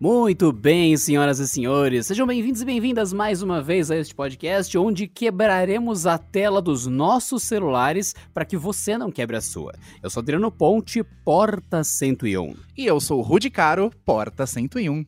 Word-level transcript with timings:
Muito 0.00 0.52
bem, 0.52 0.96
senhoras 0.96 1.40
e 1.40 1.48
senhores, 1.48 2.06
sejam 2.06 2.24
bem-vindos 2.24 2.62
e 2.62 2.64
bem-vindas 2.64 3.12
mais 3.12 3.42
uma 3.42 3.60
vez 3.60 3.90
a 3.90 3.96
este 3.96 4.14
podcast, 4.14 4.78
onde 4.78 5.08
quebraremos 5.08 6.06
a 6.06 6.16
tela 6.16 6.62
dos 6.62 6.86
nossos 6.86 7.42
celulares 7.42 8.14
para 8.32 8.44
que 8.44 8.56
você 8.56 8.96
não 8.96 9.10
quebre 9.10 9.36
a 9.36 9.40
sua. 9.40 9.74
Eu 10.00 10.08
sou 10.08 10.20
Adriano 10.20 10.52
Ponte, 10.52 11.02
Porta 11.24 11.82
101. 11.82 12.54
E 12.76 12.86
eu 12.86 13.00
sou 13.00 13.18
o 13.18 13.22
Rudy 13.22 13.50
Caro, 13.50 13.90
Porta 14.04 14.46
101. 14.46 15.04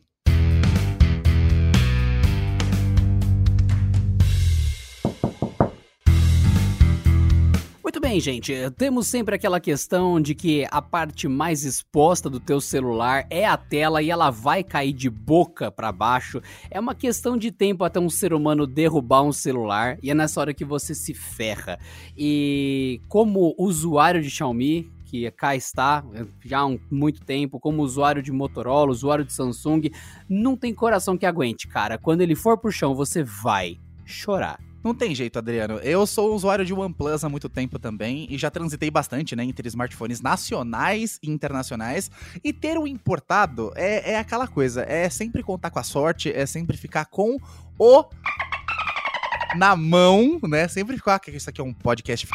Bem, 8.11 8.19
gente. 8.19 8.53
Temos 8.71 9.07
sempre 9.07 9.35
aquela 9.35 9.57
questão 9.57 10.19
de 10.19 10.35
que 10.35 10.67
a 10.69 10.81
parte 10.81 11.29
mais 11.29 11.63
exposta 11.63 12.29
do 12.29 12.41
teu 12.41 12.59
celular 12.59 13.25
é 13.29 13.45
a 13.45 13.55
tela 13.55 14.01
e 14.01 14.09
ela 14.09 14.29
vai 14.29 14.65
cair 14.65 14.91
de 14.91 15.09
boca 15.09 15.71
para 15.71 15.93
baixo. 15.93 16.41
É 16.69 16.77
uma 16.77 16.93
questão 16.93 17.37
de 17.37 17.53
tempo 17.53 17.85
até 17.85 18.01
um 18.01 18.09
ser 18.09 18.33
humano 18.33 18.67
derrubar 18.67 19.21
um 19.21 19.31
celular 19.31 19.97
e 20.03 20.11
é 20.11 20.13
nessa 20.13 20.41
hora 20.41 20.53
que 20.53 20.65
você 20.65 20.93
se 20.93 21.13
ferra. 21.13 21.79
E 22.17 22.99
como 23.07 23.55
usuário 23.57 24.21
de 24.21 24.29
Xiaomi, 24.29 24.91
que 25.05 25.31
cá 25.31 25.55
está 25.55 26.03
já 26.43 26.59
há 26.59 26.65
um, 26.65 26.77
muito 26.91 27.21
tempo, 27.21 27.61
como 27.61 27.81
usuário 27.81 28.21
de 28.21 28.31
Motorola, 28.33 28.91
usuário 28.91 29.23
de 29.23 29.31
Samsung, 29.31 29.89
não 30.27 30.57
tem 30.57 30.73
coração 30.73 31.17
que 31.17 31.25
aguente, 31.25 31.65
cara. 31.65 31.97
Quando 31.97 32.19
ele 32.19 32.35
for 32.35 32.57
pro 32.57 32.73
chão, 32.73 32.93
você 32.93 33.23
vai 33.23 33.79
chorar. 34.05 34.59
Não 34.83 34.95
tem 34.95 35.13
jeito, 35.13 35.37
Adriano. 35.37 35.75
Eu 35.79 36.07
sou 36.07 36.33
usuário 36.33 36.65
de 36.65 36.73
OnePlus 36.73 37.23
há 37.23 37.29
muito 37.29 37.47
tempo 37.47 37.77
também 37.77 38.25
e 38.29 38.37
já 38.37 38.49
transitei 38.49 38.89
bastante, 38.89 39.35
né, 39.35 39.43
entre 39.43 39.67
smartphones 39.67 40.21
nacionais 40.21 41.19
e 41.21 41.29
internacionais. 41.29 42.09
E 42.43 42.51
ter 42.51 42.77
um 42.77 42.87
importado 42.87 43.71
é, 43.75 44.13
é 44.13 44.17
aquela 44.17 44.47
coisa, 44.47 44.83
é 44.83 45.09
sempre 45.09 45.43
contar 45.43 45.69
com 45.69 45.79
a 45.79 45.83
sorte, 45.83 46.31
é 46.31 46.45
sempre 46.45 46.77
ficar 46.77 47.05
com 47.05 47.37
o 47.77 48.05
na 49.55 49.75
mão, 49.75 50.39
né? 50.43 50.67
Sempre 50.67 50.95
ficar 50.95 51.19
que 51.19 51.31
isso 51.31 51.49
aqui 51.49 51.61
é 51.61 51.63
um 51.63 51.73
podcast 51.73 52.27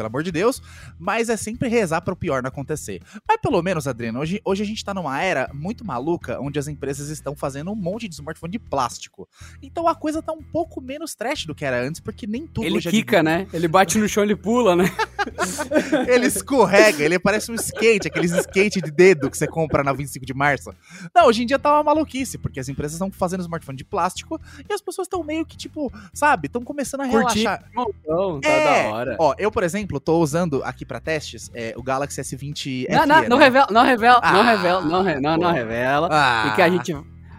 pelo 0.00 0.08
amor 0.08 0.22
de 0.22 0.32
Deus, 0.32 0.62
mas 0.98 1.28
é 1.28 1.36
sempre 1.36 1.68
rezar 1.68 2.00
para 2.00 2.14
o 2.14 2.16
pior 2.16 2.42
não 2.42 2.48
acontecer. 2.48 3.02
Mas 3.28 3.38
pelo 3.38 3.62
menos, 3.62 3.86
Adriano, 3.86 4.20
hoje, 4.20 4.40
hoje 4.44 4.62
a 4.62 4.66
gente 4.66 4.82
tá 4.82 4.94
numa 4.94 5.20
era 5.22 5.50
muito 5.52 5.84
maluca 5.84 6.40
onde 6.40 6.58
as 6.58 6.66
empresas 6.68 7.10
estão 7.10 7.36
fazendo 7.36 7.70
um 7.70 7.74
monte 7.74 8.08
de 8.08 8.14
smartphone 8.14 8.52
de 8.52 8.58
plástico. 8.58 9.28
Então 9.62 9.86
a 9.86 9.94
coisa 9.94 10.22
tá 10.22 10.32
um 10.32 10.42
pouco 10.42 10.80
menos 10.80 11.14
trash 11.14 11.44
do 11.44 11.54
que 11.54 11.66
era 11.66 11.82
antes, 11.82 12.00
porque 12.00 12.26
nem 12.26 12.46
tudo 12.46 12.64
Ele 12.64 12.78
é 12.78 12.80
quica, 12.80 13.18
de... 13.18 13.24
né? 13.24 13.46
Ele 13.52 13.68
bate 13.68 13.98
no 13.98 14.08
chão, 14.08 14.22
ele 14.22 14.36
pula, 14.36 14.74
né? 14.74 14.84
ele 16.08 16.26
escorrega, 16.26 17.04
ele 17.04 17.18
parece 17.18 17.52
um 17.52 17.54
skate, 17.54 18.08
aqueles 18.08 18.32
skate 18.32 18.80
de 18.80 18.90
dedo 18.90 19.30
que 19.30 19.36
você 19.36 19.46
compra 19.46 19.84
na 19.84 19.92
25 19.92 20.24
de 20.24 20.32
março. 20.32 20.72
Não, 21.14 21.26
hoje 21.26 21.42
em 21.42 21.46
dia 21.46 21.58
tá 21.58 21.74
uma 21.74 21.82
maluquice, 21.82 22.38
porque 22.38 22.58
as 22.58 22.68
empresas 22.70 22.94
estão 22.94 23.10
fazendo 23.10 23.40
smartphone 23.40 23.76
de 23.76 23.84
plástico 23.84 24.40
e 24.68 24.72
as 24.72 24.80
pessoas 24.80 25.06
estão 25.06 25.22
meio 25.22 25.44
que, 25.44 25.58
tipo, 25.58 25.92
sabe, 26.14 26.46
estão 26.46 26.62
começando 26.62 27.02
a 27.02 27.08
Curtir. 27.08 27.40
relaxar. 27.40 27.70
Montão, 27.74 28.40
tá 28.40 28.48
É, 28.48 28.64
da 28.64 28.94
hora. 28.94 29.16
Ó, 29.18 29.34
eu, 29.36 29.50
por 29.50 29.62
exemplo, 29.62 29.89
tô 29.98 30.18
usando 30.20 30.62
aqui 30.62 30.84
pra 30.84 31.00
testes 31.00 31.50
é, 31.54 31.72
o 31.76 31.82
Galaxy 31.82 32.20
S20 32.20 32.86
Não, 32.90 33.06
não, 33.06 33.22
FE, 33.22 33.28
não 33.28 33.38
né? 33.38 33.44
revela, 33.44 33.66
não 33.70 33.82
revela, 33.84 34.20
não 34.20 34.40
Ah, 34.40 34.50
revela, 34.52 34.80
não, 34.82 35.02
re- 35.02 35.20
não, 35.20 35.36
não 35.36 35.52
revela. 35.52 36.08
Ah, 36.12 36.48
E 36.52 36.54
que 36.54 36.62
a 36.62 36.68
gente. 36.68 36.94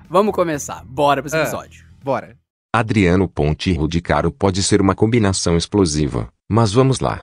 Vamos 0.09 0.33
começar. 0.33 0.83
Bora 0.83 1.21
pra 1.21 1.27
esse 1.27 1.37
Ah. 1.37 1.41
episódio. 1.43 1.85
Bora. 2.03 2.35
Adriano 2.73 3.27
Ponte 3.27 3.69
e 3.69 3.73
Rudy 3.73 4.01
Caro 4.01 4.31
pode 4.31 4.63
ser 4.63 4.81
uma 4.81 4.95
combinação 4.95 5.55
explosiva, 5.55 6.29
mas 6.49 6.71
vamos 6.73 6.99
lá. 6.99 7.19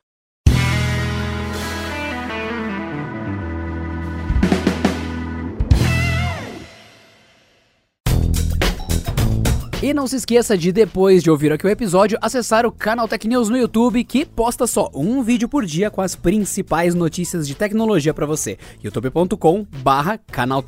E 9.80 9.94
não 9.94 10.08
se 10.08 10.16
esqueça 10.16 10.58
de, 10.58 10.72
depois 10.72 11.22
de 11.22 11.30
ouvir 11.30 11.52
aqui 11.52 11.64
o 11.64 11.70
episódio, 11.70 12.18
acessar 12.20 12.66
o 12.66 12.72
canal 12.72 13.06
Tech 13.06 13.28
News 13.28 13.48
no 13.48 13.56
YouTube, 13.56 14.02
que 14.02 14.26
posta 14.26 14.66
só 14.66 14.91
um 14.92 15.22
vídeo 15.22 15.48
por 15.48 15.64
dia 15.64 15.88
com 15.88 16.03
as 16.03 16.16
principais 16.16 16.97
notícias 16.97 17.47
de 17.47 17.54
tecnologia 17.54 18.12
pra 18.12 18.26
você. 18.26 18.58
youtube.com 18.82 19.64
barra 19.80 20.19
canal 20.19 20.64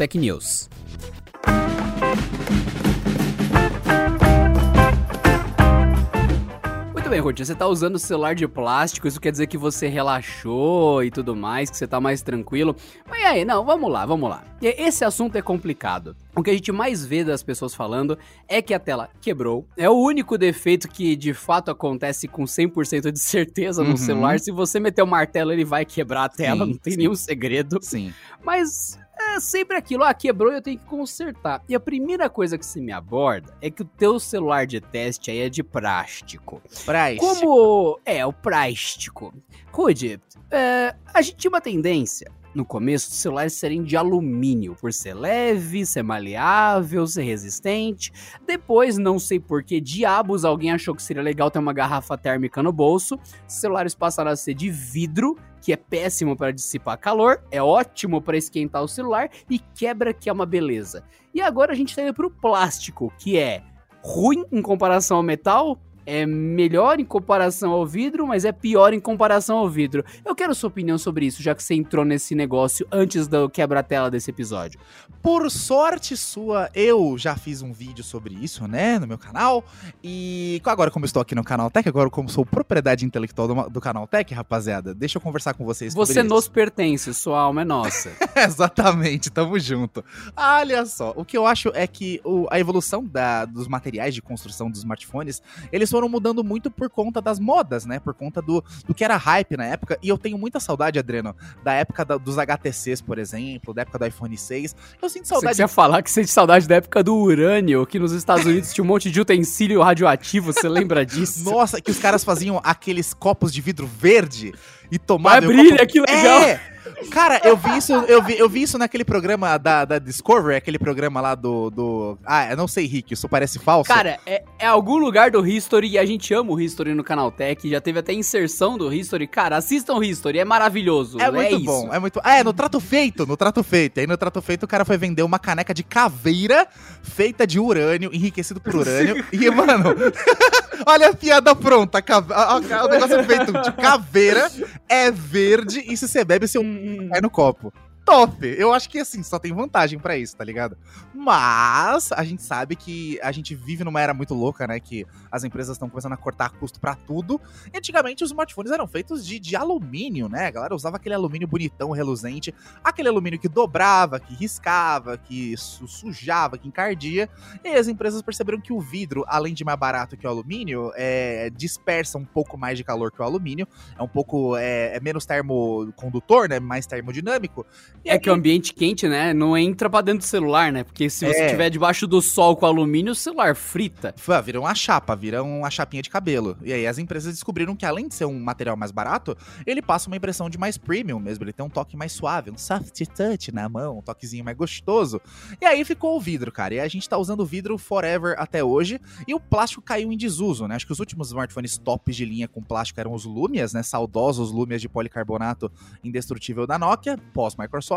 Muito 7.10 7.22
bem, 7.24 7.24
Ruth, 7.24 7.40
você 7.40 7.56
tá 7.56 7.66
usando 7.66 7.96
o 7.96 7.98
celular 7.98 8.36
de 8.36 8.46
plástico, 8.46 9.08
isso 9.08 9.20
quer 9.20 9.32
dizer 9.32 9.48
que 9.48 9.58
você 9.58 9.88
relaxou 9.88 11.02
e 11.02 11.10
tudo 11.10 11.34
mais, 11.34 11.68
que 11.68 11.76
você 11.76 11.84
tá 11.84 12.00
mais 12.00 12.22
tranquilo. 12.22 12.76
Mas 13.08 13.20
e 13.20 13.24
aí, 13.24 13.44
não, 13.44 13.64
vamos 13.64 13.90
lá, 13.90 14.06
vamos 14.06 14.30
lá. 14.30 14.44
Esse 14.62 15.04
assunto 15.04 15.34
é 15.34 15.42
complicado. 15.42 16.14
O 16.36 16.40
que 16.40 16.50
a 16.50 16.52
gente 16.52 16.70
mais 16.70 17.04
vê 17.04 17.24
das 17.24 17.42
pessoas 17.42 17.74
falando 17.74 18.16
é 18.46 18.62
que 18.62 18.72
a 18.72 18.78
tela 18.78 19.08
quebrou. 19.20 19.66
É 19.76 19.90
o 19.90 19.94
único 19.94 20.38
defeito 20.38 20.86
que 20.86 21.16
de 21.16 21.34
fato 21.34 21.68
acontece 21.72 22.28
com 22.28 22.44
100% 22.44 23.10
de 23.10 23.18
certeza 23.18 23.82
no 23.82 23.90
Uhum. 23.90 23.96
celular. 23.96 24.38
Se 24.38 24.52
você 24.52 24.78
meter 24.78 25.02
o 25.02 25.06
martelo, 25.06 25.50
ele 25.50 25.64
vai 25.64 25.84
quebrar 25.84 26.26
a 26.26 26.28
tela, 26.28 26.64
Sim, 26.64 26.70
não 26.70 26.78
tem 26.78 26.92
sim. 26.92 26.98
nenhum 27.00 27.16
segredo. 27.16 27.78
Sim. 27.82 28.14
Mas 28.44 28.96
é 29.36 29.40
sempre 29.40 29.76
aquilo, 29.76 30.04
ah, 30.04 30.12
quebrou 30.14 30.52
e 30.52 30.56
eu 30.56 30.62
tenho 30.62 30.78
que 30.78 30.84
consertar. 30.84 31.62
E 31.68 31.74
a 31.74 31.80
primeira 31.80 32.28
coisa 32.28 32.58
que 32.58 32.66
se 32.66 32.80
me 32.80 32.92
aborda 32.92 33.54
é 33.60 33.70
que 33.70 33.82
o 33.82 33.84
teu 33.84 34.18
celular 34.18 34.66
de 34.66 34.80
teste 34.80 35.30
aí 35.30 35.38
é 35.38 35.48
de 35.48 35.62
plástico. 35.62 36.60
Price. 36.84 37.18
Como 37.18 37.98
é 38.04 38.24
o 38.24 38.32
plástico? 38.32 39.32
Rude, 39.72 40.20
é, 40.50 40.94
a 41.12 41.22
gente 41.22 41.36
tinha 41.36 41.50
uma 41.50 41.60
tendência 41.60 42.30
no 42.54 42.64
começo 42.64 43.08
dos 43.08 43.18
celulares 43.18 43.52
serem 43.52 43.82
de 43.82 43.96
alumínio, 43.96 44.74
por 44.74 44.92
ser 44.92 45.14
leve, 45.14 45.86
ser 45.86 46.02
maleável, 46.02 47.06
ser 47.06 47.22
resistente. 47.22 48.12
Depois, 48.46 48.98
não 48.98 49.18
sei 49.18 49.38
por 49.38 49.62
que 49.62 49.80
diabos 49.80 50.44
alguém 50.44 50.72
achou 50.72 50.94
que 50.94 51.02
seria 51.02 51.22
legal 51.22 51.50
ter 51.50 51.58
uma 51.58 51.72
garrafa 51.72 52.18
térmica 52.18 52.62
no 52.62 52.72
bolso. 52.72 53.18
Os 53.48 53.54
celulares 53.54 53.94
passaram 53.94 54.30
a 54.30 54.36
ser 54.36 54.54
de 54.54 54.70
vidro, 54.70 55.36
que 55.60 55.72
é 55.72 55.76
péssimo 55.76 56.36
para 56.36 56.52
dissipar 56.52 56.98
calor, 56.98 57.42
é 57.50 57.62
ótimo 57.62 58.20
para 58.20 58.36
esquentar 58.36 58.82
o 58.82 58.88
celular 58.88 59.30
e 59.48 59.58
quebra 59.58 60.12
que 60.12 60.28
é 60.28 60.32
uma 60.32 60.46
beleza. 60.46 61.04
E 61.34 61.40
agora 61.40 61.72
a 61.72 61.76
gente 61.76 61.94
tá 61.94 62.02
indo 62.02 62.14
pro 62.14 62.30
plástico, 62.30 63.12
que 63.18 63.38
é 63.38 63.62
ruim 64.02 64.44
em 64.50 64.62
comparação 64.62 65.18
ao 65.18 65.22
metal, 65.22 65.78
é 66.10 66.26
melhor 66.26 66.98
em 66.98 67.04
comparação 67.04 67.70
ao 67.70 67.86
vidro, 67.86 68.26
mas 68.26 68.44
é 68.44 68.52
pior 68.52 68.92
em 68.92 69.00
comparação 69.00 69.58
ao 69.58 69.68
vidro. 69.68 70.04
Eu 70.24 70.34
quero 70.34 70.54
sua 70.54 70.68
opinião 70.68 70.98
sobre 70.98 71.26
isso, 71.26 71.42
já 71.42 71.54
que 71.54 71.62
você 71.62 71.74
entrou 71.74 72.04
nesse 72.04 72.34
negócio 72.34 72.86
antes 72.90 73.28
do 73.28 73.48
quebra-tela 73.48 74.10
desse 74.10 74.30
episódio. 74.30 74.80
Por 75.22 75.50
sorte 75.50 76.16
sua, 76.16 76.70
eu 76.74 77.16
já 77.18 77.36
fiz 77.36 77.62
um 77.62 77.72
vídeo 77.72 78.02
sobre 78.02 78.34
isso, 78.34 78.66
né, 78.66 78.98
no 78.98 79.06
meu 79.06 79.18
canal. 79.18 79.64
E 80.02 80.60
agora, 80.64 80.90
como 80.90 81.04
eu 81.04 81.06
estou 81.06 81.20
aqui 81.20 81.34
no 81.34 81.44
Canal 81.44 81.70
Tech, 81.70 81.88
agora 81.88 82.08
como 82.10 82.28
sou 82.28 82.44
propriedade 82.46 83.04
intelectual 83.04 83.46
do, 83.46 83.70
do 83.70 83.80
Canal 83.80 84.06
Tech, 84.06 84.32
rapaziada, 84.32 84.94
deixa 84.94 85.18
eu 85.18 85.22
conversar 85.22 85.54
com 85.54 85.64
vocês 85.64 85.94
Você 85.94 86.20
isso. 86.20 86.28
nos 86.28 86.48
pertence, 86.48 87.12
sua 87.14 87.38
alma 87.40 87.62
é 87.62 87.64
nossa. 87.64 88.10
Exatamente, 88.34 89.30
tamo 89.30 89.58
junto. 89.58 90.02
Olha 90.36 90.86
só, 90.86 91.12
o 91.16 91.24
que 91.24 91.36
eu 91.36 91.46
acho 91.46 91.70
é 91.74 91.86
que 91.86 92.20
o- 92.24 92.46
a 92.50 92.58
evolução 92.58 93.04
da- 93.04 93.44
dos 93.44 93.68
materiais 93.68 94.14
de 94.14 94.22
construção 94.22 94.70
dos 94.70 94.80
smartphones, 94.80 95.42
eles 95.70 95.90
foram 95.90 95.99
mudando 96.08 96.42
muito 96.44 96.70
por 96.70 96.88
conta 96.90 97.20
das 97.20 97.38
modas, 97.38 97.84
né? 97.86 97.98
Por 97.98 98.14
conta 98.14 98.40
do, 98.40 98.62
do 98.86 98.94
que 98.94 99.04
era 99.04 99.16
hype 99.16 99.56
na 99.56 99.64
época. 99.66 99.98
E 100.02 100.08
eu 100.08 100.16
tenho 100.18 100.38
muita 100.38 100.58
saudade, 100.60 100.98
Adriano, 100.98 101.34
da 101.62 101.72
época 101.74 102.04
da- 102.04 102.16
dos 102.16 102.38
HTCs, 102.38 103.00
por 103.00 103.18
exemplo, 103.18 103.72
da 103.74 103.82
época 103.82 103.98
do 103.98 104.06
iPhone 104.06 104.36
6. 104.36 104.74
Eu 105.02 105.08
sinto 105.08 105.24
Você 105.24 105.34
saudade 105.34 105.56
quer 105.56 105.68
falar 105.68 106.02
que 106.02 106.10
sente 106.10 106.30
saudade 106.30 106.66
da 106.68 106.76
época 106.76 107.02
do 107.02 107.16
urânio, 107.16 107.86
que 107.86 107.98
nos 107.98 108.12
Estados 108.12 108.44
Unidos 108.46 108.72
tinha 108.72 108.84
um 108.84 108.88
monte 108.88 109.10
de 109.10 109.20
utensílio 109.20 109.82
radioativo, 109.82 110.52
você 110.52 110.68
lembra 110.68 111.04
disso? 111.04 111.44
Nossa, 111.44 111.80
que 111.80 111.90
os 111.90 111.98
caras 111.98 112.22
faziam 112.24 112.60
aqueles 112.64 113.12
copos 113.14 113.52
de 113.52 113.60
vidro 113.60 113.86
verde 113.86 114.48
e 114.90 114.98
Mas 114.98 115.06
tomavam. 115.06 115.48
o 115.48 115.52
brilha, 115.52 115.78
copo- 115.78 115.86
que 115.92 116.00
legal! 116.00 116.40
É! 116.42 116.69
Cara, 117.10 117.40
eu 117.44 117.56
vi 117.56 117.76
isso, 117.76 117.92
eu 117.92 118.22
vi, 118.22 118.38
eu 118.38 118.48
vi 118.48 118.62
isso 118.62 118.76
naquele 118.78 119.04
programa 119.04 119.56
da, 119.58 119.84
da 119.84 119.98
Discovery, 119.98 120.56
aquele 120.56 120.78
programa 120.78 121.20
lá 121.20 121.34
do, 121.34 121.70
do. 121.70 122.18
Ah, 122.24 122.50
eu 122.50 122.56
não 122.56 122.68
sei, 122.68 122.86
Rick, 122.86 123.14
isso 123.14 123.28
parece 123.28 123.58
falso. 123.58 123.88
Cara, 123.88 124.18
é, 124.26 124.42
é 124.58 124.66
algum 124.66 124.96
lugar 124.98 125.30
do 125.30 125.46
History 125.46 125.88
e 125.90 125.98
a 125.98 126.04
gente 126.04 126.32
ama 126.34 126.52
o 126.52 126.60
History 126.60 126.94
no 126.94 127.02
Canaltech. 127.04 127.68
Já 127.68 127.80
teve 127.80 127.98
até 127.98 128.12
inserção 128.12 128.76
do 128.76 128.92
History. 128.92 129.26
Cara, 129.26 129.56
assistam 129.56 129.94
o 129.94 130.04
History, 130.04 130.38
é 130.38 130.44
maravilhoso. 130.44 131.20
é 131.20 131.30
muito 131.30 131.56
isso. 131.56 131.64
bom, 131.64 131.88
é 131.92 131.98
muito. 131.98 132.20
Ah, 132.24 132.36
é 132.38 132.44
no 132.44 132.52
trato 132.52 132.80
feito, 132.80 133.26
no 133.26 133.36
trato 133.36 133.62
feito. 133.62 134.00
Aí 134.00 134.06
no 134.06 134.16
trato 134.16 134.40
feito 134.42 134.64
o 134.64 134.68
cara 134.68 134.84
foi 134.84 134.96
vender 134.96 135.22
uma 135.22 135.38
caneca 135.38 135.72
de 135.74 135.82
caveira 135.82 136.66
feita 137.02 137.46
de 137.46 137.58
urânio, 137.58 138.10
enriquecido 138.12 138.60
por 138.60 138.74
urânio. 138.76 139.24
e, 139.32 139.50
mano, 139.50 139.94
olha 140.86 141.08
a 141.08 141.14
piada 141.14 141.54
pronta. 141.54 142.00
cave- 142.02 142.32
O 142.32 142.88
negócio 142.88 143.16
é 143.16 143.22
feito 143.24 143.52
de 143.52 143.72
caveira, 143.72 144.50
é 144.88 145.10
verde, 145.10 145.82
e 145.86 145.96
se 145.96 146.06
você 146.06 146.24
bebe, 146.24 146.46
seu 146.46 146.60
Hum, 146.62 146.89
cai 147.08 147.20
no 147.20 147.30
copo. 147.30 147.72
Top. 148.10 148.44
Eu 148.58 148.72
acho 148.72 148.90
que, 148.90 148.98
assim, 148.98 149.22
só 149.22 149.38
tem 149.38 149.52
vantagem 149.52 149.96
para 149.96 150.18
isso, 150.18 150.36
tá 150.36 150.42
ligado? 150.44 150.76
Mas 151.14 152.10
a 152.10 152.24
gente 152.24 152.42
sabe 152.42 152.74
que 152.74 153.20
a 153.22 153.30
gente 153.30 153.54
vive 153.54 153.84
numa 153.84 154.00
era 154.00 154.12
muito 154.12 154.34
louca, 154.34 154.66
né? 154.66 154.80
Que 154.80 155.06
as 155.30 155.44
empresas 155.44 155.76
estão 155.76 155.88
começando 155.88 156.14
a 156.14 156.16
cortar 156.16 156.50
custo 156.50 156.80
para 156.80 156.96
tudo. 156.96 157.40
E 157.72 157.78
antigamente 157.78 158.24
os 158.24 158.30
smartphones 158.30 158.72
eram 158.72 158.88
feitos 158.88 159.24
de, 159.24 159.38
de 159.38 159.54
alumínio, 159.54 160.28
né? 160.28 160.46
A 160.48 160.50
galera 160.50 160.74
usava 160.74 160.96
aquele 160.96 161.14
alumínio 161.14 161.46
bonitão, 161.46 161.92
reluzente. 161.92 162.52
Aquele 162.82 163.08
alumínio 163.08 163.38
que 163.38 163.48
dobrava, 163.48 164.18
que 164.18 164.34
riscava, 164.34 165.16
que 165.16 165.56
su 165.56 165.86
sujava, 165.86 166.58
que 166.58 166.66
encardia. 166.66 167.28
E 167.62 167.68
as 167.68 167.86
empresas 167.86 168.22
perceberam 168.22 168.60
que 168.60 168.72
o 168.72 168.80
vidro, 168.80 169.24
além 169.28 169.54
de 169.54 169.64
mais 169.64 169.78
barato 169.78 170.16
que 170.16 170.26
o 170.26 170.30
alumínio, 170.30 170.90
é, 170.96 171.48
dispersa 171.50 172.18
um 172.18 172.24
pouco 172.24 172.58
mais 172.58 172.76
de 172.76 172.82
calor 172.82 173.12
que 173.12 173.22
o 173.22 173.24
alumínio. 173.24 173.68
É 173.96 174.02
um 174.02 174.08
pouco. 174.08 174.56
É, 174.56 174.96
é 174.96 175.00
menos 175.00 175.24
termocondutor, 175.26 176.48
né? 176.48 176.58
Mais 176.58 176.86
termodinâmico. 176.86 177.64
É 178.04 178.18
que 178.18 178.30
o 178.30 178.32
ambiente 178.32 178.72
quente, 178.72 179.06
né? 179.06 179.34
Não 179.34 179.56
entra 179.56 179.90
pra 179.90 180.00
dentro 180.00 180.20
do 180.20 180.24
celular, 180.24 180.72
né? 180.72 180.82
Porque 180.82 181.10
se 181.10 181.26
você 181.26 181.44
estiver 181.44 181.66
é. 181.66 181.70
debaixo 181.70 182.06
do 182.06 182.22
sol 182.22 182.56
com 182.56 182.64
alumínio, 182.64 183.12
o 183.12 183.14
celular 183.14 183.54
frita. 183.54 184.14
Vira 184.44 184.58
uma 184.58 184.74
chapa, 184.74 185.14
vira 185.14 185.42
uma 185.42 185.70
chapinha 185.70 186.02
de 186.02 186.08
cabelo. 186.08 186.56
E 186.62 186.72
aí 186.72 186.86
as 186.86 186.98
empresas 186.98 187.34
descobriram 187.34 187.76
que 187.76 187.84
além 187.84 188.08
de 188.08 188.14
ser 188.14 188.24
um 188.24 188.40
material 188.40 188.76
mais 188.76 188.90
barato, 188.90 189.36
ele 189.66 189.82
passa 189.82 190.08
uma 190.08 190.16
impressão 190.16 190.48
de 190.48 190.56
mais 190.56 190.78
premium 190.78 191.18
mesmo. 191.18 191.44
Ele 191.44 191.52
tem 191.52 191.64
um 191.64 191.68
toque 191.68 191.96
mais 191.96 192.12
suave, 192.12 192.50
um 192.50 192.56
soft 192.56 192.98
touch 193.14 193.52
na 193.52 193.68
mão, 193.68 193.98
um 193.98 194.02
toquezinho 194.02 194.44
mais 194.44 194.56
gostoso. 194.56 195.20
E 195.60 195.66
aí 195.66 195.84
ficou 195.84 196.16
o 196.16 196.20
vidro, 196.20 196.50
cara. 196.50 196.74
E 196.74 196.80
a 196.80 196.88
gente 196.88 197.08
tá 197.08 197.18
usando 197.18 197.44
vidro 197.44 197.76
forever 197.76 198.34
até 198.38 198.64
hoje. 198.64 198.98
E 199.28 199.34
o 199.34 199.40
plástico 199.40 199.82
caiu 199.82 200.10
em 200.10 200.16
desuso, 200.16 200.66
né? 200.66 200.74
Acho 200.74 200.86
que 200.86 200.92
os 200.92 201.00
últimos 201.00 201.28
smartphones 201.28 201.76
tops 201.76 202.16
de 202.16 202.24
linha 202.24 202.48
com 202.48 202.62
plástico 202.62 202.98
eram 202.98 203.12
os 203.12 203.24
Lumias, 203.24 203.74
né? 203.74 203.82
Saudosos 203.82 204.50
Lumias 204.50 204.80
de 204.80 204.88
policarbonato 204.88 205.70
indestrutível 206.02 206.66
da 206.66 206.78
Nokia, 206.78 207.18
pós-Microsoft. 207.34 207.89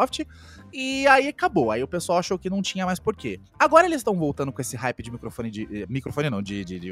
E 0.73 1.05
aí 1.07 1.27
acabou. 1.27 1.69
Aí 1.69 1.83
o 1.83 1.87
pessoal 1.87 2.17
achou 2.17 2.37
que 2.39 2.49
não 2.49 2.61
tinha 2.61 2.83
mais 2.83 2.99
porquê. 2.99 3.39
Agora 3.59 3.85
eles 3.85 3.97
estão 3.97 4.15
voltando 4.15 4.51
com 4.51 4.59
esse 4.59 4.75
hype 4.75 5.03
de 5.03 5.11
microfone 5.11 5.51
de. 5.51 5.67
Eh, 5.71 5.85
microfone 5.87 6.31
não, 6.31 6.41
de, 6.41 6.65
de, 6.65 6.79
de 6.79 6.91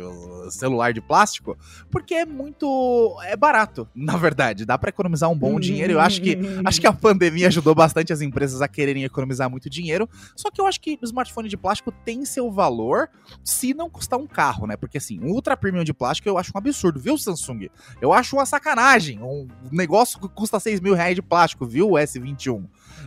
celular 0.52 0.94
de 0.94 1.02
plástico, 1.02 1.58
porque 1.90 2.14
é 2.14 2.26
muito. 2.26 3.18
é 3.24 3.36
barato, 3.36 3.90
na 3.96 4.18
verdade. 4.18 4.66
Dá 4.66 4.78
para 4.78 4.90
economizar 4.90 5.32
um 5.32 5.38
bom 5.38 5.60
dinheiro. 5.60 5.94
Eu 5.94 6.00
acho 6.00 6.22
que 6.22 6.38
acho 6.64 6.80
que 6.80 6.86
a 6.86 6.94
pandemia 6.94 7.48
ajudou 7.48 7.74
bastante 7.74 8.14
as 8.14 8.22
empresas 8.22 8.62
a 8.62 8.68
quererem 8.68 9.04
economizar 9.04 9.50
muito 9.50 9.68
dinheiro. 9.68 10.08
Só 10.36 10.52
que 10.52 10.62
eu 10.62 10.68
acho 10.68 10.80
que 10.80 11.00
o 11.02 11.06
smartphone 11.06 11.50
de 11.50 11.58
plástico 11.58 11.92
tem 11.92 12.24
seu 12.24 12.52
valor 12.52 13.10
se 13.44 13.74
não 13.74 13.90
custar 13.90 14.20
um 14.20 14.28
carro, 14.28 14.68
né? 14.68 14.78
Porque 14.78 15.00
assim, 15.00 15.20
um 15.20 15.32
ultra 15.32 15.58
premium 15.58 15.84
de 15.84 15.94
plástico 15.94 16.30
eu 16.30 16.38
acho 16.38 16.52
um 16.54 16.58
absurdo, 16.58 17.00
viu, 17.00 17.18
Samsung? 17.18 17.70
Eu 18.00 18.14
acho 18.14 18.36
uma 18.36 18.46
sacanagem. 18.46 19.20
Um 19.24 19.48
negócio 19.72 20.20
que 20.20 20.30
custa 20.30 20.60
6 20.60 20.80
mil 20.80 20.94
reais 20.94 21.16
de 21.16 21.22
plástico, 21.24 21.66
viu, 21.66 21.90
o 21.90 21.94
S21? 21.94 22.64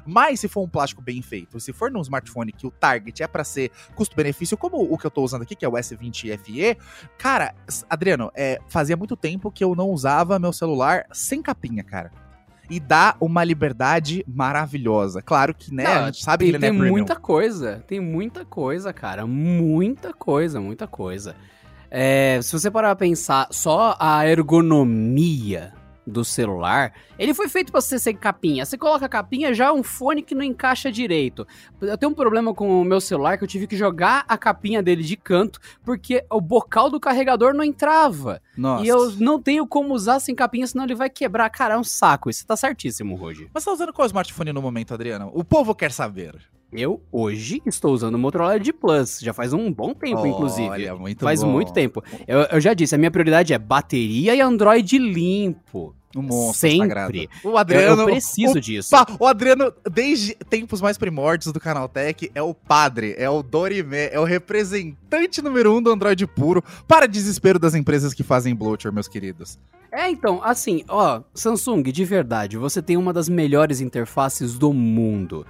Mas 0.07 0.41
se 0.41 0.49
for 0.49 0.63
um 0.63 0.69
plástico 0.69 1.03
bem 1.03 1.23
feito, 1.23 1.59
se 1.61 1.73
for 1.73 1.91
num 1.91 2.01
smartphone 2.01 2.53
que 2.53 2.67
o 2.67 2.71
target 2.71 3.23
é 3.23 3.27
para 3.27 3.45
ser 3.45 3.71
custo-benefício, 3.95 4.57
como 4.57 4.83
o 4.83 4.99
que 4.99 5.07
eu 5.07 5.11
tô 5.11 5.23
usando 5.23 5.43
aqui, 5.43 5.55
que 5.55 5.65
é 5.65 5.69
o 5.69 5.73
S20 5.73 6.39
FE, 6.39 6.77
cara, 7.19 7.55
Adriano, 7.89 8.31
é, 8.35 8.59
fazia 8.69 8.97
muito 8.97 9.17
tempo 9.17 9.51
que 9.51 9.65
eu 9.65 9.75
não 9.75 9.91
usava 9.91 10.39
meu 10.39 10.53
celular 10.53 11.05
sem 11.13 11.43
capinha, 11.43 11.83
cara 11.83 12.11
e 12.71 12.81
dá 12.81 13.15
uma 13.21 13.45
liberdade 13.45 14.25
maravilhosa. 14.27 15.21
Claro 15.21 15.55
que, 15.55 15.75
né, 15.75 15.85
não, 15.85 16.05
a 16.05 16.07
gente 16.07 16.25
sabe 16.25 16.45
tem, 16.45 16.51
que 16.51 16.57
ele 16.57 16.61
tem 16.61 16.87
é 16.87 16.91
muita 16.91 17.17
coisa, 17.17 17.85
tem 17.87 18.01
muita 18.01 18.45
coisa, 18.45 18.93
cara, 18.93 19.27
muita 19.27 20.13
coisa, 20.13 20.61
muita 20.61 20.87
coisa. 20.87 21.37
É, 21.91 22.41
se 22.43 22.53
você 22.53 22.71
parar 22.71 22.97
pra 22.97 23.07
pensar, 23.07 23.47
só 23.51 23.97
a 24.01 24.27
ergonomia 24.27 25.73
do 26.07 26.25
celular, 26.25 26.93
ele 27.19 27.33
foi 27.33 27.49
feito 27.49 27.73
para 27.73 27.81
ser 27.81 27.99
sem 27.99 28.15
capinha. 28.15 28.65
Você 28.65 28.77
coloca 28.77 29.07
a 29.07 29.09
capinha, 29.09 29.55
já 29.55 29.67
é 29.67 29.73
um 29.73 29.83
fone 29.83 30.23
que 30.23 30.35
não 30.35 30.43
encaixa 30.43 30.91
direito. 30.91 31.47
Eu 31.81 31.97
tenho 31.97 32.13
um 32.13 32.15
problema 32.15 32.55
com 32.55 32.81
o 32.81 32.85
meu 32.85 33.01
celular 33.01 33.39
que 33.39 33.45
eu 33.45 33.49
tive 33.49 33.67
que 33.67 33.77
jogar 33.77 34.25
a 34.29 34.37
capinha 34.37 34.83
dele 34.83 35.03
de 35.03 35.17
canto 35.17 35.61
porque 35.85 36.25
o 36.31 36.41
bocal 36.41 36.91
do 36.91 37.01
carregador 37.01 37.55
não 37.55 37.65
entrava. 37.65 38.41
Nossa. 38.57 38.85
E 38.85 38.89
eu 38.89 39.11
não 39.13 39.41
tenho 39.41 39.67
como 39.67 39.95
usar 39.95 40.21
sem 40.21 40.35
capinha, 40.35 40.67
senão 40.67 40.85
ele 40.85 40.95
vai 40.95 41.09
quebrar. 41.09 41.49
Cara, 41.51 41.75
é 41.75 41.79
um 41.79 41.85
saco. 41.85 42.29
Isso 42.29 42.47
tá 42.47 42.57
certíssimo, 42.57 43.15
Roger. 43.15 43.49
Mas 43.53 43.65
tá 43.65 43.73
usando 43.73 43.93
qual 43.93 44.07
smartphone 44.07 44.53
no 44.53 44.63
momento, 44.63 44.95
Adriano? 44.95 45.31
O 45.35 45.45
povo 45.45 45.75
quer 45.75 45.91
saber. 45.91 46.37
Eu, 46.77 47.01
hoje, 47.13 47.63
estou 47.65 47.93
usando 47.93 48.17
o 48.17 48.19
Motorola 48.19 48.57
Edge 48.57 48.73
Plus. 48.73 49.21
Já 49.21 49.33
faz 49.33 49.53
um 49.53 49.73
bom 49.73 49.95
tempo, 49.95 50.23
Olha, 50.23 50.29
inclusive. 50.29 50.91
Muito 50.99 51.25
faz 51.25 51.41
bom. 51.41 51.49
muito 51.49 51.73
tempo. 51.73 52.03
Eu, 52.27 52.41
eu 52.41 52.61
já 52.61 52.75
disse, 52.75 52.97
a 52.97 52.99
minha 52.99 53.13
prioridade 53.13 53.55
é 53.55 53.59
bateria 53.59 54.35
e 54.35 54.41
Android 54.41 54.99
limpo. 54.99 55.95
Um 56.17 56.23
monstro 56.23 56.69
Sempre. 56.69 56.79
Sagrado. 56.79 57.19
O 57.45 57.57
Adriano. 57.57 58.03
Eu 58.03 58.07
preciso 58.07 58.59
o, 58.59 58.61
disso. 58.61 58.95
o 59.21 59.27
Adriano, 59.27 59.73
desde 59.89 60.35
tempos 60.35 60.81
mais 60.81 60.99
primórdios 60.99 61.53
do 61.53 61.61
Canaltech, 61.61 62.31
é 62.35 62.43
o 62.43 62.53
padre, 62.53 63.15
é 63.19 63.31
o 63.31 63.41
Dorime, 63.41 64.09
é 64.11 64.19
o 64.19 64.25
representante 64.25 65.41
número 65.43 65.77
um 65.77 65.83
do 65.83 65.91
Android 65.91 66.27
puro, 66.27 66.63
para 66.89 67.07
desespero 67.07 67.59
das 67.59 67.75
empresas 67.75 68.13
que 68.13 68.25
fazem 68.25 68.55
bloatware, 68.55 68.93
meus 68.93 69.09
queridos. 69.09 69.59
É, 69.93 70.11
então, 70.11 70.41
assim, 70.43 70.85
ó, 70.89 71.23
Samsung, 71.33 71.85
de 71.85 72.05
verdade, 72.05 72.57
você 72.57 72.83
tem 72.83 72.97
uma 72.97 73.13
das 73.13 73.29
melhores 73.29 73.81
interfaces 73.81 74.59
do 74.59 74.73
mundo 74.73 75.47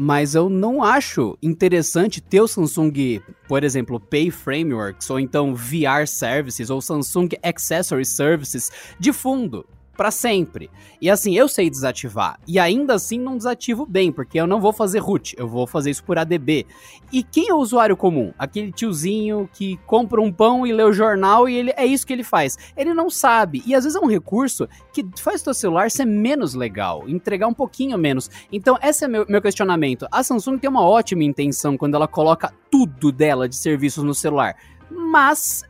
mas 0.00 0.36
eu 0.36 0.48
não 0.48 0.80
acho 0.80 1.36
interessante 1.42 2.20
ter 2.20 2.40
o 2.40 2.46
Samsung, 2.46 3.20
por 3.48 3.64
exemplo, 3.64 3.98
Pay 3.98 4.30
Frameworks, 4.30 5.10
ou 5.10 5.18
então 5.18 5.56
VR 5.56 6.06
Services, 6.06 6.70
ou 6.70 6.80
Samsung 6.80 7.30
Accessory 7.42 8.04
Services 8.04 8.70
de 8.96 9.12
fundo 9.12 9.66
para 9.98 10.12
sempre. 10.12 10.70
E 11.02 11.10
assim, 11.10 11.34
eu 11.34 11.48
sei 11.48 11.68
desativar. 11.68 12.38
E 12.46 12.56
ainda 12.56 12.94
assim 12.94 13.18
não 13.18 13.36
desativo 13.36 13.84
bem, 13.84 14.12
porque 14.12 14.40
eu 14.40 14.46
não 14.46 14.60
vou 14.60 14.72
fazer 14.72 15.00
root, 15.00 15.34
eu 15.36 15.48
vou 15.48 15.66
fazer 15.66 15.90
isso 15.90 16.04
por 16.04 16.16
ADB. 16.16 16.64
E 17.12 17.24
quem 17.24 17.48
é 17.48 17.52
o 17.52 17.58
usuário 17.58 17.96
comum? 17.96 18.32
Aquele 18.38 18.70
tiozinho 18.70 19.50
que 19.52 19.76
compra 19.86 20.20
um 20.20 20.32
pão 20.32 20.64
e 20.64 20.72
lê 20.72 20.84
o 20.84 20.92
jornal 20.92 21.48
e 21.48 21.56
ele 21.56 21.72
é 21.76 21.84
isso 21.84 22.06
que 22.06 22.12
ele 22.12 22.22
faz. 22.22 22.56
Ele 22.76 22.94
não 22.94 23.10
sabe. 23.10 23.60
E 23.66 23.74
às 23.74 23.82
vezes 23.82 24.00
é 24.00 24.00
um 24.00 24.08
recurso 24.08 24.68
que 24.92 25.04
faz 25.18 25.44
o 25.44 25.52
celular 25.52 25.90
ser 25.90 26.04
menos 26.04 26.54
legal, 26.54 27.08
entregar 27.08 27.48
um 27.48 27.54
pouquinho 27.54 27.98
menos. 27.98 28.30
Então, 28.52 28.78
esse 28.80 29.04
é 29.04 29.08
meu, 29.08 29.26
meu 29.28 29.42
questionamento. 29.42 30.06
A 30.12 30.22
Samsung 30.22 30.58
tem 30.58 30.70
uma 30.70 30.86
ótima 30.86 31.24
intenção 31.24 31.76
quando 31.76 31.96
ela 31.96 32.06
coloca 32.06 32.54
tudo 32.70 33.10
dela 33.10 33.48
de 33.48 33.56
serviços 33.56 34.04
no 34.04 34.14
celular. 34.14 34.54
Mas 34.88 35.64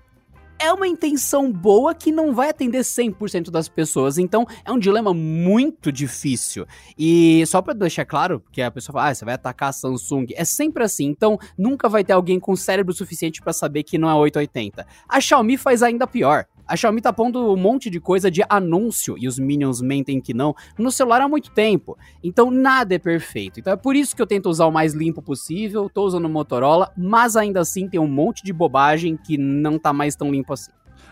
é 0.58 0.72
uma 0.72 0.87
intenção 0.87 1.52
boa 1.52 1.94
que 1.94 2.10
não 2.10 2.34
vai 2.34 2.50
atender 2.50 2.81
100% 2.81 3.50
das 3.50 3.69
pessoas, 3.69 4.19
então 4.19 4.46
é 4.64 4.72
um 4.72 4.78
dilema 4.78 5.14
muito 5.14 5.93
difícil. 5.93 6.66
E 6.99 7.44
só 7.46 7.62
para 7.62 7.75
deixar 7.75 8.05
claro, 8.05 8.43
que 8.50 8.60
a 8.60 8.70
pessoa 8.70 8.94
fala, 8.94 9.10
ah, 9.10 9.14
você 9.14 9.25
vai 9.25 9.34
atacar 9.34 9.70
a 9.70 9.72
Samsung, 9.72 10.26
é 10.34 10.44
sempre 10.44 10.82
assim, 10.84 11.06
então 11.06 11.38
nunca 11.56 11.88
vai 11.88 12.05
ter 12.05 12.12
alguém 12.12 12.40
com 12.40 12.56
cérebro 12.56 12.93
suficiente 12.93 13.40
para 13.40 13.52
saber 13.52 13.82
que 13.82 13.99
não 13.99 14.08
é 14.08 14.14
880. 14.14 14.87
A 15.08 15.20
Xiaomi 15.20 15.56
faz 15.56 15.82
ainda 15.82 16.06
pior. 16.06 16.46
A 16.69 16.76
Xiaomi 16.76 17.00
tá 17.00 17.12
pondo 17.15 17.53
um 17.53 17.56
monte 17.56 17.88
de 17.88 17.99
coisa 17.99 18.31
de 18.31 18.43
anúncio 18.47 19.17
e 19.19 19.26
os 19.26 19.38
Minions 19.38 19.81
mentem 19.81 20.20
que 20.20 20.35
não 20.35 20.55
no 20.79 20.93
celular 20.93 21.23
há 21.23 21.29
muito 21.29 21.50
tempo. 21.50 21.97
Então 22.23 22.50
nada 22.50 22.94
é 22.94 22.99
perfeito. 22.99 23.59
Então 23.59 23.73
é 23.73 23.76
por 23.76 23.97
isso 23.97 24.15
que 24.15 24.20
eu 24.20 24.26
tento 24.26 24.50
usar 24.50 24.67
o 24.67 24.70
mais 24.70 24.93
limpo 24.93 25.23
possível. 25.23 25.88
Tô 25.88 26.05
usando 26.05 26.26
o 26.26 26.29
Motorola, 26.29 26.93
mas 26.94 27.37
ainda 27.37 27.61
assim 27.61 27.88
tem 27.88 27.99
um 27.99 28.06
monte 28.06 28.44
de 28.44 28.53
bobagem 28.53 29.17
que 29.17 29.39
não 29.39 29.79
tá 29.79 29.94
mais 29.94 30.15
tão 30.15 30.31
limpo 30.31 30.53
assim. 30.53 30.70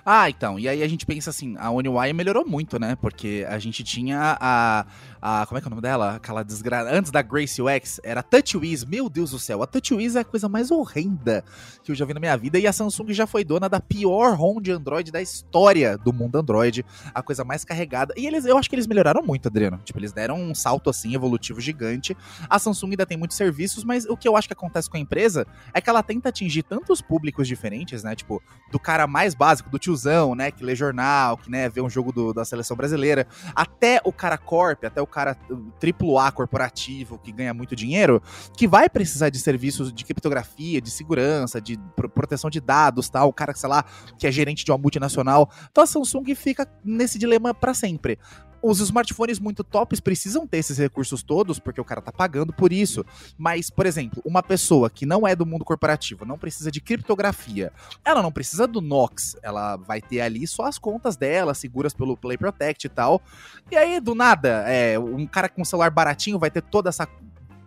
Ah, 0.09 0.31
então. 0.31 0.57
E 0.57 0.69
aí 0.69 0.85
a 0.85 0.89
gente 0.89 1.05
pensa 1.05 1.31
assim, 1.31 1.57
a 1.59 1.69
One 1.69 1.89
UI 1.89 2.13
melhorou 2.13 2.47
muito, 2.47 2.79
né? 2.79 2.95
Porque 2.95 3.45
a 3.49 3.59
gente 3.59 3.83
tinha 3.83 4.39
a, 4.41 4.87
a 5.21 5.45
como 5.47 5.59
é 5.59 5.61
que 5.61 5.67
é 5.67 5.69
o 5.69 5.71
nome 5.71 5.83
dela? 5.83 6.15
Aquela 6.15 6.45
desgraça. 6.45 6.95
Antes 6.95 7.11
da 7.11 7.23
Grace 7.23 7.61
UX, 7.61 8.01
era 8.05 8.23
TouchWiz. 8.23 8.85
Meu 8.85 9.11
Deus 9.11 9.33
do 9.33 9.39
céu, 9.41 9.65
a 9.65 9.67
TouchWiz 9.67 10.15
é 10.15 10.21
a 10.21 10.25
coisa 10.25 10.49
mais 10.49 10.71
horrenda 10.71 11.45
que 11.83 11.91
eu 11.91 11.97
já 11.97 12.05
vi 12.05 12.15
na 12.15 12.21
minha 12.21 12.37
vida. 12.37 12.57
E 12.57 12.69
a 12.69 12.73
Samsung 12.73 13.13
já 13.13 13.27
foi 13.27 13.43
dona 13.43 13.69
da 13.69 13.81
pior 13.81 14.37
ROM 14.37 14.61
de 14.61 14.71
Android 14.71 15.11
da 15.11 15.21
história 15.21 15.99
do 15.99 16.13
mundo 16.13 16.39
Android. 16.39 16.87
A 17.13 17.21
coisa 17.21 17.43
mais 17.43 17.65
carregada. 17.65 18.15
E 18.17 18.29
eles, 18.29 18.45
eu 18.45 18.57
acho 18.57 18.71
que 18.71 18.77
eles 18.77 18.87
melhoraram 18.87 19.25
muito, 19.25 19.49
Adriano. 19.49 19.81
Tipo, 19.85 19.99
eles 19.99 20.13
deram 20.13 20.41
um 20.41 20.55
salto 20.55 20.89
assim, 20.89 21.17
evolutivo 21.17 21.61
gigante. 21.61 22.17
A 22.49 22.61
Samsung 22.61 22.91
ainda 22.91 23.07
tem 23.07 23.19
muitos 23.19 23.37
serviços, 23.37 23.83
mas 23.83 24.05
o 24.07 24.17
que 24.17 24.29
eu 24.29 24.37
acho 24.37 24.47
que 24.47 24.55
acontece 24.55 24.89
com 24.89 24.97
a 24.97 25.01
empresa 25.01 25.45
é 25.75 25.81
que 25.81 25.91
ela 25.91 26.05
tenta 26.05 26.29
atingir 26.29 26.63
tantos 26.63 27.03
públicos 27.03 27.49
diferentes, 27.49 28.05
né? 28.05 28.15
Tipo, 28.15 28.41
do 28.71 28.79
cara 28.79 29.09
mais 29.09 29.35
básico, 29.35 29.69
do 29.69 29.81
tiozão, 29.97 30.35
né? 30.35 30.51
Que 30.51 30.63
lê 30.63 30.75
jornal, 30.75 31.37
que 31.37 31.51
né, 31.51 31.69
vê 31.69 31.81
um 31.81 31.89
jogo 31.89 32.13
do, 32.13 32.33
da 32.33 32.45
seleção 32.45 32.77
brasileira, 32.77 33.27
até 33.55 34.01
o 34.05 34.13
cara 34.13 34.37
corp, 34.37 34.85
até 34.85 35.01
o 35.01 35.07
cara 35.07 35.35
triplo 35.81 36.19
A 36.19 36.31
corporativo 36.31 37.19
que 37.19 37.33
ganha 37.33 37.55
muito 37.55 37.75
dinheiro, 37.75 38.23
que 38.57 38.69
vai 38.69 38.89
precisar 38.89 39.31
de 39.31 39.39
serviços 39.39 39.93
de 39.93 40.05
criptografia, 40.05 40.81
de 40.81 40.91
segurança, 40.91 41.61
de 41.61 41.79
proteção 42.15 42.51
de 42.51 42.61
dados, 42.61 43.09
tal, 43.09 43.29
o 43.29 43.33
cara, 43.33 43.55
sei 43.55 43.69
lá, 43.69 43.85
que 44.19 44.27
é 44.27 44.31
gerente 44.31 44.65
de 44.65 44.71
uma 44.71 44.79
multinacional. 44.79 45.51
Então 45.71 45.83
a 45.83 45.87
Samsung 45.87 46.35
fica 46.35 46.69
nesse 46.85 47.19
dilema 47.19 47.55
para 47.55 47.73
sempre. 47.73 48.19
Os 48.63 48.81
smartphones 48.81 49.39
muito 49.39 49.63
tops 49.63 50.01
precisam 50.01 50.47
ter 50.47 50.59
esses 50.59 50.79
recursos 50.79 51.23
todos, 51.23 51.59
porque 51.59 51.81
o 51.81 51.85
cara 51.85 52.01
tá 52.01 52.13
pagando 52.13 52.53
por 52.53 52.73
isso. 52.73 53.05
Mas, 53.39 53.71
por 53.71 53.87
exemplo, 53.87 54.23
uma 54.25 54.43
pessoa 54.43 54.91
que 54.91 55.07
não 55.07 55.27
é 55.27 55.35
do 55.35 55.47
mundo 55.47 55.65
corporativo, 55.65 56.25
não 56.25 56.39
precisa 56.39 56.71
de 56.71 56.81
criptografia, 56.81 57.73
ela 58.05 58.23
não 58.23 58.33
precisa 58.33 58.67
do 58.67 58.81
Nox, 58.81 59.37
ela 59.43 59.77
vai 59.77 60.01
ter 60.01 60.21
ali 60.21 60.47
só 60.47 60.65
as 60.65 60.79
contas 60.79 61.17
dela, 61.17 61.55
seguras 61.55 61.95
pelo 61.95 62.17
Play 62.17 62.37
Protect 62.37 62.87
e 62.87 62.91
tal. 62.91 63.23
E 63.71 63.77
aí, 63.77 64.01
do 64.01 64.15
nada, 64.15 64.65
é, 64.67 64.99
um 64.99 65.27
cara 65.27 65.49
com 65.49 65.63
um 65.63 65.65
celular 65.65 65.91
baratinho 65.91 66.39
vai 66.39 66.51
ter 66.51 66.63
toda 66.63 66.89
essa 66.89 67.07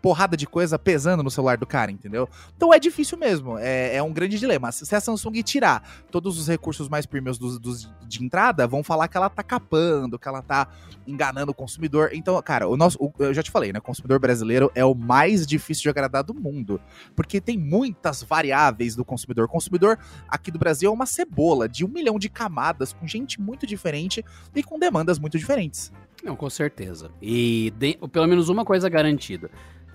porrada 0.01 0.36
de 0.36 0.48
coisa 0.48 0.77
pesando 0.77 1.24
no 1.24 1.32
celular 1.32 1.58
do 1.58 1.65
cara, 1.65 1.91
entendeu? 1.91 2.27
Então 2.56 2.74
é 2.74 2.79
difícil 2.79 3.18
mesmo, 3.18 3.58
é, 3.58 3.96
é 3.96 4.03
um 4.03 4.12
grande 4.12 4.39
dilema. 4.39 4.72
Se 4.72 4.96
a 4.96 5.00
Samsung 5.00 5.44
tirar 5.44 5.84
todos 6.12 6.39
os 6.39 6.48
recursos 6.48 6.89
mais 6.89 7.06
premiums 7.06 7.38
dos, 7.38 7.60
dos, 7.60 7.89
de 8.08 8.24
entrada, 8.24 8.68
vão 8.68 8.84
falar 8.84 9.08
que 9.08 9.18
ela 9.18 9.29
tá 9.29 9.44
capando, 9.44 10.18
que 10.18 10.27
ela 10.27 10.41
tá 10.41 10.68
enganando 11.06 11.51
o 11.51 11.56
consumidor. 11.56 12.12
Então, 12.13 12.41
cara, 12.41 12.68
o 12.68 12.77
nosso, 12.77 12.98
o, 13.01 13.12
eu 13.20 13.34
já 13.34 13.44
te 13.44 13.51
falei, 13.51 13.72
né? 13.72 13.79
O 13.79 13.82
consumidor 13.82 14.20
brasileiro 14.20 14.72
é 14.75 14.86
o 14.86 14.94
mais 14.94 15.46
difícil 15.46 15.84
de 15.84 15.89
agradar 15.89 16.24
do 16.24 16.34
mundo, 16.34 16.79
porque 17.15 17.41
tem 17.41 17.58
muitas 17.58 18.24
variáveis 18.24 18.96
do 18.96 19.06
consumidor. 19.06 19.46
O 19.46 19.50
consumidor 19.50 19.98
aqui 20.27 20.51
do 20.51 20.60
Brasil 20.60 20.89
é 20.89 20.94
uma 20.94 21.06
cebola 21.06 21.68
de 21.68 21.86
um 21.86 21.88
milhão 21.88 22.18
de 22.20 22.29
camadas, 22.29 22.94
com 22.94 23.08
gente 23.08 23.39
muito 23.39 23.65
diferente 23.65 24.24
e 24.56 24.63
com 24.63 24.79
demandas 24.79 25.20
muito 25.20 25.38
diferentes. 25.38 25.91
Não, 26.24 26.36
com 26.36 26.50
certeza. 26.50 27.10
E 27.22 27.74
de, 27.77 27.98
pelo 28.12 28.27
menos 28.27 28.50
uma 28.50 28.65
coisa 28.65 28.89
garantida 28.89 29.50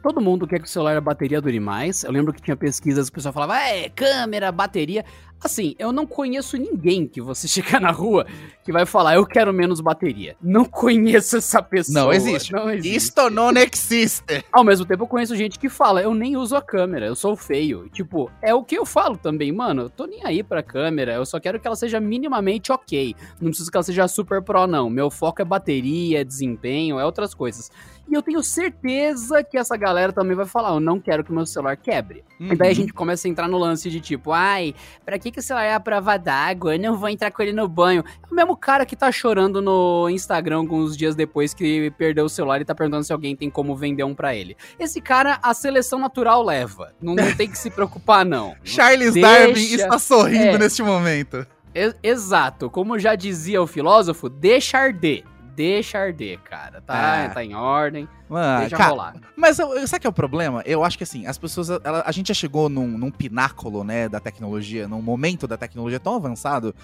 todo 0.05 0.21
mundo 0.21 0.47
quer 0.47 0.59
que 0.59 0.67
o 0.67 0.69
celular 0.69 0.99
a 0.99 1.01
bateria 1.01 1.41
dure 1.41 1.59
mais. 1.59 2.05
Eu 2.05 2.13
lembro 2.13 2.31
que 2.31 2.43
tinha 2.43 2.55
pesquisas 2.55 3.09
o 3.09 3.13
pessoal 3.13 3.33
falava, 3.33 3.59
é, 3.59 3.89
câmera, 3.89 4.53
bateria. 4.53 5.03
Assim, 5.43 5.75
eu 5.79 5.93
não 5.93 6.07
conheço 6.07 6.57
ninguém 6.57 7.07
que 7.07 7.21
você 7.21 7.47
chegar 7.49 7.81
na 7.81 7.91
rua 7.91 8.27
que 8.65 8.73
vai 8.73 8.87
falar, 8.87 9.17
eu 9.17 9.27
quero 9.27 9.53
menos 9.53 9.81
bateria. 9.81 10.37
Não 10.41 10.65
conheço 10.65 11.37
essa 11.37 11.63
pessoa. 11.63 12.05
Não 12.05 12.13
existe. 12.13 12.53
Não 12.53 12.71
existe. 12.71 12.97
Isto 12.97 13.31
não 13.31 13.51
existe. 13.51 14.45
Ao 14.51 14.65
mesmo 14.65 14.87
tempo, 14.87 15.03
eu 15.03 15.07
conheço 15.07 15.37
gente 15.37 15.59
que 15.59 15.69
fala, 15.69 16.01
eu 16.01 16.15
nem 16.15 16.37
uso 16.37 16.57
a 16.57 16.63
câmera, 16.63 17.05
eu 17.05 17.15
sou 17.15 17.37
feio. 17.37 17.91
Tipo, 17.91 18.31
é 18.41 18.55
o 18.55 18.65
que 18.65 18.77
eu 18.77 18.87
falo 18.87 19.19
também, 19.19 19.53
mano. 19.53 19.83
Eu 19.83 19.91
tô 19.91 20.07
nem 20.07 20.25
aí 20.25 20.43
pra 20.43 20.63
câmera, 20.63 21.13
eu 21.13 21.27
só 21.27 21.39
quero 21.39 21.61
que 21.61 21.67
ela 21.67 21.77
seja 21.77 22.01
minimamente 22.01 22.73
ok. 22.73 23.15
Não 23.39 23.51
preciso 23.51 23.71
que 23.71 23.77
ela 23.77 23.85
seja 23.85 24.09
super 24.09 24.41
pro, 24.41 24.67
não. 24.67 24.89
Meu 24.89 25.11
foco 25.11 25.43
é 25.43 25.45
bateria, 25.45 26.23
é 26.23 26.25
desempenho, 26.25 26.99
é 26.99 27.05
outras 27.05 27.35
coisas. 27.35 27.71
E 28.09 28.15
eu 28.15 28.23
tenho 28.23 28.43
certeza 28.43 29.43
que 29.43 29.57
essa 29.57 29.77
galera 29.77 30.13
também 30.13 30.37
vai 30.37 30.47
falar: 30.47 30.71
eu 30.71 30.81
não 30.81 31.01
quero 31.01 31.25
que 31.25 31.33
meu 31.33 31.47
celular 31.47 31.77
quebre. 31.77 32.23
Uhum. 32.39 32.53
E 32.53 32.57
daí 32.57 32.69
a 32.69 32.71
uhum. 32.71 32.77
gente 32.77 32.93
começa 32.93 33.27
a 33.27 33.31
entrar 33.31 33.49
no 33.49 33.59
lance 33.59 33.91
de 33.91 34.01
tipo, 34.01 34.33
ai, 34.33 34.75
pra 35.05 35.19
que, 35.19 35.31
que 35.35 35.41
o 35.41 35.43
celular 35.43 35.65
é 35.65 35.75
a 35.75 35.81
prova 35.81 36.17
d'água? 36.17 36.77
Eu 36.77 36.81
não 36.81 36.97
vou 36.97 37.09
entrar 37.09 37.31
com 37.31 37.43
ele 37.43 37.53
no 37.53 37.67
banho. 37.67 38.05
É 38.23 38.33
o 38.33 38.35
mesmo 38.35 38.57
cara 38.57 38.87
que 38.87 38.95
tá 38.95 39.11
chorando 39.11 39.61
no 39.61 40.09
Instagram 40.09 40.59
alguns 40.59 40.97
dias 40.97 41.17
depois 41.17 41.53
que 41.53 41.91
perdeu 41.99 42.25
o 42.25 42.29
celular 42.29 42.61
e 42.61 42.65
tá 42.65 42.75
perguntando 42.75 43.03
se 43.03 43.13
alguém 43.13 43.35
tem 43.35 43.51
como 43.51 43.75
vender 43.75 44.05
um 44.05 44.15
para 44.15 44.35
ele. 44.35 44.57
Esse 44.79 45.01
cara, 45.01 45.41
a 45.43 45.53
seleção 45.53 45.99
natural 45.99 46.43
leva. 46.45 46.95
Não, 47.03 47.17
não 47.17 47.35
tem 47.35 47.51
que 47.51 47.59
se 47.59 47.69
preocupar, 47.69 48.25
não. 48.25 48.55
Charles 48.63 49.15
Deixa... 49.15 49.29
Darwin 49.29 49.75
está 49.75 49.99
sorrindo 49.99 50.55
é. 50.55 50.59
neste 50.59 50.83
momento. 50.83 51.45
exato. 52.01 52.71
Como 52.71 52.97
já 52.99 53.17
dizia 53.17 53.61
o 53.61 53.67
filósofo, 53.67 54.29
deixa 54.29 54.79
arder 54.79 55.25
deixa 55.55 55.99
arder, 55.99 56.39
cara. 56.41 56.81
Tá, 56.81 57.17
é. 57.17 57.29
tá 57.29 57.45
em 57.45 57.55
ordem. 57.55 58.09
Mano, 58.29 58.61
deixa 58.61 58.77
cara, 58.77 58.91
rolar. 58.91 59.17
Mas 59.37 59.57
sabe 59.57 60.01
que 60.01 60.07
é 60.07 60.11
o 60.11 60.13
problema? 60.13 60.63
Eu 60.65 60.83
acho 60.83 60.97
que 60.97 61.05
assim, 61.05 61.27
as 61.27 61.37
pessoas. 61.37 61.69
Ela, 61.71 62.03
a 62.07 62.13
gente 62.13 62.29
já 62.29 62.35
chegou 62.35 62.69
num, 62.69 62.87
num 62.87 63.11
pináculo, 63.11 63.85
né, 63.85 64.09
da 64.09 64.19
tecnologia, 64.19 64.89
num 64.89 65.03
momento 65.03 65.47
da 65.47 65.57
tecnologia 65.57 66.01
tão 66.01 66.15
avançado, 66.15 66.75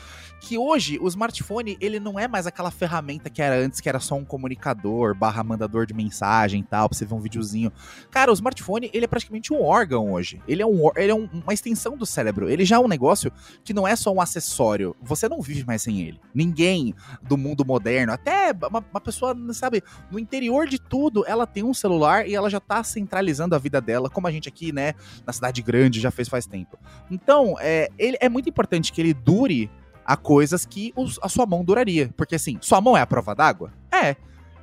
que 0.40 0.59
hoje 0.59 0.99
o 1.00 1.09
smartphone, 1.09 1.78
ele 1.80 1.99
não 1.99 2.18
é 2.18 2.28
mais 2.28 2.47
aquela 2.47 2.70
ferramenta 2.70 3.30
que 3.30 3.40
era 3.40 3.56
antes, 3.56 3.80
que 3.80 3.88
era 3.88 3.99
só 4.00 4.14
um 4.14 4.25
comunicador, 4.25 5.14
barra 5.14 5.42
mandador 5.42 5.87
de 5.87 5.94
mensagem 5.94 6.61
e 6.61 6.64
tal, 6.64 6.88
pra 6.88 6.97
você 6.97 7.06
ver 7.06 7.14
um 7.14 7.20
videozinho. 7.20 7.73
Cara, 8.11 8.30
o 8.30 8.35
smartphone, 8.35 8.90
ele 8.92 9.04
é 9.04 9.09
praticamente 9.09 9.52
um 9.52 9.62
órgão 9.62 10.12
hoje. 10.12 10.40
Ele 10.47 10.62
é, 10.62 10.66
um, 10.66 10.90
ele 10.97 11.11
é 11.11 11.14
um, 11.14 11.28
uma 11.32 11.54
extensão 11.54 11.97
do 11.97 12.04
cérebro. 12.04 12.50
Ele 12.50 12.64
já 12.64 12.76
é 12.76 12.78
um 12.78 12.88
negócio 12.88 13.32
que 13.64 13.73
não 13.73 13.88
é 13.88 13.97
só 13.97 14.12
um 14.12 14.20
acessório. 14.20 14.94
Você 15.02 15.28
não 15.28 15.40
vive 15.40 15.64
mais 15.64 15.82
sem 15.82 16.00
ele. 16.00 16.20
Ninguém 16.35 16.94
do 17.23 17.37
mundo 17.37 17.64
moderno, 17.64 18.12
até 18.12 18.52
uma, 18.68 18.85
uma 18.90 19.00
pessoa, 19.00 19.35
sabe, 19.52 19.82
no 20.11 20.18
interior 20.18 20.66
de 20.66 20.78
tudo, 20.78 21.25
ela 21.30 21.46
tem 21.46 21.62
um 21.62 21.72
celular 21.72 22.28
e 22.28 22.34
ela 22.34 22.50
já 22.50 22.60
tá 22.60 22.82
centralizando 22.82 23.54
a 23.54 23.58
vida 23.58 23.80
dela, 23.80 24.10
como 24.10 24.26
a 24.26 24.30
gente 24.30 24.49
aqui, 24.49 24.72
né, 24.72 24.94
na 25.26 25.32
cidade 25.32 25.62
grande 25.62 26.00
já 26.00 26.10
fez 26.10 26.28
faz 26.28 26.46
tempo. 26.46 26.78
Então, 27.10 27.56
é, 27.60 27.88
ele, 27.99 28.16
é 28.20 28.28
muito 28.28 28.49
importante 28.49 28.92
que 28.92 29.00
ele 29.00 29.14
dure 29.14 29.70
a 30.04 30.16
coisas 30.16 30.66
que 30.66 30.92
os, 30.96 31.18
a 31.22 31.28
sua 31.28 31.46
mão 31.46 31.64
duraria. 31.64 32.10
Porque 32.16 32.34
assim, 32.34 32.58
sua 32.60 32.80
mão 32.80 32.96
é 32.96 33.00
a 33.00 33.06
prova 33.06 33.34
d'água? 33.34 33.72
É. 33.92 34.16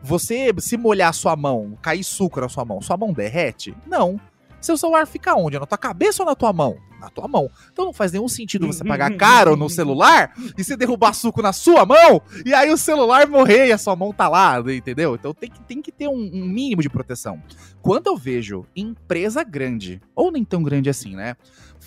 Você, 0.03 0.53
se 0.59 0.77
molhar 0.77 1.13
sua 1.13 1.35
mão, 1.35 1.77
cair 1.81 2.03
suco 2.03 2.39
na 2.39 2.49
sua 2.49 2.63
mão, 2.65 2.81
sua 2.81 2.97
mão 2.97 3.13
derrete? 3.13 3.75
Não. 3.85 4.19
Seu 4.67 4.75
celular 4.75 5.07
fica 5.07 5.33
onde? 5.33 5.57
Na 5.57 5.65
tua 5.65 5.77
cabeça 5.77 6.21
ou 6.21 6.27
na 6.27 6.35
tua 6.35 6.51
mão? 6.51 6.75
Na 6.99 7.09
tua 7.09 7.25
mão. 7.25 7.49
Então 7.71 7.85
não 7.85 7.93
faz 7.93 8.11
nenhum 8.11 8.27
sentido 8.27 8.67
você 8.67 8.83
pagar 8.83 9.09
caro 9.15 9.55
no 9.55 9.69
celular 9.69 10.33
e 10.57 10.61
você 10.61 10.75
derrubar 10.75 11.13
suco 11.13 11.41
na 11.41 11.53
sua 11.53 11.85
mão 11.85 12.21
e 12.45 12.53
aí 12.53 12.69
o 12.69 12.75
celular 12.75 13.29
morrer 13.29 13.67
e 13.67 13.71
a 13.71 13.77
sua 13.77 13.95
mão 13.95 14.11
tá 14.11 14.27
lá, 14.27 14.59
entendeu? 14.69 15.15
Então 15.15 15.33
tem 15.33 15.49
que, 15.49 15.61
tem 15.61 15.81
que 15.81 15.89
ter 15.89 16.09
um, 16.09 16.19
um 16.33 16.45
mínimo 16.45 16.81
de 16.81 16.89
proteção. 16.89 17.41
Quando 17.81 18.07
eu 18.07 18.17
vejo 18.17 18.65
empresa 18.75 19.41
grande, 19.41 20.01
ou 20.13 20.33
nem 20.33 20.43
tão 20.43 20.61
grande 20.61 20.89
assim, 20.89 21.15
né? 21.15 21.37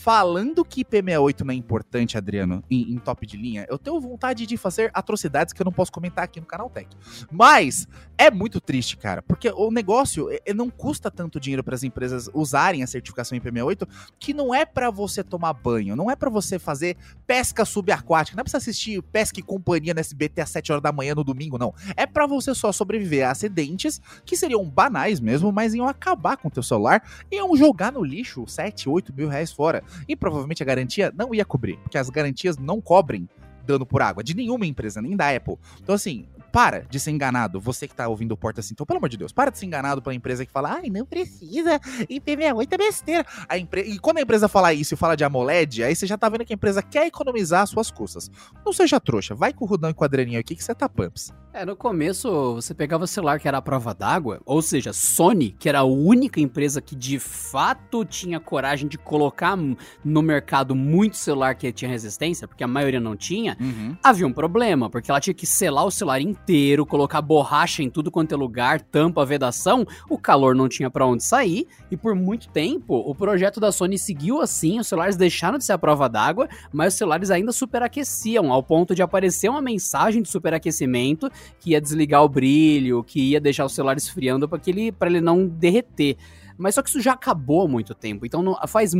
Falando 0.02 0.64
que 0.64 0.82
IP68 0.82 1.40
não 1.42 1.52
é 1.52 1.54
importante, 1.54 2.16
Adriano, 2.16 2.64
em, 2.70 2.94
em, 2.94 2.96
top 2.96 3.26
de 3.26 3.36
linha, 3.36 3.66
eu 3.68 3.76
tenho 3.76 4.00
vontade 4.00 4.46
de 4.46 4.56
fazer 4.56 4.90
atrocidades 4.94 5.52
que 5.52 5.60
eu 5.60 5.64
não 5.66 5.72
posso 5.72 5.92
comentar 5.92 6.24
aqui 6.24 6.40
no 6.40 6.46
canal 6.46 6.70
Tech. 6.70 6.88
Mas 7.30 7.86
é 8.16 8.30
muito 8.30 8.62
triste, 8.62 8.96
cara, 8.96 9.20
porque 9.20 9.50
o 9.50 9.70
negócio 9.70 10.28
não 10.56 10.70
custa 10.70 11.10
tanto 11.10 11.38
dinheiro 11.38 11.62
para 11.62 11.74
as 11.74 11.82
empresas 11.82 12.30
usarem 12.32 12.82
a 12.82 12.86
certificação 12.86 13.36
IP68, 13.38 13.86
que 14.18 14.32
não 14.32 14.54
é 14.54 14.64
para 14.64 14.90
você 14.90 15.22
tomar 15.22 15.52
banho, 15.52 15.94
não 15.94 16.10
é 16.10 16.16
para 16.16 16.30
você 16.30 16.58
fazer 16.58 16.96
pesca 17.26 17.66
subaquática, 17.66 18.34
não 18.34 18.40
é 18.40 18.48
você 18.48 18.56
assistir 18.56 19.02
Pesca 19.02 19.38
e 19.38 19.42
Companhia 19.42 19.92
no 19.92 20.00
SBT 20.00 20.40
às 20.40 20.48
7 20.48 20.72
horas 20.72 20.82
da 20.82 20.92
manhã 20.92 21.14
no 21.14 21.22
domingo, 21.22 21.58
não. 21.58 21.74
É 21.94 22.06
para 22.06 22.26
você 22.26 22.54
só 22.54 22.72
sobreviver 22.72 23.28
a 23.28 23.32
acidentes 23.32 24.00
que 24.24 24.34
seriam 24.34 24.64
banais 24.64 25.20
mesmo, 25.20 25.52
mas 25.52 25.74
iam 25.74 25.86
acabar 25.86 26.38
com 26.38 26.48
o 26.48 26.50
teu 26.50 26.62
celular 26.62 27.02
e 27.30 27.36
iam 27.36 27.54
jogar 27.54 27.92
no 27.92 28.02
lixo 28.02 28.46
7, 28.46 28.88
8 28.88 29.12
mil 29.12 29.28
reais 29.28 29.52
fora. 29.52 29.84
E 30.08 30.16
provavelmente 30.16 30.62
a 30.62 30.66
garantia 30.66 31.12
não 31.16 31.34
ia 31.34 31.44
cobrir, 31.44 31.76
porque 31.78 31.98
as 31.98 32.10
garantias 32.10 32.56
não 32.56 32.80
cobrem 32.80 33.28
dano 33.64 33.86
por 33.86 34.02
água 34.02 34.22
de 34.22 34.34
nenhuma 34.34 34.66
empresa, 34.66 35.00
nem 35.00 35.16
da 35.16 35.34
Apple. 35.34 35.56
Então, 35.80 35.94
assim, 35.94 36.26
para 36.50 36.80
de 36.88 36.98
ser 36.98 37.10
enganado. 37.10 37.60
Você 37.60 37.86
que 37.86 37.94
tá 37.94 38.08
ouvindo 38.08 38.32
o 38.32 38.36
Porta 38.36 38.60
assim, 38.60 38.72
então, 38.72 38.86
pelo 38.86 38.98
amor 38.98 39.08
de 39.08 39.16
Deus, 39.16 39.32
para 39.32 39.50
de 39.50 39.58
ser 39.58 39.66
enganado 39.66 40.02
pela 40.02 40.14
empresa 40.14 40.44
que 40.44 40.52
fala, 40.52 40.74
ai, 40.74 40.90
não 40.90 41.06
precisa, 41.06 41.78
IP68 41.78 42.68
é 42.70 42.78
besteira. 42.78 43.26
A 43.48 43.58
empre... 43.58 43.82
E 43.82 43.98
quando 43.98 44.18
a 44.18 44.22
empresa 44.22 44.48
fala 44.48 44.72
isso 44.72 44.94
e 44.94 44.96
fala 44.96 45.16
de 45.16 45.24
AMOLED, 45.24 45.84
aí 45.84 45.94
você 45.94 46.06
já 46.06 46.16
tá 46.16 46.28
vendo 46.28 46.44
que 46.44 46.52
a 46.52 46.56
empresa 46.56 46.82
quer 46.82 47.06
economizar 47.06 47.62
as 47.62 47.70
suas 47.70 47.90
custas. 47.90 48.30
Não 48.64 48.72
seja 48.72 49.00
trouxa, 49.00 49.34
vai 49.34 49.52
com 49.52 49.64
o 49.64 49.68
Rudão 49.68 49.90
e 49.90 49.94
quadrinho 49.94 50.38
aqui 50.38 50.54
que 50.54 50.64
você 50.64 50.74
tá 50.74 50.88
pumps. 50.88 51.32
É, 51.52 51.64
no 51.64 51.74
começo 51.74 52.54
você 52.54 52.72
pegava 52.72 53.04
o 53.04 53.08
celular 53.08 53.40
que 53.40 53.48
era 53.48 53.58
a 53.58 53.62
prova 53.62 53.92
d'água, 53.92 54.40
ou 54.46 54.62
seja, 54.62 54.92
Sony, 54.92 55.50
que 55.58 55.68
era 55.68 55.80
a 55.80 55.84
única 55.84 56.40
empresa 56.40 56.80
que 56.80 56.94
de 56.94 57.18
fato 57.18 58.04
tinha 58.04 58.38
coragem 58.38 58.88
de 58.88 58.96
colocar 58.96 59.58
no 60.04 60.22
mercado 60.22 60.76
muito 60.76 61.16
celular 61.16 61.56
que 61.56 61.72
tinha 61.72 61.90
resistência, 61.90 62.46
porque 62.46 62.62
a 62.62 62.68
maioria 62.68 63.00
não 63.00 63.16
tinha, 63.16 63.56
uhum. 63.60 63.96
havia 64.02 64.26
um 64.26 64.32
problema, 64.32 64.88
porque 64.88 65.10
ela 65.10 65.20
tinha 65.20 65.34
que 65.34 65.46
selar 65.46 65.84
o 65.84 65.90
celular 65.90 66.20
inteiro, 66.20 66.39
colocar 66.88 67.22
borracha 67.22 67.82
em 67.82 67.88
tudo 67.88 68.10
quanto 68.10 68.34
é 68.34 68.36
lugar, 68.36 68.80
tampa, 68.80 69.24
vedação, 69.24 69.86
o 70.08 70.18
calor 70.18 70.54
não 70.54 70.68
tinha 70.68 70.90
para 70.90 71.06
onde 71.06 71.22
sair, 71.22 71.66
e 71.90 71.96
por 71.96 72.14
muito 72.14 72.48
tempo 72.48 72.94
o 72.94 73.14
projeto 73.14 73.60
da 73.60 73.70
Sony 73.70 73.98
seguiu 73.98 74.40
assim, 74.40 74.80
os 74.80 74.88
celulares 74.88 75.16
deixaram 75.16 75.58
de 75.58 75.64
ser 75.64 75.74
a 75.74 75.78
prova 75.78 76.08
d'água, 76.08 76.48
mas 76.72 76.94
os 76.94 76.98
celulares 76.98 77.30
ainda 77.30 77.52
superaqueciam, 77.52 78.52
ao 78.52 78.62
ponto 78.62 78.94
de 78.94 79.02
aparecer 79.02 79.48
uma 79.48 79.62
mensagem 79.62 80.22
de 80.22 80.28
superaquecimento 80.28 81.30
que 81.60 81.70
ia 81.70 81.80
desligar 81.80 82.24
o 82.24 82.28
brilho, 82.28 83.04
que 83.04 83.30
ia 83.30 83.40
deixar 83.40 83.64
o 83.64 83.68
celular 83.68 83.96
esfriando 83.96 84.48
para 84.48 84.60
ele, 84.66 84.90
pra 84.90 85.08
ele 85.08 85.20
não 85.20 85.46
derreter. 85.46 86.16
Mas 86.60 86.74
só 86.74 86.82
que 86.82 86.90
isso 86.90 87.00
já 87.00 87.12
acabou 87.12 87.62
há 87.62 87.68
muito 87.68 87.94
tempo. 87.94 88.26
Então 88.26 88.42
não, 88.42 88.56
faz 88.68 88.92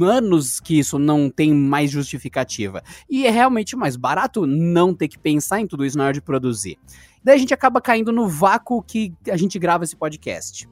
anos 0.00 0.60
que 0.60 0.78
isso 0.78 0.98
não 0.98 1.28
tem 1.28 1.52
mais 1.52 1.90
justificativa. 1.90 2.82
E 3.10 3.26
é 3.26 3.30
realmente 3.30 3.76
mais 3.76 3.96
barato 3.96 4.46
não 4.46 4.94
ter 4.94 5.08
que 5.08 5.18
pensar 5.18 5.60
em 5.60 5.66
tudo 5.66 5.84
isso 5.84 5.98
na 5.98 6.04
hora 6.04 6.12
de 6.12 6.22
produzir. 6.22 6.78
Daí 7.22 7.34
a 7.34 7.38
gente 7.38 7.52
acaba 7.52 7.80
caindo 7.80 8.12
no 8.12 8.28
vácuo 8.28 8.82
que 8.82 9.12
a 9.30 9.36
gente 9.36 9.58
grava 9.58 9.84
esse 9.84 9.96
podcast. 9.96 10.68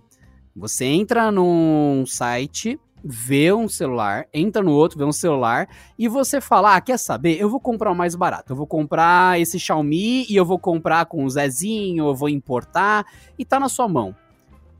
Você 0.54 0.84
entra 0.84 1.30
num 1.30 2.04
site 2.06 2.78
vê 3.08 3.52
um 3.52 3.68
celular, 3.68 4.26
entra 4.34 4.62
no 4.62 4.72
outro, 4.72 4.98
vê 4.98 5.04
um 5.04 5.12
celular, 5.12 5.68
e 5.96 6.08
você 6.08 6.40
fala: 6.40 6.74
Ah, 6.74 6.80
quer 6.80 6.98
saber? 6.98 7.40
Eu 7.40 7.48
vou 7.48 7.60
comprar 7.60 7.92
o 7.92 7.94
mais 7.94 8.16
barato. 8.16 8.52
Eu 8.52 8.56
vou 8.56 8.66
comprar 8.66 9.40
esse 9.40 9.60
Xiaomi 9.60 10.26
e 10.28 10.34
eu 10.34 10.44
vou 10.44 10.58
comprar 10.58 11.06
com 11.06 11.24
o 11.24 11.30
Zezinho, 11.30 12.08
eu 12.08 12.14
vou 12.14 12.28
importar, 12.28 13.06
e 13.38 13.44
tá 13.44 13.60
na 13.60 13.68
sua 13.68 13.86
mão. 13.86 14.14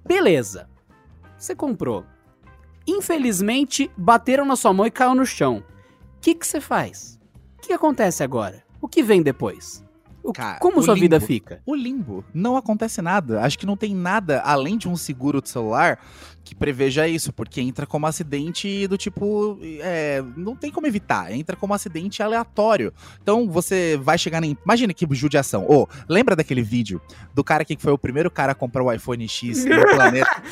Beleza. 0.04 0.68
Você 1.46 1.54
comprou. 1.54 2.04
Infelizmente, 2.88 3.88
bateram 3.96 4.44
na 4.44 4.56
sua 4.56 4.72
mão 4.72 4.84
e 4.84 4.90
caiu 4.90 5.14
no 5.14 5.24
chão. 5.24 5.62
O 6.16 6.20
que, 6.20 6.34
que 6.34 6.44
você 6.44 6.60
faz? 6.60 7.20
O 7.58 7.60
que 7.62 7.72
acontece 7.72 8.24
agora? 8.24 8.64
O 8.80 8.88
que 8.88 9.00
vem 9.00 9.22
depois? 9.22 9.84
O- 10.24 10.32
Cara, 10.32 10.58
como 10.58 10.82
sua 10.82 10.96
vida 10.96 11.18
limbo. 11.18 11.26
fica? 11.26 11.62
O 11.64 11.72
limbo. 11.76 12.24
Não 12.34 12.56
acontece 12.56 13.00
nada. 13.00 13.42
Acho 13.42 13.56
que 13.60 13.64
não 13.64 13.76
tem 13.76 13.94
nada 13.94 14.40
além 14.40 14.76
de 14.76 14.88
um 14.88 14.96
seguro 14.96 15.40
de 15.40 15.48
celular 15.48 16.00
que 16.46 16.54
preveja 16.54 17.08
isso, 17.08 17.32
porque 17.32 17.60
entra 17.60 17.84
como 17.84 18.06
acidente 18.06 18.86
do 18.86 18.96
tipo. 18.96 19.58
é, 19.80 20.22
não 20.36 20.54
tem 20.54 20.70
como 20.70 20.86
evitar. 20.86 21.32
Entra 21.32 21.56
como 21.56 21.74
acidente 21.74 22.22
aleatório. 22.22 22.94
Então 23.20 23.50
você 23.50 23.98
vai 24.00 24.16
chegar 24.16 24.42
em. 24.44 24.56
Imagina 24.64 24.94
que 24.94 25.06
judiação. 25.10 25.66
Ô, 25.68 25.88
lembra 26.08 26.36
daquele 26.36 26.62
vídeo 26.62 27.00
do 27.34 27.42
cara 27.42 27.64
que 27.64 27.76
foi 27.76 27.92
o 27.92 27.98
primeiro 27.98 28.30
cara 28.30 28.52
a 28.52 28.54
comprar 28.54 28.84
o 28.84 28.92
iPhone 28.92 29.26
X 29.26 29.64
no 29.64 29.82
planeta? 29.90 30.42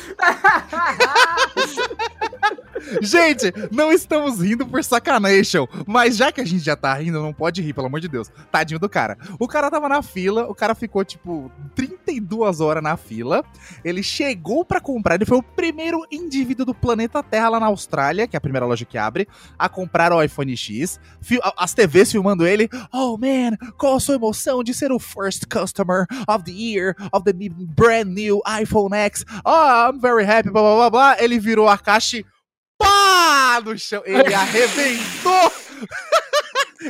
Gente, 3.01 3.51
não 3.71 3.91
estamos 3.91 4.39
rindo 4.41 4.65
por 4.65 4.83
sacanation, 4.83 5.67
mas 5.87 6.15
já 6.15 6.31
que 6.31 6.41
a 6.41 6.45
gente 6.45 6.63
já 6.63 6.75
tá 6.75 6.93
rindo, 6.93 7.21
não 7.21 7.33
pode 7.33 7.61
rir, 7.61 7.73
pelo 7.73 7.87
amor 7.87 7.99
de 7.99 8.07
Deus. 8.07 8.31
Tadinho 8.51 8.79
do 8.79 8.89
cara. 8.89 9.17
O 9.39 9.47
cara 9.47 9.71
tava 9.71 9.89
na 9.89 10.01
fila, 10.01 10.45
o 10.47 10.55
cara 10.55 10.75
ficou 10.75 11.03
tipo 11.03 11.51
32 11.73 12.59
horas 12.61 12.83
na 12.83 12.95
fila. 12.97 13.43
Ele 13.83 14.03
chegou 14.03 14.63
pra 14.63 14.79
comprar, 14.79 15.15
ele 15.15 15.25
foi 15.25 15.37
o 15.37 15.43
primeiro 15.43 15.84
indivíduo 16.11 16.65
do 16.65 16.73
planeta 16.73 17.21
Terra 17.23 17.49
lá 17.49 17.59
na 17.59 17.67
Austrália, 17.67 18.27
que 18.27 18.35
é 18.35 18.39
a 18.39 18.41
primeira 18.41 18.65
loja 18.65 18.85
que 18.85 18.97
abre, 18.97 19.27
a 19.57 19.67
comprar 19.69 20.11
o 20.13 20.21
iPhone 20.21 20.55
X. 20.55 20.99
As 21.57 21.73
TVs 21.73 22.11
filmando 22.11 22.45
ele. 22.45 22.69
Oh 22.93 23.17
man, 23.17 23.55
qual 23.77 23.95
a 23.95 23.99
sua 23.99 24.15
emoção 24.15 24.63
de 24.63 24.73
ser 24.73 24.91
o 24.91 24.99
first 24.99 25.45
customer 25.47 26.05
of 26.27 26.43
the 26.43 26.51
year 26.51 26.95
of 27.11 27.23
the 27.25 27.33
new- 27.33 27.53
brand 27.53 28.07
new 28.13 28.41
iPhone 28.61 28.93
X? 28.95 29.23
Oh, 29.45 29.89
I'm 29.91 29.99
very 29.99 30.25
happy, 30.25 30.49
blá 30.49 30.61
blá 30.61 30.75
blá 30.75 30.89
blá. 30.89 31.15
Ele 31.23 31.39
virou 31.39 31.67
a 31.69 31.77
caixa 31.77 32.17
e 32.17 32.25
pá 32.77 33.61
no 33.63 33.77
chão. 33.77 34.01
Ele 34.05 34.33
arrebentou. 34.33 35.51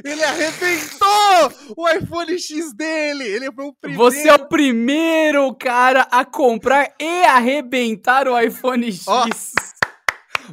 Ele 0.03 0.23
arrebentou 0.23 1.53
o 1.77 1.89
iPhone 1.89 2.37
X 2.39 2.73
dele. 2.73 3.23
Ele 3.23 3.51
foi 3.51 3.65
o 3.65 3.73
primeiro. 3.73 4.03
Você 4.03 4.27
é 4.29 4.33
o 4.33 4.47
primeiro 4.47 5.53
cara 5.55 6.07
a 6.11 6.23
comprar 6.25 6.91
e 6.99 7.23
arrebentar 7.25 8.27
o 8.27 8.39
iPhone 8.39 8.91
X. 8.91 9.05
Ó. 9.07 9.25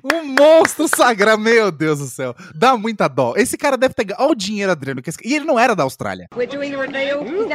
Um 0.03 0.25
monstro 0.25 0.89
sagrado, 0.89 1.41
meu 1.43 1.71
Deus 1.71 1.99
do 1.99 2.07
céu. 2.07 2.35
Dá 2.55 2.77
muita 2.79 3.09
dó. 3.09 3.35
Esse 3.37 3.59
cara 3.59 3.77
deve 3.77 3.93
ter. 3.93 4.07
Olha 4.19 4.31
o 4.33 4.35
dinheiro, 4.35 4.73
Adriano. 4.73 5.03
que 5.03 5.11
esse- 5.11 5.19
E 5.23 5.35
ele 5.35 5.45
não 5.45 5.59
era 5.59 5.77
da 5.77 5.83
Austrália. 5.83 6.29
We're 6.35 6.47
doing 6.51 6.71
the 6.71 6.79
reveal. 6.79 7.23
His 7.23 7.47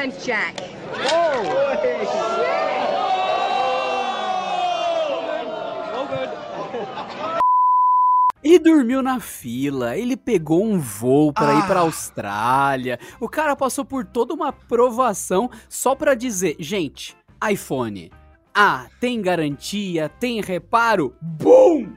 name's 8.48 8.54
Jack. 8.54 8.54
E 8.56 8.60
dormiu 8.60 9.02
na 9.02 9.20
fila. 9.20 9.98
Ele 9.98 10.16
pegou 10.16 10.64
um 10.64 10.80
voo 10.80 11.34
pra 11.34 11.54
ir 11.56 11.66
pra 11.68 11.80
Ah. 11.80 11.84
Austrália. 11.84 13.00
O 13.20 13.28
cara 13.28 13.56
passou 13.56 13.84
por 13.86 14.06
toda 14.06 14.34
uma 14.34 14.50
aprovação 14.50 15.50
só 15.70 15.96
pra 15.96 16.14
dizer, 16.16 16.56
gente, 16.60 17.16
iPhone. 17.50 18.12
Ah, 18.54 18.88
tem 19.00 19.22
garantia, 19.22 20.10
tem 20.10 20.42
reparo. 20.42 21.14
Bum! 21.22 21.90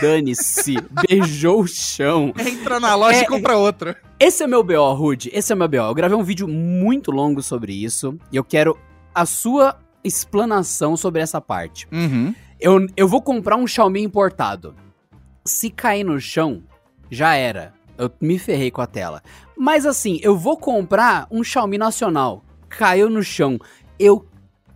Dane-se, 0.00 0.74
beijou 1.08 1.60
o 1.60 1.68
chão. 1.68 2.32
Entra 2.36 2.80
na 2.80 2.94
loja 2.96 3.20
É, 3.20 3.22
e 3.22 3.26
compra 3.26 3.56
outro. 3.56 3.94
Esse 4.18 4.42
é 4.42 4.46
meu 4.46 4.64
BO, 4.64 4.92
Rude. 4.94 5.30
Esse 5.32 5.52
é 5.52 5.56
meu 5.56 5.68
BO. 5.68 5.76
Eu 5.76 5.94
gravei 5.94 6.16
um 6.16 6.24
vídeo 6.24 6.48
muito 6.48 7.12
longo 7.12 7.40
sobre 7.42 7.72
isso 7.72 8.18
e 8.32 8.36
eu 8.36 8.42
quero 8.42 8.76
a 9.14 9.24
sua 9.24 9.78
explanação 10.02 10.96
sobre 10.96 11.22
essa 11.22 11.40
parte. 11.40 11.86
Uhum. 11.92 12.34
Eu, 12.58 12.86
eu 12.96 13.06
vou 13.06 13.22
comprar 13.22 13.56
um 13.56 13.66
Xiaomi 13.66 14.02
importado. 14.02 14.74
Se 15.44 15.70
cair 15.70 16.04
no 16.04 16.20
chão, 16.20 16.62
já 17.10 17.34
era. 17.34 17.72
Eu 17.96 18.10
me 18.20 18.38
ferrei 18.38 18.70
com 18.70 18.80
a 18.80 18.86
tela. 18.86 19.22
Mas 19.56 19.84
assim, 19.84 20.18
eu 20.22 20.36
vou 20.36 20.56
comprar 20.56 21.26
um 21.30 21.44
Xiaomi 21.44 21.76
nacional. 21.76 22.42
Caiu 22.68 23.10
no 23.10 23.22
chão. 23.22 23.58
Eu 23.98 24.26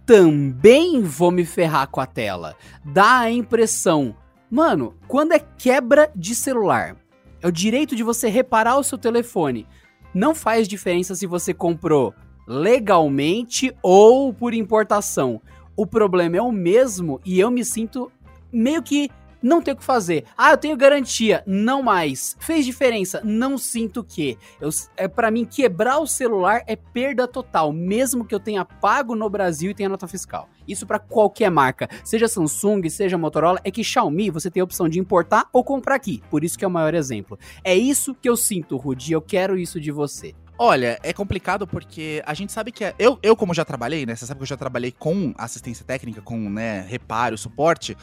também 0.05 1.01
vou 1.01 1.31
me 1.31 1.45
ferrar 1.45 1.89
com 1.89 2.01
a 2.01 2.07
tela. 2.07 2.55
Dá 2.85 3.21
a 3.21 3.31
impressão. 3.31 4.15
Mano, 4.51 4.95
quando 5.09 5.33
é 5.33 5.39
quebra 5.39 6.11
de 6.15 6.35
celular, 6.35 6.97
é 7.41 7.49
o 7.49 7.53
direito 7.53 7.97
de 7.97 8.03
você 8.03 8.29
reparar 8.29 8.77
o 8.79 8.85
seu 8.85 8.99
telefone. 8.99 9.67
Não 10.15 10.35
faz 10.35 10.69
diferença 10.69 11.15
se 11.15 11.27
você 11.27 11.53
comprou 11.53 12.15
legalmente 12.47 13.75
ou 13.83 14.33
por 14.33 14.55
importação. 14.55 15.41
O 15.77 15.87
problema 15.87 16.37
é 16.37 16.43
o 16.43 16.53
mesmo 16.53 17.21
e 17.25 17.41
eu 17.41 17.51
me 17.51 17.65
sinto 17.65 18.13
meio 18.53 18.83
que 18.83 19.11
não 19.45 19.61
ter 19.61 19.73
o 19.73 19.77
que 19.77 19.85
fazer. 19.85 20.25
Ah, 20.37 20.53
eu 20.53 20.57
tenho 20.57 20.75
garantia, 20.77 21.45
não 21.47 21.83
mais. 21.83 22.35
Fez 22.41 22.65
diferença, 22.65 23.21
não 23.23 23.59
sinto 23.59 24.03
que. 24.03 24.39
Eu, 24.59 24.71
é 24.97 25.07
para 25.07 25.31
mim 25.31 25.45
quebrar 25.45 25.99
o 25.99 26.07
celular 26.07 26.63
é 26.67 26.75
perda 26.75 27.29
total, 27.29 27.71
mesmo 27.71 28.25
que 28.25 28.35
eu 28.35 28.41
tenha 28.41 28.65
pago 28.65 29.15
no 29.15 29.29
Brasil 29.29 29.71
e 29.71 29.75
tenha 29.75 29.91
nota 29.91 30.09
fiscal. 30.09 30.49
Isso 30.67 30.87
pra 30.87 30.99
qualquer 30.99 31.51
marca, 31.51 31.91
seja 32.03 32.27
Samsung, 32.27 32.89
seja 32.89 33.19
Motorola, 33.19 33.61
é 33.63 33.71
que 33.71 33.85
Xiaomi 33.85 34.31
você 34.31 34.51
tem 34.51 34.63
a 34.63 34.65
opção 34.65 34.89
de 34.89 34.99
importar 34.99 35.47
ou 35.53 35.63
comprar 35.63 35.97
aqui. 35.97 36.23
Por 36.31 36.43
isso 36.43 36.59
que 36.59 36.65
é 36.65 36.69
o 36.69 36.71
maior 36.71 36.95
exemplo. 36.95 37.39
É 37.63 37.77
isso 37.77 38.15
que 38.15 38.29
eu 38.29 38.37
sinto, 38.37 38.79
Rudi, 38.79 39.13
eu 39.13 39.21
quero 39.21 39.59
isso 39.59 39.79
de 39.79 39.91
você. 39.91 40.35
Olha, 40.57 41.01
é 41.03 41.13
complicado 41.13 41.67
porque 41.67 42.23
a 42.25 42.33
gente 42.33 42.53
sabe 42.53 42.71
que 42.71 42.85
é. 42.85 42.95
Eu, 42.97 43.19
eu 43.25 43.35
como 43.35 43.53
já 43.53 43.65
trabalhei, 43.65 44.07
né? 44.07 44.15
Você 44.15 44.25
sabe 44.25 44.39
que 44.39 44.45
eu 44.45 44.49
já 44.49 44.57
trabalhei 44.57 44.93
com 44.93 45.35
assistência 45.37 45.85
técnica, 45.85 46.23
com 46.23 46.39
né, 46.49 46.83
reparo, 46.83 47.37
suporte 47.37 47.97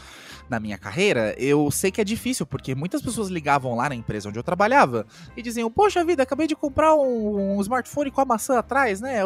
na 0.49 0.59
minha 0.59 0.77
carreira. 0.77 1.33
Eu 1.37 1.71
sei 1.71 1.91
que 1.91 2.01
é 2.01 2.03
difícil, 2.03 2.45
porque 2.45 2.75
muitas 2.75 3.01
pessoas 3.01 3.29
ligavam 3.29 3.73
lá 3.73 3.87
na 3.87 3.95
empresa 3.95 4.27
onde 4.27 4.37
eu 4.37 4.43
trabalhava 4.43 5.05
e 5.35 5.41
diziam: 5.41 5.71
Poxa 5.71 6.03
vida, 6.03 6.23
acabei 6.23 6.45
de 6.45 6.53
comprar 6.53 6.93
um, 6.93 7.55
um 7.55 7.61
smartphone 7.61 8.11
com 8.11 8.19
a 8.19 8.25
maçã 8.25 8.59
atrás, 8.59 8.99
né? 8.99 9.21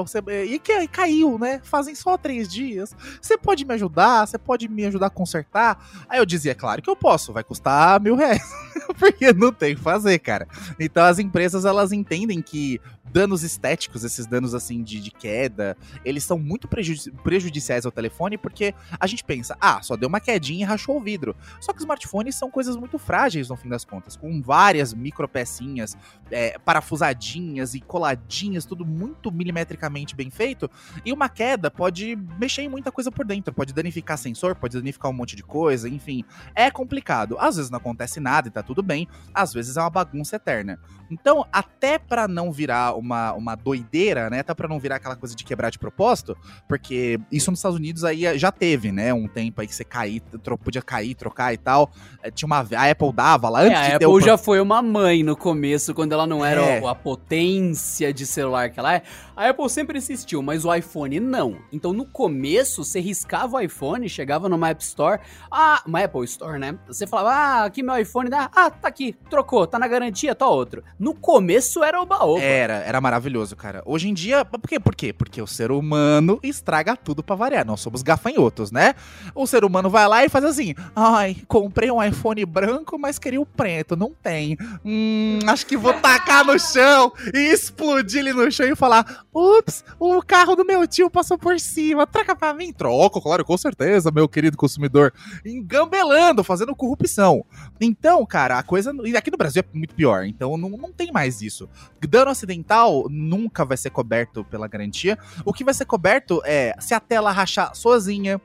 E, 0.47 0.59
que, 0.59 0.71
e 0.71 0.87
caiu, 0.87 1.39
né? 1.39 1.59
Fazem 1.63 1.95
só 1.95 2.17
três 2.17 2.47
dias. 2.47 2.95
Você 3.19 3.39
pode 3.39 3.65
me 3.65 3.73
ajudar? 3.73 4.27
Você 4.27 4.37
pode 4.37 4.67
me 4.67 4.85
ajudar 4.85 5.07
a 5.07 5.09
consertar? 5.09 5.83
Aí 6.07 6.19
eu 6.19 6.27
dizia, 6.27 6.53
claro 6.53 6.79
que 6.79 6.89
eu 6.91 6.95
posso, 6.95 7.33
vai 7.33 7.43
custar 7.43 7.99
mil 7.99 8.15
reais. 8.15 8.43
porque 8.99 9.33
não 9.33 9.51
tem 9.51 9.73
o 9.73 9.77
que 9.77 9.81
fazer, 9.81 10.19
cara. 10.19 10.47
Então 10.79 11.03
as 11.03 11.17
empresas 11.17 11.65
elas 11.65 11.91
entendem 11.91 12.39
que 12.39 12.79
danos 13.15 13.43
estéticos, 13.43 14.03
esses 14.03 14.27
danos 14.27 14.53
assim 14.53 14.83
de, 14.83 14.99
de 14.99 15.09
queda, 15.09 15.77
eles 16.03 16.25
são 16.25 16.37
muito 16.37 16.67
prejudici- 16.67 17.11
prejudiciais 17.23 17.85
ao 17.85 17.91
telefone 17.91 18.37
porque 18.37 18.75
a 18.99 19.07
gente 19.07 19.23
pensa, 19.23 19.55
ah, 19.61 19.81
só 19.81 19.95
deu 19.95 20.09
uma 20.09 20.19
quedinha 20.19 20.65
e 20.65 20.67
rachou 20.67 20.97
o 20.97 21.01
vidro. 21.01 21.33
Só 21.61 21.71
que 21.71 21.79
smartphones 21.79 22.35
são 22.35 22.51
coisas 22.51 22.75
muito 22.75 22.99
frágeis 22.99 23.47
no 23.47 23.55
fim 23.55 23.69
das 23.69 23.85
contas, 23.85 24.17
com 24.17 24.41
várias 24.41 24.93
micropecinhas, 24.93 25.95
é, 26.29 26.59
parafusadinhas 26.59 27.73
e 27.73 27.79
coladinhas, 27.79 28.65
tudo 28.65 28.85
muito 28.85 29.31
milimetricamente 29.31 30.13
bem 30.13 30.29
feito. 30.29 30.69
E 31.05 31.13
uma 31.13 31.29
queda 31.29 31.71
pode 31.71 32.17
mexer 32.37 32.63
em 32.63 32.69
muita 32.69 32.91
coisa 32.91 33.09
por 33.09 33.25
dentro, 33.25 33.53
pode 33.53 33.71
danificar 33.73 34.17
sensor, 34.17 34.57
pode 34.57 34.75
danificar 34.75 35.09
um 35.09 35.13
monte 35.13 35.37
de 35.37 35.43
coisa, 35.43 35.87
enfim. 35.87 36.25
É 36.53 36.69
complicado. 36.69 37.37
Às 37.39 37.55
vezes 37.55 37.71
não 37.71 37.77
acontece 37.77 38.19
nada 38.19 38.49
e 38.49 38.51
tá 38.51 38.61
tudo 38.61 38.83
bem, 38.83 39.07
às 39.33 39.53
vezes 39.53 39.77
é 39.77 39.79
uma 39.79 39.89
bagunça 39.89 40.35
eterna. 40.35 40.77
Então, 41.09 41.45
até 41.53 41.97
pra 41.97 42.27
não 42.27 42.51
virar 42.51 42.95
uma, 42.95 43.04
uma 43.33 43.55
doideira, 43.55 44.29
né? 44.29 44.39
Até 44.39 44.53
pra 44.53 44.67
não 44.67 44.79
virar 44.79 44.95
aquela 44.95 45.15
coisa 45.15 45.35
de 45.35 45.43
quebrar 45.43 45.69
de 45.69 45.77
propósito, 45.77 46.35
porque 46.67 47.19
isso 47.31 47.51
nos 47.51 47.59
Estados 47.59 47.77
Unidos 47.77 48.03
aí 48.03 48.37
já 48.39 48.51
teve, 48.51 48.91
né? 48.91 49.13
Um 49.13 49.27
tempo 49.27 49.61
aí 49.61 49.67
que 49.67 49.75
você 49.75 49.83
cair, 49.83 50.21
podia 50.63 50.81
cair, 50.81 51.13
trocar 51.15 51.53
e 51.53 51.57
tal. 51.57 51.91
Eh, 52.23 52.31
Tinha 52.31 52.47
uma. 52.47 52.59
A 52.75 52.89
Apple 52.91 53.13
dava 53.13 53.49
lá 53.49 53.61
antes 53.61 53.77
É, 53.77 53.85
de 53.85 53.91
a 53.91 53.95
Apple 53.97 54.07
o. 54.07 54.19
já 54.21 54.37
foi 54.37 54.59
uma 54.59 54.81
mãe 54.81 55.23
no 55.23 55.35
começo, 55.35 55.93
quando 55.93 56.13
ela 56.13 56.25
não 56.25 56.43
era 56.43 56.61
É. 56.61 56.87
a 56.87 56.95
potência 56.95 58.13
de 58.13 58.25
celular 58.25 58.69
que 58.69 58.79
ela 58.79 58.95
é. 58.95 59.03
A 59.35 59.49
Apple 59.49 59.69
sempre 59.69 59.97
insistiu, 59.97 60.41
mas 60.41 60.63
o 60.63 60.73
iPhone 60.73 61.19
não. 61.19 61.57
Então 61.71 61.91
no 61.91 62.05
começo, 62.05 62.85
você 62.85 63.01
riscava 63.01 63.57
o 63.57 63.59
iPhone, 63.59 64.07
chegava 64.07 64.47
numa 64.47 64.69
App 64.69 64.81
Store, 64.81 65.19
ah, 65.51 65.83
uma 65.85 66.01
Apple 66.03 66.23
Store, 66.23 66.57
né? 66.57 66.77
Você 66.87 67.05
falava, 67.05 67.35
ah, 67.35 67.65
aqui 67.65 67.83
meu 67.83 67.97
iPhone, 67.97 68.29
dá, 68.29 68.49
ah, 68.55 68.69
tá 68.69 68.87
aqui, 68.87 69.13
trocou, 69.29 69.67
tá 69.67 69.77
na 69.77 69.89
garantia, 69.89 70.33
tá 70.33 70.47
outro. 70.47 70.83
No 70.97 71.13
começo 71.13 71.83
era 71.83 72.01
o 72.01 72.05
baú. 72.05 72.37
Era, 72.37 72.75
era 72.75 73.01
maravilhoso, 73.01 73.57
cara. 73.57 73.83
Hoje 73.85 74.07
em 74.07 74.13
dia, 74.13 74.45
por 74.45 74.61
quê? 74.61 74.79
Por 74.79 74.95
quê? 74.95 75.11
Porque 75.11 75.41
o 75.41 75.47
ser 75.47 75.69
humano 75.69 76.39
estraga 76.41 76.95
tudo 76.95 77.21
pra 77.21 77.35
variar. 77.35 77.65
Nós 77.65 77.81
somos 77.81 78.01
gafanhotos, 78.01 78.71
né? 78.71 78.95
O 79.33 79.45
ser 79.45 79.65
humano 79.65 79.89
vai 79.89 80.07
lá 80.07 80.23
e 80.23 80.29
faz 80.29 80.45
assim: 80.45 80.73
ai, 80.95 81.35
comprei 81.47 81.91
um 81.91 82.01
iPhone 82.01 82.45
branco, 82.45 82.97
mas 82.97 83.19
queria 83.19 83.41
o 83.41 83.45
preto. 83.45 83.97
Não 83.97 84.11
tem. 84.11 84.57
Hum, 84.83 85.39
acho 85.47 85.65
que 85.65 85.75
vou 85.75 85.93
tacar 85.93 86.45
no 86.45 86.57
chão 86.57 87.11
e 87.33 87.51
explodir 87.51 88.21
ele 88.21 88.33
no 88.33 88.49
chão 88.49 88.67
e 88.67 88.75
falar: 88.75 89.24
ups, 89.35 89.83
o 89.99 90.21
carro 90.23 90.55
do 90.55 90.65
meu 90.65 90.87
tio 90.87 91.09
passou 91.09 91.37
por 91.37 91.59
cima. 91.59 92.07
Troca 92.07 92.35
pra 92.35 92.53
mim. 92.53 92.71
Troco, 92.71 93.21
claro, 93.21 93.43
com 93.43 93.57
certeza, 93.57 94.11
meu 94.11 94.29
querido 94.29 94.55
consumidor. 94.55 95.13
Engambelando, 95.45 96.43
fazendo 96.43 96.75
corrupção. 96.75 97.45
Então, 97.79 98.25
cara, 98.25 98.57
a 98.57 98.63
coisa. 98.63 98.93
E 99.03 99.17
aqui 99.17 99.29
no 99.29 99.37
Brasil 99.37 99.61
é 99.61 99.77
muito 99.77 99.93
pior. 99.93 100.25
Então 100.25 100.55
não, 100.55 100.69
não 100.69 100.91
tem 100.91 101.11
mais 101.11 101.41
isso. 101.41 101.69
Dano 102.07 102.31
acidental 102.31 103.07
nunca 103.09 103.65
vai 103.65 103.75
ser 103.75 103.89
coberto 103.89 104.45
pela 104.45 104.67
garantia. 104.67 105.17
O 105.43 105.51
que 105.51 105.63
vai 105.63 105.73
ser 105.73 105.85
coberto 105.85 106.41
é 106.45 106.73
se 106.79 106.93
a 106.93 106.99
tela 106.99 107.31
rachar 107.31 107.75
sozinha. 107.75 108.39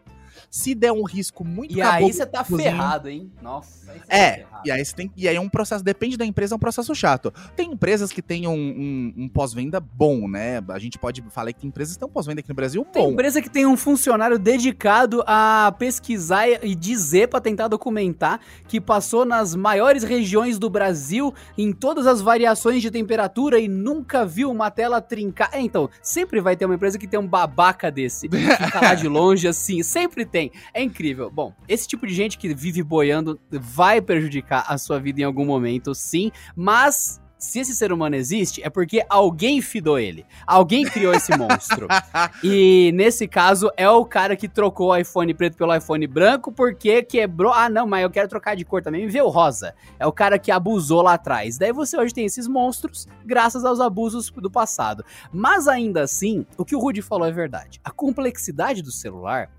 Se 0.51 0.75
der 0.75 0.91
um 0.91 1.05
risco 1.05 1.45
muito 1.45 1.73
E 1.77 1.81
aí 1.81 1.89
cabuloso, 1.93 2.13
você 2.19 2.27
tá 2.27 2.41
inclusive- 2.41 2.69
ferrado, 2.71 3.09
hein? 3.09 3.31
Nossa, 3.41 3.93
aí 3.93 3.99
tá 4.01 4.05
É, 4.09 4.33
ferrado. 4.35 4.63
e 4.67 4.71
aí 4.73 4.85
você 4.85 4.97
tem. 4.97 5.13
E 5.17 5.29
aí 5.29 5.37
é 5.37 5.41
um 5.41 5.49
processo, 5.49 5.85
depende 5.85 6.17
da 6.17 6.27
empresa, 6.27 6.55
é 6.55 6.57
um 6.57 6.59
processo 6.59 6.93
chato. 6.93 7.33
Tem 7.55 7.71
empresas 7.71 8.11
que 8.11 8.21
têm 8.21 8.49
um, 8.49 8.53
um- 8.53 9.15
um 9.17 9.29
pós-venda 9.29 9.79
bom, 9.79 10.27
né? 10.29 10.61
A 10.69 10.79
gente 10.81 10.99
pode 10.99 11.23
falar 11.31 11.53
que 11.53 11.61
tem 11.61 11.69
empresas 11.69 11.95
que 11.95 12.01
têm 12.01 12.09
um 12.09 12.13
pós-venda 12.13 12.41
aqui 12.41 12.49
no 12.49 12.55
Brasil 12.57 12.85
Tem 12.93 13.01
bom. 13.05 13.13
empresa 13.13 13.41
que 13.41 13.49
tem 13.49 13.65
um 13.65 13.77
funcionário 13.77 14.41
dedicado 14.41 15.23
a 15.25 15.73
pesquisar 15.79 16.49
e 16.65 16.75
dizer 16.75 17.29
pra 17.29 17.41
tentar 17.41 17.69
documentar 17.69 18.41
que 18.67 18.81
passou 18.81 19.25
nas 19.25 19.55
maiores 19.55 20.03
regiões 20.03 20.59
do 20.59 20.69
Brasil 20.69 21.33
em 21.57 21.73
todas 21.73 22.09
as 22.09 22.21
variações 22.21 22.83
de 22.83 22.91
temperatura 22.91 23.61
e 23.61 23.69
nunca 23.69 24.27
viu 24.27 24.51
uma 24.51 24.69
tela 24.69 25.01
trincar. 25.01 25.51
É, 25.53 25.61
então, 25.61 25.89
sempre 26.03 26.41
vai 26.41 26.57
ter 26.57 26.65
uma 26.65 26.75
empresa 26.75 26.99
que 26.99 27.07
tem 27.07 27.21
um 27.21 27.27
babaca 27.27 27.89
desse, 27.89 28.29
que 28.29 28.37
fica 28.37 28.81
lá 28.81 28.95
de 28.97 29.07
longe 29.09 29.47
assim, 29.47 29.81
sempre 29.85 30.25
tem. 30.27 30.39
É 30.72 30.83
incrível. 30.83 31.31
Bom, 31.31 31.53
esse 31.68 31.88
tipo 31.88 32.07
de 32.07 32.14
gente 32.14 32.38
que 32.38 32.55
vive 32.55 32.83
boiando 32.83 33.38
vai 33.50 34.00
prejudicar 34.00 34.64
a 34.68 34.79
sua 34.79 34.98
vida 34.98 35.20
em 35.20 35.24
algum 35.24 35.44
momento, 35.44 35.94
sim, 35.94 36.31
mas 36.55 37.20
se 37.40 37.59
esse 37.59 37.74
ser 37.74 37.90
humano 37.90 38.14
existe, 38.14 38.62
é 38.62 38.68
porque 38.68 39.05
alguém 39.09 39.62
fidou 39.62 39.98
ele. 39.98 40.26
Alguém 40.46 40.85
criou 40.85 41.14
esse 41.14 41.37
monstro. 41.37 41.88
E 42.42 42.92
nesse 42.94 43.26
caso 43.26 43.70
é 43.76 43.88
o 43.88 44.05
cara 44.05 44.37
que 44.37 44.48
trocou 44.48 44.88
o 44.88 44.96
iPhone 44.96 45.33
preto 45.33 45.57
pelo 45.57 45.74
iPhone 45.74 46.07
branco 46.07 46.53
porque 46.53 47.03
quebrou. 47.03 47.53
Ah, 47.53 47.68
não, 47.68 47.87
mas 47.87 48.03
eu 48.03 48.11
quero 48.11 48.29
trocar 48.29 48.55
de 48.55 48.64
cor 48.64 48.83
também. 48.83 49.05
Me 49.07 49.11
vê 49.11 49.22
o 49.22 49.29
rosa. 49.29 49.74
É 49.98 50.07
o 50.07 50.12
cara 50.12 50.38
que 50.38 50.50
abusou 50.50 51.03
lá 51.03 51.14
atrás. 51.14 51.57
Daí 51.57 51.72
você 51.72 51.96
hoje 51.98 52.12
tem 52.12 52.26
esses 52.26 52.46
monstros 52.46 53.07
graças 53.24 53.64
aos 53.64 53.81
abusos 53.81 54.31
do 54.31 54.50
passado. 54.50 55.05
Mas 55.33 55.66
ainda 55.66 56.03
assim, 56.03 56.44
o 56.59 56.64
que 56.64 56.76
o 56.76 56.81
Rudy 56.81 57.00
falou 57.00 57.26
é 57.26 57.33
verdade. 57.33 57.81
A 57.83 57.90
complexidade 57.90 58.83
do 58.83 58.90
celular 58.90 59.50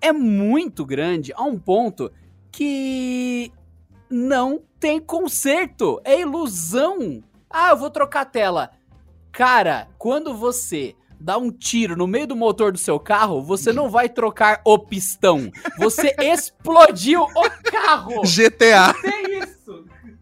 é 0.00 0.12
muito 0.12 0.84
grande 0.84 1.32
a 1.34 1.42
um 1.42 1.58
ponto 1.58 2.10
que 2.50 3.52
não 4.10 4.60
tem 4.78 5.00
conserto. 5.00 6.00
É 6.04 6.20
ilusão. 6.20 7.22
Ah, 7.50 7.70
eu 7.70 7.76
vou 7.76 7.90
trocar 7.90 8.22
a 8.22 8.26
tela. 8.26 8.70
Cara, 9.32 9.88
quando 9.98 10.34
você 10.34 10.94
dá 11.20 11.38
um 11.38 11.50
tiro 11.50 11.96
no 11.96 12.06
meio 12.06 12.26
do 12.26 12.36
motor 12.36 12.72
do 12.72 12.78
seu 12.78 12.98
carro, 12.98 13.42
você 13.42 13.72
não 13.72 13.88
vai 13.88 14.08
trocar 14.08 14.60
o 14.64 14.78
pistão. 14.78 15.50
Você 15.78 16.14
explodiu 16.20 17.22
o 17.22 17.50
carro. 17.70 18.22
GTA. 18.22 18.94
É 19.04 19.38
isso. 19.38 19.55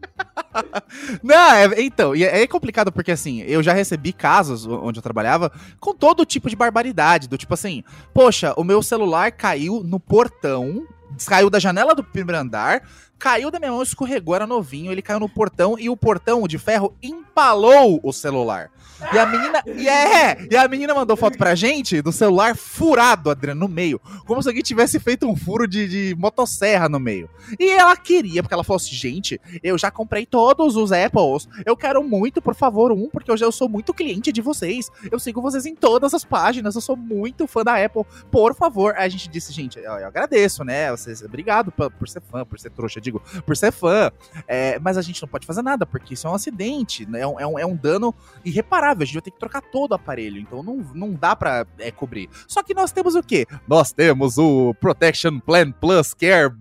Não, 1.23 1.51
é- 1.53 1.81
então, 1.81 2.15
e 2.15 2.23
é, 2.23 2.41
é 2.41 2.47
complicado 2.47 2.91
porque 2.91 3.11
assim, 3.11 3.41
eu 3.41 3.61
já 3.61 3.73
recebi 3.73 4.13
casos 4.13 4.65
onde 4.65 4.99
eu 4.99 5.03
trabalhava 5.03 5.51
com 5.79 5.93
todo 5.93 6.25
tipo 6.25 6.49
de 6.49 6.55
barbaridade, 6.55 7.27
do 7.27 7.37
tipo 7.37 7.53
assim, 7.53 7.83
poxa, 8.13 8.53
o 8.57 8.63
meu 8.63 8.81
celular 8.81 9.31
caiu 9.31 9.83
no 9.83 9.99
portão, 9.99 10.87
caiu 11.27 11.49
da 11.49 11.59
janela 11.59 11.93
do 11.93 12.03
primeiro 12.03 12.41
andar, 12.41 12.81
caiu 13.17 13.49
da 13.49 13.59
minha 13.59 13.71
mão, 13.71 13.81
escorregou, 13.81 14.35
era 14.35 14.47
novinho, 14.47 14.91
ele 14.91 15.01
caiu 15.01 15.19
no 15.19 15.29
portão 15.29 15.77
e 15.79 15.89
o 15.89 15.97
portão 15.97 16.47
de 16.47 16.57
ferro 16.57 16.95
empalou 17.01 17.99
o 18.03 18.11
celular. 18.11 18.69
E 19.13 19.19
a 19.19 19.25
menina, 19.25 19.63
e 19.65 19.89
é, 19.89 20.47
e 20.49 20.55
a 20.55 20.67
menina 20.67 20.93
mandou 20.93 21.17
foto 21.17 21.37
pra 21.37 21.53
gente 21.53 22.01
do 22.01 22.11
celular 22.11 22.55
furado, 22.55 23.29
Adriano, 23.29 23.59
no 23.61 23.67
meio, 23.67 23.99
como 24.25 24.41
se 24.41 24.47
alguém 24.47 24.63
tivesse 24.63 24.99
feito 24.99 25.27
um 25.27 25.35
furo 25.35 25.67
de, 25.67 25.87
de 25.87 26.15
motosserra 26.17 26.87
no 26.87 26.99
meio. 26.99 27.29
E 27.59 27.69
ela 27.71 27.95
queria, 27.97 28.41
porque 28.41 28.53
ela 28.53 28.63
falou 28.63 28.77
assim, 28.77 28.95
gente, 28.95 29.39
eu 29.61 29.77
já 29.77 29.91
comprei 29.91 30.25
todos 30.25 30.75
os 30.75 30.91
Apples. 30.91 31.47
Eu 31.65 31.75
quero 31.75 32.03
muito, 32.03 32.41
por 32.41 32.55
favor, 32.55 32.91
um, 32.91 33.09
porque 33.09 33.29
eu 33.29 33.37
já 33.37 33.51
sou 33.51 33.67
muito 33.67 33.93
cliente 33.93 34.31
de 34.31 34.41
vocês. 34.41 34.89
Eu 35.11 35.19
sigo 35.19 35.41
vocês 35.41 35.65
em 35.65 35.75
todas 35.75 36.13
as 36.13 36.23
páginas. 36.23 36.75
Eu 36.75 36.81
sou 36.81 36.95
muito 36.95 37.47
fã 37.47 37.63
da 37.63 37.83
Apple. 37.83 38.03
Por 38.31 38.55
favor. 38.55 38.93
Aí 38.97 39.05
a 39.05 39.09
gente 39.09 39.29
disse, 39.29 39.51
gente, 39.51 39.77
eu, 39.77 39.91
eu 39.91 40.07
agradeço, 40.07 40.63
né? 40.63 40.89
Vocês, 40.91 41.21
obrigado 41.21 41.71
por, 41.71 41.91
por 41.91 42.07
ser 42.07 42.21
fã, 42.21 42.45
por 42.45 42.59
ser 42.59 42.71
trouxa, 42.71 43.01
digo, 43.15 43.41
por 43.43 43.55
ser 43.55 43.71
fã. 43.71 44.11
É, 44.47 44.79
mas 44.79 44.97
a 44.97 45.01
gente 45.01 45.21
não 45.21 45.29
pode 45.29 45.45
fazer 45.45 45.61
nada, 45.61 45.85
porque 45.85 46.13
isso 46.13 46.27
é 46.27 46.29
um 46.29 46.33
acidente, 46.33 47.05
né? 47.05 47.21
É 47.21 47.27
um, 47.27 47.39
é 47.39 47.47
um, 47.47 47.59
é 47.59 47.65
um 47.65 47.75
dano 47.75 48.13
irreparável. 48.43 49.03
A 49.03 49.05
gente 49.05 49.15
vai 49.15 49.21
ter 49.21 49.31
que 49.31 49.39
trocar 49.39 49.61
todo 49.61 49.91
o 49.91 49.95
aparelho. 49.95 50.39
Então 50.39 50.61
não, 50.61 50.77
não 50.93 51.13
dá 51.13 51.35
pra 51.35 51.65
é, 51.79 51.91
cobrir. 51.91 52.29
Só 52.47 52.63
que 52.63 52.73
nós 52.73 52.91
temos 52.91 53.15
o 53.15 53.23
quê? 53.23 53.45
Nós 53.67 53.91
temos 53.91 54.37
o 54.37 54.73
Protection 54.75 55.39
Plan 55.39 55.71
Plus 55.71 56.13
Care 56.13 56.53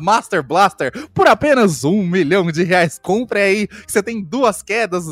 Master 0.00 0.42
Blaster 0.42 0.92
por 1.12 1.26
apenas 1.26 1.84
um 1.84 2.02
milhão 2.06 2.50
de 2.50 2.62
reais. 2.62 2.98
Compre 3.02 3.40
aí, 3.40 3.68
você 3.86 4.02
tem 4.02 4.22
duas 4.22 4.62
quedas 4.62 5.04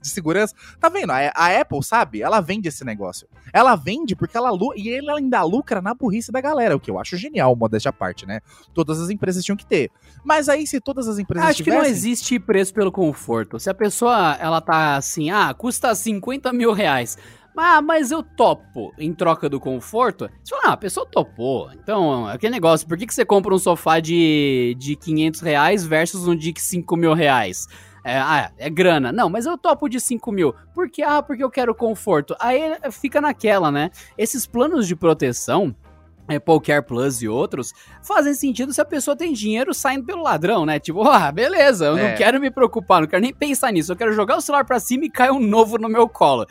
de 0.00 0.08
segurança. 0.08 0.54
Tá 0.80 0.88
vendo? 0.88 1.10
A, 1.10 1.30
a 1.34 1.60
Apple, 1.60 1.82
sabe? 1.82 2.22
Ela 2.22 2.40
vende 2.40 2.68
esse 2.68 2.84
negócio. 2.84 3.28
Ela 3.52 3.76
vende 3.76 4.16
porque 4.16 4.36
ela 4.36 4.50
e 4.76 4.88
ele 4.88 5.10
ainda 5.10 5.42
lucra 5.42 5.80
na 5.80 5.94
burrice 5.94 6.32
da 6.32 6.40
galera, 6.40 6.74
o 6.76 6.80
que 6.80 6.90
eu 6.90 6.98
acho 6.98 7.16
genial, 7.16 7.54
modéstia 7.54 7.90
à 7.90 7.92
parte, 7.92 8.26
né? 8.26 8.40
Todas 8.74 9.00
as 9.00 9.10
empresas 9.10 9.44
tinham 9.44 9.56
que 9.56 9.66
ter. 9.66 9.90
Mas 10.24 10.48
aí, 10.48 10.66
se 10.66 10.80
todas 10.80 11.06
as 11.08 11.18
empresas 11.18 11.48
Acho 11.50 11.62
que 11.64 11.70
não 11.70 11.76
tivessem- 11.78 11.96
existe 11.96 12.38
preço 12.38 12.72
pelo 12.74 12.90
conforto. 12.92 13.58
Se 13.60 13.70
a 13.70 13.74
pessoa, 13.74 14.36
ela 14.40 14.60
tá 14.60 14.96
assim, 14.96 15.30
ah, 15.30 15.52
custa 15.54 15.94
50 15.94 16.52
mil 16.52 16.72
reais. 16.72 17.16
Ah, 17.56 17.82
mas 17.82 18.10
eu 18.10 18.22
topo 18.22 18.92
em 18.96 19.12
troca 19.12 19.48
do 19.48 19.58
conforto. 19.58 20.30
Você 20.44 20.54
fala, 20.54 20.68
ah, 20.68 20.72
a 20.74 20.76
pessoa 20.76 21.04
topou. 21.10 21.70
Então, 21.72 22.26
aquele 22.28 22.52
negócio, 22.52 22.86
por 22.86 22.96
que, 22.96 23.06
que 23.06 23.14
você 23.14 23.24
compra 23.24 23.52
um 23.52 23.58
sofá 23.58 23.98
de, 23.98 24.76
de 24.78 24.94
500 24.94 25.40
reais 25.40 25.84
versus 25.84 26.28
um 26.28 26.36
de 26.36 26.52
5 26.56 26.96
mil 26.96 27.14
reais? 27.14 27.66
É, 28.04 28.16
ah, 28.16 28.52
é 28.56 28.70
grana. 28.70 29.10
Não, 29.10 29.28
mas 29.28 29.44
eu 29.44 29.58
topo 29.58 29.88
de 29.88 30.00
5 30.00 30.30
mil. 30.30 30.54
Por 30.72 30.88
quê? 30.88 31.02
Ah, 31.02 31.20
porque 31.20 31.42
eu 31.42 31.50
quero 31.50 31.74
conforto. 31.74 32.34
Aí 32.38 32.60
fica 32.92 33.20
naquela, 33.20 33.70
né? 33.72 33.90
Esses 34.16 34.46
planos 34.46 34.86
de 34.86 34.94
proteção, 34.94 35.74
é, 36.28 36.38
Care 36.38 36.82
Plus 36.86 37.22
e 37.22 37.28
outros, 37.28 37.72
fazem 38.02 38.34
sentido 38.34 38.72
se 38.72 38.80
a 38.80 38.84
pessoa 38.84 39.16
tem 39.16 39.32
dinheiro 39.32 39.74
saindo 39.74 40.06
pelo 40.06 40.22
ladrão, 40.22 40.64
né? 40.64 40.78
Tipo, 40.78 41.02
ah, 41.08 41.32
beleza, 41.32 41.86
eu 41.86 41.98
É. 41.98 42.10
não 42.10 42.16
quero 42.16 42.40
me 42.40 42.50
preocupar, 42.50 43.00
não 43.00 43.08
quero 43.08 43.20
nem 43.22 43.34
pensar 43.34 43.72
nisso. 43.72 43.90
Eu 43.92 43.96
quero 43.96 44.12
jogar 44.12 44.36
o 44.36 44.40
celular 44.40 44.64
pra 44.64 44.78
cima 44.78 45.04
e 45.06 45.10
cair 45.10 45.32
um 45.32 45.40
novo 45.40 45.76
no 45.76 45.88
meu 45.88 46.08
colo. 46.08 46.46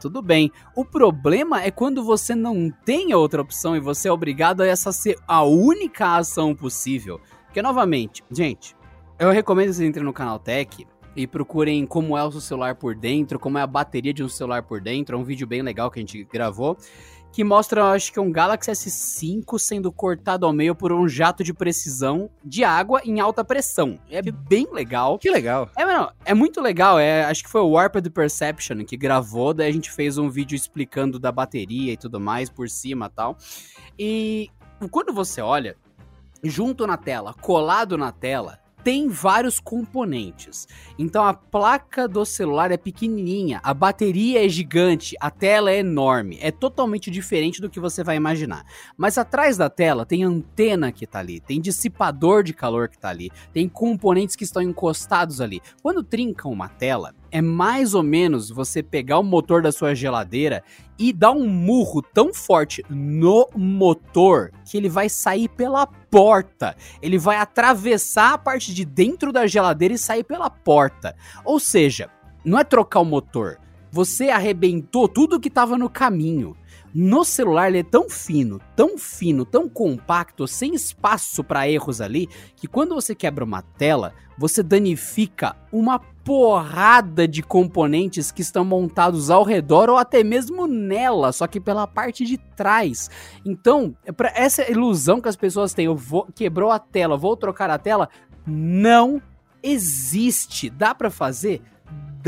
Tudo 0.00 0.20
bem. 0.20 0.50
O 0.74 0.84
problema 0.84 1.62
é 1.62 1.70
quando 1.70 2.04
você 2.04 2.34
não 2.34 2.70
tem 2.84 3.14
outra 3.14 3.40
opção 3.40 3.76
e 3.76 3.80
você 3.80 4.08
é 4.08 4.12
obrigado 4.12 4.62
a 4.62 4.66
essa 4.66 4.92
ser 4.92 5.16
a 5.26 5.42
única 5.44 6.16
ação 6.16 6.54
possível. 6.54 7.20
Porque, 7.46 7.62
novamente, 7.62 8.22
gente, 8.30 8.76
eu 9.18 9.30
recomendo 9.30 9.68
que 9.68 9.74
vocês 9.74 9.88
entrem 9.88 10.04
no 10.04 10.12
canal 10.12 10.38
Tech 10.38 10.86
e 11.16 11.26
procurem 11.26 11.84
como 11.86 12.16
é 12.16 12.22
o 12.22 12.30
seu 12.30 12.40
celular 12.40 12.74
por 12.74 12.94
dentro, 12.94 13.38
como 13.38 13.58
é 13.58 13.62
a 13.62 13.66
bateria 13.66 14.12
de 14.12 14.22
um 14.22 14.28
celular 14.28 14.62
por 14.62 14.80
dentro. 14.80 15.16
É 15.16 15.18
um 15.18 15.24
vídeo 15.24 15.46
bem 15.46 15.62
legal 15.62 15.90
que 15.90 15.98
a 15.98 16.02
gente 16.02 16.22
gravou. 16.24 16.76
Que 17.32 17.44
mostra, 17.44 17.92
acho 17.92 18.12
que 18.12 18.18
é 18.18 18.22
um 18.22 18.32
Galaxy 18.32 18.70
S5 18.70 19.58
sendo 19.58 19.92
cortado 19.92 20.44
ao 20.44 20.52
meio 20.52 20.74
por 20.74 20.92
um 20.92 21.08
jato 21.08 21.44
de 21.44 21.54
precisão 21.54 22.28
de 22.44 22.64
água 22.64 23.00
em 23.04 23.20
alta 23.20 23.44
pressão. 23.44 23.98
É 24.10 24.20
bem 24.22 24.66
legal. 24.72 25.18
Que 25.18 25.30
legal. 25.30 25.70
É, 25.76 25.84
mano, 25.84 26.10
é 26.24 26.34
muito 26.34 26.60
legal. 26.60 26.98
É, 26.98 27.24
acho 27.24 27.44
que 27.44 27.50
foi 27.50 27.60
o 27.60 27.70
Warped 27.70 28.10
Perception 28.10 28.84
que 28.84 28.96
gravou, 28.96 29.54
daí 29.54 29.68
a 29.68 29.72
gente 29.72 29.90
fez 29.90 30.18
um 30.18 30.28
vídeo 30.28 30.56
explicando 30.56 31.18
da 31.18 31.30
bateria 31.30 31.92
e 31.92 31.96
tudo 31.96 32.18
mais 32.18 32.50
por 32.50 32.68
cima 32.68 33.06
e 33.06 33.14
tal. 33.14 33.36
E 33.98 34.50
quando 34.90 35.12
você 35.12 35.40
olha, 35.40 35.76
junto 36.42 36.86
na 36.86 36.96
tela, 36.96 37.34
colado 37.34 37.96
na 37.96 38.12
tela, 38.12 38.58
tem 38.88 39.06
vários 39.06 39.60
componentes. 39.60 40.66
Então 40.98 41.22
a 41.22 41.34
placa 41.34 42.08
do 42.08 42.24
celular 42.24 42.70
é 42.70 42.78
pequenininha, 42.78 43.60
a 43.62 43.74
bateria 43.74 44.42
é 44.42 44.48
gigante, 44.48 45.14
a 45.20 45.30
tela 45.30 45.70
é 45.70 45.80
enorme, 45.80 46.38
é 46.40 46.50
totalmente 46.50 47.10
diferente 47.10 47.60
do 47.60 47.68
que 47.68 47.78
você 47.78 48.02
vai 48.02 48.16
imaginar. 48.16 48.64
Mas 48.96 49.18
atrás 49.18 49.58
da 49.58 49.68
tela 49.68 50.06
tem 50.06 50.24
antena 50.24 50.90
que 50.90 51.06
tá 51.06 51.18
ali, 51.18 51.38
tem 51.38 51.60
dissipador 51.60 52.42
de 52.42 52.54
calor 52.54 52.88
que 52.88 52.98
tá 52.98 53.10
ali, 53.10 53.30
tem 53.52 53.68
componentes 53.68 54.34
que 54.34 54.44
estão 54.44 54.62
encostados 54.62 55.42
ali. 55.42 55.60
Quando 55.82 56.02
trinca 56.02 56.48
uma 56.48 56.70
tela, 56.70 57.14
é 57.30 57.40
mais 57.40 57.94
ou 57.94 58.02
menos 58.02 58.50
você 58.50 58.82
pegar 58.82 59.18
o 59.18 59.22
motor 59.22 59.62
da 59.62 59.72
sua 59.72 59.94
geladeira 59.94 60.62
e 60.98 61.12
dar 61.12 61.30
um 61.30 61.46
murro 61.46 62.02
tão 62.02 62.34
forte 62.34 62.84
no 62.88 63.48
motor 63.54 64.50
que 64.64 64.76
ele 64.76 64.88
vai 64.88 65.08
sair 65.08 65.48
pela 65.48 65.86
porta. 65.86 66.76
Ele 67.00 67.18
vai 67.18 67.36
atravessar 67.36 68.34
a 68.34 68.38
parte 68.38 68.74
de 68.74 68.84
dentro 68.84 69.32
da 69.32 69.46
geladeira 69.46 69.94
e 69.94 69.98
sair 69.98 70.24
pela 70.24 70.50
porta. 70.50 71.14
Ou 71.44 71.60
seja, 71.60 72.10
não 72.44 72.58
é 72.58 72.64
trocar 72.64 73.00
o 73.00 73.04
motor. 73.04 73.58
Você 73.90 74.28
arrebentou 74.28 75.08
tudo 75.08 75.40
que 75.40 75.48
estava 75.48 75.78
no 75.78 75.88
caminho. 75.88 76.56
No 76.94 77.24
celular 77.24 77.68
ele 77.68 77.78
é 77.78 77.82
tão 77.82 78.08
fino, 78.08 78.60
tão 78.74 78.96
fino, 78.96 79.44
tão 79.44 79.68
compacto, 79.68 80.48
sem 80.48 80.74
espaço 80.74 81.44
para 81.44 81.68
erros 81.68 82.00
ali, 82.00 82.28
que 82.56 82.66
quando 82.66 82.94
você 82.94 83.14
quebra 83.14 83.44
uma 83.44 83.62
tela, 83.62 84.14
você 84.38 84.62
danifica 84.62 85.56
uma 85.72 85.98
porrada 85.98 87.26
de 87.26 87.42
componentes 87.42 88.30
que 88.30 88.42
estão 88.42 88.64
montados 88.64 89.30
ao 89.30 89.42
redor 89.42 89.90
ou 89.90 89.96
até 89.96 90.22
mesmo 90.22 90.66
nela, 90.66 91.32
só 91.32 91.46
que 91.46 91.60
pela 91.60 91.86
parte 91.86 92.24
de 92.24 92.38
trás. 92.38 93.10
Então, 93.44 93.94
é 94.04 94.12
pra 94.12 94.32
essa 94.34 94.70
ilusão 94.70 95.20
que 95.20 95.28
as 95.28 95.36
pessoas 95.36 95.74
têm, 95.74 95.86
eu 95.86 95.96
vou 95.96 96.26
quebrou 96.34 96.70
a 96.70 96.78
tela, 96.78 97.16
vou 97.16 97.36
trocar 97.36 97.70
a 97.70 97.78
tela, 97.78 98.08
não 98.46 99.20
existe. 99.62 100.70
Dá 100.70 100.94
para 100.94 101.10
fazer? 101.10 101.62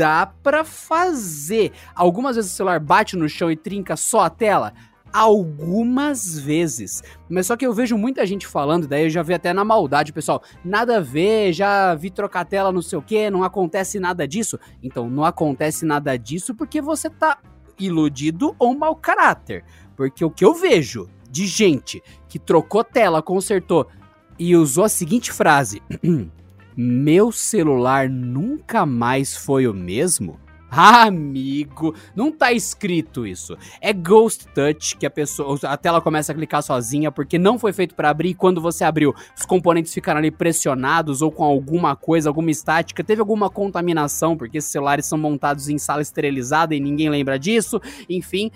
Dá 0.01 0.25
pra 0.25 0.63
fazer. 0.63 1.73
Algumas 1.93 2.35
vezes 2.35 2.51
o 2.51 2.55
celular 2.55 2.79
bate 2.79 3.15
no 3.15 3.29
chão 3.29 3.51
e 3.51 3.55
trinca 3.55 3.95
só 3.95 4.21
a 4.21 4.31
tela? 4.31 4.73
algumas 5.13 6.39
vezes. 6.39 7.03
Mas 7.29 7.45
só 7.45 7.57
que 7.57 7.67
eu 7.67 7.73
vejo 7.73 7.97
muita 7.97 8.25
gente 8.25 8.47
falando, 8.47 8.87
daí 8.87 9.03
eu 9.03 9.09
já 9.09 9.21
vi 9.21 9.33
até 9.33 9.51
na 9.51 9.65
maldade, 9.65 10.13
pessoal. 10.13 10.41
Nada 10.63 10.97
a 10.97 10.99
ver, 11.01 11.51
já 11.51 11.93
vi 11.93 12.09
trocar 12.09 12.45
tela, 12.45 12.71
não 12.71 12.81
sei 12.81 12.97
o 12.97 13.01
que, 13.01 13.29
não 13.29 13.43
acontece 13.43 13.99
nada 13.99 14.25
disso. 14.25 14.57
Então, 14.81 15.09
não 15.09 15.25
acontece 15.25 15.85
nada 15.85 16.17
disso 16.17 16.55
porque 16.55 16.81
você 16.81 17.09
tá 17.09 17.39
iludido 17.77 18.55
ou 18.57 18.73
mau 18.73 18.95
caráter. 18.95 19.65
Porque 19.97 20.23
o 20.23 20.31
que 20.31 20.45
eu 20.45 20.53
vejo 20.53 21.09
de 21.29 21.45
gente 21.45 22.01
que 22.29 22.39
trocou 22.39 22.83
tela, 22.83 23.21
consertou 23.21 23.85
e 24.39 24.55
usou 24.55 24.85
a 24.85 24.89
seguinte 24.89 25.29
frase: 25.29 25.83
Meu 26.75 27.31
celular 27.31 28.09
nunca 28.09 28.85
mais 28.85 29.35
foi 29.35 29.67
o 29.67 29.73
mesmo. 29.73 30.39
Ah, 30.73 31.03
amigo, 31.03 31.93
não 32.15 32.31
tá 32.31 32.53
escrito 32.53 33.27
isso. 33.27 33.57
É 33.81 33.91
Ghost 33.91 34.47
Touch 34.55 34.95
que 34.95 35.05
a 35.05 35.09
pessoa, 35.09 35.59
a 35.63 35.75
tela 35.75 35.99
começa 35.99 36.31
a 36.31 36.35
clicar 36.35 36.63
sozinha 36.63 37.11
porque 37.11 37.37
não 37.37 37.59
foi 37.59 37.73
feito 37.73 37.93
para 37.93 38.09
abrir 38.09 38.29
e 38.29 38.33
quando 38.33 38.61
você 38.61 38.85
abriu, 38.85 39.13
os 39.37 39.45
componentes 39.45 39.93
ficaram 39.93 40.19
ali 40.19 40.31
pressionados 40.31 41.21
ou 41.21 41.29
com 41.29 41.43
alguma 41.43 41.93
coisa, 41.93 42.29
alguma 42.29 42.51
estática, 42.51 43.03
teve 43.03 43.19
alguma 43.19 43.49
contaminação 43.49 44.37
porque 44.37 44.59
esses 44.59 44.71
celulares 44.71 45.05
são 45.05 45.17
montados 45.17 45.67
em 45.67 45.77
sala 45.77 46.01
esterilizada 46.01 46.73
e 46.73 46.79
ninguém 46.79 47.09
lembra 47.09 47.37
disso. 47.37 47.81
Enfim, 48.09 48.49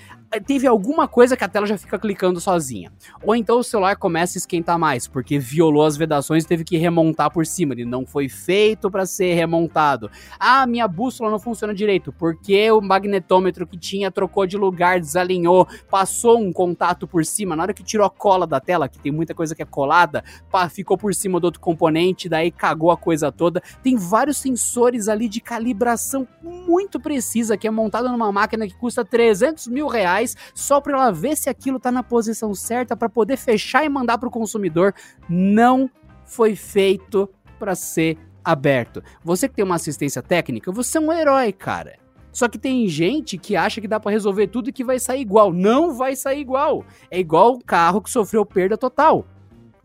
teve 0.45 0.67
alguma 0.67 1.07
coisa 1.07 1.37
que 1.37 1.43
a 1.43 1.47
tela 1.47 1.65
já 1.65 1.77
fica 1.77 1.97
clicando 1.97 2.41
sozinha. 2.41 2.91
Ou 3.23 3.35
então 3.35 3.59
o 3.59 3.63
celular 3.63 3.95
começa 3.95 4.37
a 4.37 4.39
esquentar 4.39 4.77
mais, 4.77 5.07
porque 5.07 5.39
violou 5.39 5.85
as 5.85 5.95
vedações 5.95 6.43
e 6.43 6.47
teve 6.47 6.63
que 6.63 6.77
remontar 6.77 7.31
por 7.31 7.45
cima. 7.45 7.73
Ele 7.73 7.85
não 7.85 8.05
foi 8.05 8.27
feito 8.27 8.91
para 8.91 9.05
ser 9.05 9.33
remontado. 9.33 10.09
Ah, 10.39 10.65
minha 10.67 10.87
bússola 10.87 11.31
não 11.31 11.39
funciona 11.39 11.73
direito, 11.73 12.11
porque 12.11 12.69
o 12.71 12.81
magnetômetro 12.81 13.65
que 13.65 13.77
tinha 13.77 14.11
trocou 14.11 14.45
de 14.45 14.57
lugar, 14.57 14.99
desalinhou, 14.99 15.67
passou 15.89 16.39
um 16.39 16.51
contato 16.51 17.07
por 17.07 17.25
cima. 17.25 17.55
Na 17.55 17.63
hora 17.63 17.73
que 17.73 17.83
tirou 17.83 18.05
a 18.05 18.09
cola 18.09 18.45
da 18.45 18.59
tela, 18.59 18.89
que 18.89 18.99
tem 18.99 19.11
muita 19.11 19.33
coisa 19.33 19.55
que 19.55 19.61
é 19.61 19.65
colada, 19.65 20.23
pá, 20.51 20.67
ficou 20.69 20.97
por 20.97 21.13
cima 21.13 21.39
do 21.39 21.45
outro 21.45 21.61
componente, 21.61 22.27
daí 22.27 22.51
cagou 22.51 22.91
a 22.91 22.97
coisa 22.97 23.31
toda. 23.31 23.61
Tem 23.81 23.95
vários 23.95 24.37
sensores 24.37 25.07
ali 25.07 25.29
de 25.29 25.39
calibração 25.39 26.27
muito 26.41 26.99
precisa, 26.99 27.57
que 27.57 27.67
é 27.67 27.71
montado 27.71 28.09
numa 28.09 28.31
máquina 28.31 28.67
que 28.67 28.75
custa 28.75 29.05
300 29.05 29.67
mil 29.67 29.87
reais 29.87 30.24
reais 30.25 30.35
só 30.53 30.81
para 30.81 30.93
ela 30.93 31.11
ver 31.11 31.37
se 31.37 31.49
aquilo 31.49 31.77
está 31.77 31.91
na 31.91 32.01
posição 32.01 32.53
certa 32.55 32.97
para 32.97 33.07
poder 33.07 33.37
fechar 33.37 33.85
e 33.85 33.89
mandar 33.89 34.17
para 34.17 34.27
o 34.27 34.31
consumidor. 34.31 34.93
Não 35.29 35.89
foi 36.25 36.55
feito 36.55 37.29
para 37.59 37.75
ser 37.75 38.17
aberto. 38.43 39.03
Você 39.23 39.47
que 39.47 39.55
tem 39.55 39.65
uma 39.65 39.75
assistência 39.75 40.21
técnica, 40.21 40.71
você 40.71 40.97
é 40.97 41.01
um 41.01 41.11
herói, 41.11 41.51
cara. 41.51 41.97
Só 42.31 42.49
que 42.49 42.57
tem 42.57 42.85
gente 42.89 43.37
que 43.37 43.55
acha 43.55 43.79
que 43.79 43.87
dá 43.87 43.97
para 43.97 44.11
resolver 44.11 44.47
tudo 44.47 44.69
e 44.69 44.73
que 44.73 44.83
vai 44.83 44.99
sair 44.99 45.21
igual. 45.21 45.53
Não 45.53 45.93
vai 45.93 46.17
sair 46.17 46.41
igual. 46.41 46.83
É 47.09 47.17
igual 47.17 47.53
o 47.53 47.63
carro 47.63 48.01
que 48.01 48.09
sofreu 48.09 48.45
perda 48.45 48.77
total. 48.77 49.25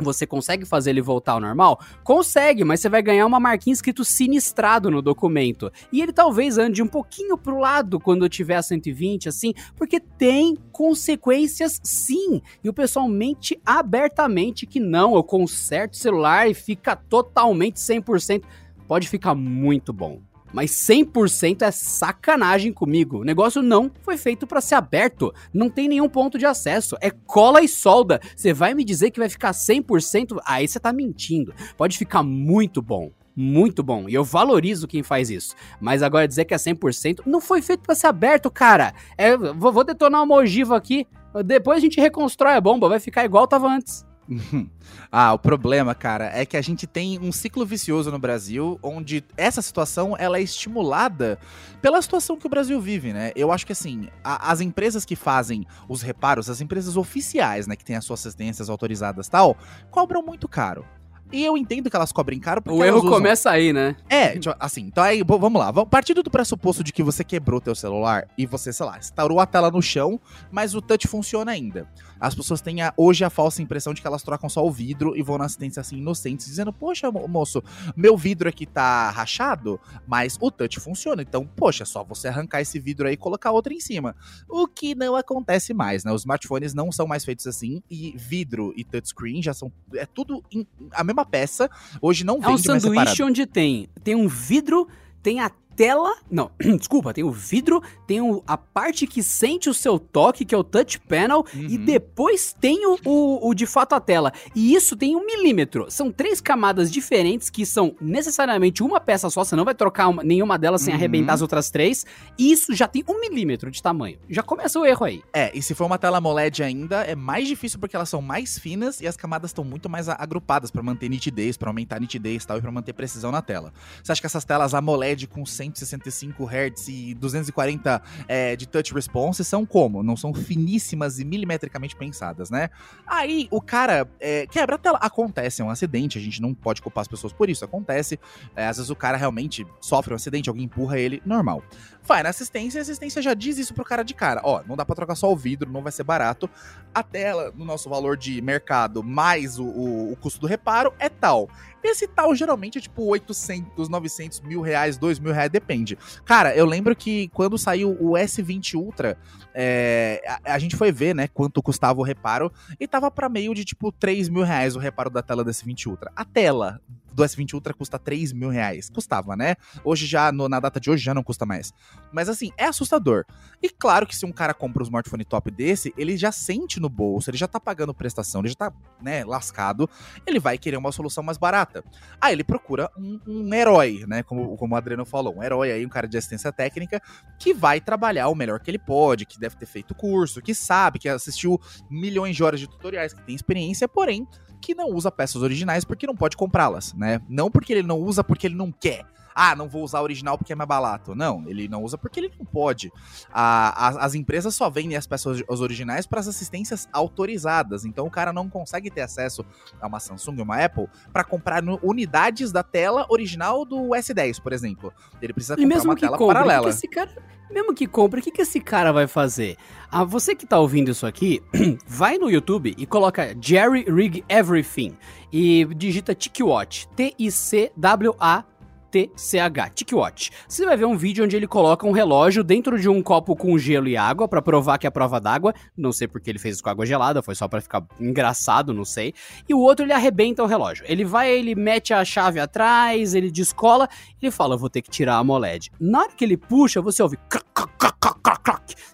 Você 0.01 0.27
consegue 0.27 0.65
fazer 0.65 0.91
ele 0.91 1.03
voltar 1.03 1.33
ao 1.33 1.41
normal? 1.41 1.81
Consegue, 2.03 2.65
mas 2.65 2.81
você 2.81 2.89
vai 2.89 3.03
ganhar 3.03 3.27
uma 3.27 3.39
marquinha 3.39 3.75
escrito 3.75 4.05
sinistrado 4.05 4.91
no 4.91 5.03
documento. 5.03 5.71
E 5.93 6.01
ele 6.01 6.13
talvez 6.13 6.59
ande 6.59 6.83
um 6.83 6.87
pouquinho 6.87 7.37
pro 7.37 7.59
lado 7.59 8.01
quando 8.01 8.29
tiver 8.29 8.57
a 8.57 8.63
120, 8.63 9.29
assim, 9.29 9.53
porque 9.77 10.01
tem 10.01 10.57
consequências 10.73 11.81
sim. 11.83 12.41
E 12.65 12.69
o 12.69 12.73
pessoal 12.73 13.09
mente 13.09 13.61
abertamente 13.65 14.67
que 14.67 14.81
não, 14.81 15.15
eu 15.15 15.23
conserto 15.23 15.95
o 15.95 15.99
celular 15.99 16.49
e 16.49 16.55
fica 16.55 16.97
totalmente 16.97 17.77
100%. 17.77 18.43
Pode 18.89 19.09
ficar 19.09 19.35
muito 19.35 19.93
bom 19.93 20.30
mas 20.53 20.71
100% 20.73 21.63
é 21.63 21.71
sacanagem 21.71 22.73
comigo. 22.73 23.21
O 23.21 23.25
negócio 23.25 23.63
não 23.63 23.91
foi 24.03 24.17
feito 24.17 24.47
para 24.47 24.61
ser 24.61 24.75
aberto, 24.75 25.33
não 25.53 25.69
tem 25.69 25.89
nenhum 25.89 26.09
ponto 26.09 26.39
de 26.39 26.47
acesso, 26.47 26.97
é 27.01 27.11
cola 27.11 27.63
e 27.63 27.69
solda. 27.69 28.21
Você 28.35 28.53
vai 28.53 28.75
me 28.75 28.85
dizer 28.85 29.11
que 29.11 29.21
vai 29.21 29.29
ficar 29.29 29.53
100%? 29.53 30.39
Aí 30.47 30.67
você 30.67 30.79
tá 30.79 30.93
mentindo. 30.93 31.55
Pode 31.77 31.97
ficar 31.97 32.23
muito 32.23 32.83
bom. 32.83 33.11
Muito 33.37 33.83
bom, 33.83 34.09
e 34.09 34.13
eu 34.13 34.25
valorizo 34.25 34.89
quem 34.89 35.03
faz 35.03 35.31
isso. 35.31 35.55
Mas 35.81 36.03
agora 36.03 36.29
dizer 36.29 36.45
que 36.45 36.53
é 36.53 36.57
100% 36.57 37.21
não 37.25 37.41
foi 37.41 37.63
feito 37.63 37.81
para 37.81 37.95
ser 37.95 38.09
aberto, 38.09 38.51
cara. 38.51 38.93
É, 39.17 39.37
vou, 39.37 39.73
vou 39.73 39.85
detonar 39.85 40.23
uma 40.25 40.35
ogiva 40.35 40.77
aqui, 40.77 41.07
depois 41.45 41.79
a 41.79 41.81
gente 41.81 42.01
reconstrói 42.01 42.55
a 42.55 42.61
bomba, 42.61 42.89
vai 42.89 43.01
ficar 43.01 43.25
igual 43.25 43.47
tava 43.47 43.69
antes. 43.69 44.05
ah, 45.11 45.33
o 45.33 45.39
problema, 45.39 45.95
cara, 45.95 46.31
é 46.35 46.47
que 46.47 46.57
a 46.57 46.63
gente 46.63 46.87
tem 46.87 47.19
um 47.19 47.33
ciclo 47.33 47.67
vicioso 47.67 48.11
no 48.11 48.19
Brasil, 48.19 48.79
onde 48.83 49.25
essa 49.37 49.61
situação 49.61 50.17
ela 50.19 50.39
é 50.39 50.43
estimulada 50.43 51.39
pela 51.83 52.01
situação 52.01 52.37
que 52.37 52.47
o 52.47 52.51
Brasil 52.51 52.81
vive, 52.81 53.13
né? 53.13 53.33
Eu 53.35 53.51
acho 53.51 53.67
que 53.67 53.73
assim, 53.73 54.09
a, 54.23 54.53
as 54.53 54.61
empresas 54.61 55.05
que 55.05 55.17
fazem 55.17 55.67
os 55.89 56.03
reparos, 56.03 56.49
as 56.49 56.61
empresas 56.61 56.97
oficiais, 56.97 57.67
né, 57.67 57.75
que 57.75 57.85
têm 57.85 57.97
as 57.97 58.05
suas 58.05 58.21
assistências 58.21 58.71
autorizadas 58.71 59.29
tal, 59.29 59.57
cobram 59.91 60.23
muito 60.23 60.49
caro. 60.49 60.85
E 61.33 61.45
eu 61.45 61.57
entendo 61.57 61.89
que 61.89 61.95
elas 61.95 62.11
cobrem 62.11 62.41
caro 62.41 62.61
porque 62.61 62.77
O 62.77 62.85
erro 62.85 62.99
usam... 62.99 63.11
começa 63.11 63.51
aí, 63.51 63.73
né? 63.73 63.95
É, 64.09 64.37
tipo, 64.37 64.55
assim, 64.59 64.83
então 64.83 65.03
aí, 65.03 65.23
vamos 65.25 65.61
lá. 65.61 65.73
Partindo 65.87 66.25
do 66.25 66.31
pressuposto 66.31 66.83
de 66.83 66.93
que 66.93 67.05
você 67.05 67.23
quebrou 67.23 67.61
teu 67.61 67.75
celular 67.75 68.27
e 68.37 68.47
você, 68.47 68.73
sei 68.73 68.85
lá, 68.85 68.99
estourou 68.99 69.39
a 69.39 69.47
tela 69.47 69.71
no 69.71 69.81
chão, 69.81 70.21
mas 70.51 70.75
o 70.75 70.83
touch 70.83 71.07
funciona 71.07 71.53
ainda 71.53 71.87
as 72.21 72.35
pessoas 72.35 72.61
têm 72.61 72.83
a, 72.83 72.93
hoje 72.97 73.25
a 73.25 73.31
falsa 73.31 73.63
impressão 73.63 73.95
de 73.95 74.01
que 74.01 74.07
elas 74.07 74.23
trocam 74.23 74.49
só 74.49 74.65
o 74.65 74.71
vidro 74.71 75.17
e 75.17 75.23
vão 75.23 75.39
na 75.39 75.47
assistência 75.47 75.81
assim, 75.81 75.97
inocentes, 75.97 76.47
dizendo: 76.47 76.73
Poxa, 76.73 77.11
moço, 77.11 77.63
meu 77.97 78.17
vidro 78.17 78.49
aqui 78.49 78.67
tá 78.67 79.11
rachado, 79.11 79.81
mas 80.07 80.37
o 80.41 80.51
touch 80.51 80.79
funciona. 80.81 81.23
Então, 81.23 81.47
poxa, 81.57 81.85
é 81.85 81.87
só 81.87 82.05
você 82.05 82.29
arrancar 82.29 82.61
esse 82.61 82.79
vidro 82.79 83.09
aí 83.09 83.15
e 83.15 83.17
colocar 83.17 83.51
outro 83.51 83.73
em 83.73 83.81
cima. 83.81 84.15
O 84.49 84.67
que 84.67 84.95
não 84.95 85.17
acontece 85.17 85.73
mais, 85.73 86.05
né? 86.05 86.13
Os 86.13 86.23
smartphones 86.23 86.75
não 86.75 86.93
são 86.93 87.07
mais 87.07 87.25
feitos 87.25 87.47
assim 87.47 87.83
e 87.91 88.15
vidro 88.17 88.73
e 88.77 88.85
touchscreen 88.85 89.43
já 89.43 89.55
são. 89.55 89.73
É 89.95 90.05
tudo 90.05 90.45
em, 90.53 90.67
a 90.93 91.03
mesma 91.03 91.25
peça. 91.25 91.71
Hoje 92.03 92.25
não 92.25 92.35
vende 92.41 92.69
É 92.69 92.75
um 92.75 92.81
sanduíche 92.81 93.23
onde 93.23 93.47
tem, 93.47 93.89
tem 94.05 94.15
um 94.15 94.29
vidro, 94.29 94.87
tem 95.23 95.41
a 95.41 95.51
tela. 95.81 96.15
Não, 96.31 96.51
desculpa, 96.77 97.15
tem 97.15 97.25
o 97.25 97.31
vidro, 97.31 97.83
tem 98.07 98.21
o, 98.21 98.43
a 98.47 98.59
parte 98.59 99.07
que 99.07 99.23
sente 99.23 99.71
o 99.71 99.73
seu 99.73 99.99
toque, 99.99 100.45
que 100.45 100.55
é 100.55 100.59
o 100.59 100.63
touch 100.63 101.01
panel, 101.01 101.43
uhum. 101.55 101.67
e 101.71 101.79
depois 101.79 102.55
tem 102.61 102.87
o, 102.87 102.99
o, 103.03 103.49
o, 103.49 103.55
de 103.55 103.65
fato 103.65 103.95
a 103.95 104.01
tela. 104.01 104.31
E 104.55 104.75
isso 104.75 104.95
tem 104.95 105.17
um 105.17 105.25
milímetro. 105.25 105.91
São 105.91 106.13
três 106.13 106.39
camadas 106.39 106.93
diferentes 106.93 107.49
que 107.49 107.65
são 107.65 107.97
necessariamente 107.99 108.83
uma 108.83 109.01
peça 109.01 109.31
só, 109.31 109.43
você 109.43 109.57
não 109.57 109.65
vai 109.65 109.75
trocar 109.75 110.09
uma, 110.09 110.23
nenhuma 110.23 110.59
delas 110.59 110.83
sem 110.83 110.93
uhum. 110.93 110.99
arrebentar 110.99 111.33
as 111.33 111.41
outras 111.41 111.71
três. 111.71 112.05
E 112.39 112.53
isso 112.53 112.75
já 112.75 112.87
tem 112.87 113.03
um 113.09 113.19
milímetro 113.19 113.71
de 113.71 113.83
tamanho. 113.83 114.19
Já 114.29 114.43
começa 114.43 114.79
o 114.79 114.85
erro 114.85 115.07
aí. 115.07 115.23
É, 115.33 115.51
e 115.57 115.63
se 115.63 115.75
for 115.75 115.87
uma 115.87 115.97
tela 115.97 116.19
AMOLED 116.19 116.63
ainda, 116.63 117.05
é 117.05 117.15
mais 117.15 117.49
difícil 117.49 117.79
porque 117.79 117.97
elas 117.97 118.11
são 118.11 118.21
mais 118.21 118.59
finas 118.59 119.01
e 119.01 119.07
as 119.07 119.17
camadas 119.17 119.49
estão 119.49 119.65
muito 119.65 119.89
mais 119.89 120.11
agrupadas 120.11 120.71
para 120.71 120.83
manter 120.83 121.09
nitidez, 121.09 121.57
para 121.57 121.71
aumentar 121.71 121.97
a 121.97 122.01
nitidez 122.01 122.45
e 122.45 122.47
tal, 122.47 122.59
e 122.59 122.61
pra 122.61 122.71
manter 122.71 122.93
precisão 122.93 123.33
na 123.33 123.41
tela. 123.41 123.73
Você 124.03 124.13
acha 124.13 124.21
que 124.21 124.27
essas 124.27 124.45
telas 124.45 124.75
AMOLED 124.75 125.27
com 125.27 125.47
100 125.47 125.70
165 125.79 126.45
Hz 126.47 126.89
e 126.89 127.15
240 127.15 128.03
é, 128.29 128.57
de 128.57 128.67
touch 128.67 128.93
response 128.93 129.45
são 129.45 129.65
como? 129.65 130.03
Não 130.03 130.17
são 130.17 130.33
finíssimas 130.35 131.19
e 131.19 131.25
milimetricamente 131.25 131.97
pensadas, 131.97 132.51
né? 132.51 132.71
Aí 133.07 133.49
o 133.51 133.61
cara 133.61 134.09
é, 134.19 134.47
quebra 134.47 134.77
a 134.77 134.79
tela. 134.79 134.99
Acontece, 134.99 135.63
é 135.63 135.65
um 135.65 135.71
acidente, 135.71 136.19
a 136.19 136.21
gente 136.21 136.41
não 136.41 136.55
pode 136.55 136.83
culpar 136.83 137.03
as 137.03 137.09
pessoas 137.09 137.33
por 137.33 137.49
isso, 137.49 137.65
acontece. 137.65 138.19
É, 138.55 138.67
às 138.67 138.77
vezes 138.77 138.91
o 138.91 138.97
cara 138.97 139.17
realmente 139.17 139.67
sofre 139.81 140.13
um 140.13 140.17
acidente, 140.17 140.49
alguém 140.49 140.65
empurra 140.65 140.99
ele, 140.99 141.23
normal. 141.25 141.63
Vai 142.03 142.23
na 142.23 142.31
assistência 142.31 142.79
e 142.79 142.81
a 142.81 142.83
assistência 142.83 143.21
já 143.21 143.35
diz 143.35 143.59
isso 143.59 143.75
pro 143.75 143.85
cara 143.85 144.03
de 144.03 144.15
cara. 144.15 144.41
Ó, 144.45 144.63
não 144.67 144.77
dá 144.77 144.85
pra 144.85 144.95
trocar 144.95 145.15
só 145.15 145.31
o 145.31 145.37
vidro, 145.37 145.71
não 145.71 145.83
vai 145.83 145.93
ser 145.93 146.03
barato. 146.03 146.49
A 146.95 147.03
tela, 147.03 147.53
no 147.55 147.65
nosso 147.65 147.89
valor 147.89 148.17
de 148.17 148.41
mercado, 148.41 149.03
mais 149.03 149.59
o, 149.59 149.65
o, 149.65 150.13
o 150.13 150.17
custo 150.17 150.41
do 150.41 150.47
reparo, 150.47 150.93
é 150.99 151.09
tal. 151.09 151.49
Esse 151.83 152.07
tal 152.07 152.35
geralmente 152.35 152.79
é 152.79 152.81
tipo 152.81 153.05
800, 153.05 153.89
900 153.89 154.41
mil 154.41 154.61
reais, 154.61 154.99
2 154.99 155.19
mil 155.19 155.33
reais, 155.33 155.51
depende. 155.61 155.99
Cara, 156.25 156.55
eu 156.57 156.65
lembro 156.65 156.97
que 156.97 157.29
quando 157.29 157.59
saiu 157.59 157.97
o 158.01 158.13
S20 158.13 158.75
Ultra, 158.75 159.17
é, 159.55 160.23
a, 160.27 160.55
a, 160.55 160.59
gente 160.59 160.77
foi 160.77 160.91
ver, 160.91 161.15
né, 161.15 161.29
quanto 161.29 161.63
custava 161.63 162.01
o 162.01 162.03
reparo 162.03 162.53
e 162.79 162.87
tava 162.87 163.11
para 163.11 163.29
meio 163.29 163.55
de 163.55 163.65
tipo 163.65 163.93
3 163.93 164.29
mil 164.29 164.43
reais 164.43 164.75
o 164.75 164.79
reparo 164.79 165.11
da 165.11 165.23
tela 165.23 165.45
do 165.45 165.51
S20 165.51 165.87
Ultra. 165.87 166.11
A 166.17 166.25
tela 166.25 166.81
do 167.13 167.23
S20 167.23 167.55
Ultra 167.55 167.75
custa 167.75 167.99
3 167.99 168.33
mil 168.33 168.49
reais. 168.49 168.91
Custava, 168.91 169.37
né? 169.37 169.57
Hoje 169.85 170.07
já, 170.07 170.31
no, 170.33 170.49
na 170.49 170.61
data 170.61 170.81
de 170.81 170.91
hoje, 170.91 171.03
já 171.03 171.15
não 171.15 171.23
custa 171.23 171.45
mais. 171.45 171.73
Mas 172.13 172.29
assim, 172.29 172.51
é 172.57 172.67
assustador. 172.67 173.25
E 173.63 173.69
claro 173.69 174.07
que 174.07 174.17
se 174.17 174.25
um 174.25 174.33
cara 174.33 174.55
compra 174.55 174.83
um 174.83 174.85
smartphone 174.85 175.25
top 175.25 175.51
desse, 175.51 175.93
ele 175.97 176.17
já 176.17 176.33
sente 176.33 176.81
no 176.81 176.89
bolso, 176.89 177.31
ele 177.31 177.37
já 177.37 177.47
tá 177.47 177.61
pagando 177.61 177.95
prestação, 177.95 178.41
ele 178.41 178.49
já 178.49 178.55
tá, 178.55 178.73
né, 179.01 179.25
lascado, 179.25 179.89
ele 180.27 180.39
vai 180.39 180.57
querer 180.57 180.77
uma 180.77 180.93
solução 180.93 181.23
mais 181.23 181.39
barata. 181.39 181.85
Aí 182.21 182.33
ele 182.33 182.45
procura 182.45 182.91
um, 182.97 183.21
um 183.27 183.55
herói, 183.55 184.05
né? 184.07 184.23
Como, 184.23 184.57
como 184.57 184.75
o 184.75 184.79
Adriano 184.79 185.05
falou, 185.05 185.37
um 185.37 185.43
herói 185.43 185.73
aí, 185.73 185.85
um 185.85 185.89
cara 185.91 186.09
de 186.09 186.17
assistência 186.17 186.53
técnica, 186.53 187.01
que 187.39 187.53
vai 187.53 187.81
trabalhar 187.81 188.29
o 188.29 188.35
melhor 188.35 188.61
que 188.61 188.71
ele 188.71 188.79
pode, 188.79 189.27
que 189.27 189.39
deve 189.39 189.57
ter 189.57 189.67
feito 189.67 189.95
curso, 189.95 190.41
que 190.41 190.55
sabe, 190.55 190.99
que 190.99 191.09
assistiu 191.09 191.61
milhões 191.89 192.37
de 192.37 192.43
horas 192.43 192.61
de 192.61 192.69
tutoriais, 192.69 193.13
que 193.13 193.23
tem 193.23 193.35
experiência, 193.35 193.89
porém 193.89 194.27
que 194.61 194.75
não 194.75 194.91
usa 194.91 195.11
peças 195.11 195.43
originais 195.43 195.85
porque 195.85 196.07
não 196.07 196.15
pode 196.15 196.37
comprá-las, 196.37 196.93
né? 196.95 197.21
Não 197.29 197.51
porque 197.51 197.73
ele 197.73 197.83
não 197.83 197.99
usa 197.99 198.23
porque 198.23 198.47
ele 198.47 198.55
não 198.55 198.71
quer. 198.71 199.05
Ah, 199.35 199.55
não 199.55 199.69
vou 199.69 199.83
usar 199.83 199.99
a 199.99 200.03
original 200.03 200.37
porque 200.37 200.53
é 200.53 200.57
mais 200.57 200.69
barato. 200.69 201.15
Não, 201.15 201.45
ele 201.47 201.69
não 201.69 201.83
usa 201.83 201.97
porque 201.97 202.21
ele 202.21 202.33
não 202.39 202.45
pode. 202.45 202.93
A, 203.33 203.89
as, 203.89 203.97
as 203.97 204.15
empresas 204.15 204.55
só 204.55 204.69
vendem 204.69 204.97
as 204.97 205.07
peças 205.07 205.43
os 205.49 205.61
originais 205.61 206.07
para 206.07 206.21
as 206.21 206.29
assistências 206.29 206.89
autorizadas. 206.93 207.85
Então 207.85 208.07
o 208.07 208.11
cara 208.11 208.33
não 208.33 208.49
consegue 208.49 208.91
ter 208.91 209.03
acesso 209.03 209.45
a 209.81 209.87
uma 209.87 210.01
Samsung 210.01 210.39
ou 210.39 210.45
uma 210.45 210.63
Apple 210.63 210.89
para 211.13 211.25
comprar 211.25 211.63
no, 211.63 211.79
unidades 211.83 212.53
da 212.53 212.63
tela 212.63 213.07
original 213.09 213.65
do 213.65 213.91
S10, 213.91 214.41
por 214.41 214.53
exemplo. 214.53 214.93
Ele 215.21 215.33
precisa 215.33 215.55
comprar 215.55 215.65
E 215.65 215.69
mesmo 215.69 215.91
uma 215.91 215.95
que 215.95 216.03
tela 216.03 216.19
compre, 216.19 216.39
o 216.39 216.43
que 216.43 216.49
paralela. 216.49 216.69
esse 216.69 216.89
cara, 216.89 217.11
mesmo 217.51 217.75
que 217.75 217.87
compre, 217.87 218.21
o 218.21 218.23
que, 218.23 218.31
que 218.31 218.43
esse 218.43 218.61
cara 218.61 218.93
vai 218.93 219.07
fazer? 219.07 219.57
Ah, 219.91 220.05
você 220.05 220.35
que 220.35 220.47
tá 220.47 220.59
ouvindo 220.59 220.91
isso 220.91 221.07
aqui, 221.07 221.43
vai 221.87 222.17
no 222.19 222.31
YouTube 222.31 222.75
e 222.77 222.87
coloca 222.87 223.37
Jerry 223.41 223.85
Rig 223.89 224.25
Everything 224.29 224.97
e 225.33 225.65
digita 225.75 226.15
TicWatch, 226.15 226.87
T-I-C-W-A 226.89 228.45
TCH, 228.91 229.75
TicWatch. 229.75 230.31
Você 230.49 230.65
vai 230.65 230.77
ver 230.77 230.85
um 230.85 230.97
vídeo 230.97 231.25
onde 231.25 231.37
ele 231.37 231.47
coloca 231.47 231.87
um 231.87 231.93
relógio 231.93 232.43
dentro 232.43 232.79
de 232.79 232.89
um 232.89 233.03
copo 233.03 233.37
com 233.37 233.57
gelo 233.57 233.89
e 233.89 233.97
água 233.97 234.27
pra 234.27 234.43
provar 234.43 234.79
que 234.79 234.87
é 234.87 234.91
prova 234.91 235.21
d'água. 235.21 235.55
Não 235.77 235.93
sei 235.93 236.09
porque 236.09 236.29
ele 236.29 236.39
fez 236.39 236.57
isso 236.57 236.65
com 236.65 236.71
água 236.71 236.85
gelada, 236.85 237.23
foi 237.23 237.35
só 237.35 237.47
pra 237.47 237.61
ficar 237.61 237.85
engraçado, 238.01 238.75
não 238.75 238.85
sei. 238.85 239.15
E 239.49 239.55
o 239.55 239.61
outro 239.61 239.85
ele 239.85 239.93
arrebenta 239.93 240.43
o 240.43 240.47
relógio. 240.47 240.85
Ele 240.89 241.05
vai, 241.05 241.31
ele 241.31 241.55
mete 241.55 241.95
a 241.95 242.05
chave 242.05 242.41
atrás, 242.41 243.15
ele 243.15 243.31
descola, 243.31 243.89
ele 244.21 244.31
fala, 244.31 244.57
vou 244.57 244.69
ter 244.69 244.83
que 244.83 244.91
tirar 244.91 245.15
a 245.15 245.19
AMOLED. 245.19 245.71
Na 245.81 246.01
hora 246.01 246.13
que 246.13 246.25
ele 246.25 246.37
puxa, 246.37 246.83
você 246.83 247.03
ouve. 247.03 247.19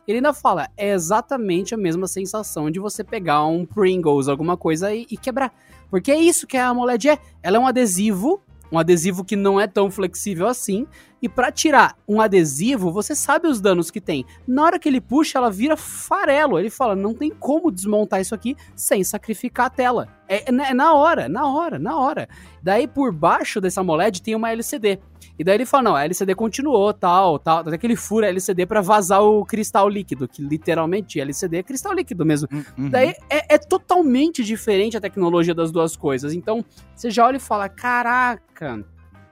Ele 0.07 0.19
ainda 0.19 0.33
fala, 0.33 0.69
é 0.77 0.91
exatamente 0.91 1.75
a 1.75 1.79
mesma 1.79 2.07
sensação 2.07 2.71
de 2.71 2.79
você 2.79 3.03
pegar 3.03 3.45
um 3.47 3.67
Pringles, 3.67 4.29
alguma 4.29 4.57
coisa 4.57 4.95
e, 4.95 5.07
e 5.11 5.17
quebrar. 5.17 5.53
Porque 5.91 6.11
é 6.13 6.17
isso 6.17 6.47
que 6.47 6.57
a 6.57 6.69
AMOLED 6.69 7.09
é. 7.09 7.19
Ela 7.43 7.57
é 7.57 7.61
um 7.61 7.67
adesivo 7.67 8.41
um 8.71 8.79
adesivo 8.79 9.25
que 9.25 9.37
não 9.37 9.61
é 9.61 9.67
tão 9.67 9.91
flexível 9.91 10.47
assim. 10.47 10.87
E 11.21 11.29
para 11.29 11.51
tirar 11.51 11.97
um 12.07 12.21
adesivo, 12.21 12.93
você 12.93 13.15
sabe 13.15 13.49
os 13.49 13.61
danos 13.61 13.91
que 13.91 14.01
tem. 14.01 14.25
Na 14.47 14.65
hora 14.65 14.79
que 14.79 14.89
ele 14.89 15.01
puxa, 15.01 15.39
ela 15.39 15.51
vira 15.51 15.77
farelo. 15.77 16.59
Ele 16.59 16.71
fala: 16.71 16.95
não 16.95 17.15
tem 17.15 17.31
como 17.31 17.71
desmontar 17.71 18.21
isso 18.21 18.35
aqui 18.35 18.57
sem 18.75 19.03
sacrificar 19.03 19.67
a 19.67 19.71
tela. 19.71 20.09
É, 20.29 20.51
é 20.51 20.75
na 20.75 20.93
hora, 20.95 21.29
na 21.29 21.47
hora, 21.47 21.79
na 21.79 21.97
hora. 21.97 22.29
Daí 22.63 22.87
por 22.87 23.13
baixo 23.13 23.61
dessa 23.61 23.81
AMOLED 23.81 24.23
tem 24.23 24.35
uma 24.35 24.51
LCD. 24.51 24.99
E 25.39 25.45
daí 25.45 25.57
ele 25.57 25.67
fala: 25.67 25.83
não, 25.83 25.97
a 25.97 26.05
LCD 26.05 26.35
continuou, 26.35 26.93
tal, 26.93 27.39
tal. 27.39 27.59
Até 27.59 27.79
que 27.79 27.87
ele 27.87 27.97
fura 27.97 28.27
a 28.27 28.31
LCD 28.31 28.67
para 28.67 28.81
vazar 28.81 29.23
o 29.23 29.45
cristal 29.45 29.89
líquido, 29.89 30.27
que 30.29 30.43
literalmente 30.43 31.21
LCD 31.21 31.59
é 31.59 31.63
cristal 31.63 31.93
líquido 31.93 32.25
mesmo. 32.25 32.49
Uhum. 32.53 32.91
Daí 32.91 33.15
é, 33.31 33.55
é 33.55 33.59
totalmente 33.59 34.45
diferente 34.45 34.97
a 34.97 35.01
tecnologia 35.01 35.55
das 35.55 35.71
duas 35.71 35.97
coisas. 35.97 36.33
Então, 36.33 36.65
você 36.95 37.11
já 37.11 37.25
olha 37.25 37.37
e 37.37 37.41
fala: 37.41 37.69
caraca. 37.69 38.85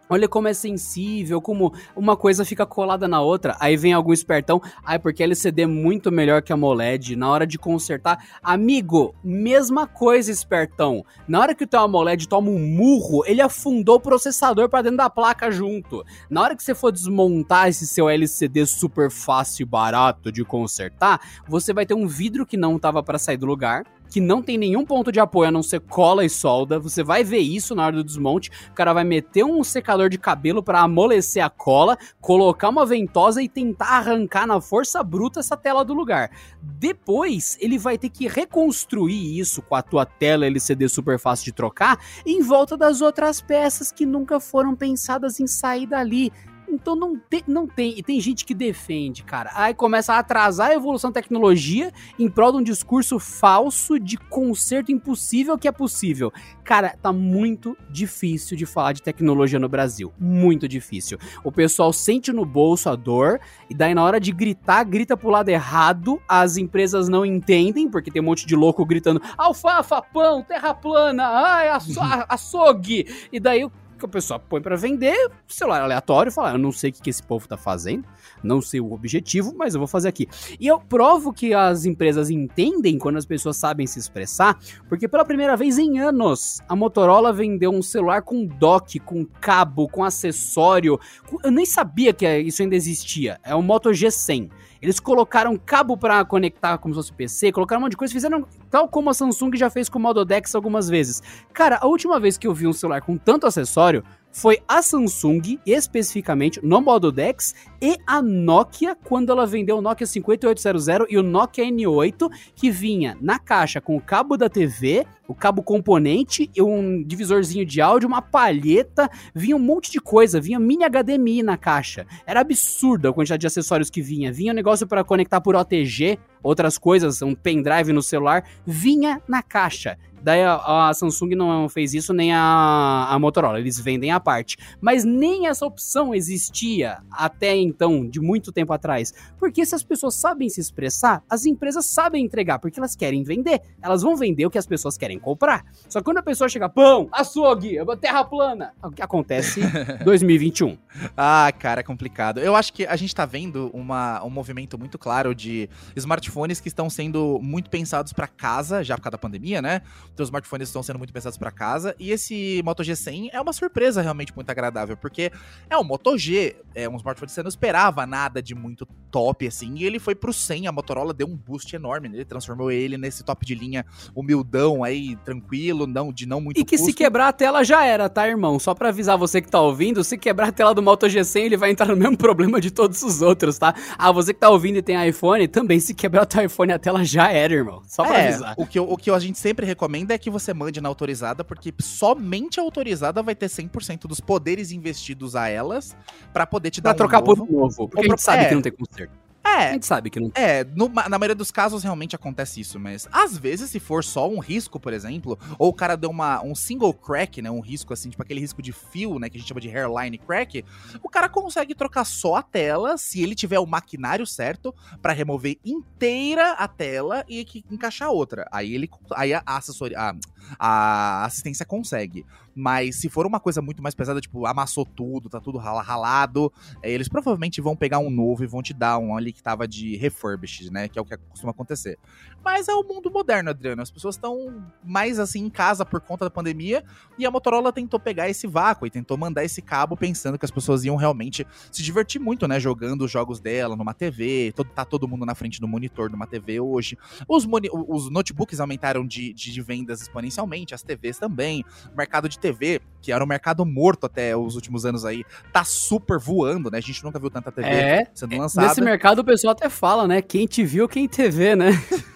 Olha 0.09 0.29
como 0.29 0.49
é 0.49 0.53
sensível, 0.53 1.41
como 1.41 1.73
uma 1.97 2.17
coisa 2.17 2.45
fica 2.45 2.67
colada 2.67 3.09
na 3.09 3.23
outra. 3.23 3.57
Aí 3.59 3.77
vem 3.77 3.93
algum 3.93 4.13
espertão, 4.13 4.61
ai, 4.85 4.99
porque 4.99 5.23
LCD 5.23 5.63
é 5.63 5.67
muito 5.67 6.13
melhor 6.13 6.43
que 6.43 6.53
a 6.53 6.55
AMOLED. 6.55 7.17
Na 7.17 7.31
hora 7.31 7.47
de 7.47 7.59
consertar, 7.59 8.23
amigo, 8.43 9.15
mesma 9.25 9.87
coisa, 9.87 10.31
espertão. 10.31 11.05
Na 11.27 11.41
hora 11.41 11.55
que 11.55 11.65
o 11.65 11.67
teu 11.67 11.81
AMOLED 11.81 12.29
toma 12.29 12.51
um 12.51 12.59
murro, 12.59 13.25
ele 13.27 13.41
afundou 13.41 13.97
o 13.97 14.01
processador 14.01 14.69
pra 14.69 14.83
dentro 14.83 14.99
da 14.99 15.09
placa 15.09 15.51
junto. 15.51 16.05
Na 16.29 16.43
hora 16.43 16.55
que 16.55 16.63
você 16.63 16.75
for 16.75 16.93
desmontar 16.93 17.69
esse 17.69 17.87
seu 17.87 18.09
LCD 18.09 18.67
super 18.67 19.11
fácil 19.11 19.63
e 19.63 19.67
barato 19.67 20.31
de 20.31 20.45
consertar, 20.45 21.21
você 21.49 21.73
vai 21.73 21.87
ter 21.87 21.95
um 21.95 22.07
vidro 22.07 22.45
que 22.45 22.57
não 22.57 22.79
tava 22.79 23.03
pra 23.03 23.19
sair 23.19 23.37
do 23.37 23.47
lugar 23.47 23.85
que 24.15 24.21
não 24.21 24.41
tem 24.41 24.57
nenhum 24.57 24.87
ponto 24.87 25.11
de 25.11 25.19
apoio 25.19 25.49
a 25.49 25.51
não 25.51 25.61
ser 25.61 25.81
cola 25.81 26.25
e 26.25 26.31
solda. 26.31 26.79
Você 26.79 27.03
vai 27.03 27.25
ver 27.25 27.41
isso 27.41 27.75
na 27.75 27.85
hora 27.85 27.97
do 27.97 28.05
desmonte. 28.05 28.49
O 28.71 28.73
cara 28.73 28.93
vai 28.93 29.03
meter 29.03 29.45
um 29.45 29.65
secador 29.65 30.09
de 30.09 30.17
cabelo 30.17 30.63
para 30.63 30.83
amolecer 30.83 31.45
a 31.45 31.51
cola, 31.51 31.99
colocar 32.21 32.69
uma 32.69 32.87
ventosa 32.87 33.43
e 33.43 33.49
tentar 33.49 33.89
arrancar 33.89 34.47
na 34.47 34.61
força 34.61 35.03
bruta 35.03 35.41
essa 35.41 35.57
tela 35.57 35.85
do 35.85 35.93
lugar. 35.93 36.31
Depois, 36.63 37.59
ele 37.61 37.77
vai 37.77 37.99
ter 37.99 38.09
que 38.09 38.29
reconstruir 38.29 39.37
isso 39.37 39.61
com 39.61 39.75
a 39.75 39.83
tua 39.83 40.07
tela 40.07 40.47
LCD 40.47 40.89
super 40.89 41.19
fácil 41.19 41.47
de 41.47 41.53
trocar 41.53 41.99
em 42.25 42.41
volta 42.41 42.77
das 42.77 43.01
outras 43.01 43.41
peças 43.41 43.91
que 43.91 44.07
nunca 44.07 44.39
foram 44.39 44.77
pensadas 44.77 45.41
em 45.41 45.49
sair 45.49 45.89
dali. 45.89 46.33
Então 46.69 46.97
não 46.97 47.17
tem, 47.17 47.43
não 47.47 47.67
tem. 47.67 47.99
E 47.99 48.03
tem 48.03 48.21
gente 48.21 48.45
que 48.45 48.55
defende, 48.55 49.23
cara. 49.23 49.51
Aí 49.55 49.75
começa 49.75 50.15
a 50.15 50.19
atrasar 50.19 50.71
a 50.71 50.75
evolução 50.75 51.11
da 51.11 51.21
tecnologia 51.21 51.93
em 52.19 52.29
prol 52.29 52.53
de 52.53 52.59
um 52.59 52.63
discurso 52.63 53.19
falso 53.19 53.99
de 53.99 54.17
conserto 54.17 54.93
impossível 54.93 55.59
que 55.59 55.69
é 55.69 55.73
possível. 55.73 56.33
Cara, 56.63 56.97
tá 57.01 57.13
muito 57.13 57.77
difícil 57.91 58.57
de 58.57 58.67
falar 58.67 58.93
de 58.93 59.03
tecnologia 59.03 59.59
no 59.59 59.69
Brasil. 59.69 60.13
Muito 60.19 60.67
difícil. 60.67 61.19
O 61.43 61.53
pessoal 61.53 61.93
sente 61.93 62.33
no 62.33 62.45
bolso 62.45 62.89
a 62.89 62.97
dor, 62.97 63.41
e 63.69 63.75
daí 63.75 63.95
na 63.95 64.03
hora 64.03 64.19
de 64.19 64.33
gritar, 64.33 64.85
grita 64.85 65.17
pro 65.17 65.31
lado 65.31 65.49
errado. 65.49 66.21
As 66.29 66.57
empresas 66.57 67.09
não 67.09 67.25
entendem, 67.25 67.89
porque 67.89 68.11
tem 68.11 68.23
um 68.23 68.25
monte 68.25 68.47
de 68.47 68.57
louco 68.57 68.85
gritando: 68.85 69.21
alfafa, 69.37 70.01
pão, 70.03 70.43
terra 70.43 70.75
plana, 70.75 71.27
ai, 71.27 71.69
aço 71.69 72.01
açougue. 72.29 73.07
E 73.33 73.39
daí 73.39 73.65
o 73.65 73.73
que 74.05 74.09
o 74.09 74.13
pessoal 74.13 74.39
põe 74.41 74.61
para 74.61 74.77
vender, 74.77 75.31
celular 75.49 75.83
aleatório, 75.83 76.31
fala, 76.31 76.53
eu 76.53 76.59
não 76.59 76.71
sei 76.73 76.91
o 76.91 76.93
que, 76.93 77.03
que 77.03 77.11
esse 77.11 77.23
povo 77.23 77.49
tá 77.49 77.57
fazendo, 77.57 78.05
não 78.43 78.61
sei 78.61 78.81
o 78.81 78.93
objetivo, 78.93 79.55
mas 79.57 79.75
eu 79.75 79.81
vou 79.81 79.87
fazer 79.89 80.09
aqui. 80.09 80.27
E 80.61 80.67
eu 80.67 80.79
provo 80.79 81.33
que 81.33 81.53
as 81.55 81.85
empresas 81.85 82.31
entendem 82.31 82.99
quando 82.99 83.17
as 83.17 83.25
pessoas 83.27 83.57
sabem 83.57 83.87
se 83.87 83.99
expressar, 83.99 84.59
porque 84.89 85.09
pela 85.09 85.25
primeira 85.25 85.57
vez 85.57 85.79
em 85.79 85.99
anos, 85.99 86.61
a 86.69 86.77
Motorola 86.77 87.33
vendeu 87.33 87.71
um 87.71 87.83
celular 87.83 88.23
com 88.23 88.45
dock, 88.45 88.99
com 89.01 89.25
cabo, 89.41 89.89
com 89.89 90.05
acessório. 90.05 90.99
com- 91.29 91.39
Eu 91.43 91.51
nem 91.51 91.65
sabia 91.67 92.13
que 92.13 92.27
isso 92.41 92.63
ainda 92.63 92.77
existia. 92.77 93.39
É 93.43 93.55
o 93.55 93.63
Moto 93.63 93.91
G100. 93.91 94.51
Eles 94.85 95.01
colocaram 95.01 95.57
cabo 95.57 95.97
para 95.97 96.23
conectar 96.27 96.77
como 96.77 96.93
se 96.93 96.99
fosse 96.99 97.13
PC, 97.15 97.51
colocaram 97.53 97.81
um 97.81 97.85
monte 97.85 97.93
de 97.93 97.97
coisa, 97.97 98.13
fizeram 98.13 98.47
tal 98.69 98.87
como 98.87 99.09
a 99.09 99.15
Samsung 99.15 99.57
já 99.57 99.71
fez 99.71 99.89
com 99.89 99.99
o 99.99 100.03
Modo 100.03 100.27
Dex 100.27 100.55
algumas 100.55 100.91
vezes. 100.91 101.23
Cara, 101.55 101.79
a 101.81 101.87
última 101.87 102.21
vez 102.21 102.37
que 102.37 102.47
eu 102.47 102.53
vi 102.53 102.67
um 102.67 102.73
celular 102.75 103.01
com 103.01 103.17
tanto 103.17 103.47
acessório 103.47 104.05
foi 104.35 104.59
a 104.67 104.83
Samsung, 104.83 105.61
especificamente 105.65 106.59
no 106.61 106.81
Modo 106.81 107.13
Dex, 107.13 107.55
e 107.81 107.97
a 108.05 108.21
Nokia, 108.21 108.97
quando 108.97 109.31
ela 109.31 109.47
vendeu 109.47 109.79
o 109.79 109.81
Nokia 109.81 110.07
5800 110.07 111.07
e 111.09 111.17
o 111.17 111.23
Nokia 111.23 111.65
N8, 111.65 112.29
que 112.57 112.69
vinha 112.69 113.17
na 113.21 113.39
caixa 113.39 113.81
com 113.81 113.97
o 113.97 114.01
cabo 114.01 114.37
da 114.37 114.49
TV, 114.49 115.07
o 115.29 115.35
cabo 115.35 115.63
componente, 115.63 116.51
um 116.59 117.01
divisorzinho 117.05 117.65
de 117.65 117.81
áudio, 117.81 118.09
uma 118.09 118.21
palheta, 118.21 119.09
vinha 119.33 119.55
um 119.55 119.61
monte 119.61 119.93
de 119.93 120.01
coisa, 120.01 120.41
vinha 120.41 120.59
mini 120.59 120.85
HDMI 120.85 121.45
na 121.45 121.57
caixa. 121.57 122.05
Era 122.27 122.41
absurda 122.41 123.11
a 123.11 123.13
quantidade 123.13 123.43
de 123.43 123.47
acessórios 123.47 123.89
que 123.89 124.03
vinha. 124.03 124.33
Vinha 124.33 124.53
um 124.53 124.57
negócio 124.57 124.85
para 124.85 125.05
conectar 125.05 125.41
por 125.41 125.55
OTG, 125.55 126.19
outras 126.43 126.77
coisas, 126.77 127.23
um 127.23 127.37
pendrive 127.37 127.93
no 127.93 128.03
celular, 128.03 128.45
vinha 128.67 129.23
na 129.29 129.43
caixa. 129.43 129.97
Daí 130.25 130.43
a, 130.43 130.89
a 130.89 130.95
Samsung 130.95 131.35
não 131.35 131.69
fez 131.69 131.93
isso, 131.93 132.15
nem 132.15 132.33
a, 132.33 133.09
a 133.11 133.19
Motorola, 133.19 133.61
eles 133.61 133.79
vendem 133.79 134.11
a 134.11 134.19
parte. 134.19 134.57
Mas 134.81 135.05
nem 135.05 135.49
essa 135.49 135.67
opção 135.67 136.15
existia 136.15 136.99
até 137.11 137.55
então, 137.55 138.09
de 138.09 138.21
muito 138.21 138.51
tempo 138.51 138.73
atrás. 138.73 139.13
Porque 139.39 139.67
se 139.67 139.75
as 139.75 139.83
pessoas 139.83 140.15
sabem 140.15 140.49
se 140.49 140.63
expressar, 140.63 141.23
as 141.29 141.45
empresas 141.45 141.85
sabem 141.85 142.25
entregar, 142.25 142.59
porque 142.59 142.81
elas 142.81 142.97
querem 142.97 143.23
vender. 143.23 143.61
Elas 143.83 144.01
vão 144.01 144.17
vender 144.17 144.47
o 144.47 144.51
que 144.51 144.57
as 144.57 144.67
pessoas 144.67 144.97
querem 144.97 145.19
comprar. 145.19 145.63
Só 145.91 145.99
que 145.99 146.05
quando 146.07 146.19
a 146.19 146.23
pessoa 146.23 146.49
chega, 146.49 146.71
pão, 146.71 147.07
açougue, 147.13 147.77
terra 148.01 148.25
plana, 148.25 148.73
o 148.83 148.91
que 148.91 149.03
acontece 149.03 149.61
2021. 150.05 150.79
Ah, 151.15 151.53
cara, 151.59 151.81
é 151.81 151.85
complicado. 151.85 152.41
Eu 152.41 152.57
acho 152.57 152.73
que 152.73 152.87
a 152.87 152.97
gente 152.97 153.15
tá 153.15 153.27
vendo 153.27 153.71
uma, 153.75 154.25
um 154.25 154.31
movimento 154.31 154.79
muito 154.79 154.99
claro 154.99 155.35
de 155.35 155.69
smartphones 155.95 156.61
que 156.61 156.69
estão 156.69 156.89
sendo 156.89 157.39
muito 157.43 157.69
pensados 157.69 158.15
pra 158.15 158.27
casa, 158.27 158.83
já 158.83 158.97
por 158.97 159.03
causa 159.03 159.13
da 159.13 159.19
pandemia, 159.19 159.61
né? 159.61 159.83
Os 160.23 160.29
smartphones 160.29 160.69
estão 160.69 160.83
sendo 160.83 160.99
muito 160.99 161.13
pensados 161.13 161.37
pra 161.39 161.51
casa. 161.51 161.95
E 161.99 162.11
esse 162.11 162.63
Moto 162.65 162.83
G100 162.83 163.31
é 163.33 163.41
uma 163.41 163.53
surpresa 163.53 164.01
realmente 164.03 164.33
muito 164.35 164.49
agradável, 164.51 164.97
porque 164.97 165.31
é 165.69 165.77
um 165.77 165.85
Moto 165.85 166.17
G, 166.17 166.57
é 166.75 166.89
um 166.89 166.97
smartphone 166.97 167.27
que 167.27 167.33
você 167.33 167.43
não 167.43 167.49
esperava 167.49 168.07
nada 168.07 168.43
de 168.43 168.55
muito 168.55 168.87
top, 169.11 169.47
assim. 169.47 169.75
E 169.77 169.85
ele 169.85 169.99
foi 169.99 170.15
pro 170.15 170.33
100, 170.33 170.67
a 170.67 170.73
Motorola 170.73 171.13
deu 171.15 171.27
um 171.27 171.37
boost 171.37 171.75
enorme? 171.75 172.09
Ele 172.09 172.25
transformou 172.25 172.71
ele 172.71 172.97
nesse 172.99 173.23
top 173.25 173.45
de 173.47 173.55
linha 173.55 173.85
humildão 174.15 174.83
aí, 174.85 175.17
tranquilo, 175.25 175.87
não, 175.87 176.13
de 176.13 176.27
não 176.27 176.41
muito 176.41 176.59
E 176.61 176.65
que 176.65 176.77
se 176.79 176.85
custo. 176.87 176.99
quebrar 176.99 177.29
a 177.29 177.33
tela 177.33 177.65
já 177.65 177.85
era, 177.85 178.09
tá, 178.09 178.27
irmão? 178.29 178.59
Só 178.59 178.75
pra 178.75 178.89
avisar 178.89 179.17
você 179.19 179.41
que 179.43 179.49
tá 179.51 179.61
ouvindo, 179.61 180.03
se 180.05 180.17
quebrar 180.17 180.49
a 180.49 180.53
tela 180.53 180.75
do 180.75 180.83
Moto 180.83 181.07
G100, 181.07 181.41
ele 181.43 181.57
vai 181.57 181.71
entrar 181.71 181.87
no 181.89 181.97
mesmo 181.97 182.17
problema 182.19 182.61
de 182.61 182.71
todos 182.71 183.03
os 183.03 183.21
outros, 183.23 183.59
tá? 183.59 183.75
Ah, 183.99 184.11
você 184.13 184.33
que 184.35 184.41
tá 184.41 184.49
ouvindo 184.49 184.77
e 184.79 184.83
tem 184.83 185.09
iPhone, 185.09 185.47
também 185.49 185.79
se 185.81 185.95
quebrar 185.95 186.23
o 186.23 186.27
teu 186.27 186.45
iPhone, 186.45 186.73
a 186.73 186.79
tela 186.79 187.05
já 187.05 187.31
era, 187.31 187.53
irmão. 187.55 187.83
Só 187.87 188.05
pra 188.05 188.19
É, 188.19 188.29
avisar. 188.29 188.55
o 188.57 188.67
que, 188.67 188.79
eu- 188.79 188.91
o 188.91 188.97
que 188.97 189.11
a 189.11 189.19
gente 189.19 189.39
sempre 189.39 189.65
recomenda 189.67 190.04
é 190.13 190.19
que 190.19 190.31
você 190.31 190.53
mande 190.53 190.81
na 190.81 190.89
autorizada, 190.89 191.45
porque 191.45 191.73
somente 191.81 192.59
a 192.61 192.63
autorizada 192.63 193.23
vai 193.23 193.35
ter 193.35 193.47
100% 193.47 194.07
dos 194.07 194.21
poderes 194.21 194.71
investidos 194.73 195.35
a 195.37 195.49
elas 195.49 195.97
pra 196.33 196.47
poder 196.47 196.71
te 196.71 196.81
dar 196.81 196.91
Pra 196.95 196.99
trocar 197.07 197.21
um 197.21 197.25
por 197.25 197.37
novo. 197.39 197.53
novo. 197.53 197.89
Porque 197.89 197.99
Ou 198.07 198.13
a 198.13 198.17
gente 198.17 198.23
sabe 198.23 198.45
é. 198.45 198.49
que 198.49 198.55
não 198.55 198.63
tem 198.63 198.73
conserto. 198.73 199.24
A 199.47 199.63
É, 199.65 199.73
gente 199.75 199.85
sabe 199.87 200.09
que 200.11 200.19
não 200.19 200.31
é, 200.35 200.65
no- 200.65 200.89
na 200.89 201.19
maioria 201.19 201.35
dos 201.35 201.51
casos 201.51 201.83
realmente 201.83 202.17
acontece 202.17 202.61
isso, 202.61 202.81
mas 202.81 203.07
às 203.13 203.37
vezes, 203.37 203.71
se 203.71 203.79
for 203.79 204.03
só 204.03 204.29
um 204.29 204.39
risco, 204.39 204.81
por 204.81 204.93
exemplo, 204.93 205.39
ou 205.59 205.69
o 205.69 205.73
cara 205.75 205.97
deu 205.97 206.09
uma, 206.11 206.43
um 206.43 206.55
single 206.55 206.95
crack, 206.95 207.43
né? 207.43 207.51
Um 207.51 207.61
risco 207.61 207.93
assim, 207.93 208.09
tipo 208.11 208.23
aquele 208.23 208.41
risco 208.41 208.63
de 208.63 208.73
fio, 208.73 209.19
né? 209.19 209.29
Que 209.29 209.37
a 209.37 209.41
gente 209.41 209.49
chama 209.49 209.61
de 209.61 209.69
hairline 209.69 210.17
crack, 210.19 210.65
o 211.03 211.09
cara 211.11 211.29
consegue 211.29 211.75
trocar 211.75 212.05
só 212.05 212.37
a 212.37 212.43
tela 212.43 212.97
se 212.97 213.23
ele 213.23 213.35
tiver 213.35 213.59
o 213.59 213.67
maquinário 213.67 214.27
certo 214.27 214.75
pra 215.03 215.13
remover 215.13 215.59
inteira 215.65 216.53
a 216.53 216.67
tela 216.67 217.25
e 217.29 217.45
que- 217.45 217.65
encaixar 217.71 218.11
outra. 218.11 218.49
Aí 218.51 218.75
ele 218.75 218.89
aí 219.15 219.35
a 219.35 219.43
assessoria, 219.47 219.99
a, 219.99 220.15
a 220.59 221.25
assistência 221.27 221.65
consegue. 221.67 222.25
Mas 222.55 222.97
se 223.01 223.09
for 223.09 223.27
uma 223.27 223.41
coisa 223.41 223.61
muito 223.61 223.83
mais 223.83 223.95
pesada, 223.95 224.21
tipo, 224.21 224.47
amassou 224.47 224.85
tudo, 224.85 225.29
tá 225.29 225.41
tudo 225.41 225.59
rala- 225.59 225.83
ralado, 225.83 226.53
é, 226.83 226.91
eles 226.91 227.09
provavelmente 227.09 227.61
vão 227.61 227.77
pegar 227.77 227.99
um 227.99 228.11
novo 228.11 228.45
e 228.45 228.47
vão 228.47 228.63
te 228.63 228.73
dar 228.73 228.99
um 228.99 229.17
ali 229.17 229.33
que 229.33 229.43
tava 229.43 229.67
de 229.67 229.97
refurbished, 229.97 230.71
né? 230.71 230.89
Que 230.89 230.99
é 230.99 231.03
o 231.03 231.05
que 231.05 231.17
costuma 231.17 231.51
acontecer. 231.51 231.99
Mas 232.45 232.69
é 232.69 232.75
o 232.75 232.83
mundo 232.83 233.11
moderno, 233.11 233.49
Adriano. 233.49 233.81
As 233.81 233.91
pessoas 233.91 234.17
estão 234.17 234.63
mais 234.85 235.19
assim 235.19 235.45
em 235.45 235.49
casa 235.49 235.85
por 235.85 236.01
conta 236.01 236.27
da 236.27 236.31
pandemia 236.31 236.85
e 237.17 237.25
a 237.25 237.31
Motorola 237.31 237.73
tentou 237.73 237.99
pegar 237.99 238.29
esse 238.29 238.47
vácuo 238.47 238.87
e 238.87 238.91
tentou 238.91 239.17
mandar 239.17 239.45
esse 239.45 239.63
cabo 239.63 239.97
pensando 239.97 240.39
que 240.39 240.45
as 240.45 240.51
pessoas 240.51 240.85
iam 240.85 240.97
realmente 240.97 241.47
se 241.73 241.83
divertir 241.83 242.21
muito, 242.21 242.47
né? 242.47 242.61
Jogando 242.61 243.03
os 243.03 243.11
jogos 243.11 243.41
dela 243.41 243.75
numa 243.75 243.95
TV. 243.95 244.53
Todo, 244.55 244.69
tá 244.69 244.85
todo 244.85 245.09
mundo 245.09 245.25
na 245.25 245.35
frente 245.35 245.59
do 245.59 245.67
monitor 245.67 246.11
de 246.11 246.17
uma 246.17 246.27
TV 246.27 246.61
hoje. 246.61 246.99
Os, 247.27 247.47
os 247.89 248.11
notebooks 248.11 248.61
aumentaram 248.61 249.07
de, 249.07 249.33
de, 249.33 249.51
de 249.51 249.63
vendas 249.63 250.03
exponencialmente, 250.03 250.75
as 250.75 250.83
TVs 250.83 251.19
também. 251.19 251.65
O 251.93 251.97
mercado 251.97 252.29
de 252.29 252.39
TV, 252.39 252.83
que 253.01 253.11
era 253.11 253.25
um 253.25 253.27
mercado 253.27 253.65
morto 253.65 254.05
até 254.05 254.37
os 254.37 254.55
últimos 254.55 254.85
anos 254.85 255.07
aí, 255.07 255.25
tá 255.51 255.65
super 255.65 256.19
voando, 256.19 256.71
né? 256.71 256.77
A 256.77 256.83
gente 256.83 257.03
nunca 257.03 257.19
viu 257.19 257.31
tanta 257.31 257.51
TV 257.51 257.69
É, 257.69 258.07
sendo 258.15 258.37
lançada. 258.37 258.69
Nesse 258.69 258.83
mercado 258.83 259.21
o 259.21 259.25
pessoal 259.25 259.53
até 259.53 259.71
fala, 259.71 260.07
né? 260.07 260.21
Quem 260.21 260.47
te 260.47 260.63
viu, 260.63 260.87
quem 260.87 261.07
te 261.07 261.27
vê, 261.31 261.57
né? 261.57 261.71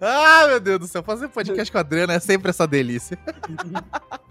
Ah, 0.00 0.46
meu 0.48 0.60
Deus 0.60 0.78
do 0.80 0.86
céu, 0.86 1.02
fazer 1.02 1.28
podcast 1.28 1.70
com 1.70 1.78
a 1.78 1.80
Adriana 1.80 2.14
é 2.14 2.20
sempre 2.20 2.50
essa 2.50 2.66
delícia. 2.66 3.18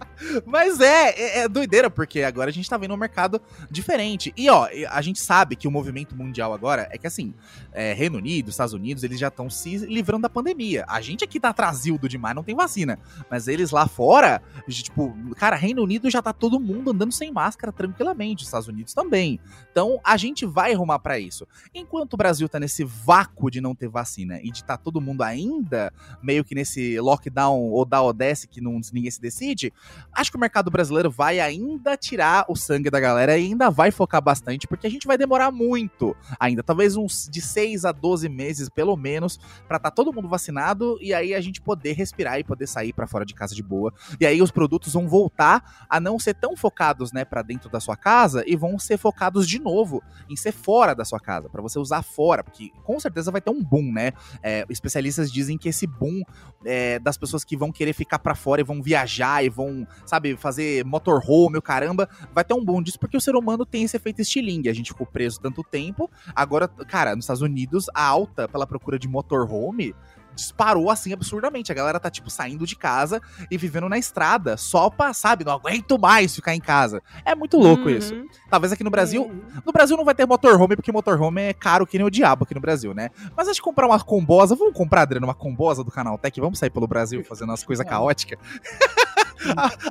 Mas 0.45 0.79
é, 0.79 1.09
é, 1.09 1.39
é 1.39 1.47
doideira, 1.47 1.89
porque 1.89 2.23
agora 2.23 2.49
a 2.49 2.53
gente 2.53 2.69
tá 2.69 2.77
vendo 2.77 2.93
um 2.93 2.97
mercado 2.97 3.41
diferente. 3.69 4.33
E 4.35 4.49
ó, 4.49 4.67
a 4.89 5.01
gente 5.01 5.19
sabe 5.19 5.55
que 5.55 5.67
o 5.67 5.71
movimento 5.71 6.15
mundial 6.15 6.53
agora 6.53 6.87
é 6.91 6.97
que 6.97 7.07
assim, 7.07 7.33
é, 7.71 7.93
Reino 7.93 8.17
Unido, 8.17 8.49
Estados 8.49 8.73
Unidos, 8.73 9.03
eles 9.03 9.19
já 9.19 9.27
estão 9.27 9.49
se 9.49 9.77
livrando 9.77 10.23
da 10.23 10.29
pandemia. 10.29 10.85
A 10.87 11.01
gente 11.01 11.23
aqui 11.23 11.39
tá 11.39 11.49
atrasildo 11.49 12.07
demais, 12.07 12.35
não 12.35 12.43
tem 12.43 12.55
vacina. 12.55 12.99
Mas 13.29 13.47
eles 13.47 13.71
lá 13.71 13.87
fora, 13.87 14.41
tipo, 14.67 15.15
cara, 15.35 15.55
Reino 15.55 15.83
Unido 15.83 16.09
já 16.09 16.21
tá 16.21 16.33
todo 16.33 16.59
mundo 16.59 16.91
andando 16.91 17.11
sem 17.11 17.31
máscara 17.31 17.71
tranquilamente, 17.71 18.43
Estados 18.43 18.67
Unidos 18.67 18.93
também. 18.93 19.39
Então 19.71 19.99
a 20.03 20.17
gente 20.17 20.45
vai 20.45 20.73
arrumar 20.73 20.99
pra 20.99 21.19
isso. 21.19 21.47
Enquanto 21.73 22.13
o 22.13 22.17
Brasil 22.17 22.47
tá 22.47 22.59
nesse 22.59 22.83
vácuo 22.83 23.49
de 23.49 23.61
não 23.61 23.75
ter 23.75 23.87
vacina 23.87 24.39
e 24.41 24.51
de 24.51 24.63
tá 24.63 24.77
todo 24.77 25.01
mundo 25.01 25.23
ainda 25.23 25.93
meio 26.21 26.43
que 26.43 26.55
nesse 26.55 26.99
lockdown 26.99 27.69
ou 27.69 27.85
da 27.85 28.01
ODS 28.01 28.45
que 28.49 28.61
não, 28.61 28.79
ninguém 28.93 29.11
se 29.11 29.21
decide, 29.21 29.73
acho 30.13 30.31
que 30.31 30.37
o 30.37 30.39
mercado 30.39 30.69
brasileiro 30.69 31.09
vai 31.09 31.39
ainda 31.39 31.95
tirar 31.97 32.45
o 32.47 32.55
sangue 32.55 32.89
da 32.89 32.99
galera 32.99 33.37
e 33.37 33.45
ainda 33.45 33.69
vai 33.69 33.91
focar 33.91 34.21
bastante, 34.21 34.67
porque 34.67 34.87
a 34.87 34.89
gente 34.89 35.07
vai 35.07 35.17
demorar 35.17 35.51
muito 35.51 36.15
ainda, 36.39 36.63
talvez 36.63 36.95
uns 36.95 37.27
de 37.31 37.41
6 37.41 37.85
a 37.85 37.91
12 37.91 38.27
meses 38.29 38.69
pelo 38.69 38.95
menos, 38.95 39.39
pra 39.67 39.79
tá 39.79 39.91
todo 39.91 40.13
mundo 40.13 40.27
vacinado 40.27 40.97
e 41.01 41.13
aí 41.13 41.33
a 41.33 41.41
gente 41.41 41.61
poder 41.61 41.93
respirar 41.93 42.39
e 42.39 42.43
poder 42.43 42.67
sair 42.67 42.93
pra 42.93 43.07
fora 43.07 43.25
de 43.25 43.33
casa 43.33 43.55
de 43.55 43.63
boa. 43.63 43.93
E 44.19 44.25
aí 44.25 44.41
os 44.41 44.51
produtos 44.51 44.93
vão 44.93 45.07
voltar 45.07 45.85
a 45.89 45.99
não 45.99 46.19
ser 46.19 46.33
tão 46.35 46.55
focados, 46.55 47.11
né, 47.11 47.25
para 47.25 47.41
dentro 47.41 47.69
da 47.69 47.79
sua 47.79 47.95
casa 47.95 48.43
e 48.45 48.55
vão 48.55 48.77
ser 48.77 48.97
focados 48.97 49.47
de 49.47 49.59
novo 49.59 50.01
em 50.29 50.35
ser 50.35 50.51
fora 50.51 50.93
da 50.93 51.05
sua 51.05 51.19
casa, 51.19 51.49
pra 51.49 51.61
você 51.61 51.79
usar 51.79 52.01
fora, 52.01 52.43
porque 52.43 52.71
com 52.83 52.99
certeza 52.99 53.31
vai 53.31 53.41
ter 53.41 53.49
um 53.49 53.63
boom, 53.63 53.91
né? 53.91 54.13
É, 54.43 54.65
especialistas 54.69 55.31
dizem 55.31 55.57
que 55.57 55.69
esse 55.69 55.87
boom 55.87 56.21
é, 56.65 56.99
das 56.99 57.17
pessoas 57.17 57.43
que 57.43 57.57
vão 57.57 57.71
querer 57.71 57.93
ficar 57.93 58.19
pra 58.19 58.35
fora 58.35 58.61
e 58.61 58.63
vão 58.63 58.81
viajar 58.81 59.43
e 59.43 59.49
vão, 59.49 59.87
sabe, 60.05 60.35
fazer 60.35 60.85
motorhome, 60.85 61.57
o 61.57 61.61
caramba, 61.61 62.09
vai 62.33 62.43
ter 62.43 62.53
um 62.53 62.63
boom 62.63 62.81
disso 62.81 62.99
porque 62.99 63.17
o 63.17 63.21
ser 63.21 63.35
humano 63.35 63.65
tem 63.65 63.83
esse 63.83 63.97
efeito 63.97 64.21
estilingue. 64.21 64.69
A 64.69 64.73
gente 64.73 64.89
ficou 64.91 65.05
preso 65.05 65.39
tanto 65.39 65.63
tempo, 65.63 66.09
agora, 66.35 66.67
cara, 66.67 67.15
nos 67.15 67.25
Estados 67.25 67.41
Unidos, 67.41 67.85
a 67.93 68.05
alta 68.05 68.47
pela 68.47 68.67
procura 68.67 68.97
de 68.97 69.07
motorhome 69.07 69.93
disparou 70.35 70.89
assim 70.89 71.13
absurdamente. 71.13 71.71
A 71.71 71.75
galera 71.75 71.99
tá, 71.99 72.09
tipo, 72.09 72.29
saindo 72.29 72.65
de 72.65 72.75
casa 72.75 73.21
e 73.49 73.57
vivendo 73.57 73.87
na 73.89 73.97
estrada 73.97 74.57
só 74.57 74.89
pra, 74.89 75.13
sabe, 75.13 75.43
não 75.43 75.53
aguento 75.53 75.99
mais 75.99 76.35
ficar 76.35 76.55
em 76.55 76.59
casa. 76.59 77.01
É 77.25 77.35
muito 77.35 77.57
louco 77.57 77.89
isso. 77.89 78.13
Uhum. 78.13 78.27
Talvez 78.49 78.71
aqui 78.71 78.83
no 78.83 78.89
Brasil. 78.89 79.31
No 79.65 79.71
Brasil 79.71 79.95
não 79.97 80.05
vai 80.05 80.15
ter 80.15 80.25
motorhome, 80.25 80.75
porque 80.75 80.91
motorhome 80.91 81.41
é 81.41 81.53
caro 81.53 81.85
que 81.85 81.97
nem 81.97 82.05
o 82.05 82.09
diabo 82.09 82.43
aqui 82.43 82.55
no 82.55 82.61
Brasil, 82.61 82.93
né? 82.93 83.09
Mas 83.35 83.47
acho 83.47 83.59
que 83.59 83.63
comprar 83.63 83.87
uma 83.87 83.99
combosa. 83.99 84.55
Vamos 84.55 84.73
comprar, 84.73 85.03
Adriano, 85.03 85.27
uma 85.27 85.33
combosa 85.33 85.83
do 85.83 85.91
Canal 85.91 86.17
Tech? 86.17 86.39
Vamos 86.39 86.59
sair 86.59 86.69
pelo 86.69 86.87
Brasil 86.87 87.23
fazendo 87.23 87.51
as 87.51 87.63
coisas 87.63 87.85
caóticas? 87.85 88.39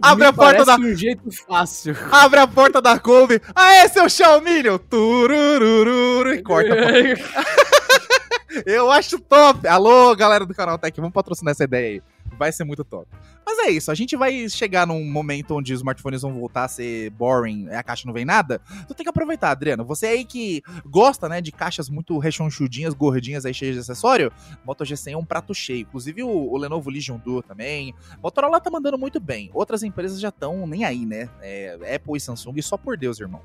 Abre 0.00 0.24
Me 0.24 0.30
a 0.30 0.32
porta 0.32 0.64
da. 0.64 0.76
um 0.76 0.94
jeito 0.94 1.30
fácil. 1.46 1.96
Abre 2.10 2.40
a 2.40 2.46
porta 2.46 2.80
da 2.80 2.98
Kombi. 2.98 3.40
Aê, 3.54 3.88
seu 3.88 4.08
Xiaomilho! 4.08 4.78
Turururu, 4.78 6.32
e 6.34 6.42
corta. 6.42 6.74
Eu 8.66 8.90
acho 8.90 9.18
top! 9.20 9.66
Alô, 9.68 10.14
galera 10.16 10.44
do 10.44 10.54
Canal 10.54 10.76
Tech, 10.78 10.98
vamos 11.00 11.12
patrocinar 11.14 11.52
essa 11.52 11.64
ideia 11.64 11.86
aí. 11.88 12.02
Vai 12.40 12.52
ser 12.52 12.64
muito 12.64 12.82
top. 12.82 13.06
Mas 13.44 13.58
é 13.58 13.70
isso, 13.70 13.90
a 13.90 13.94
gente 13.94 14.16
vai 14.16 14.48
chegar 14.48 14.86
num 14.86 15.04
momento 15.04 15.54
onde 15.54 15.74
os 15.74 15.80
smartphones 15.80 16.22
vão 16.22 16.32
voltar 16.32 16.64
a 16.64 16.68
ser 16.68 17.10
boring, 17.10 17.68
a 17.68 17.82
caixa 17.82 18.06
não 18.06 18.14
vem 18.14 18.24
nada. 18.24 18.62
Tu 18.88 18.94
tem 18.94 19.04
que 19.04 19.10
aproveitar, 19.10 19.50
Adriano. 19.50 19.84
Você 19.84 20.06
aí 20.06 20.24
que 20.24 20.62
gosta, 20.86 21.28
né, 21.28 21.42
de 21.42 21.52
caixas 21.52 21.90
muito 21.90 22.16
rechonchudinhas, 22.16 22.94
gordinhas 22.94 23.44
aí 23.44 23.52
cheias 23.52 23.74
de 23.74 23.80
acessório, 23.80 24.32
Moto 24.64 24.84
G100 24.84 25.12
é 25.12 25.16
um 25.18 25.24
prato 25.24 25.54
cheio. 25.54 25.82
Inclusive 25.82 26.22
o, 26.22 26.30
o 26.30 26.56
Lenovo 26.56 26.88
Legion 26.88 27.18
Duo 27.18 27.42
também. 27.42 27.94
Motorola 28.22 28.58
tá 28.58 28.70
mandando 28.70 28.96
muito 28.96 29.20
bem. 29.20 29.50
Outras 29.52 29.82
empresas 29.82 30.18
já 30.18 30.30
estão 30.30 30.66
nem 30.66 30.86
aí, 30.86 31.04
né? 31.04 31.28
É, 31.42 31.94
Apple 31.94 32.16
e 32.16 32.20
Samsung, 32.20 32.62
só 32.62 32.78
por 32.78 32.96
Deus, 32.96 33.20
irmão. 33.20 33.42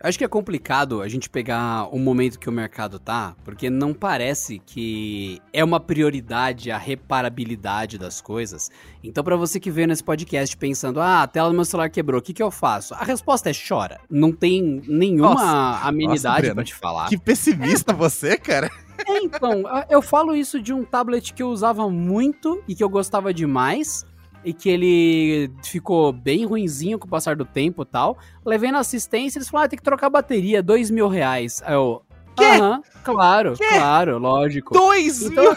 Acho 0.00 0.18
que 0.18 0.24
é 0.24 0.28
complicado 0.28 1.00
a 1.00 1.08
gente 1.08 1.28
pegar 1.28 1.88
o 1.90 1.98
momento 1.98 2.38
que 2.38 2.48
o 2.48 2.52
mercado 2.52 2.98
tá, 2.98 3.34
porque 3.44 3.70
não 3.70 3.94
parece 3.94 4.58
que 4.58 5.40
é 5.52 5.64
uma 5.64 5.80
prioridade 5.80 6.70
a 6.70 6.78
reparabilidade 6.78 7.98
das 7.98 8.20
coisas. 8.20 8.70
Então, 9.02 9.24
pra 9.24 9.36
você 9.36 9.58
que 9.58 9.70
veio 9.70 9.88
nesse 9.88 10.04
podcast 10.04 10.56
pensando, 10.56 11.00
ah, 11.00 11.22
a 11.22 11.26
tela 11.26 11.48
do 11.48 11.54
meu 11.54 11.64
celular 11.64 11.88
quebrou, 11.88 12.20
o 12.20 12.22
que, 12.22 12.34
que 12.34 12.42
eu 12.42 12.50
faço? 12.50 12.94
A 12.94 13.04
resposta 13.04 13.50
é 13.50 13.52
chora. 13.52 13.98
Não 14.10 14.32
tem 14.32 14.82
nenhuma 14.86 15.34
Nossa, 15.34 15.88
amenidade 15.88 16.52
pra 16.52 16.64
te 16.64 16.74
falar. 16.74 17.08
Que 17.08 17.18
pessimista 17.18 17.92
você, 17.92 18.36
cara. 18.36 18.70
É, 19.06 19.18
então, 19.18 19.64
eu 19.90 20.00
falo 20.02 20.34
isso 20.34 20.60
de 20.60 20.72
um 20.72 20.84
tablet 20.84 21.32
que 21.32 21.42
eu 21.42 21.48
usava 21.48 21.88
muito 21.90 22.62
e 22.68 22.74
que 22.74 22.84
eu 22.84 22.88
gostava 22.88 23.32
demais. 23.32 24.04
E 24.46 24.52
que 24.52 24.68
ele 24.70 25.50
ficou 25.64 26.12
bem 26.12 26.46
ruinzinho 26.46 27.00
com 27.00 27.06
o 27.06 27.10
passar 27.10 27.34
do 27.34 27.44
tempo 27.44 27.82
e 27.82 27.84
tal. 27.84 28.16
Levei 28.44 28.70
na 28.70 28.78
assistência, 28.78 29.38
eles 29.38 29.48
falaram, 29.48 29.66
ah, 29.66 29.68
tem 29.68 29.76
que 29.76 29.82
trocar 29.82 30.06
a 30.06 30.10
bateria, 30.10 30.62
dois 30.62 30.88
mil 30.88 31.08
reais. 31.08 31.60
Aí 31.66 31.74
eu, 31.74 32.00
Quê? 32.36 32.44
aham, 32.44 32.80
claro, 33.02 33.54
claro, 33.58 34.18
lógico. 34.18 34.72
Dois 34.72 35.22
Então, 35.22 35.42
mil. 35.42 35.56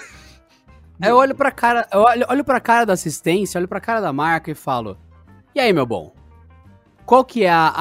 Aí 1.02 1.10
eu 1.10 1.18
olho 1.18 1.36
pra 1.36 1.52
cara, 1.52 1.88
eu 1.94 2.02
olho, 2.02 2.26
olho 2.28 2.44
pra 2.44 2.60
cara 2.60 2.84
da 2.84 2.94
assistência, 2.94 3.60
olho 3.60 3.68
pra 3.68 3.80
cara 3.80 4.02
da 4.02 4.12
marca 4.12 4.50
e 4.50 4.56
falo: 4.56 4.98
E 5.54 5.60
aí, 5.60 5.72
meu 5.72 5.86
bom? 5.86 6.12
Qual 7.06 7.24
que 7.24 7.44
é 7.44 7.52
a, 7.52 7.74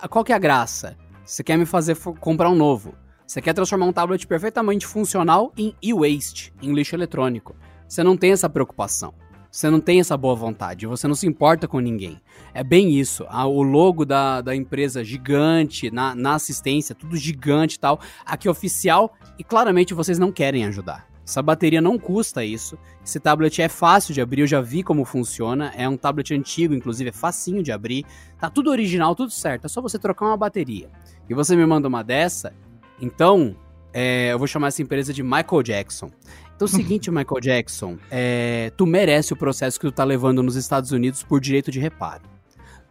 a 0.00 0.08
qual 0.08 0.24
que 0.24 0.32
é 0.32 0.34
a 0.34 0.38
graça? 0.38 0.96
Você 1.24 1.44
quer 1.44 1.58
me 1.58 1.66
fazer 1.66 1.94
comprar 2.20 2.48
um 2.48 2.54
novo? 2.54 2.94
Você 3.26 3.40
quer 3.42 3.52
transformar 3.52 3.86
um 3.86 3.92
tablet 3.92 4.26
perfeitamente 4.26 4.86
funcional 4.86 5.52
em 5.56 5.74
e-waste, 5.82 6.52
em 6.62 6.72
lixo 6.72 6.96
eletrônico. 6.96 7.54
Você 7.88 8.02
não 8.02 8.16
tem 8.16 8.32
essa 8.32 8.48
preocupação. 8.48 9.14
Você 9.54 9.70
não 9.70 9.78
tem 9.78 10.00
essa 10.00 10.16
boa 10.16 10.34
vontade, 10.34 10.84
você 10.84 11.06
não 11.06 11.14
se 11.14 11.28
importa 11.28 11.68
com 11.68 11.78
ninguém. 11.78 12.20
É 12.52 12.64
bem 12.64 12.98
isso. 12.98 13.24
o 13.30 13.62
logo 13.62 14.04
da, 14.04 14.40
da 14.40 14.52
empresa 14.52 15.04
gigante, 15.04 15.92
na, 15.92 16.12
na 16.12 16.34
assistência, 16.34 16.92
tudo 16.92 17.16
gigante 17.16 17.76
e 17.76 17.78
tal. 17.78 18.00
Aqui 18.26 18.48
oficial, 18.48 19.14
e 19.38 19.44
claramente 19.44 19.94
vocês 19.94 20.18
não 20.18 20.32
querem 20.32 20.64
ajudar. 20.64 21.06
Essa 21.24 21.40
bateria 21.40 21.80
não 21.80 21.96
custa 21.96 22.44
isso. 22.44 22.76
Esse 23.06 23.20
tablet 23.20 23.62
é 23.62 23.68
fácil 23.68 24.12
de 24.12 24.20
abrir, 24.20 24.40
eu 24.40 24.46
já 24.48 24.60
vi 24.60 24.82
como 24.82 25.04
funciona. 25.04 25.72
É 25.76 25.88
um 25.88 25.96
tablet 25.96 26.34
antigo, 26.34 26.74
inclusive, 26.74 27.10
é 27.10 27.12
facinho 27.12 27.62
de 27.62 27.70
abrir. 27.70 28.04
Tá 28.40 28.50
tudo 28.50 28.72
original, 28.72 29.14
tudo 29.14 29.30
certo. 29.30 29.66
É 29.66 29.68
só 29.68 29.80
você 29.80 30.00
trocar 30.00 30.26
uma 30.26 30.36
bateria. 30.36 30.90
E 31.30 31.32
você 31.32 31.54
me 31.54 31.64
manda 31.64 31.86
uma 31.86 32.02
dessa, 32.02 32.52
então 33.00 33.54
é, 33.96 34.32
eu 34.32 34.38
vou 34.40 34.48
chamar 34.48 34.66
essa 34.66 34.82
empresa 34.82 35.12
de 35.12 35.22
Michael 35.22 35.62
Jackson. 35.62 36.10
Então 36.56 36.66
é 36.66 36.70
o 36.70 36.72
seguinte, 36.72 37.10
Michael 37.10 37.40
Jackson, 37.40 37.98
é, 38.10 38.70
tu 38.76 38.86
merece 38.86 39.32
o 39.32 39.36
processo 39.36 39.78
que 39.78 39.86
tu 39.86 39.92
tá 39.92 40.04
levando 40.04 40.42
nos 40.42 40.54
Estados 40.54 40.92
Unidos 40.92 41.22
por 41.22 41.40
direito 41.40 41.70
de 41.70 41.80
reparo. 41.80 42.22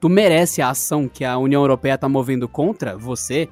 Tu 0.02 0.10
merece 0.10 0.62
a 0.62 0.70
ação 0.70 1.08
que 1.08 1.24
a 1.24 1.38
União 1.38 1.62
Europeia 1.62 1.98
tá 1.98 2.10
movendo 2.10 2.48
contra 2.48 2.98
você 2.98 3.48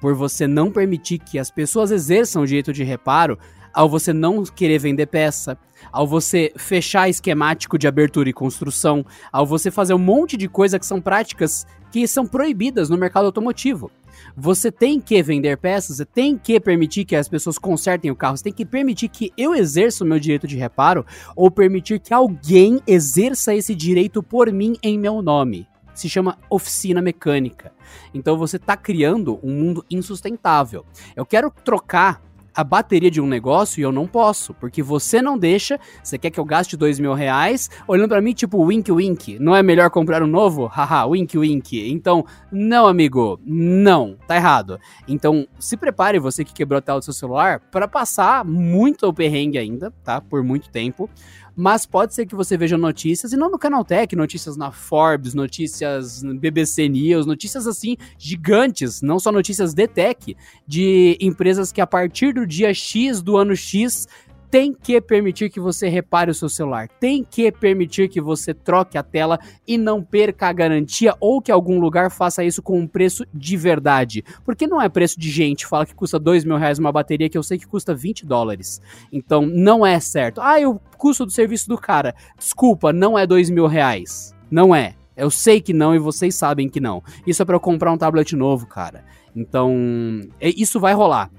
por 0.00 0.14
você 0.14 0.48
não 0.48 0.68
permitir 0.68 1.18
que 1.18 1.38
as 1.38 1.48
pessoas 1.48 1.92
exerçam 1.92 2.42
o 2.42 2.46
direito 2.46 2.72
de 2.72 2.82
reparo 2.82 3.38
ao 3.72 3.88
você 3.88 4.12
não 4.12 4.42
querer 4.44 4.78
vender 4.78 5.06
peça, 5.06 5.56
ao 5.92 6.06
você 6.06 6.52
fechar 6.56 7.08
esquemático 7.08 7.78
de 7.78 7.86
abertura 7.86 8.28
e 8.28 8.32
construção, 8.32 9.06
ao 9.32 9.46
você 9.46 9.70
fazer 9.70 9.94
um 9.94 9.98
monte 9.98 10.36
de 10.36 10.48
coisa 10.48 10.78
que 10.78 10.84
são 10.84 11.00
práticas 11.00 11.64
que 11.92 12.08
são 12.08 12.26
proibidas 12.26 12.88
no 12.88 12.96
mercado 12.96 13.26
automotivo. 13.26 13.90
Você 14.34 14.72
tem 14.72 14.98
que 14.98 15.22
vender 15.22 15.58
peças, 15.58 15.98
você 15.98 16.06
tem 16.06 16.38
que 16.38 16.58
permitir 16.58 17.04
que 17.04 17.14
as 17.14 17.28
pessoas 17.28 17.58
consertem 17.58 18.10
o 18.10 18.16
carro, 18.16 18.36
você 18.36 18.44
tem 18.44 18.52
que 18.52 18.64
permitir 18.64 19.08
que 19.08 19.30
eu 19.36 19.54
exerça 19.54 20.02
o 20.02 20.06
meu 20.06 20.18
direito 20.18 20.46
de 20.46 20.56
reparo 20.56 21.04
ou 21.36 21.50
permitir 21.50 22.00
que 22.00 22.14
alguém 22.14 22.80
exerça 22.86 23.54
esse 23.54 23.74
direito 23.74 24.22
por 24.22 24.50
mim 24.50 24.74
em 24.82 24.98
meu 24.98 25.20
nome. 25.20 25.68
Se 25.94 26.08
chama 26.08 26.38
oficina 26.48 27.02
mecânica. 27.02 27.72
Então 28.14 28.38
você 28.38 28.56
está 28.56 28.74
criando 28.74 29.38
um 29.42 29.52
mundo 29.52 29.84
insustentável. 29.90 30.86
Eu 31.14 31.26
quero 31.26 31.52
trocar 31.62 32.22
a 32.54 32.62
bateria 32.62 33.10
de 33.10 33.20
um 33.20 33.26
negócio 33.26 33.80
e 33.80 33.82
eu 33.82 33.92
não 33.92 34.06
posso, 34.06 34.54
porque 34.54 34.82
você 34.82 35.22
não 35.22 35.38
deixa, 35.38 35.78
você 36.02 36.18
quer 36.18 36.30
que 36.30 36.38
eu 36.38 36.44
gaste 36.44 36.76
dois 36.76 36.98
mil 36.98 37.14
reais, 37.14 37.70
olhando 37.86 38.08
para 38.08 38.20
mim 38.20 38.32
tipo 38.32 38.62
wink 38.62 38.90
wink, 38.90 39.38
não 39.38 39.54
é 39.54 39.62
melhor 39.62 39.90
comprar 39.90 40.22
um 40.22 40.26
novo? 40.26 40.66
Haha, 40.72 41.06
wink 41.06 41.36
wink. 41.36 41.90
Então, 41.90 42.24
não 42.50 42.86
amigo, 42.86 43.40
não, 43.44 44.16
tá 44.26 44.36
errado. 44.36 44.78
Então, 45.08 45.46
se 45.58 45.76
prepare 45.76 46.18
você 46.18 46.44
que 46.44 46.52
quebrou 46.52 46.78
a 46.78 46.82
tela 46.82 46.98
do 46.98 47.04
seu 47.04 47.14
celular 47.14 47.60
para 47.70 47.88
passar 47.88 48.44
muito 48.44 49.06
o 49.06 49.12
perrengue 49.12 49.58
ainda, 49.58 49.90
tá? 50.04 50.20
Por 50.20 50.42
muito 50.42 50.70
tempo 50.70 51.08
mas 51.56 51.86
pode 51.86 52.14
ser 52.14 52.26
que 52.26 52.34
você 52.34 52.56
veja 52.56 52.78
notícias, 52.78 53.32
e 53.32 53.36
não 53.36 53.50
no 53.50 53.58
Canaltech, 53.58 54.14
notícias 54.16 54.56
na 54.56 54.70
Forbes, 54.70 55.34
notícias 55.34 56.22
no 56.22 56.34
BBC 56.34 56.88
News, 56.88 57.26
notícias 57.26 57.66
assim 57.66 57.96
gigantes, 58.18 59.02
não 59.02 59.18
só 59.18 59.30
notícias 59.30 59.74
de 59.74 59.86
tech, 59.86 60.36
de 60.66 61.16
empresas 61.20 61.70
que 61.70 61.80
a 61.80 61.86
partir 61.86 62.32
do 62.34 62.46
dia 62.46 62.72
X 62.72 63.20
do 63.20 63.36
ano 63.36 63.54
X 63.54 64.06
tem 64.52 64.74
que 64.74 65.00
permitir 65.00 65.48
que 65.48 65.58
você 65.58 65.88
repare 65.88 66.30
o 66.30 66.34
seu 66.34 66.46
celular, 66.46 66.86
tem 66.86 67.24
que 67.24 67.50
permitir 67.50 68.10
que 68.10 68.20
você 68.20 68.52
troque 68.52 68.98
a 68.98 69.02
tela 69.02 69.38
e 69.66 69.78
não 69.78 70.02
perca 70.02 70.46
a 70.46 70.52
garantia 70.52 71.16
ou 71.18 71.40
que 71.40 71.50
algum 71.50 71.80
lugar 71.80 72.10
faça 72.10 72.44
isso 72.44 72.60
com 72.60 72.78
um 72.78 72.86
preço 72.86 73.24
de 73.32 73.56
verdade. 73.56 74.22
Porque 74.44 74.66
não 74.66 74.78
é 74.78 74.90
preço 74.90 75.18
de 75.18 75.30
gente, 75.30 75.66
fala 75.66 75.86
que 75.86 75.94
custa 75.94 76.18
dois 76.18 76.44
mil 76.44 76.58
reais 76.58 76.78
uma 76.78 76.92
bateria 76.92 77.30
que 77.30 77.38
eu 77.38 77.42
sei 77.42 77.56
que 77.56 77.66
custa 77.66 77.94
20 77.94 78.26
dólares. 78.26 78.78
Então 79.10 79.46
não 79.46 79.86
é 79.86 79.98
certo. 79.98 80.42
Ah, 80.42 80.60
o 80.68 80.78
custo 80.98 81.24
do 81.24 81.32
serviço 81.32 81.66
do 81.66 81.78
cara. 81.78 82.14
Desculpa, 82.38 82.92
não 82.92 83.18
é 83.18 83.26
dois 83.26 83.48
mil 83.48 83.66
reais. 83.66 84.34
Não 84.50 84.74
é. 84.74 84.96
Eu 85.16 85.30
sei 85.30 85.62
que 85.62 85.72
não 85.72 85.94
e 85.94 85.98
vocês 85.98 86.34
sabem 86.34 86.68
que 86.68 86.78
não. 86.78 87.02
Isso 87.26 87.40
é 87.40 87.44
para 87.46 87.56
eu 87.56 87.60
comprar 87.60 87.90
um 87.90 87.96
tablet 87.96 88.36
novo, 88.36 88.66
cara. 88.66 89.02
Então, 89.34 90.20
é, 90.38 90.50
isso 90.50 90.78
vai 90.78 90.92
rolar. 90.92 91.30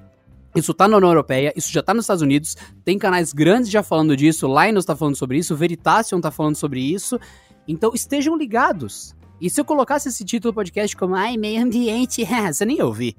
Isso 0.55 0.73
tá 0.73 0.87
na 0.87 0.97
União 0.97 1.09
Europeia, 1.09 1.51
isso 1.55 1.71
já 1.71 1.81
tá 1.81 1.93
nos 1.93 2.05
Estados 2.05 2.21
Unidos, 2.21 2.55
tem 2.85 2.97
canais 2.97 3.33
grandes 3.33 3.69
já 3.69 3.81
falando 3.81 4.15
disso, 4.15 4.47
Linus 4.47 4.85
tá 4.85 4.95
falando 4.95 5.15
sobre 5.15 5.37
isso, 5.37 5.55
Veritasium 5.55 6.21
tá 6.21 6.29
falando 6.29 6.55
sobre 6.55 6.79
isso. 6.79 7.19
Então 7.67 7.91
estejam 7.93 8.37
ligados. 8.37 9.15
E 9.41 9.49
se 9.49 9.59
eu 9.59 9.65
colocasse 9.65 10.09
esse 10.09 10.23
título 10.23 10.51
do 10.51 10.55
podcast 10.55 10.95
como 10.95 11.15
Ai, 11.15 11.37
meio 11.37 11.61
ambiente, 11.61 12.25
você 12.51 12.65
nem 12.65 12.81
ouvi. 12.81 13.15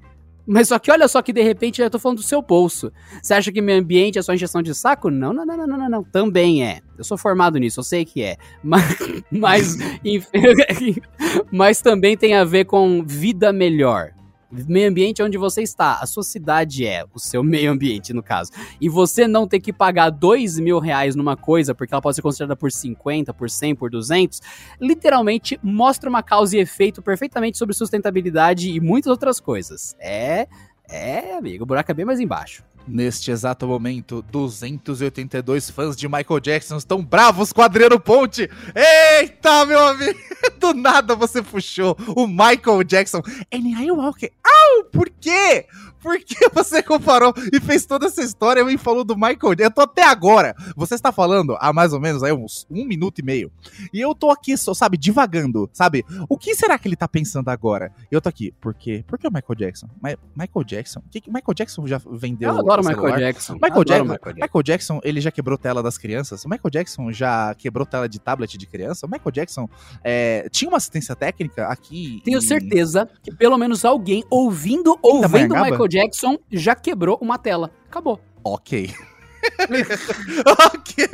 Mas 0.47 0.67
só 0.67 0.77
que 0.77 0.91
olha 0.91 1.07
só 1.07 1.21
que 1.21 1.33
de 1.33 1.41
repente 1.41 1.81
eu 1.81 1.89
tô 1.89 1.97
falando 1.97 2.17
do 2.17 2.23
seu 2.23 2.41
bolso. 2.41 2.91
Você 3.21 3.33
acha 3.33 3.51
que 3.51 3.61
meio 3.61 3.79
ambiente 3.79 4.19
é 4.19 4.21
só 4.21 4.33
injeção 4.33 4.61
de 4.61 4.75
saco? 4.75 5.09
Não, 5.09 5.33
não, 5.33 5.45
não, 5.45 5.57
não, 5.57 5.67
não, 5.67 5.77
não, 5.77 5.89
não. 5.89 6.03
Também 6.03 6.63
é. 6.63 6.81
Eu 6.97 7.03
sou 7.03 7.17
formado 7.17 7.57
nisso, 7.57 7.79
eu 7.79 7.83
sei 7.83 8.05
que 8.05 8.21
é. 8.21 8.37
Mas, 8.63 8.97
mas, 9.31 9.77
mas 11.51 11.81
também 11.81 12.15
tem 12.15 12.35
a 12.35 12.43
ver 12.43 12.65
com 12.65 13.03
vida 13.05 13.51
melhor. 13.51 14.14
Meio 14.67 14.89
ambiente 14.89 15.21
é 15.21 15.25
onde 15.25 15.37
você 15.37 15.61
está. 15.61 15.99
A 16.01 16.05
sua 16.05 16.23
cidade 16.23 16.85
é 16.85 17.03
o 17.13 17.19
seu 17.19 17.41
meio 17.43 17.71
ambiente, 17.71 18.13
no 18.13 18.23
caso. 18.23 18.51
E 18.79 18.87
você 18.87 19.27
não 19.27 19.47
ter 19.47 19.59
que 19.59 19.73
pagar 19.73 20.09
dois 20.09 20.59
mil 20.59 20.79
reais 20.79 21.15
numa 21.15 21.35
coisa, 21.35 21.73
porque 21.73 21.93
ela 21.93 22.01
pode 22.01 22.15
ser 22.15 22.21
considerada 22.21 22.55
por 22.55 22.71
50, 22.71 23.33
por 23.33 23.49
100, 23.49 23.75
por 23.75 23.89
200, 23.89 24.41
literalmente 24.79 25.59
mostra 25.61 26.09
uma 26.09 26.23
causa 26.23 26.57
e 26.57 26.59
efeito 26.59 27.01
perfeitamente 27.01 27.57
sobre 27.57 27.75
sustentabilidade 27.75 28.69
e 28.69 28.79
muitas 28.79 29.09
outras 29.09 29.39
coisas. 29.39 29.95
É, 29.99 30.47
é, 30.89 31.35
amigo, 31.35 31.63
o 31.63 31.67
buraco 31.67 31.91
é 31.91 31.93
bem 31.93 32.05
mais 32.05 32.19
embaixo. 32.19 32.63
Neste 32.87 33.31
exato 33.31 33.65
momento, 33.65 34.23
282 34.31 35.71
fãs 35.71 35.95
de 35.95 36.07
Michael 36.07 36.39
Jackson 36.39 36.77
estão 36.77 37.03
bravos 37.03 37.51
com 37.51 37.63
Adriano 37.63 37.99
Ponte. 37.99 38.47
Eita, 38.75 39.65
meu 39.65 39.87
amigo! 39.87 40.19
Do 40.65 40.73
nada 40.73 41.15
você 41.15 41.43
puxou 41.43 41.95
o 42.15 42.25
Michael 42.25 42.83
Jackson. 42.83 43.21
And 43.53 43.67
I 43.79 43.91
walk. 43.91 44.31
Por 44.91 45.09
quê? 45.09 45.65
Por 46.05 46.19
que 46.19 46.35
você 46.53 46.83
comparou 46.83 47.33
e 47.51 47.59
fez 47.59 47.83
toda 47.83 48.05
essa 48.05 48.21
história 48.21 48.61
e 48.71 48.77
falou 48.77 49.03
do 49.03 49.15
Michael 49.15 49.55
Eu 49.57 49.71
tô 49.71 49.81
até 49.81 50.03
agora. 50.03 50.55
Você 50.75 50.93
está 50.93 51.11
falando 51.11 51.57
há 51.59 51.73
mais 51.73 51.93
ou 51.93 51.99
menos 51.99 52.21
aí 52.21 52.31
uns 52.31 52.67
um 52.69 52.85
minuto 52.85 53.19
e 53.19 53.23
meio. 53.23 53.51
E 53.91 53.99
eu 53.99 54.13
tô 54.13 54.29
aqui, 54.29 54.55
só, 54.55 54.75
sabe, 54.75 54.97
divagando, 54.97 55.67
sabe? 55.73 56.05
O 56.29 56.37
que 56.37 56.53
será 56.53 56.77
que 56.77 56.87
ele 56.87 56.95
tá 56.95 57.07
pensando 57.07 57.49
agora? 57.49 57.91
E 58.11 58.13
eu 58.13 58.21
tô 58.21 58.29
aqui, 58.29 58.53
por 58.61 58.75
quê? 58.75 59.03
Por 59.07 59.17
que 59.17 59.27
o 59.27 59.31
Michael 59.31 59.55
Jackson? 59.57 59.87
Ma 59.99 60.09
Michael 60.35 60.63
Jackson? 60.63 61.01
Que, 61.09 61.21
que 61.21 61.31
Michael 61.31 61.55
Jackson 61.55 61.87
já 61.87 61.99
vendeu. 62.11 62.51
Eu 62.51 62.59
adoro 62.59 62.83
o 62.83 62.85
Michael 62.85 63.17
Jackson. 63.17 63.53
Michael, 63.53 63.83
Jackson 63.83 64.03
Michael 64.03 64.19
Jackson. 64.19 64.45
Michael 64.45 64.63
Jackson, 64.63 64.99
ele 65.03 65.21
já 65.21 65.31
quebrou 65.31 65.57
tela 65.57 65.81
das 65.81 65.97
crianças. 65.97 66.45
O 66.45 66.49
Michael 66.49 66.69
Jackson 66.69 67.11
já 67.11 67.55
quebrou 67.55 67.83
tela 67.83 68.07
de 68.07 68.19
tablet 68.19 68.57
de 68.57 68.67
criança. 68.67 69.07
O 69.07 69.09
Michael 69.09 69.31
Jackson 69.31 69.67
é, 70.03 70.47
tinha 70.51 70.69
uma 70.69 70.77
assistência 70.77 71.15
técnica 71.15 71.67
aqui. 71.67 72.21
Tenho 72.23 72.37
em... 72.37 72.41
certeza 72.41 73.09
que 73.23 73.33
pelo 73.33 73.57
menos 73.57 73.83
alguém 73.83 74.23
ouvindo 74.29 74.74
ou 75.01 75.27
vendo 75.27 75.55
Michael 75.55 75.87
Jackson 75.87 76.37
já 76.51 76.75
quebrou 76.75 77.17
uma 77.21 77.37
tela. 77.37 77.71
Acabou. 77.87 78.19
Ok. 78.43 78.93
ok. 80.75 81.09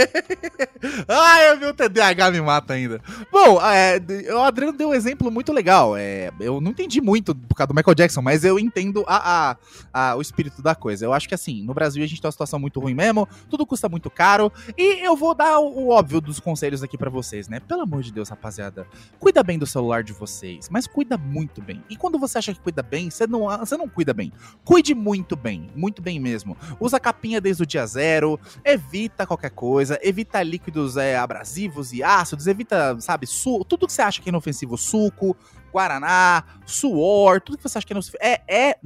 Ai, 1.08 1.56
o 1.56 1.60
meu 1.60 1.74
TDAH 1.74 2.32
me 2.32 2.42
mata 2.42 2.74
ainda. 2.74 3.02
Bom, 3.32 3.60
é, 3.62 4.02
o 4.34 4.40
Adriano 4.40 4.78
deu 4.78 4.90
um 4.90 4.94
exemplo 4.94 5.32
muito 5.32 5.54
legal. 5.54 5.96
É, 5.96 6.32
eu 6.40 6.60
não 6.60 6.72
entendi 6.72 7.00
muito 7.02 7.36
por 7.36 7.56
causa 7.56 7.68
do 7.68 7.76
Michael 7.76 7.96
Jackson, 7.96 8.22
mas 8.22 8.44
eu 8.44 8.60
entendo 8.60 9.04
a, 9.08 9.52
a, 9.52 9.58
a, 9.94 10.16
o 10.16 10.22
espírito 10.22 10.62
da 10.62 10.76
coisa. 10.76 11.06
Eu 11.06 11.14
acho 11.14 11.28
que 11.28 11.36
assim, 11.36 11.64
no 11.64 11.74
Brasil 11.74 12.04
a 12.04 12.08
gente 12.08 12.22
tem 12.22 12.28
uma 12.28 12.32
situação 12.32 12.60
muito 12.60 12.80
ruim 12.80 12.94
mesmo, 12.94 13.28
tudo 13.50 13.66
custa 13.66 13.88
muito 13.88 14.10
caro. 14.10 14.52
E 14.78 15.06
eu 15.06 15.16
vou 15.16 15.36
dar 15.36 15.60
o, 15.60 15.86
o 15.86 15.90
óbvio 15.90 16.22
dos 16.22 16.40
conselhos 16.40 16.84
aqui 16.84 16.98
para 16.98 17.10
vocês, 17.10 17.48
né? 17.48 17.60
Pelo 17.60 17.82
amor 17.82 18.02
de 18.02 18.12
Deus, 18.12 18.30
rapaziada, 18.30 18.88
cuida 19.20 19.44
bem 19.44 19.58
do 19.58 19.66
celular 19.66 20.04
de 20.04 20.14
vocês, 20.14 20.70
mas 20.70 20.88
cuida 20.88 21.18
muito 21.18 21.62
bem. 21.62 21.84
E 21.90 21.96
quando 21.96 22.18
você 22.20 22.38
acha 22.38 22.54
que 22.54 22.60
cuida 22.60 22.82
bem, 22.82 23.10
você 23.10 23.28
não, 23.28 23.48
você 23.58 23.78
não 23.78 23.88
cuida 23.88 24.14
bem. 24.14 24.32
Cuide 24.64 24.94
muito 24.94 25.36
bem, 25.36 25.70
muito 25.76 26.02
bem 26.02 26.20
mesmo. 26.20 26.58
Usa 26.80 27.00
capinha 27.00 27.40
desde 27.40 27.64
o 27.64 27.66
dia 27.66 27.86
zero 27.86 28.31
evita 28.64 29.26
qualquer 29.26 29.52
coisa, 29.52 30.00
evita 30.02 30.42
líquidos 30.44 30.98
é, 30.98 31.18
abrasivos 31.18 31.94
e 31.94 32.04
ácidos, 32.04 32.48
evita, 32.48 33.00
sabe, 33.00 33.26
su 33.26 33.64
tudo 33.66 33.88
que 33.88 33.94
você 33.94 34.02
acha 34.02 34.22
que 34.22 34.30
é 34.30 34.32
inofensivo, 34.32 34.78
suco, 34.78 35.36
guaraná, 35.72 36.44
suor, 36.66 37.42
tudo 37.42 37.58
que 37.58 37.64
você 37.64 37.78
acha 37.78 37.88
que 37.88 37.94
é 37.94 37.96
inofensivo, 37.96 38.18
é, 38.22 38.42
é 38.48 38.80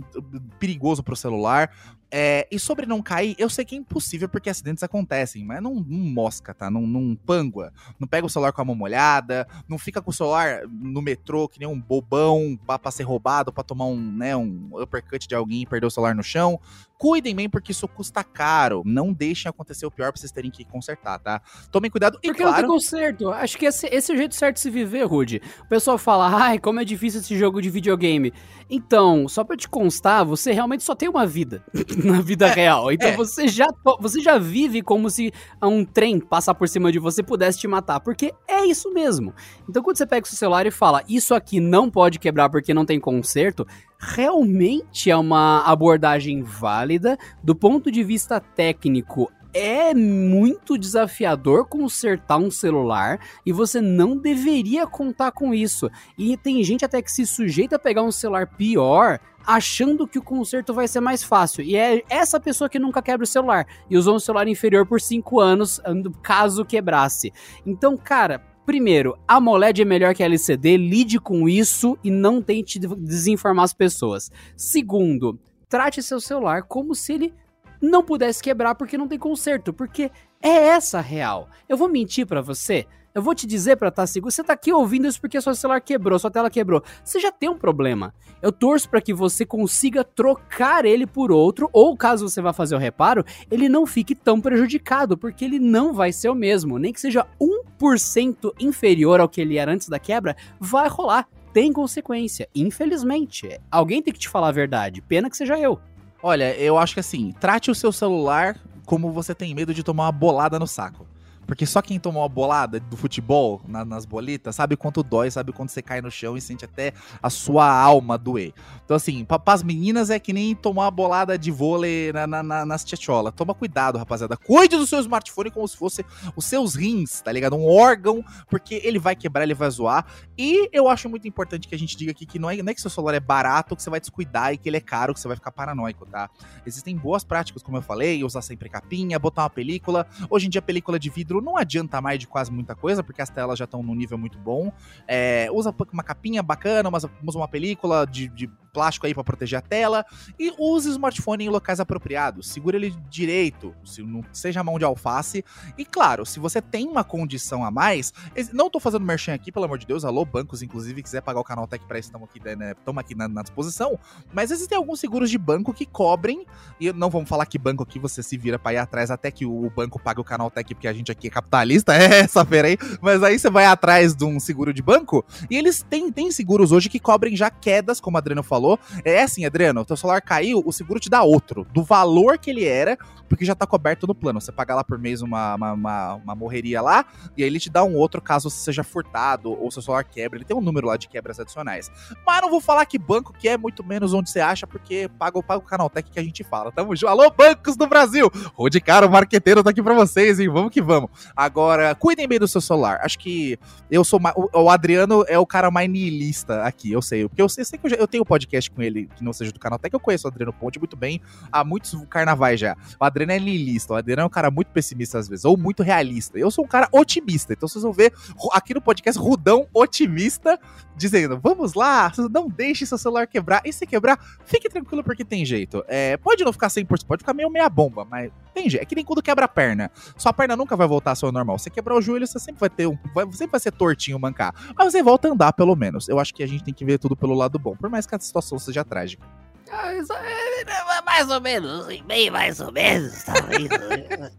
perigoso 0.60 1.04
pro 1.04 1.16
celular. 1.16 1.72
É, 2.18 2.48
e 2.50 2.58
sobre 2.58 2.86
não 2.86 3.02
cair, 3.02 3.36
eu 3.38 3.50
sei 3.50 3.66
que 3.66 3.76
é 3.76 3.78
impossível 3.78 4.30
porque 4.30 4.50
acidentes 4.50 4.84
acontecem, 4.84 5.44
mas 5.44 5.62
não, 5.62 5.76
não 5.76 5.98
mosca, 5.98 6.54
tá? 6.54 6.70
Não, 6.70 6.82
não 6.82 7.14
pangua. 7.14 7.74
Não 8.00 8.08
pega 8.08 8.26
o 8.26 8.30
celular 8.30 8.54
com 8.54 8.62
a 8.62 8.66
mão 8.66 8.76
molhada, 8.76 9.46
não 9.68 9.78
fica 9.78 10.02
com 10.02 10.12
o 10.12 10.14
celular 10.14 10.62
no 10.68 11.02
metrô 11.02 11.50
que 11.50 11.60
nem 11.60 11.68
um 11.68 11.78
bobão 11.78 12.58
pra, 12.66 12.80
pra 12.80 12.92
ser 12.92 13.04
roubado, 13.04 13.52
pra 13.52 13.66
tomar 13.66 13.88
um, 13.88 14.00
né, 14.00 14.34
um 14.34 14.70
uppercut 14.82 15.28
de 15.28 15.36
alguém 15.36 15.64
e 15.64 15.66
perder 15.66 15.88
o 15.88 15.92
celular 15.92 16.16
no 16.16 16.24
chão. 16.24 16.58
Cuidem 16.98 17.36
bem, 17.36 17.50
porque 17.50 17.72
isso 17.72 17.88
custa 17.88 18.24
caro. 18.24 18.82
Não 18.86 19.12
deixem 19.12 19.50
acontecer 19.50 19.86
o 19.86 19.92
pior 19.92 20.12
pra 20.12 20.20
vocês 20.20 20.32
terem 20.32 20.50
que 20.50 20.64
consertar, 20.64 21.20
tá? 21.20 21.42
Tomem 21.72 21.92
cuidado 21.92 22.18
e 22.24 22.28
porque 22.28 22.42
claro... 22.42 22.56
não 22.56 22.62
tem 22.62 22.70
conserto. 22.70 23.30
Acho 23.32 23.58
que 23.58 23.66
esse, 23.66 23.88
esse 23.88 24.12
é 24.12 24.16
o 24.16 24.18
jeito 24.18 24.34
certo 24.34 24.56
de 24.56 24.62
se 24.62 24.70
viver, 24.70 25.04
Rude. 25.04 25.42
O 25.62 25.68
pessoal 25.68 25.98
fala, 25.98 26.34
ai, 26.34 26.58
como 26.58 26.80
é 26.80 26.86
difícil 26.86 27.20
esse 27.20 27.38
jogo 27.38 27.62
de 27.62 27.70
videogame. 27.70 28.32
Então, 28.70 29.28
só 29.28 29.44
pra 29.44 29.58
te 29.58 29.68
constar, 29.68 30.26
você 30.26 30.52
realmente 30.52 30.84
só 30.84 30.96
tem 30.96 31.10
uma 31.10 31.26
vida 31.28 31.64
na 32.04 32.22
vida 32.22 32.48
é, 32.48 32.54
real. 32.54 32.92
Então 32.92 33.10
é. 33.10 33.16
você, 33.16 33.48
já, 33.48 33.68
você 34.00 34.22
já 34.22 34.38
vive 34.38 34.82
como 34.82 35.10
se 35.10 35.34
um 35.62 35.84
trem 35.84 36.20
passar 36.20 36.56
por 36.56 36.68
cima 36.70 36.92
de 36.92 37.00
você 37.00 37.22
pudesse 37.22 37.60
te 37.60 37.68
matar. 37.68 38.00
Porque 38.00 38.34
é 38.48 38.66
isso 38.66 38.92
mesmo. 38.94 39.34
Então 39.70 39.84
quando 39.84 39.98
você 39.98 40.06
pega 40.06 40.26
o 40.26 40.30
seu 40.30 40.38
celular 40.38 40.66
e 40.66 40.72
fala, 40.72 41.04
isso 41.10 41.36
aqui 41.36 41.60
não 41.60 41.90
pode 41.90 42.20
quebrar 42.20 42.50
porque 42.50 42.74
não 42.74 42.86
tem 42.86 43.00
conserto, 43.00 43.68
realmente 44.00 45.10
é 45.10 45.18
uma 45.18 45.64
abordagem 45.66 46.44
válida 46.44 47.18
do 47.44 47.56
ponto 47.56 47.92
de 47.92 48.04
vista 48.04 48.40
técnico. 48.40 49.32
É 49.54 49.94
muito 49.94 50.78
desafiador 50.78 51.66
consertar 51.66 52.38
um 52.38 52.52
celular 52.52 53.20
e 53.46 53.54
você 53.54 53.80
não 53.80 54.18
deveria 54.18 54.86
contar 54.86 55.32
com 55.32 55.54
isso. 55.54 55.90
E 56.18 56.36
tem 56.36 56.62
gente 56.62 56.84
até 56.84 57.02
que 57.02 57.10
se 57.10 57.26
sujeita 57.26 57.78
a 57.78 57.80
pegar 57.80 58.04
um 58.04 58.12
celular 58.12 58.48
pior 58.48 59.18
achando 59.48 60.08
que 60.08 60.20
o 60.20 60.24
conserto 60.24 60.74
vai 60.74 60.88
ser 60.88 61.00
mais 61.00 61.24
fácil. 61.24 61.64
E 61.64 61.78
é 61.78 62.04
essa 62.10 62.40
pessoa 62.40 62.70
que 62.70 62.80
nunca 62.80 63.02
quebra 63.02 63.24
o 63.24 63.28
celular 63.28 63.66
e 63.90 63.98
usou 63.98 64.16
um 64.16 64.20
celular 64.20 64.48
inferior 64.48 64.86
por 64.86 65.00
5 65.00 65.40
anos, 65.40 65.80
caso 66.22 66.66
quebrasse. 66.66 67.32
Então, 67.66 67.96
cara, 67.96 68.44
Primeiro, 68.66 69.18
a 69.28 69.36
AMOLED 69.36 69.84
é 69.84 69.86
melhor 69.86 70.16
que 70.16 70.24
a 70.24 70.26
LCD, 70.26 70.76
lide 70.76 71.20
com 71.20 71.48
isso 71.48 71.98
e 72.04 72.10
não 72.10 72.42
tente 72.42 72.80
desinformar 72.80 73.66
as 73.66 73.74
pessoas. 73.74 74.32
Segundo, 74.58 75.40
trate 75.70 76.02
seu 76.02 76.20
celular 76.20 76.64
como 76.64 76.96
se 76.96 77.14
ele 77.14 77.34
não 77.80 78.04
pudesse 78.04 78.42
quebrar 78.42 78.74
porque 78.74 78.98
não 78.98 79.08
tem 79.08 79.20
conserto, 79.20 79.72
porque 79.72 80.10
é 80.42 80.50
essa 80.50 80.98
a 80.98 81.02
real. 81.02 81.48
Eu 81.70 81.78
vou 81.78 81.88
mentir 81.88 82.26
para 82.26 82.42
você? 82.42 82.88
Eu 83.16 83.22
vou 83.22 83.34
te 83.34 83.48
dizer 83.48 83.78
pra 83.78 83.88
estar 83.88 84.06
seguro. 84.08 84.30
Você 84.30 84.44
tá 84.44 84.52
aqui 84.52 84.74
ouvindo 84.74 85.08
isso 85.08 85.22
porque 85.22 85.40
seu 85.40 85.56
celular 85.56 85.80
quebrou, 85.80 86.20
sua 86.20 86.30
tela 86.30 86.50
quebrou. 86.50 86.84
Você 87.02 87.18
já 87.18 87.32
tem 87.32 87.48
um 87.48 87.58
problema. 87.58 88.14
Eu 88.42 88.52
torço 88.52 88.90
para 88.90 89.00
que 89.00 89.14
você 89.14 89.46
consiga 89.46 90.04
trocar 90.04 90.84
ele 90.84 91.08
por 91.08 91.32
outro, 91.32 91.70
ou 91.72 91.96
caso 91.96 92.28
você 92.28 92.42
vá 92.42 92.52
fazer 92.52 92.76
o 92.76 92.78
reparo, 92.78 93.24
ele 93.50 93.70
não 93.70 93.86
fique 93.86 94.14
tão 94.14 94.42
prejudicado, 94.42 95.18
porque 95.18 95.46
ele 95.46 95.60
não 95.60 95.94
vai 95.94 96.12
ser 96.12 96.28
o 96.28 96.36
mesmo. 96.36 96.78
Nem 96.78 96.92
que 96.92 97.00
seja 97.00 97.26
1% 97.40 98.54
inferior 98.60 99.22
ao 99.22 99.30
que 99.30 99.40
ele 99.40 99.58
era 99.58 99.72
antes 99.72 99.88
da 99.88 99.98
quebra, 99.98 100.36
vai 100.60 100.90
rolar. 100.90 101.26
Tem 101.54 101.72
consequência, 101.72 102.50
infelizmente. 102.54 103.62
Alguém 103.72 104.02
tem 104.02 104.14
que 104.14 104.20
te 104.20 104.28
falar 104.28 104.50
a 104.50 104.52
verdade. 104.52 105.02
Pena 105.02 105.30
que 105.30 105.38
seja 105.38 105.58
eu. 105.58 105.80
Olha, 106.22 106.54
eu 106.58 106.78
acho 106.78 106.94
que 106.94 107.00
assim, 107.00 107.34
trate 107.40 107.72
o 107.72 107.76
seu 107.76 107.94
celular 107.94 108.60
como 108.86 109.10
você 109.14 109.34
tem 109.34 109.56
medo 109.56 109.74
de 109.74 109.84
tomar 109.84 110.04
uma 110.04 110.12
bolada 110.12 110.60
no 110.60 110.68
saco. 110.68 111.08
Porque 111.46 111.66
só 111.66 111.82
quem 111.82 112.00
tomou 112.00 112.24
uma 112.24 112.30
bolada 112.30 112.80
do 112.80 112.98
futebol 112.98 113.62
na, 113.68 113.86
nas 113.86 114.06
bolitas 114.06 114.56
sabe 114.56 114.76
quanto 114.76 115.04
dói, 115.04 115.30
sabe 115.30 115.52
quando 115.52 115.70
você 115.70 115.82
cai 115.82 116.02
no 116.02 116.10
chão 116.10 116.36
e 116.36 116.42
sente 116.42 116.66
até 116.66 116.94
a 117.22 117.30
sua 117.30 117.70
alma 117.70 118.18
doer. 118.18 118.54
Então, 118.84 118.96
assim, 118.96 119.24
pra, 119.24 119.42
as 119.46 119.64
meninas 119.64 120.10
é 120.10 120.20
que 120.20 120.34
nem 120.34 120.56
tomar 120.56 120.84
uma 120.84 120.92
bolada 120.92 121.38
de 121.38 121.52
vôlei 121.52 122.12
na, 122.12 122.28
na, 122.28 122.44
na, 122.44 122.66
nas 122.66 122.84
tchetcholas. 122.84 123.34
Toma 123.36 123.54
cuidado, 123.54 123.98
rapaziada. 123.98 124.38
Cuide 124.38 124.78
do 124.78 124.88
seu 124.88 125.00
smartphone 125.00 125.52
como 125.52 125.68
se 125.68 125.78
fosse 125.78 126.06
os 126.36 126.46
seus 126.46 126.76
rins, 126.76 127.22
tá 127.22 127.32
ligado? 127.32 127.56
Um 127.56 127.68
órgão, 127.68 128.24
porque 128.50 128.82
ele 128.84 129.00
vai 129.00 129.16
quebrar, 129.16 129.44
ele 129.44 129.54
vai 129.54 129.70
zoar. 129.70 130.06
E 130.38 130.70
eu 130.74 130.90
acho 130.90 131.10
muito 131.10 131.28
importante 131.28 131.68
que 131.68 131.76
a 131.76 131.80
gente 131.80 131.96
diga 131.96 132.12
aqui 132.12 132.26
que 132.26 132.40
não 132.40 132.50
é, 132.50 132.58
não 132.58 132.72
é 132.72 132.74
que 132.74 132.82
seu 132.82 132.90
celular 132.90 133.14
é 133.14 133.20
barato, 133.20 133.76
que 133.76 133.84
você 133.84 133.90
vai 133.90 134.00
descuidar 134.00 134.54
e 134.54 134.58
que 134.58 134.68
ele 134.68 134.78
é 134.78 134.82
caro, 134.82 135.14
que 135.14 135.20
você 135.20 135.28
vai 135.28 135.38
ficar 135.38 135.52
paranoico, 135.52 136.06
tá? 136.06 136.30
Existem 136.66 136.96
boas 136.98 137.24
práticas, 137.24 137.64
como 137.64 137.78
eu 137.78 137.82
falei, 137.82 138.24
usar 138.24 138.42
sempre 138.42 138.70
capinha, 138.70 139.18
botar 139.20 139.44
uma 139.44 139.50
película. 139.50 140.08
Hoje 140.30 140.48
em 140.48 140.50
dia, 140.50 140.62
película 140.62 141.00
de 141.00 141.10
vidro 141.10 141.35
não 141.42 141.58
adianta 141.58 142.02
mais 142.02 142.20
de 142.20 142.28
quase 142.28 142.52
muita 142.52 142.76
coisa, 142.76 143.04
porque 143.04 143.22
as 143.22 143.30
telas 143.30 143.58
já 143.58 143.66
estão 143.66 143.82
num 143.82 143.96
nível 143.96 144.18
muito 144.18 144.38
bom. 144.38 144.72
É, 145.08 145.50
usa 145.52 145.74
uma 145.92 146.04
capinha 146.04 146.42
bacana, 146.42 146.90
usa 146.90 147.10
uma 147.38 147.48
película 147.48 148.06
de, 148.06 148.28
de 148.28 148.50
plástico 148.76 149.08
aí 149.08 149.14
para 149.14 149.24
proteger 149.24 149.58
a 149.58 149.62
tela 149.62 150.06
e 150.38 150.54
use 150.60 150.90
o 150.90 150.92
smartphone 150.92 151.46
em 151.46 151.50
locais 151.50 151.80
apropriados. 151.80 152.50
Segura 152.50 152.76
ele 152.76 152.94
direito, 153.10 153.74
se 153.86 154.04
não 154.04 154.22
seja 154.34 154.62
mão 154.62 154.78
de 154.78 154.84
alface. 154.84 155.46
E 155.78 155.86
claro, 155.86 156.26
se 156.26 156.42
você 156.42 156.62
tem 156.62 156.86
uma 156.86 157.06
condição 157.06 157.64
a 157.64 157.72
mais, 157.72 158.14
não 158.52 158.70
tô 158.70 158.82
fazendo 158.82 159.06
merchan 159.06 159.34
aqui, 159.34 159.50
pelo 159.50 159.64
amor 159.64 159.78
de 159.78 159.86
Deus, 159.86 160.04
alô 160.04 160.26
bancos, 160.26 160.62
inclusive, 160.62 161.02
quiser 161.02 161.22
pagar 161.22 161.40
o 161.40 161.44
canal 161.44 161.66
Tech 161.66 161.86
para 161.86 161.98
isso, 161.98 162.10
estamos 162.10 162.28
aqui, 162.28 162.42
né, 162.44 162.76
aqui 162.98 163.16
na, 163.16 163.30
na, 163.30 163.42
disposição. 163.42 163.98
Mas 164.34 164.52
existem 164.52 164.78
alguns 164.78 165.00
seguros 165.00 165.30
de 165.30 165.38
banco 165.38 165.74
que 165.74 165.86
cobrem, 165.86 166.46
e 166.80 166.92
não 166.92 167.10
vamos 167.10 167.30
falar 167.30 167.46
que 167.46 167.58
banco 167.58 167.84
aqui 167.84 167.98
você 167.98 168.22
se 168.22 168.36
vira 168.36 168.60
para 168.60 168.74
ir 168.74 168.78
atrás 168.78 169.10
até 169.10 169.32
que 169.32 169.46
o 169.46 169.70
banco 169.70 169.98
pague 169.98 170.20
o 170.20 170.24
canal 170.24 170.52
Tech, 170.52 170.76
porque 170.76 170.88
a 170.88 170.94
gente 170.94 171.12
aqui 171.12 171.28
é 171.28 171.30
capitalista, 171.30 171.96
é 171.96 172.20
essa 172.22 172.44
feira 172.44 172.68
aí. 172.68 172.78
Mas 173.02 173.24
aí 173.24 173.40
você 173.40 173.50
vai 173.50 173.66
atrás 173.66 174.14
de 174.14 174.26
um 174.26 174.38
seguro 174.38 174.74
de 174.74 174.82
banco 174.82 175.24
e 175.50 175.56
eles 175.56 175.86
têm, 175.90 176.12
têm 176.12 176.30
seguros 176.32 176.72
hoje 176.72 176.90
que 176.90 177.00
cobrem 177.00 177.36
já 177.36 177.50
quedas, 177.50 178.02
como 178.02 178.18
o 178.18 178.18
Adriano 178.18 178.44
falou 178.44 178.65
falou. 178.66 178.80
É 179.04 179.22
assim, 179.22 179.46
Adriano, 179.46 179.82
o 179.82 179.86
teu 179.86 179.96
celular 179.96 180.22
caiu, 180.22 180.64
o 180.66 180.72
seguro 180.72 181.00
te 181.00 181.10
dá 181.10 181.22
outro, 181.22 181.66
do 181.72 181.84
valor 181.84 182.38
que 182.38 182.50
ele 182.50 182.66
era, 182.66 182.98
porque 183.30 183.46
já 183.46 183.56
tá 183.56 183.66
coberto 183.66 184.08
no 184.08 184.16
plano. 184.16 184.42
Você 184.42 184.52
paga 184.52 184.76
lá 184.76 184.84
por 184.84 184.98
mês 184.98 185.22
uma, 185.22 185.56
uma, 185.56 185.74
uma, 185.74 186.14
uma 186.16 186.36
morreria 186.36 186.82
lá, 186.82 187.06
e 187.38 187.44
aí 187.44 187.50
ele 187.50 187.60
te 187.60 187.70
dá 187.70 187.84
um 187.84 187.96
outro 187.96 188.22
caso 188.22 188.50
você 188.50 188.64
seja 188.66 188.84
furtado 188.84 189.52
ou 189.52 189.72
seu 189.72 189.82
celular 189.82 190.04
quebra. 190.04 190.38
Ele 190.38 190.46
tem 190.46 190.56
um 190.56 190.62
número 190.62 190.88
lá 190.88 190.98
de 190.98 191.08
quebras 191.08 191.40
adicionais. 191.40 191.92
Mas 192.26 192.42
não 192.42 192.50
vou 192.50 192.62
falar 192.62 192.86
que 192.86 192.98
banco 192.98 193.34
que 193.34 193.48
é 193.48 193.58
muito 193.58 193.84
menos 193.84 194.14
onde 194.14 194.30
você 194.30 194.40
acha, 194.40 194.66
porque 194.66 195.10
paga, 195.20 195.42
paga 195.42 195.60
o 195.60 195.66
Canaltech 195.68 196.10
que 196.10 196.20
a 196.20 196.24
gente 196.24 196.44
fala. 196.44 196.72
Tamo 196.72 196.96
junto. 196.96 197.10
Alô, 197.10 197.30
bancos 197.30 197.76
do 197.76 197.88
Brasil! 197.88 198.32
Rode 198.54 198.80
cara, 198.82 199.06
o 199.06 199.12
marqueteiro 199.12 199.64
tá 199.64 199.70
aqui 199.70 199.82
pra 199.82 199.94
vocês, 199.94 200.40
hein? 200.40 200.50
Vamos 200.50 200.72
que 200.72 200.82
vamos. 200.82 201.10
Agora, 201.36 201.96
cuidem 201.96 202.28
bem 202.28 202.40
do 202.40 202.48
seu 202.48 202.62
celular. 202.62 203.00
Acho 203.02 203.18
que 203.20 203.58
eu 203.90 204.04
sou. 204.04 204.20
O, 204.54 204.70
Adriano 204.70 205.24
é 205.28 205.38
o 205.38 205.46
cara 205.46 205.72
mais 205.72 205.90
nihilista 205.90 206.64
aqui, 206.64 206.92
eu 206.92 207.02
sei. 207.02 207.28
Porque 207.28 207.42
eu 207.42 207.50
sei, 207.50 207.66
sei 207.66 207.80
que 207.80 207.86
eu, 207.86 207.90
já, 207.90 207.96
eu 207.96 208.08
tenho 208.08 208.26
podcast 208.26 208.55
podcast 208.56 208.72
com 208.72 208.82
ele 208.82 209.10
que 209.16 209.24
não 209.24 209.34
seja 209.34 209.52
do 209.52 209.60
canal, 209.60 209.76
até 209.76 209.90
que 209.90 209.96
eu 209.96 210.00
conheço 210.00 210.28
o 210.28 210.32
Adriano 210.32 210.54
Ponte 210.54 210.80
muito 210.80 210.96
bem 210.96 211.22
há 211.52 211.64
muitos 211.64 211.94
carnavais 212.10 212.60
já. 212.60 212.76
O 213.00 213.04
Adriano 213.04 213.32
é 213.32 213.38
lilista, 213.38 213.94
o 213.94 213.96
Adriano 213.96 214.22
é 214.22 214.26
um 214.26 214.30
cara 214.30 214.50
muito 214.50 214.68
pessimista 214.70 215.20
às 215.20 215.28
vezes, 215.28 215.46
ou 215.46 215.58
muito 215.58 215.84
realista. 215.84 216.38
Eu 216.38 216.50
sou 216.50 216.66
um 216.66 216.68
cara 216.68 216.88
otimista, 216.92 217.54
então 217.54 217.68
vocês 217.68 217.84
vão 217.84 217.92
ver 217.92 218.14
aqui 218.54 218.74
no 218.74 218.82
podcast 218.82 219.20
Rudão 219.22 219.68
otimista, 219.74 220.60
dizendo: 220.96 221.40
vamos 221.42 221.74
lá, 221.74 222.12
não 222.32 222.48
deixe 222.48 222.86
seu 222.86 222.98
celular 222.98 223.28
quebrar. 223.28 223.62
E 223.66 223.74
se 223.74 223.86
quebrar, 223.86 224.20
fique 224.46 224.70
tranquilo 224.70 225.04
porque 225.04 225.26
tem 225.26 225.46
jeito. 225.46 225.84
É, 225.88 226.18
pode 226.18 226.44
não 226.44 226.54
ficar 226.54 226.68
100%, 226.68 227.06
pode 227.06 227.22
ficar 227.22 227.34
meio 227.34 227.50
meia 227.50 227.70
bomba, 227.70 228.06
mas 228.06 228.32
tem 228.54 228.70
jeito. 228.70 228.82
É 228.82 228.86
que 228.86 228.96
nem 228.96 229.04
quando 229.04 229.22
quebra 229.22 229.46
a 229.46 229.48
perna. 229.48 229.92
Sua 230.18 230.32
perna 230.32 230.56
nunca 230.56 230.76
vai 230.76 230.88
voltar 230.88 231.12
ao 231.12 231.16
seu 231.16 231.32
normal. 231.32 231.60
Você 231.60 231.70
quebrar 231.70 231.96
o 231.96 232.02
joelho, 232.02 232.26
você 232.26 232.40
sempre 232.40 232.60
vai 232.60 232.70
ter 232.70 232.88
um. 232.88 232.98
Vai, 233.14 233.26
sempre 233.34 233.52
vai 233.52 233.60
ser 233.60 233.72
tortinho 233.72 234.18
mancar. 234.18 234.54
Mas 234.76 234.92
você 234.92 235.04
volta 235.04 235.28
a 235.28 235.32
andar, 235.32 235.54
pelo 235.54 235.76
menos. 235.76 236.08
Eu 236.08 236.20
acho 236.20 236.34
que 236.34 236.42
a 236.42 236.48
gente 236.48 236.64
tem 236.64 236.74
que 236.74 236.86
ver 236.86 236.98
tudo 236.98 237.16
pelo 237.16 237.34
lado 237.34 237.60
bom. 237.60 237.76
Por 237.76 237.90
mais 237.90 238.06
que 238.06 238.16
a 238.16 238.20
situação 238.36 238.60
seja 238.60 238.84
trágica. 238.84 239.26
Ah, 239.72 239.94
é, 239.94 240.00
é, 240.00 241.02
mais 241.06 241.30
ou 241.30 241.42
menos, 241.42 241.88
bem 242.02 242.30
mais 242.30 242.60
ou 242.60 242.72
menos, 242.72 243.24
talvez. 243.24 243.70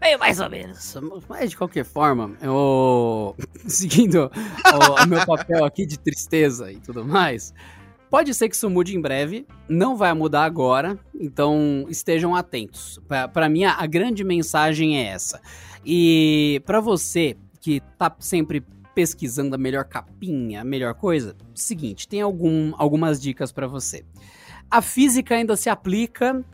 Bem 0.00 0.18
mais 0.18 0.38
ou 0.38 0.50
menos. 0.50 0.94
Mas 1.26 1.50
de 1.50 1.56
qualquer 1.56 1.84
forma, 1.84 2.36
eu. 2.42 3.34
Seguindo 3.66 4.30
o, 4.30 5.02
o 5.02 5.06
meu 5.06 5.24
papel 5.24 5.64
aqui 5.64 5.86
de 5.86 5.98
tristeza 5.98 6.70
e 6.70 6.76
tudo 6.76 7.02
mais. 7.06 7.54
Pode 8.10 8.34
ser 8.34 8.50
que 8.50 8.54
isso 8.54 8.68
mude 8.68 8.94
em 8.94 9.00
breve, 9.00 9.46
não 9.66 9.96
vai 9.96 10.12
mudar 10.12 10.44
agora, 10.44 10.98
então 11.18 11.86
estejam 11.88 12.36
atentos. 12.36 13.00
Para 13.32 13.48
mim, 13.48 13.64
a 13.64 13.86
grande 13.86 14.22
mensagem 14.22 14.98
é 14.98 15.06
essa. 15.06 15.40
E 15.82 16.62
para 16.66 16.80
você 16.80 17.34
que 17.58 17.80
tá 17.96 18.14
sempre 18.18 18.62
pesquisando 18.94 19.54
a 19.54 19.58
melhor 19.58 19.84
capinha, 19.84 20.60
a 20.60 20.64
melhor 20.64 20.94
coisa, 20.94 21.36
seguinte, 21.54 22.06
tem 22.06 22.20
algum, 22.20 22.72
algumas 22.76 23.20
dicas 23.20 23.52
para 23.52 23.66
você. 23.66 24.04
A 24.70 24.80
física 24.80 25.34
ainda 25.34 25.56
se 25.56 25.68
aplica 25.68 26.44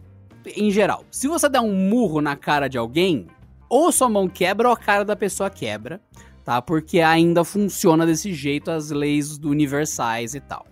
em 0.56 0.70
geral. 0.70 1.04
Se 1.10 1.28
você 1.28 1.48
der 1.48 1.60
um 1.60 1.74
murro 1.74 2.20
na 2.20 2.36
cara 2.36 2.68
de 2.68 2.78
alguém, 2.78 3.26
ou 3.68 3.92
sua 3.92 4.08
mão 4.08 4.28
quebra 4.28 4.68
ou 4.68 4.74
a 4.74 4.76
cara 4.76 5.04
da 5.04 5.14
pessoa 5.14 5.48
quebra, 5.48 6.00
tá? 6.44 6.60
Porque 6.60 7.00
ainda 7.00 7.44
funciona 7.44 8.04
desse 8.04 8.32
jeito 8.34 8.70
as 8.70 8.90
leis 8.90 9.38
universais 9.38 10.34
e 10.34 10.40
tal. 10.40 10.66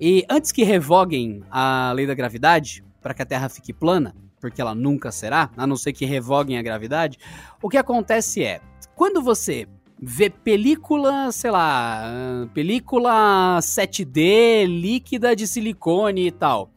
E 0.00 0.24
antes 0.30 0.50
que 0.50 0.62
revoguem 0.62 1.42
a 1.50 1.92
lei 1.94 2.06
da 2.06 2.14
gravidade, 2.14 2.82
para 3.02 3.12
que 3.12 3.20
a 3.20 3.26
Terra 3.26 3.48
fique 3.50 3.72
plana, 3.72 4.14
porque 4.40 4.60
ela 4.60 4.74
nunca 4.74 5.12
será, 5.12 5.50
a 5.56 5.66
não 5.66 5.76
ser 5.76 5.92
que 5.92 6.06
revoguem 6.06 6.56
a 6.56 6.62
gravidade, 6.62 7.18
o 7.62 7.68
que 7.68 7.76
acontece 7.76 8.42
é, 8.42 8.60
quando 8.94 9.22
você 9.22 9.68
ver 10.02 10.30
película, 10.30 11.30
sei 11.30 11.50
lá, 11.50 12.48
película 12.54 13.58
7D 13.60 14.64
líquida 14.66 15.36
de 15.36 15.46
silicone 15.46 16.28
e 16.28 16.30
tal. 16.30 16.72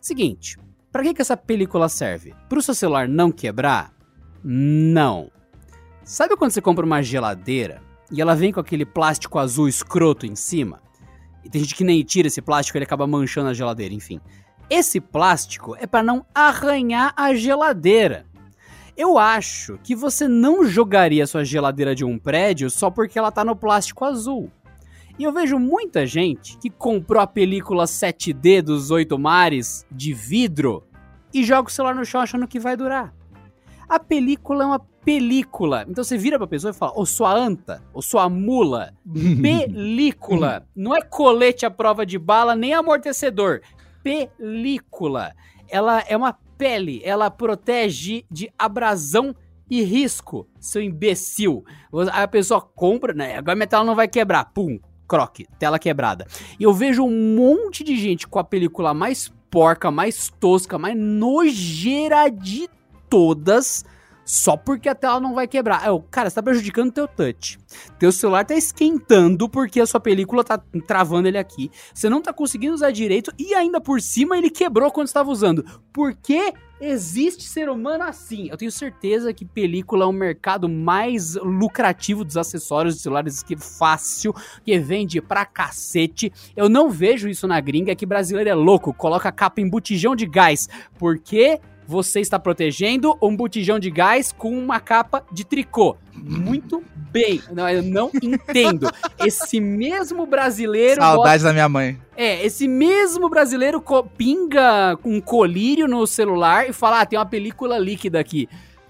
Seguinte, 0.00 0.58
para 0.92 1.02
que, 1.02 1.14
que 1.14 1.22
essa 1.22 1.36
película 1.36 1.88
serve? 1.88 2.34
Para 2.48 2.58
o 2.58 2.62
seu 2.62 2.74
celular 2.74 3.08
não 3.08 3.32
quebrar? 3.32 3.92
Não. 4.44 5.30
Sabe 6.04 6.36
quando 6.36 6.50
você 6.50 6.60
compra 6.60 6.84
uma 6.84 7.02
geladeira 7.02 7.82
e 8.10 8.20
ela 8.20 8.34
vem 8.34 8.52
com 8.52 8.60
aquele 8.60 8.84
plástico 8.84 9.38
azul 9.38 9.68
escroto 9.68 10.26
em 10.26 10.34
cima? 10.34 10.82
E 11.44 11.48
tem 11.48 11.62
gente 11.62 11.74
que 11.74 11.84
nem 11.84 12.02
tira 12.02 12.28
esse 12.28 12.42
plástico, 12.42 12.76
ele 12.76 12.84
acaba 12.84 13.06
manchando 13.06 13.48
a 13.48 13.54
geladeira, 13.54 13.94
enfim. 13.94 14.20
Esse 14.68 15.00
plástico 15.00 15.74
é 15.76 15.86
para 15.86 16.02
não 16.02 16.24
arranhar 16.34 17.14
a 17.16 17.34
geladeira. 17.34 18.26
Eu 18.98 19.16
acho 19.16 19.78
que 19.84 19.94
você 19.94 20.26
não 20.26 20.64
jogaria 20.64 21.24
sua 21.24 21.44
geladeira 21.44 21.94
de 21.94 22.04
um 22.04 22.18
prédio 22.18 22.68
só 22.68 22.90
porque 22.90 23.16
ela 23.16 23.30
tá 23.30 23.44
no 23.44 23.54
plástico 23.54 24.04
azul. 24.04 24.50
E 25.16 25.22
eu 25.22 25.32
vejo 25.32 25.56
muita 25.56 26.04
gente 26.04 26.58
que 26.58 26.68
comprou 26.68 27.22
a 27.22 27.26
película 27.26 27.84
7D 27.84 28.60
dos 28.60 28.90
Oito 28.90 29.16
Mares 29.16 29.86
de 29.88 30.12
vidro 30.12 30.84
e 31.32 31.44
joga 31.44 31.68
o 31.68 31.72
celular 31.72 31.94
no 31.94 32.04
chão 32.04 32.20
achando 32.20 32.48
que 32.48 32.58
vai 32.58 32.76
durar. 32.76 33.14
A 33.88 34.00
película 34.00 34.64
é 34.64 34.66
uma 34.66 34.80
película. 35.04 35.86
Então 35.88 36.02
você 36.02 36.18
vira 36.18 36.36
pra 36.36 36.48
pessoa 36.48 36.72
e 36.72 36.74
fala, 36.74 36.98
ô 36.98 37.06
sua 37.06 37.32
anta, 37.32 37.80
ô 37.94 38.02
sua 38.02 38.28
mula, 38.28 38.92
película. 39.40 40.66
Não 40.74 40.92
é 40.92 41.00
colete 41.02 41.64
à 41.64 41.70
prova 41.70 42.04
de 42.04 42.18
bala, 42.18 42.56
nem 42.56 42.74
amortecedor. 42.74 43.60
Película. 44.02 45.32
Ela 45.68 46.02
é 46.08 46.16
uma 46.16 46.36
pele, 46.58 47.00
ela 47.04 47.30
protege 47.30 48.24
de 48.28 48.52
abrasão 48.58 49.34
e 49.70 49.82
risco, 49.82 50.46
seu 50.58 50.82
imbecil. 50.82 51.64
Aí 52.12 52.24
a 52.24 52.28
pessoa 52.28 52.60
compra, 52.60 53.14
né? 53.14 53.38
Agora 53.38 53.66
tela 53.66 53.84
não 53.84 53.94
vai 53.94 54.08
quebrar. 54.08 54.46
Pum, 54.52 54.78
croque, 55.06 55.46
tela 55.58 55.78
quebrada. 55.78 56.26
E 56.58 56.64
eu 56.64 56.72
vejo 56.72 57.04
um 57.04 57.36
monte 57.36 57.84
de 57.84 57.96
gente 57.96 58.26
com 58.26 58.38
a 58.38 58.44
película 58.44 58.92
mais 58.92 59.32
porca, 59.50 59.90
mais 59.90 60.30
tosca, 60.40 60.78
mais 60.78 60.96
nojeira 60.96 62.28
de 62.28 62.68
todas, 63.08 63.84
só 64.28 64.58
porque 64.58 64.90
a 64.90 64.94
tela 64.94 65.18
não 65.18 65.34
vai 65.34 65.48
quebrar. 65.48 65.86
Eu, 65.86 66.04
cara, 66.10 66.28
você 66.28 66.34
tá 66.34 66.42
prejudicando 66.42 66.92
teu 66.92 67.08
touch. 67.08 67.58
Teu 67.98 68.12
celular 68.12 68.44
tá 68.44 68.54
esquentando 68.54 69.48
porque 69.48 69.80
a 69.80 69.86
sua 69.86 70.00
película 70.00 70.44
tá 70.44 70.60
travando 70.86 71.26
ele 71.26 71.38
aqui. 71.38 71.70
Você 71.94 72.10
não 72.10 72.20
tá 72.20 72.30
conseguindo 72.30 72.74
usar 72.74 72.90
direito 72.90 73.32
e 73.38 73.54
ainda 73.54 73.80
por 73.80 74.02
cima 74.02 74.36
ele 74.36 74.50
quebrou 74.50 74.92
quando 74.92 75.06
estava 75.06 75.30
usando. 75.30 75.64
Por 75.90 76.14
que 76.14 76.52
existe 76.78 77.44
ser 77.44 77.70
humano 77.70 78.04
assim? 78.04 78.48
Eu 78.50 78.58
tenho 78.58 78.70
certeza 78.70 79.32
que 79.32 79.46
película 79.46 80.04
é 80.04 80.06
o 80.06 80.12
mercado 80.12 80.68
mais 80.68 81.34
lucrativo 81.36 82.22
dos 82.22 82.36
acessórios 82.36 82.96
de 82.96 83.00
celulares 83.00 83.42
que 83.42 83.56
fácil, 83.56 84.34
que 84.62 84.78
vende 84.78 85.22
pra 85.22 85.46
cacete. 85.46 86.30
Eu 86.54 86.68
não 86.68 86.90
vejo 86.90 87.30
isso 87.30 87.48
na 87.48 87.58
gringa, 87.62 87.96
que 87.96 88.04
brasileiro 88.04 88.50
é 88.50 88.54
louco, 88.54 88.92
coloca 88.92 89.32
capa 89.32 89.62
em 89.62 89.70
botijão 89.70 90.14
de 90.14 90.26
gás. 90.26 90.68
Por 90.98 91.18
quê? 91.18 91.58
Você 91.88 92.20
está 92.20 92.38
protegendo 92.38 93.16
um 93.22 93.34
botijão 93.34 93.78
de 93.78 93.90
gás 93.90 94.30
com 94.30 94.50
uma 94.50 94.78
capa 94.78 95.24
de 95.32 95.42
tricô. 95.42 95.96
Muito 96.12 96.84
bem. 96.94 97.40
Não, 97.50 97.66
eu 97.66 97.82
não 97.82 98.10
entendo. 98.22 98.92
Esse 99.18 99.58
mesmo 99.58 100.26
brasileiro. 100.26 101.00
Saudade 101.00 101.42
da 101.42 101.50
minha 101.50 101.66
mãe. 101.66 101.98
É, 102.14 102.44
esse 102.44 102.68
mesmo 102.68 103.30
brasileiro 103.30 103.82
pinga 104.18 104.98
um 105.02 105.18
colírio 105.18 105.88
no 105.88 106.06
celular 106.06 106.68
e 106.68 106.74
fala: 106.74 107.00
ah, 107.00 107.06
tem 107.06 107.18
uma 107.18 107.24
película 107.24 107.78
líquida 107.78 108.20
aqui. 108.20 108.46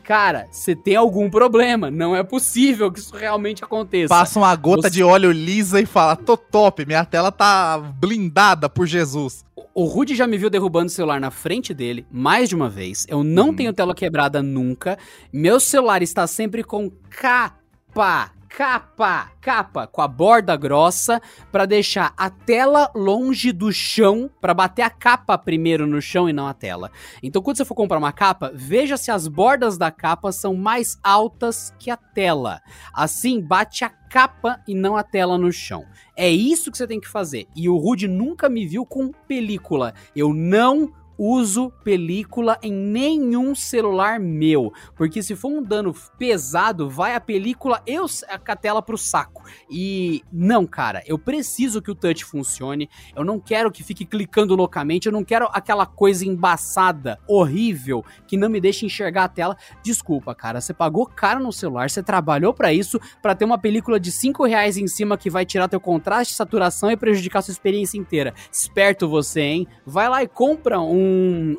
Cara, 0.09 0.49
você 0.51 0.75
tem 0.75 0.97
algum 0.97 1.29
problema. 1.29 1.91
Não 1.91 2.17
é 2.17 2.23
possível 2.23 2.91
que 2.91 2.99
isso 2.99 3.15
realmente 3.15 3.63
aconteça. 3.63 4.09
Passa 4.09 4.39
uma 4.39 4.57
gota 4.57 4.89
Você- 4.89 4.91
de 4.91 5.03
óleo 5.03 5.31
lisa 5.31 5.79
e 5.83 5.85
fala: 5.85 6.17
tô 6.17 6.35
top, 6.35 6.87
minha 6.87 7.05
tela 7.05 7.31
tá 7.31 7.77
blindada 7.79 8.71
por 8.71 8.87
Jesus. 8.87 9.45
O 9.75 9.85
Rude 9.85 10.17
já 10.17 10.27
me 10.27 10.39
viu 10.39 10.49
derrubando 10.49 10.87
o 10.87 10.91
celular 10.91 11.21
na 11.21 11.31
frente 11.31 11.75
dele 11.75 12.07
mais 12.11 12.49
de 12.49 12.55
uma 12.57 12.71
vez. 12.71 13.05
Eu 13.07 13.23
não 13.23 13.51
Hum. 13.51 13.55
tenho 13.57 13.71
tela 13.75 13.95
quebrada 13.95 14.43
nunca. 14.43 14.97
Meu 15.31 15.61
celular 15.61 16.01
está 16.03 16.27
sempre 16.27 16.65
com 16.65 16.91
capa, 17.11 18.31
capa, 18.59 19.31
capa, 19.41 19.87
com 19.87 20.03
a 20.03 20.09
borda 20.09 20.57
grossa 20.57 21.23
para 21.53 21.65
deixar 21.65 22.13
a 22.17 22.29
tela 22.29 22.91
longe 22.93 23.53
do 23.53 23.73
chão, 23.73 24.29
para 24.41 24.53
bater 24.53 24.83
a 24.83 24.91
capa 24.91 25.39
primeiro 25.39 25.87
no 25.87 26.03
chão 26.03 26.29
e 26.29 26.33
não 26.33 26.49
a 26.49 26.53
tela. 26.53 26.91
Então, 27.23 27.41
quando 27.41 27.57
você 27.57 27.65
for 27.65 27.77
comprar 27.77 27.99
uma 27.99 28.13
capa, 28.13 28.51
veja 28.53 28.97
se 28.97 29.13
as 29.13 29.29
bordas 29.29 29.79
da 29.79 29.93
capa 29.93 30.33
são 30.33 30.57
mais 30.57 30.99
altas 31.05 31.73
que 31.79 31.89
a 31.89 31.97
tela. 31.97 32.61
Assim, 32.93 33.41
bate 33.41 33.85
a 33.85 33.89
capa 33.89 34.61
e 34.67 34.75
não 34.75 34.97
a 34.97 35.05
tela 35.05 35.39
no 35.39 35.53
chão. 35.53 35.87
É 36.17 36.29
isso 36.29 36.73
que 36.73 36.79
você 36.79 36.87
tem 36.89 37.01
que 37.01 37.07
fazer. 37.07 37.47
E 37.55 37.69
o 37.69 37.77
Rude 37.77 38.09
nunca 38.09 38.49
me 38.49 38.67
viu 38.67 38.85
com 38.85 39.13
película. 39.29 39.95
Eu 40.17 40.35
não 40.35 40.93
uso 41.19 41.71
película 41.83 42.57
em 42.63 42.73
nenhum 42.73 43.55
celular 43.55 44.21
meu, 44.21 44.73
porque 44.95 45.23
se 45.23 45.35
for 45.35 45.49
um 45.49 45.63
dano 45.63 45.93
pesado, 46.17 46.89
vai 46.89 47.15
a 47.15 47.21
película 47.21 47.83
e 47.87 47.97
a 47.97 48.57
tela 48.57 48.81
pro 48.81 48.97
saco. 48.97 49.43
E 49.69 50.23
não, 50.33 50.67
cara, 50.67 51.03
eu 51.07 51.19
preciso 51.19 51.83
que 51.83 51.91
o 51.91 51.95
touch 51.95 52.25
funcione. 52.25 52.89
Eu 53.17 53.25
não 53.25 53.41
quero 53.41 53.73
que 53.73 53.83
fique 53.83 54.05
clicando 54.05 54.55
loucamente, 54.55 55.07
eu 55.07 55.13
não 55.13 55.25
quero 55.25 55.49
aquela 55.53 55.85
coisa 55.85 56.25
embaçada, 56.25 57.19
horrível, 57.27 58.05
que 58.27 58.37
não 58.37 58.49
me 58.49 58.61
deixa 58.61 58.87
enxergar 58.87 59.25
a 59.25 59.29
tela. 59.29 59.57
Desculpa, 59.83 60.35
cara, 60.35 60.61
você 60.61 60.73
pagou 60.73 61.07
caro 61.07 61.43
no 61.43 61.53
celular, 61.53 61.91
você 61.91 62.03
trabalhou 62.03 62.55
pra 62.55 62.73
isso, 62.73 63.01
pra 63.21 63.35
ter 63.35 63.45
uma 63.45 63.59
película 63.59 63.99
de 63.99 64.13
5 64.13 64.45
reais 64.45 64.77
em 64.77 64.87
cima 64.87 65.19
que 65.19 65.31
vai 65.31 65.45
tirar 65.45 65.69
teu 65.69 65.81
contraste, 65.81 66.35
saturação 66.35 66.91
e 66.91 66.97
prejudicar 66.97 67.43
sua 67.43 67.53
experiência 67.53 67.99
inteira. 67.99 68.35
Esperto 68.53 69.09
você, 69.09 69.41
hein? 69.41 69.69
Vai 69.85 70.09
lá 70.09 70.23
e 70.23 70.29
compra 70.29 70.81
um, 70.81 71.08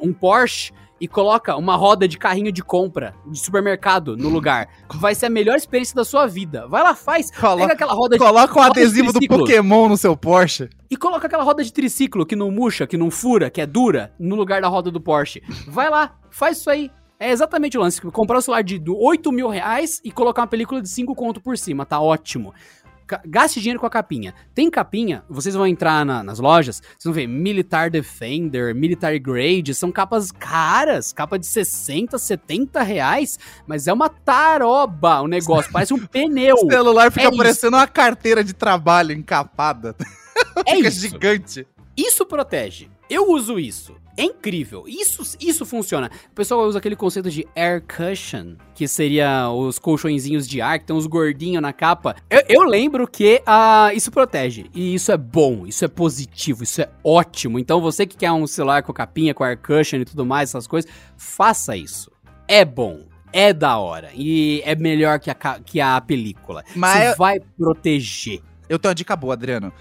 um 0.01 0.13
Porsche 0.13 0.71
e 0.99 1.07
coloca 1.07 1.55
uma 1.55 1.75
roda 1.75 2.07
de 2.07 2.17
carrinho 2.17 2.51
de 2.51 2.61
compra 2.61 3.15
de 3.25 3.39
supermercado 3.39 4.17
no 4.17 4.29
lugar. 4.29 4.67
Vai 4.95 5.15
ser 5.15 5.27
a 5.27 5.29
melhor 5.29 5.55
experiência 5.55 5.95
da 5.95 6.03
sua 6.03 6.27
vida. 6.27 6.67
Vai 6.67 6.83
lá, 6.83 6.93
faz. 6.93 7.31
Pega 7.31 7.41
Coloca, 7.41 7.73
aquela 7.73 7.93
roda 7.93 8.17
de 8.17 8.23
coloca 8.23 8.59
o 8.59 8.61
adesivo 8.61 9.13
do. 9.13 9.19
Pokémon 9.27 9.87
no 9.87 9.97
seu 9.97 10.15
Porsche. 10.17 10.69
E 10.89 10.97
coloca 10.97 11.27
aquela 11.27 11.43
roda 11.43 11.63
de 11.63 11.71
triciclo 11.71 12.25
que 12.25 12.35
não 12.35 12.51
murcha, 12.51 12.85
que 12.85 12.97
não 12.97 13.09
fura, 13.09 13.49
que 13.49 13.61
é 13.61 13.65
dura, 13.65 14.13
no 14.19 14.35
lugar 14.35 14.61
da 14.61 14.67
roda 14.67 14.91
do 14.91 14.99
Porsche. 14.99 15.41
Vai 15.67 15.89
lá, 15.89 16.15
faz 16.29 16.57
isso 16.57 16.69
aí. 16.69 16.91
É 17.21 17.31
exatamente 17.31 17.77
o 17.77 17.81
lance. 17.81 17.99
Comprar 17.99 18.37
um 18.37 18.41
celular 18.41 18.61
de 18.61 18.79
do 18.79 18.97
8 18.97 19.29
mil 19.29 19.49
reais 19.49 19.99
e 20.05 20.11
colocar 20.11 20.41
uma 20.41 20.47
película 20.47 20.81
de 20.81 20.87
5 20.87 21.13
conto 21.13 21.41
por 21.41 21.57
cima. 21.57 21.85
Tá 21.85 21.99
ótimo. 21.99 22.53
Gaste 23.25 23.59
dinheiro 23.59 23.79
com 23.79 23.85
a 23.85 23.89
capinha. 23.89 24.33
Tem 24.53 24.69
capinha, 24.69 25.23
vocês 25.29 25.55
vão 25.55 25.65
entrar 25.65 26.05
na- 26.05 26.23
nas 26.23 26.39
lojas, 26.39 26.77
vocês 26.77 27.03
vão 27.05 27.13
ver 27.13 27.27
Militar 27.27 27.89
Defender, 27.89 28.73
Military 28.75 29.19
Grade, 29.19 29.73
são 29.73 29.91
capas 29.91 30.31
caras, 30.31 31.11
capa 31.13 31.37
de 31.39 31.47
60, 31.47 32.17
70 32.17 32.81
reais, 32.83 33.37
mas 33.65 33.87
é 33.87 33.93
uma 33.93 34.09
taroba 34.09 35.21
o 35.21 35.27
negócio, 35.27 35.71
parece 35.71 35.93
um 35.93 36.05
pneu. 36.05 36.55
O 36.63 36.69
celular 36.71 37.11
fica 37.11 37.25
É 37.25 37.29
isso. 37.29 37.37
parecendo 37.37 37.77
uma 37.77 37.87
carteira 37.87 38.43
de 38.43 38.53
trabalho 38.53 39.11
encapada. 39.13 39.95
É 40.65 40.75
fica 40.75 40.87
isso. 40.87 40.99
gigante. 41.01 41.67
Isso 41.97 42.25
protege. 42.25 42.89
Eu 43.09 43.29
uso 43.29 43.59
isso. 43.59 43.93
É 44.19 44.23
incrível. 44.23 44.83
Isso, 44.85 45.37
isso 45.39 45.65
funciona. 45.65 46.11
O 46.31 46.35
pessoal 46.35 46.61
usa 46.67 46.77
aquele 46.77 46.95
conceito 46.95 47.29
de 47.31 47.47
air 47.55 47.81
cushion, 47.81 48.55
que 48.75 48.85
seria 48.87 49.49
os 49.49 49.79
colchõezinhos 49.79 50.45
de 50.47 50.59
ar, 50.61 50.77
que 50.77 50.85
tem 50.85 50.95
uns 50.95 51.07
gordinhos 51.07 51.61
na 51.61 51.71
capa. 51.71 52.15
Eu, 52.29 52.43
eu 52.49 52.63
lembro 52.63 53.07
que 53.07 53.41
ah, 53.45 53.91
isso 53.93 54.11
protege. 54.11 54.65
E 54.75 54.93
isso 54.93 55.11
é 55.11 55.17
bom, 55.17 55.65
isso 55.65 55.85
é 55.85 55.87
positivo, 55.87 56.63
isso 56.63 56.81
é 56.81 56.89
ótimo. 57.03 57.57
Então 57.57 57.79
você 57.79 58.05
que 58.05 58.17
quer 58.17 58.31
um 58.31 58.45
celular 58.45 58.83
com 58.83 58.91
capinha, 58.91 59.33
com 59.33 59.43
air 59.43 59.57
cushion 59.57 60.01
e 60.01 60.05
tudo 60.05 60.25
mais, 60.25 60.49
essas 60.49 60.67
coisas, 60.67 60.91
faça 61.15 61.77
isso. 61.77 62.11
É 62.45 62.65
bom. 62.65 63.07
É 63.31 63.53
da 63.53 63.77
hora. 63.77 64.09
E 64.15 64.61
é 64.65 64.75
melhor 64.75 65.19
que 65.19 65.29
a, 65.29 65.35
que 65.63 65.79
a 65.79 66.01
película. 66.01 66.63
Mas 66.75 66.97
Você 67.03 67.09
eu- 67.11 67.15
vai 67.15 67.39
proteger. 67.57 68.41
Eu 68.67 68.77
tenho 68.77 68.89
uma 68.89 68.95
dica 68.95 69.15
boa, 69.15 69.33
Adriano. 69.33 69.71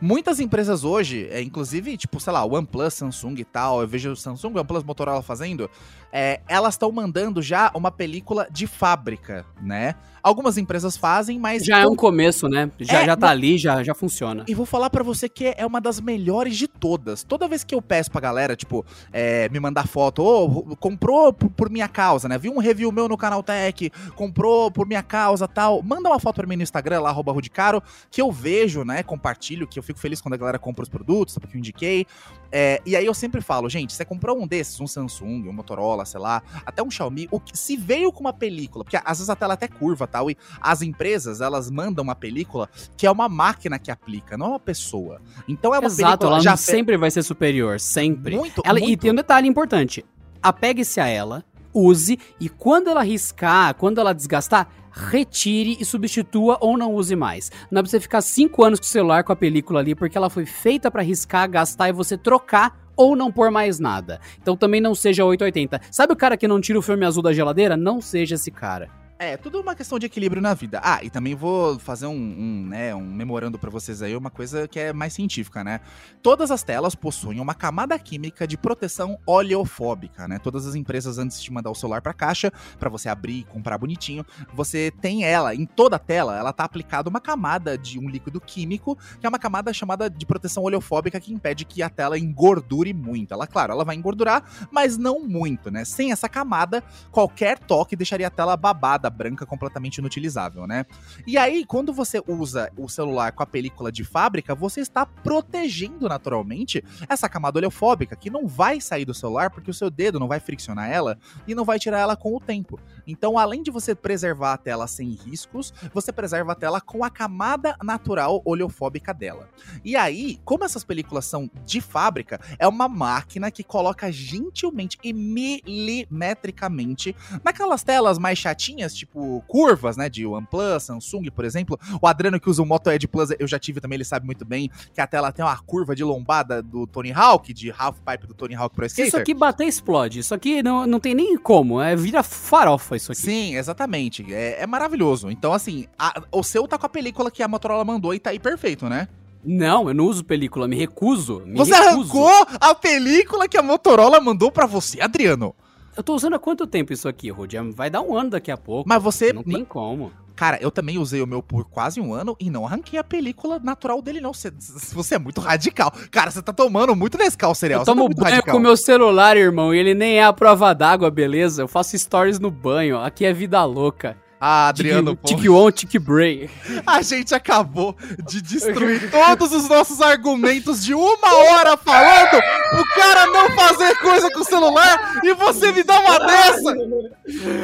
Muitas 0.00 0.38
empresas 0.38 0.84
hoje, 0.84 1.26
é, 1.30 1.42
inclusive, 1.42 1.96
tipo, 1.96 2.20
sei 2.20 2.32
lá, 2.32 2.44
OnePlus, 2.44 2.94
Samsung 2.94 3.34
e 3.38 3.44
tal, 3.44 3.80
eu 3.80 3.88
vejo 3.88 4.12
o 4.12 4.16
Samsung, 4.16 4.56
OnePlus, 4.56 4.84
Motorola 4.84 5.22
fazendo, 5.22 5.68
é, 6.12 6.40
elas 6.48 6.74
estão 6.74 6.90
mandando 6.90 7.42
já 7.42 7.70
uma 7.74 7.90
película 7.90 8.48
de 8.50 8.66
fábrica, 8.66 9.44
né? 9.60 9.94
Algumas 10.22 10.58
empresas 10.58 10.96
fazem, 10.96 11.38
mas... 11.38 11.64
Já 11.64 11.78
é 11.78 11.86
um 11.86 11.94
começo, 11.94 12.48
né? 12.48 12.70
Já, 12.80 13.02
É, 13.02 13.06
já 13.06 13.16
tá 13.16 13.30
ali, 13.30 13.56
já, 13.56 13.82
já 13.82 13.94
funciona. 13.94 14.44
E 14.48 14.54
vou 14.54 14.66
falar 14.66 14.90
pra 14.90 15.02
você 15.02 15.28
que 15.28 15.54
é 15.56 15.64
uma 15.64 15.80
das 15.80 16.00
melhores 16.00 16.56
de 16.56 16.66
todas. 16.66 17.22
Toda 17.22 17.48
vez 17.48 17.62
que 17.62 17.74
eu 17.74 17.80
peço 17.80 18.10
pra 18.10 18.20
galera, 18.20 18.56
tipo, 18.56 18.84
é, 19.12 19.48
me 19.48 19.60
mandar 19.60 19.86
foto, 19.86 20.22
ô, 20.22 20.76
comprou 20.76 21.32
por, 21.32 21.48
por 21.50 21.70
minha 21.70 21.88
causa, 21.88 22.28
né? 22.28 22.36
Viu 22.36 22.52
um 22.52 22.58
review 22.58 22.90
meu 22.90 23.08
no 23.08 23.16
canal 23.16 23.42
Tech, 23.42 23.90
comprou 24.16 24.70
por 24.70 24.86
minha 24.86 25.02
causa 25.02 25.46
tal. 25.46 25.82
Manda 25.82 26.08
uma 26.08 26.18
foto 26.18 26.36
pra 26.36 26.46
mim 26.46 26.56
no 26.56 26.62
Instagram, 26.62 27.00
lá, 27.00 27.10
arroba 27.10 27.32
Rudicaro, 27.32 27.82
que 28.10 28.20
eu 28.20 28.30
vejo, 28.32 28.84
né? 28.84 29.02
Compartilho, 29.02 29.66
que 29.66 29.78
eu 29.78 29.82
fico 29.82 29.98
feliz 30.00 30.20
quando 30.20 30.34
a 30.34 30.38
galera 30.38 30.58
compra 30.58 30.82
os 30.82 30.88
produtos, 30.88 31.38
porque 31.38 31.56
eu 31.56 31.58
indiquei. 31.58 32.06
É, 32.50 32.80
e 32.86 32.96
aí 32.96 33.04
eu 33.04 33.12
sempre 33.14 33.40
falo, 33.40 33.68
gente, 33.68 33.92
você 33.92 34.04
comprou 34.04 34.40
um 34.40 34.46
desses, 34.46 34.80
um 34.80 34.86
Samsung, 34.86 35.48
um 35.48 35.52
Motorola, 35.52 36.04
sei 36.04 36.20
lá, 36.20 36.42
até 36.64 36.82
um 36.82 36.90
Xiaomi, 36.90 37.28
o 37.30 37.38
que, 37.38 37.56
se 37.56 37.76
veio 37.76 38.10
com 38.10 38.20
uma 38.20 38.32
película, 38.32 38.84
porque 38.84 38.96
às 38.96 39.18
vezes 39.18 39.28
a 39.28 39.36
tela 39.36 39.52
é 39.52 39.54
até 39.54 39.68
curva 39.68 40.06
tal, 40.06 40.30
e 40.30 40.36
as 40.60 40.80
empresas, 40.82 41.40
elas 41.40 41.70
mandam 41.70 42.02
uma 42.02 42.14
película 42.14 42.68
que 42.96 43.06
é 43.06 43.10
uma 43.10 43.28
máquina 43.28 43.78
que 43.78 43.90
aplica, 43.90 44.36
não 44.38 44.46
é 44.46 44.48
uma 44.50 44.60
pessoa. 44.60 45.20
Então 45.46 45.74
é 45.74 45.78
uma 45.78 45.86
Exato, 45.86 46.06
película 46.18 46.30
ela 46.32 46.40
já 46.40 46.50
não 46.50 46.56
sempre 46.56 46.96
vai 46.96 47.10
ser 47.10 47.22
superior, 47.22 47.78
sempre. 47.78 48.36
muito, 48.36 48.62
Ela, 48.64 48.78
E 48.78 48.82
muito. 48.82 49.00
tem 49.00 49.10
um 49.10 49.14
detalhe 49.14 49.46
importante: 49.46 50.04
apegue-se 50.42 51.00
a 51.00 51.06
ela, 51.06 51.44
use, 51.74 52.18
e 52.40 52.48
quando 52.48 52.88
ela 52.88 53.02
riscar, 53.02 53.74
quando 53.74 54.00
ela 54.00 54.12
desgastar, 54.14 54.68
retire 54.98 55.76
e 55.78 55.84
substitua 55.84 56.58
ou 56.60 56.76
não 56.76 56.94
use 56.94 57.14
mais. 57.14 57.50
Não 57.70 57.78
é 57.78 57.82
pra 57.82 57.90
você 57.90 58.00
ficar 58.00 58.20
cinco 58.20 58.64
anos 58.64 58.80
com 58.80 58.84
o 58.84 58.88
celular 58.88 59.22
com 59.22 59.32
a 59.32 59.36
película 59.36 59.80
ali, 59.80 59.94
porque 59.94 60.18
ela 60.18 60.28
foi 60.28 60.44
feita 60.44 60.90
pra 60.90 61.02
riscar, 61.02 61.48
gastar 61.48 61.88
e 61.88 61.92
você 61.92 62.18
trocar 62.18 62.76
ou 62.96 63.14
não 63.14 63.30
pôr 63.30 63.50
mais 63.50 63.78
nada. 63.78 64.20
Então 64.42 64.56
também 64.56 64.80
não 64.80 64.94
seja 64.94 65.24
880. 65.24 65.80
Sabe 65.90 66.12
o 66.12 66.16
cara 66.16 66.36
que 66.36 66.48
não 66.48 66.60
tira 66.60 66.78
o 66.78 66.82
filme 66.82 67.06
azul 67.06 67.22
da 67.22 67.32
geladeira? 67.32 67.76
Não 67.76 68.00
seja 68.00 68.34
esse 68.34 68.50
cara. 68.50 68.97
É, 69.20 69.36
tudo 69.36 69.60
uma 69.60 69.74
questão 69.74 69.98
de 69.98 70.06
equilíbrio 70.06 70.40
na 70.40 70.54
vida. 70.54 70.80
Ah, 70.80 71.00
e 71.02 71.10
também 71.10 71.34
vou 71.34 71.76
fazer 71.80 72.06
um, 72.06 72.12
um, 72.12 72.66
né, 72.68 72.94
um 72.94 73.04
memorando 73.04 73.58
pra 73.58 73.68
vocês 73.68 74.00
aí, 74.00 74.14
uma 74.14 74.30
coisa 74.30 74.68
que 74.68 74.78
é 74.78 74.92
mais 74.92 75.12
científica, 75.12 75.64
né? 75.64 75.80
Todas 76.22 76.52
as 76.52 76.62
telas 76.62 76.94
possuem 76.94 77.40
uma 77.40 77.52
camada 77.52 77.98
química 77.98 78.46
de 78.46 78.56
proteção 78.56 79.18
oleofóbica, 79.26 80.28
né? 80.28 80.38
Todas 80.38 80.68
as 80.68 80.76
empresas, 80.76 81.18
antes 81.18 81.42
de 81.42 81.52
mandar 81.52 81.68
o 81.68 81.74
celular 81.74 82.00
pra 82.00 82.14
caixa, 82.14 82.52
pra 82.78 82.88
você 82.88 83.08
abrir 83.08 83.40
e 83.40 83.44
comprar 83.44 83.76
bonitinho, 83.76 84.24
você 84.54 84.92
tem 85.00 85.24
ela, 85.24 85.52
em 85.52 85.66
toda 85.66 85.96
a 85.96 85.98
tela, 85.98 86.38
ela 86.38 86.52
tá 86.52 86.62
aplicada 86.62 87.10
uma 87.10 87.20
camada 87.20 87.76
de 87.76 87.98
um 87.98 88.08
líquido 88.08 88.40
químico, 88.40 88.96
que 89.18 89.26
é 89.26 89.28
uma 89.28 89.38
camada 89.38 89.72
chamada 89.72 90.08
de 90.08 90.24
proteção 90.24 90.62
oleofóbica 90.62 91.18
que 91.18 91.32
impede 91.32 91.64
que 91.64 91.82
a 91.82 91.90
tela 91.90 92.16
engordure 92.16 92.94
muito. 92.94 93.34
Ela, 93.34 93.48
claro, 93.48 93.72
ela 93.72 93.84
vai 93.84 93.96
engordurar, 93.96 94.44
mas 94.70 94.96
não 94.96 95.18
muito, 95.26 95.72
né? 95.72 95.84
Sem 95.84 96.12
essa 96.12 96.28
camada, 96.28 96.84
qualquer 97.10 97.58
toque 97.58 97.96
deixaria 97.96 98.28
a 98.28 98.30
tela 98.30 98.56
babada, 98.56 99.07
branca 99.10 99.46
completamente 99.46 99.98
inutilizável, 99.98 100.66
né? 100.66 100.86
E 101.26 101.36
aí, 101.36 101.64
quando 101.64 101.92
você 101.92 102.22
usa 102.26 102.70
o 102.76 102.88
celular 102.88 103.32
com 103.32 103.42
a 103.42 103.46
película 103.46 103.90
de 103.90 104.04
fábrica, 104.04 104.54
você 104.54 104.80
está 104.80 105.04
protegendo 105.04 106.08
naturalmente 106.08 106.84
essa 107.08 107.28
camada 107.28 107.58
oleofóbica 107.58 108.16
que 108.16 108.30
não 108.30 108.46
vai 108.46 108.80
sair 108.80 109.04
do 109.04 109.14
celular 109.14 109.50
porque 109.50 109.70
o 109.70 109.74
seu 109.74 109.90
dedo 109.90 110.18
não 110.18 110.28
vai 110.28 110.40
friccionar 110.40 110.90
ela 110.90 111.18
e 111.46 111.54
não 111.54 111.64
vai 111.64 111.78
tirar 111.78 111.98
ela 111.98 112.16
com 112.16 112.34
o 112.34 112.40
tempo. 112.40 112.78
Então, 113.06 113.38
além 113.38 113.62
de 113.62 113.70
você 113.70 113.94
preservar 113.94 114.52
a 114.52 114.58
tela 114.58 114.86
sem 114.86 115.10
riscos, 115.10 115.72
você 115.92 116.12
preserva 116.12 116.52
a 116.52 116.54
tela 116.54 116.80
com 116.80 117.04
a 117.04 117.10
camada 117.10 117.76
natural 117.82 118.42
oleofóbica 118.44 119.14
dela. 119.14 119.48
E 119.84 119.96
aí, 119.96 120.38
como 120.44 120.64
essas 120.64 120.84
películas 120.84 121.24
são 121.24 121.50
de 121.64 121.80
fábrica, 121.80 122.40
é 122.58 122.66
uma 122.66 122.88
máquina 122.88 123.50
que 123.50 123.62
coloca 123.62 124.10
gentilmente 124.12 124.98
e 125.02 125.12
milimetricamente 125.12 127.14
naquelas 127.44 127.82
telas 127.82 128.18
mais 128.18 128.38
chatinhas, 128.38 128.94
tipo 128.98 129.42
curvas, 129.46 129.96
né, 129.96 130.08
de 130.08 130.26
OnePlus, 130.26 130.82
Samsung, 130.82 131.24
por 131.34 131.44
exemplo. 131.44 131.78
O 132.00 132.06
Adriano 132.06 132.38
que 132.40 132.48
usa 132.50 132.62
o 132.62 132.66
Moto 132.66 132.90
Edge 132.90 133.06
Plus, 133.08 133.30
eu 133.38 133.46
já 133.46 133.58
tive 133.58 133.80
também, 133.80 133.96
ele 133.96 134.04
sabe 134.04 134.26
muito 134.26 134.44
bem 134.44 134.70
que 134.92 135.00
a 135.00 135.06
tela 135.06 135.32
tem 135.32 135.44
uma 135.44 135.56
curva 135.58 135.94
de 135.94 136.04
lombada 136.04 136.62
do 136.62 136.86
Tony 136.86 137.12
Hawk, 137.12 137.52
de 137.52 137.72
half 137.76 137.98
pipe 138.00 138.26
do 138.26 138.34
Tony 138.34 138.54
Hawk 138.54 138.74
Pro 138.74 138.86
Skater. 138.86 139.06
isso 139.08 139.16
aqui 139.16 139.34
bater, 139.34 139.66
explode. 139.66 140.18
Isso 140.18 140.34
aqui 140.34 140.62
não, 140.62 140.86
não 140.86 141.00
tem 141.00 141.14
nem 141.14 141.36
como. 141.38 141.80
É, 141.80 141.94
vira 141.96 142.22
farofa 142.22 142.96
isso 142.96 143.12
aqui. 143.12 143.20
Sim, 143.20 143.54
exatamente. 143.56 144.32
É, 144.32 144.62
é 144.62 144.66
maravilhoso. 144.66 145.30
Então, 145.30 145.52
assim, 145.52 145.86
a- 145.98 146.22
o 146.32 146.42
seu 146.42 146.66
tá 146.66 146.76
com 146.78 146.86
a 146.86 146.88
película 146.88 147.30
que 147.30 147.42
a 147.42 147.48
Motorola 147.48 147.84
mandou 147.84 148.14
e 148.14 148.18
tá 148.18 148.30
aí 148.30 148.38
perfeito, 148.38 148.88
né? 148.88 149.08
Não, 149.44 149.88
eu 149.88 149.94
não 149.94 150.04
uso 150.06 150.24
película, 150.24 150.66
me 150.66 150.76
recuso. 150.76 151.42
Me 151.46 151.56
você 151.56 151.72
recuso. 151.72 151.88
arrancou 152.18 152.46
a 152.60 152.74
película 152.74 153.48
que 153.48 153.56
a 153.56 153.62
Motorola 153.62 154.20
mandou 154.20 154.50
pra 154.50 154.66
você, 154.66 155.00
Adriano. 155.00 155.54
Eu 155.98 156.02
tô 156.04 156.14
usando 156.14 156.34
há 156.34 156.38
quanto 156.38 156.64
tempo 156.64 156.92
isso 156.92 157.08
aqui, 157.08 157.28
Rudy? 157.28 157.58
Vai 157.74 157.90
dar 157.90 158.02
um 158.02 158.16
ano 158.16 158.30
daqui 158.30 158.52
a 158.52 158.56
pouco. 158.56 158.88
Mas 158.88 159.02
você. 159.02 159.32
Não 159.32 159.42
tem 159.42 159.64
como. 159.64 160.12
Cara, 160.36 160.56
eu 160.60 160.70
também 160.70 160.96
usei 160.96 161.20
o 161.20 161.26
meu 161.26 161.42
por 161.42 161.64
quase 161.64 162.00
um 162.00 162.14
ano 162.14 162.36
e 162.38 162.48
não 162.48 162.64
arranquei 162.64 162.96
a 162.96 163.02
película 163.02 163.58
natural 163.58 164.00
dele, 164.00 164.20
não. 164.20 164.32
Você, 164.32 164.52
você 164.92 165.16
é 165.16 165.18
muito 165.18 165.40
radical. 165.40 165.92
Cara, 166.12 166.30
você 166.30 166.40
tá 166.40 166.52
tomando 166.52 166.94
muito 166.94 167.18
Nescau 167.18 167.52
cereal. 167.52 167.80
Eu 167.80 167.84
tá 167.84 167.90
tomo 167.90 168.04
muito 168.04 168.16
banho 168.16 168.36
radical. 168.36 168.54
com 168.54 168.60
meu 168.60 168.76
celular, 168.76 169.36
irmão, 169.36 169.74
e 169.74 169.78
ele 169.78 169.92
nem 169.92 170.20
é 170.20 170.24
a 170.24 170.32
prova 170.32 170.72
d'água, 170.72 171.10
beleza? 171.10 171.62
Eu 171.62 171.66
faço 171.66 171.98
stories 171.98 172.38
no 172.38 172.52
banho. 172.52 173.00
Aqui 173.00 173.24
é 173.24 173.32
vida 173.32 173.64
louca. 173.64 174.16
Ah, 174.40 174.68
Adriano. 174.68 175.16
Tique 175.16 175.48
on, 175.48 175.70
tique 175.72 175.98
break. 175.98 176.48
A 176.86 177.02
gente 177.02 177.34
acabou 177.34 177.96
de 178.26 178.40
destruir 178.40 179.10
todos 179.10 179.52
os 179.52 179.68
nossos 179.68 180.00
argumentos 180.00 180.84
de 180.84 180.94
uma 180.94 181.34
hora 181.34 181.76
falando 181.76 182.36
o 182.36 182.84
cara 182.94 183.26
não 183.26 183.50
fazer 183.50 183.96
coisa 183.98 184.30
com 184.30 184.40
o 184.40 184.44
celular 184.44 185.20
e 185.24 185.34
você 185.34 185.72
me 185.72 185.82
dá 185.82 185.98
uma 185.98 186.18
dessa! 186.20 186.76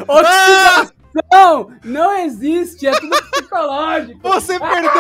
Ah, 0.08 0.86
Não, 1.32 1.70
não 1.84 2.18
existe, 2.18 2.88
é 2.88 2.92
tudo 2.92 3.16
psicológico. 3.30 4.18
você 4.22 4.58
perdeu 4.58 4.90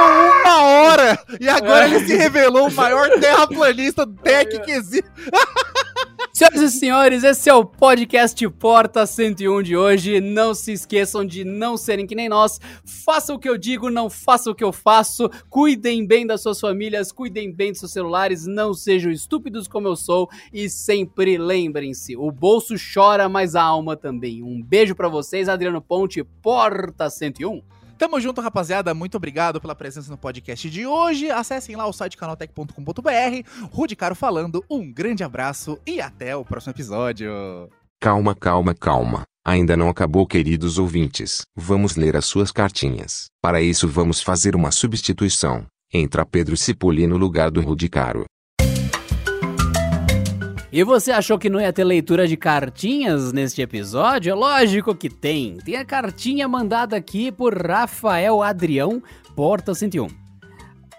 uma 0.42 0.62
hora 0.62 1.18
e 1.40 1.48
agora 1.48 1.86
ele 1.88 2.06
se 2.06 2.14
revelou 2.14 2.68
o 2.68 2.72
maior 2.72 3.10
terraplanista 3.18 4.06
tech 4.22 4.60
que 4.60 4.70
existe. 4.70 5.10
Senhoras 6.34 6.62
e 6.62 6.70
senhores, 6.70 7.22
esse 7.22 7.48
é 7.48 7.54
o 7.54 7.64
podcast 7.64 8.48
Porta 8.48 9.06
101 9.06 9.62
de 9.62 9.76
hoje. 9.76 10.20
Não 10.20 10.52
se 10.52 10.72
esqueçam 10.72 11.24
de 11.24 11.44
não 11.44 11.76
serem 11.76 12.08
que 12.08 12.14
nem 12.16 12.28
nós. 12.28 12.60
Façam 12.84 13.36
o 13.36 13.38
que 13.38 13.48
eu 13.48 13.56
digo, 13.56 13.88
não 13.88 14.10
façam 14.10 14.52
o 14.52 14.56
que 14.56 14.64
eu 14.64 14.72
faço. 14.72 15.30
Cuidem 15.48 16.04
bem 16.04 16.26
das 16.26 16.42
suas 16.42 16.58
famílias, 16.58 17.12
cuidem 17.12 17.52
bem 17.52 17.70
dos 17.70 17.78
seus 17.78 17.92
celulares, 17.92 18.46
não 18.46 18.74
sejam 18.74 19.12
estúpidos 19.12 19.68
como 19.68 19.86
eu 19.86 19.94
sou 19.94 20.28
e 20.52 20.68
sempre 20.68 21.38
lembrem-se, 21.38 22.16
o 22.16 22.32
bolso 22.32 22.74
chora, 22.92 23.28
mas 23.28 23.54
a 23.54 23.62
alma 23.62 23.96
também. 23.96 24.42
Um 24.42 24.60
beijo 24.60 24.96
pra 24.96 25.08
vocês, 25.08 25.48
Adriano 25.48 25.80
Ponte, 25.80 26.24
Porta 26.42 27.08
101. 27.08 27.62
Tamo 27.96 28.20
junto, 28.20 28.40
rapaziada. 28.40 28.92
Muito 28.94 29.16
obrigado 29.16 29.60
pela 29.60 29.74
presença 29.74 30.10
no 30.10 30.18
podcast 30.18 30.68
de 30.68 30.86
hoje. 30.86 31.30
Acessem 31.30 31.76
lá 31.76 31.86
o 31.86 31.92
site 31.92 32.16
canaltech.com.br. 32.16 33.68
Rude 33.70 33.96
Caro 33.96 34.14
falando. 34.14 34.64
Um 34.68 34.92
grande 34.92 35.22
abraço 35.22 35.78
e 35.86 36.00
até 36.00 36.36
o 36.36 36.44
próximo 36.44 36.72
episódio. 36.72 37.30
Calma, 38.00 38.34
calma, 38.34 38.74
calma. 38.74 39.22
Ainda 39.46 39.76
não 39.76 39.88
acabou, 39.88 40.26
queridos 40.26 40.78
ouvintes. 40.78 41.42
Vamos 41.54 41.96
ler 41.96 42.16
as 42.16 42.24
suas 42.24 42.50
cartinhas. 42.50 43.26
Para 43.42 43.62
isso, 43.62 43.86
vamos 43.86 44.20
fazer 44.20 44.56
uma 44.56 44.70
substituição. 44.70 45.66
Entra 45.92 46.26
Pedro 46.26 46.56
Cipoli 46.56 47.06
no 47.06 47.16
lugar 47.16 47.50
do 47.50 47.60
Rudicaro. 47.60 48.24
E 50.74 50.82
você 50.82 51.12
achou 51.12 51.38
que 51.38 51.48
não 51.48 51.60
ia 51.60 51.72
ter 51.72 51.84
leitura 51.84 52.26
de 52.26 52.36
cartinhas 52.36 53.32
neste 53.32 53.62
episódio? 53.62 54.34
Lógico 54.34 54.92
que 54.92 55.08
tem. 55.08 55.56
Tem 55.58 55.76
a 55.76 55.84
cartinha 55.84 56.48
mandada 56.48 56.96
aqui 56.96 57.30
por 57.30 57.56
Rafael 57.56 58.42
Adrião, 58.42 59.00
Porta 59.36 59.72
101. 59.72 60.08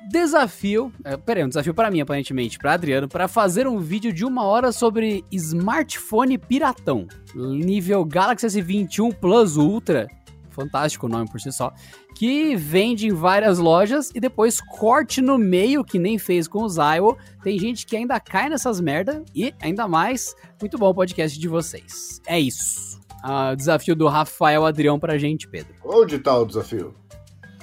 Desafio, 0.10 0.94
é, 1.04 1.18
peraí, 1.18 1.44
um 1.44 1.50
desafio 1.50 1.74
para 1.74 1.92
mim, 1.92 2.00
aparentemente, 2.00 2.58
para 2.58 2.72
Adriano, 2.72 3.10
para 3.10 3.28
fazer 3.28 3.68
um 3.68 3.78
vídeo 3.78 4.14
de 4.14 4.24
uma 4.24 4.46
hora 4.46 4.72
sobre 4.72 5.26
smartphone 5.30 6.38
piratão, 6.38 7.06
nível 7.36 8.06
Galaxy 8.06 8.48
S21 8.48 9.14
Plus 9.14 9.58
Ultra, 9.58 10.08
fantástico 10.56 11.06
o 11.06 11.10
nome 11.10 11.30
por 11.30 11.40
si 11.40 11.52
só, 11.52 11.72
que 12.16 12.56
vende 12.56 13.08
em 13.08 13.14
várias 13.14 13.60
lojas 13.60 14.10
e 14.16 14.20
depois 14.20 14.62
corte 14.62 15.22
no 15.22 15.38
meio, 15.38 15.84
que 15.84 16.00
nem 16.00 16.18
fez 16.18 16.48
com 16.48 16.64
o 16.64 16.70
Zywo. 16.70 17.18
Tem 17.44 17.60
gente 17.60 17.86
que 17.86 17.96
ainda 17.96 18.20
cai 18.20 18.50
nessas 18.50 18.80
merda 18.80 19.24
e 19.36 19.54
ainda 19.62 19.88
mais, 19.88 20.34
muito 20.60 20.78
bom 20.78 20.90
o 20.90 20.96
podcast 20.96 21.38
de 21.38 21.48
vocês. 21.48 22.22
É 22.26 22.40
isso. 22.40 23.00
Ah, 23.22 23.52
o 23.54 23.56
desafio 23.56 23.96
do 23.96 24.08
Rafael 24.08 24.66
Adrião 24.66 25.00
pra 25.00 25.18
gente, 25.18 25.48
Pedro. 25.48 25.74
Onde 25.84 26.18
tá 26.20 26.38
o 26.38 26.46
desafio? 26.46 26.96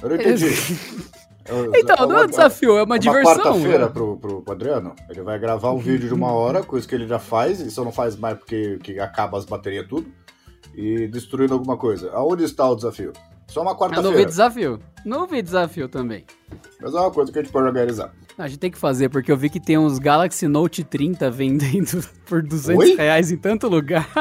Eu 0.03 0.09
não 0.11 0.17
entendi. 0.17 0.47
Eu- 0.47 0.93
Então, 1.75 2.07
não 2.07 2.19
é 2.21 2.25
um 2.25 2.27
desafio, 2.29 2.71
é 2.71 2.83
uma 2.83 2.85
uma 2.85 2.99
diversão. 3.01 3.35
quarta-feira 3.35 3.87
né? 3.87 3.93
pro, 3.93 4.17
pro, 4.17 4.43
pro 4.43 4.53
Adriano. 4.55 4.95
Ele 5.11 5.23
vai 5.23 5.37
gravar 5.41 5.73
um 5.73 5.79
vídeo 5.79 6.07
de 6.07 6.15
uma 6.15 6.31
hora, 6.33 6.63
coisa 6.63 6.87
que 6.87 6.95
ele 6.95 7.07
já 7.09 7.19
faz, 7.19 7.59
e 7.61 7.69
só 7.69 7.85
não 7.85 7.91
faz 7.91 8.15
mais 8.17 8.39
porque 8.39 8.79
que 8.81 9.01
acaba 9.01 9.37
as 9.39 9.45
baterias 9.45 9.87
tudo, 9.89 10.07
e 10.75 11.07
destruindo 11.09 11.55
alguma 11.55 11.77
coisa. 11.77 12.11
Aonde 12.13 12.45
está 12.45 12.69
o 12.69 12.75
desafio? 12.77 13.13
Só 13.49 13.61
uma 13.63 13.73
Eu 13.73 13.75
não 13.75 13.89
vi 13.89 13.95
quarta-feira. 13.95 14.25
desafio. 14.27 14.79
Não 15.05 15.27
vi 15.27 15.43
desafio 15.43 15.89
também. 15.89 16.25
Mas 16.81 16.95
é 16.95 16.99
uma 16.99 17.11
coisa 17.11 17.31
que 17.31 17.39
a 17.39 17.43
gente 17.43 17.53
pode 17.53 17.67
organizar. 17.67 18.13
A 18.39 18.49
gente 18.49 18.59
tem 18.59 18.71
que 18.71 18.79
fazer, 18.79 19.11
porque 19.11 19.31
eu 19.31 19.37
vi 19.37 19.51
que 19.51 19.61
tem 19.61 19.77
uns 19.77 19.99
Galaxy 19.99 20.49
Note 20.49 20.83
30 20.83 21.31
vendendo 21.31 22.03
por 22.27 22.43
200 22.43 22.79
Oi? 22.91 22.95
reais 22.97 23.31
em 23.31 23.37
tanto 23.37 23.69
lugar. 23.69 24.09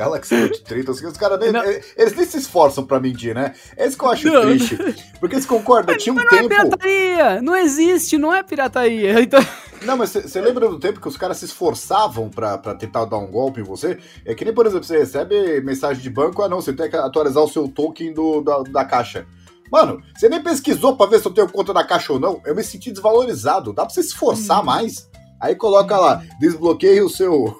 Galaxy 0.00 0.34
Note 0.34 0.62
30, 0.64 0.90
os 0.92 1.16
caras 1.18 1.38
nem, 1.38 1.52
Não. 1.52 1.62
eles 1.62 2.16
nem 2.16 2.24
se 2.24 2.38
esforçam 2.38 2.84
pra 2.86 2.98
mentir, 2.98 3.34
né? 3.34 3.52
É 3.76 3.86
isso 3.86 3.98
que 3.98 4.04
eu 4.04 4.08
acho 4.10 4.26
Não. 4.28 4.40
triste. 4.42 4.78
Porque 5.20 5.34
eles 5.34 5.44
concordam, 5.44 5.94
tinha 5.98 6.12
um 6.12 6.16
Não 6.16 6.24
é 6.24 6.28
tempo. 6.28 6.48
pirataria! 6.48 7.42
Não 7.42 7.54
existe, 7.54 8.16
não 8.16 8.32
é 8.34 8.42
pirataria. 8.42 9.20
Então, 9.20 9.44
Não, 9.82 9.96
mas 9.96 10.10
você 10.10 10.40
lembra 10.40 10.68
do 10.68 10.78
tempo 10.78 11.00
que 11.00 11.08
os 11.08 11.16
caras 11.16 11.36
se 11.38 11.44
esforçavam 11.44 12.28
pra, 12.30 12.56
pra 12.58 12.74
tentar 12.74 13.04
dar 13.04 13.18
um 13.18 13.30
golpe 13.30 13.60
em 13.60 13.64
você? 13.64 13.98
É 14.24 14.34
que 14.34 14.44
nem, 14.44 14.54
por 14.54 14.66
exemplo, 14.66 14.84
você 14.84 14.98
recebe 14.98 15.60
mensagem 15.60 16.02
de 16.02 16.08
banco, 16.10 16.42
ah 16.42 16.48
não, 16.48 16.60
você 16.60 16.72
tem 16.72 16.88
que 16.88 16.96
atualizar 16.96 17.42
o 17.42 17.48
seu 17.48 17.68
token 17.68 18.12
do, 18.14 18.40
da, 18.40 18.58
da 18.62 18.84
caixa. 18.84 19.26
Mano, 19.70 20.02
você 20.16 20.28
nem 20.28 20.42
pesquisou 20.42 20.96
pra 20.96 21.06
ver 21.06 21.20
se 21.20 21.26
eu 21.28 21.32
tenho 21.32 21.48
conta 21.48 21.72
na 21.72 21.84
caixa 21.84 22.12
ou 22.12 22.18
não. 22.18 22.40
Eu 22.44 22.54
me 22.56 22.62
senti 22.64 22.90
desvalorizado. 22.90 23.72
Dá 23.72 23.84
pra 23.84 23.94
você 23.94 24.02
se 24.02 24.08
esforçar 24.08 24.64
mais? 24.64 25.08
Aí 25.40 25.54
coloca 25.54 25.96
lá, 25.96 26.22
desbloqueie 26.40 27.00
o 27.00 27.08
seu. 27.08 27.56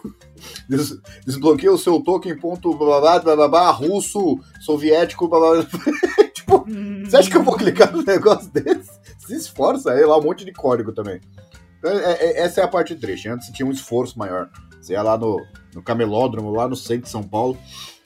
Des- 0.69 0.99
desbloqueie 1.27 1.69
o 1.69 1.79
seu 1.79 2.01
token 2.01 2.37
ponto 2.39 2.75
blá 2.75 3.01
blá 3.01 3.19
blá 3.37 3.49
blá 3.49 3.71
russo, 3.71 4.39
soviético, 4.61 5.29
blá 5.29 5.39
blá 5.39 5.51
blá. 5.63 5.65
tipo, 6.35 6.65
você 7.05 7.17
acha 7.17 7.31
que 7.31 7.37
eu 7.37 7.43
vou 7.45 7.57
clicar 7.57 7.93
num 7.93 8.03
negócio 8.03 8.51
desse? 8.51 8.91
Se 9.19 9.35
esforça, 9.37 9.93
aí 9.93 10.05
lá 10.05 10.19
um 10.19 10.23
monte 10.23 10.45
de 10.45 10.53
código 10.53 10.93
também. 10.93 11.21
Então, 11.79 11.93
é- 11.93 12.13
é- 12.13 12.41
essa 12.41 12.61
é 12.61 12.65
a 12.65 12.69
parte 12.69 12.95
triste. 12.95 13.29
Antes 13.29 13.47
você 13.47 13.53
tinha 13.53 13.67
um 13.67 13.71
esforço 13.73 14.19
maior. 14.19 14.49
Você 14.81 14.95
ia 14.95 15.03
lá 15.03 15.17
no, 15.19 15.45
no 15.75 15.83
camelódromo, 15.83 16.51
lá 16.51 16.67
no 16.67 16.75
centro 16.75 17.03
de 17.05 17.11
São 17.11 17.23
Paulo, 17.23 17.57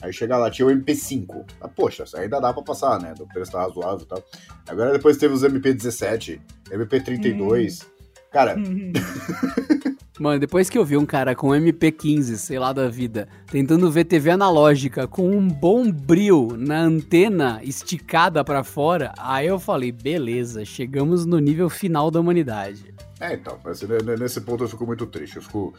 aí 0.03 0.13
chega 0.13 0.37
lá, 0.37 0.51
tinha 0.51 0.67
o 0.67 0.71
MP5. 0.71 1.45
Ah, 1.61 1.69
poxa, 1.69 2.05
ainda 2.17 2.41
dá 2.41 2.53
pra 2.53 2.63
passar, 2.65 3.01
né? 3.01 3.15
Do 3.17 3.27
preço 3.29 3.53
tá 3.53 3.61
razoável 3.63 4.01
e 4.05 4.07
tal. 4.07 4.23
Agora 4.69 4.93
depois 4.93 5.17
teve 5.17 5.35
os 5.35 5.43
MP17, 5.45 6.41
MP32. 6.71 7.87
Cara, 8.35 8.57
Mano, 10.19 10.41
depois 10.41 10.69
que 10.69 10.77
eu 10.77 10.85
vi 10.85 10.97
um 10.97 11.07
cara 11.07 11.37
com 11.37 11.51
MP15, 11.51 12.35
sei 12.35 12.59
lá 12.59 12.73
da 12.73 12.89
vida, 12.89 13.29
tentando 13.47 13.89
ver 13.93 14.05
TV 14.05 14.31
analógica 14.31 15.07
com 15.07 15.31
um 15.31 15.47
bom 15.47 15.89
brilho 15.89 16.57
na 16.57 16.81
antena 16.81 17.61
esticada 17.63 18.43
pra 18.43 18.65
fora, 18.65 19.13
aí 19.19 19.47
eu 19.47 19.61
falei, 19.61 19.93
beleza, 19.93 20.65
chegamos 20.65 21.25
no 21.25 21.39
nível 21.39 21.71
final 21.71 22.11
da 22.11 22.19
humanidade. 22.19 22.93
é 23.21 23.35
então, 23.35 23.57
nesse 24.19 24.41
ponto 24.41 24.65
eu 24.65 24.69
fico 24.69 24.85
muito 24.85 25.07
triste. 25.07 25.37
Eu 25.37 25.43
fico. 25.43 25.73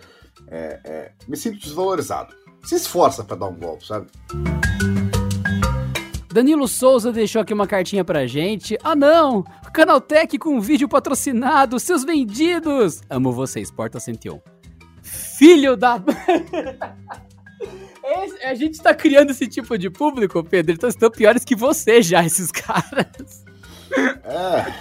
é, 0.48 0.80
é, 0.86 1.12
me 1.28 1.36
sinto 1.36 1.60
desvalorizado. 1.60 2.34
Se 2.64 2.76
esforça 2.76 3.22
pra 3.22 3.36
dar 3.36 3.48
um 3.48 3.56
golpe, 3.56 3.86
sabe? 3.86 4.08
Danilo 6.36 6.68
Souza 6.68 7.14
deixou 7.14 7.42
aqui 7.42 7.54
uma 7.54 7.66
cartinha 7.66 8.04
pra 8.04 8.28
gente. 8.28 8.78
Ah 8.84 8.94
não! 8.94 9.42
Canaltech 9.74 10.38
com 10.38 10.60
vídeo 10.60 10.86
patrocinado, 10.90 11.80
seus 11.80 12.04
vendidos! 12.04 13.02
Amo 13.10 13.32
vocês, 13.32 13.72
Porta 13.72 14.02
101. 14.02 14.42
Filho 15.02 15.78
da... 15.78 15.96
Esse- 18.04 18.44
a 18.44 18.54
gente 18.54 18.82
tá 18.82 18.94
criando 18.94 19.30
esse 19.32 19.48
tipo 19.48 19.78
de 19.78 19.90
público, 19.90 20.44
Pedro. 20.44 20.74
Então 20.76 20.90
estão 20.90 21.10
piores 21.10 21.46
que 21.46 21.56
você 21.56 22.02
já, 22.02 22.22
esses 22.26 22.52
caras. 22.52 23.46
É, 24.26 24.74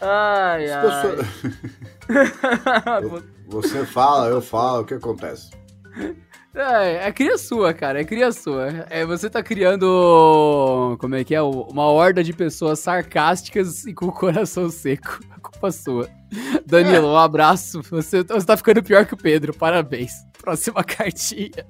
Ai, 0.00 0.66
pessoas- 0.82 1.26
você 3.46 3.86
fala, 3.86 4.26
eu 4.26 4.42
falo, 4.42 4.80
o 4.82 4.84
que 4.84 4.94
acontece? 4.94 5.50
É, 6.54 7.08
é 7.08 7.12
cria 7.12 7.36
sua, 7.36 7.74
cara, 7.74 8.00
é 8.00 8.04
cria 8.04 8.30
sua. 8.30 8.86
É, 8.88 9.04
você 9.04 9.28
tá 9.28 9.42
criando, 9.42 10.96
como 11.00 11.16
é 11.16 11.24
que 11.24 11.34
é, 11.34 11.42
uma 11.42 11.86
horda 11.86 12.22
de 12.22 12.32
pessoas 12.32 12.78
sarcásticas 12.78 13.84
e 13.84 13.92
com 13.92 14.06
o 14.06 14.12
coração 14.12 14.70
seco. 14.70 15.18
A 15.34 15.40
culpa 15.40 15.72
sua. 15.72 16.08
Danilo, 16.64 17.08
um 17.08 17.16
abraço. 17.16 17.82
Você, 17.90 18.22
você 18.22 18.46
tá 18.46 18.56
ficando 18.56 18.82
pior 18.82 19.04
que 19.04 19.14
o 19.14 19.16
Pedro, 19.16 19.52
parabéns. 19.52 20.12
Próxima 20.40 20.82
cartinha. 20.84 21.66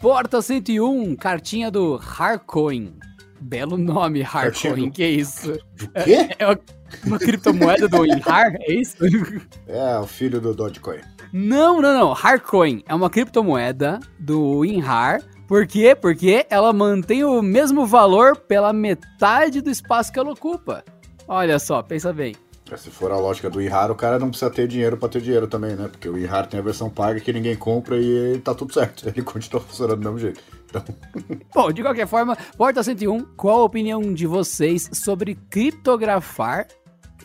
Porta 0.00 0.40
101, 0.40 1.16
cartinha 1.16 1.70
do 1.70 2.00
Harcoin. 2.00 2.94
Belo 3.40 3.76
nome, 3.76 4.22
Harcoin, 4.22 4.90
que 4.90 5.04
isso? 5.04 5.52
O 5.82 6.04
quê? 6.04 6.30
É 6.38 6.46
uma, 6.46 6.58
uma 7.04 7.18
criptomoeda 7.18 7.88
do 7.88 8.04
Inhar, 8.04 8.54
é 8.60 8.72
isso? 8.72 8.96
É, 9.66 9.98
o 9.98 10.06
filho 10.06 10.40
do 10.40 10.54
Dogecoin. 10.54 11.00
Não, 11.32 11.80
não, 11.80 11.98
não. 11.98 12.12
Harcoin 12.12 12.82
é 12.86 12.94
uma 12.94 13.10
criptomoeda 13.10 13.98
do 14.18 14.64
Inhar. 14.64 15.20
Por 15.48 15.66
quê? 15.66 15.94
Porque 15.94 16.46
ela 16.48 16.72
mantém 16.72 17.24
o 17.24 17.42
mesmo 17.42 17.86
valor 17.86 18.36
pela 18.36 18.72
metade 18.72 19.60
do 19.60 19.70
espaço 19.70 20.12
que 20.12 20.18
ela 20.18 20.32
ocupa. 20.32 20.84
Olha 21.26 21.58
só, 21.58 21.82
pensa 21.82 22.12
bem. 22.12 22.34
É, 22.70 22.76
Se 22.76 22.90
for 22.90 23.12
a 23.12 23.18
lógica 23.18 23.50
do 23.50 23.60
IRAR, 23.60 23.90
o 23.90 23.94
cara 23.94 24.18
não 24.18 24.30
precisa 24.30 24.50
ter 24.50 24.66
dinheiro 24.66 24.96
pra 24.96 25.08
ter 25.08 25.20
dinheiro 25.20 25.46
também, 25.46 25.76
né? 25.76 25.88
Porque 25.88 26.08
o 26.08 26.16
IRAR 26.16 26.46
tem 26.46 26.58
a 26.58 26.62
versão 26.62 26.88
paga 26.88 27.20
que 27.20 27.32
ninguém 27.32 27.56
compra 27.56 27.96
e 27.98 28.38
tá 28.38 28.54
tudo 28.54 28.72
certo. 28.72 29.06
Ele 29.08 29.22
continua 29.22 29.60
funcionando 29.60 30.00
do 30.00 30.04
mesmo 30.04 30.18
jeito. 30.18 30.40
Então, 30.68 30.82
Bom, 31.54 31.72
de 31.72 31.82
qualquer 31.82 32.06
forma, 32.06 32.36
Porta 32.56 32.82
101, 32.82 33.20
qual 33.36 33.60
a 33.60 33.64
opinião 33.64 34.14
de 34.14 34.26
vocês 34.26 34.88
sobre 34.92 35.34
criptografar? 35.50 36.66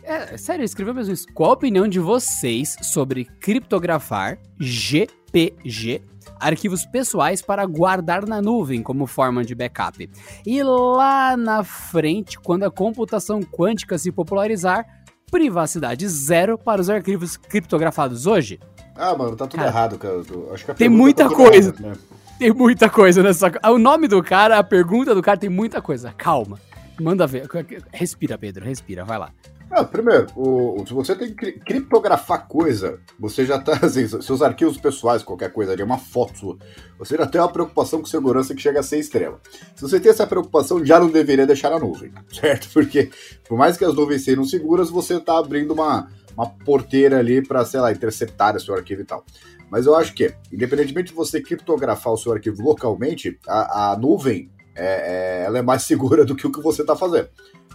É, 0.09 0.37
sério, 0.37 0.65
escreveu 0.65 0.91
mesmo 0.91 1.13
isso. 1.13 1.27
Qual 1.35 1.51
a 1.51 1.53
opinião 1.53 1.87
de 1.87 1.99
vocês 1.99 2.75
sobre 2.81 3.25
criptografar 3.25 4.39
GPG 4.59 6.01
arquivos 6.39 6.83
pessoais 6.83 7.43
para 7.43 7.63
guardar 7.63 8.25
na 8.25 8.41
nuvem 8.41 8.81
como 8.81 9.05
forma 9.05 9.45
de 9.45 9.53
backup? 9.53 10.09
E 10.43 10.63
lá 10.63 11.37
na 11.37 11.63
frente, 11.63 12.39
quando 12.39 12.63
a 12.63 12.71
computação 12.71 13.41
quântica 13.43 13.99
se 13.99 14.11
popularizar, 14.11 14.83
privacidade 15.29 16.07
zero 16.07 16.57
para 16.57 16.81
os 16.81 16.89
arquivos 16.89 17.37
criptografados 17.37 18.25
hoje? 18.25 18.59
ah, 18.95 19.15
mano, 19.15 19.35
tá 19.35 19.45
tudo 19.45 19.59
Cara, 19.59 19.69
errado, 19.69 19.99
cara. 19.99 20.15
Acho 20.51 20.65
que 20.65 20.71
a 20.71 20.73
tem 20.73 20.89
pergunta 20.89 20.97
muita 21.03 21.29
tá 21.29 21.35
coisa. 21.35 21.75
né? 21.79 21.93
Tem 22.39 22.51
muita 22.51 22.89
coisa 22.89 23.21
nessa. 23.21 23.51
O 23.71 23.77
nome 23.77 24.07
do 24.07 24.23
cara, 24.23 24.57
a 24.57 24.63
pergunta 24.63 25.13
do 25.13 25.21
cara 25.21 25.37
tem 25.37 25.49
muita 25.51 25.83
coisa. 25.83 26.11
Calma. 26.17 26.59
Manda 26.99 27.27
ver. 27.27 27.47
Respira, 27.93 28.39
Pedro, 28.39 28.65
respira, 28.65 29.05
vai 29.05 29.19
lá. 29.19 29.31
Ah, 29.71 29.83
primeiro, 29.83 30.25
o- 30.35 30.83
se 30.87 30.93
você 30.93 31.15
tem 31.15 31.29
que 31.29 31.35
cri- 31.35 31.59
criptografar 31.59 32.47
coisa, 32.47 32.99
você 33.19 33.45
já 33.45 33.59
tá, 33.59 33.73
assim, 33.85 34.07
seus 34.07 34.41
arquivos 34.41 34.77
pessoais, 34.77 35.21
qualquer 35.21 35.51
coisa 35.51 35.71
ali, 35.73 35.83
uma 35.83 35.97
foto 35.99 36.37
sua, 36.37 36.57
você 36.97 37.15
já 37.15 37.27
tem 37.27 37.39
uma 37.39 37.51
preocupação 37.51 37.99
com 37.99 38.05
segurança 38.07 38.55
que 38.55 38.61
chega 38.61 38.79
a 38.79 38.83
ser 38.83 38.97
extrema. 38.97 39.39
Se 39.75 39.81
você 39.83 39.99
tem 39.99 40.09
essa 40.11 40.25
preocupação, 40.25 40.83
já 40.83 40.99
não 40.99 41.09
deveria 41.09 41.45
deixar 41.45 41.69
na 41.69 41.79
nuvem, 41.79 42.11
certo? 42.33 42.67
Porque, 42.73 43.11
por 43.47 43.57
mais 43.57 43.77
que 43.77 43.85
as 43.85 43.93
nuvens 43.93 44.23
sejam 44.23 44.43
seguras, 44.43 44.89
você 44.89 45.19
tá 45.19 45.37
abrindo 45.37 45.71
uma, 45.73 46.09
uma 46.35 46.49
porteira 46.49 47.19
ali 47.19 47.45
para, 47.45 47.63
sei 47.63 47.79
lá, 47.79 47.91
interceptar 47.91 48.55
o 48.55 48.59
seu 48.59 48.73
arquivo 48.73 49.01
e 49.01 49.05
tal. 49.05 49.23
Mas 49.69 49.85
eu 49.85 49.95
acho 49.95 50.15
que, 50.15 50.33
independentemente 50.51 51.09
de 51.09 51.15
você 51.15 51.39
criptografar 51.41 52.11
o 52.11 52.17
seu 52.17 52.31
arquivo 52.33 52.63
localmente, 52.63 53.37
a, 53.47 53.91
a 53.91 53.97
nuvem 53.97 54.49
é, 54.75 55.41
é- 55.41 55.45
ela 55.45 55.59
é 55.59 55.61
mais 55.61 55.83
segura 55.85 56.25
do 56.25 56.35
que 56.35 56.47
o 56.47 56.51
que 56.51 56.59
você 56.61 56.81
está 56.81 56.95
fazendo. 56.95 57.29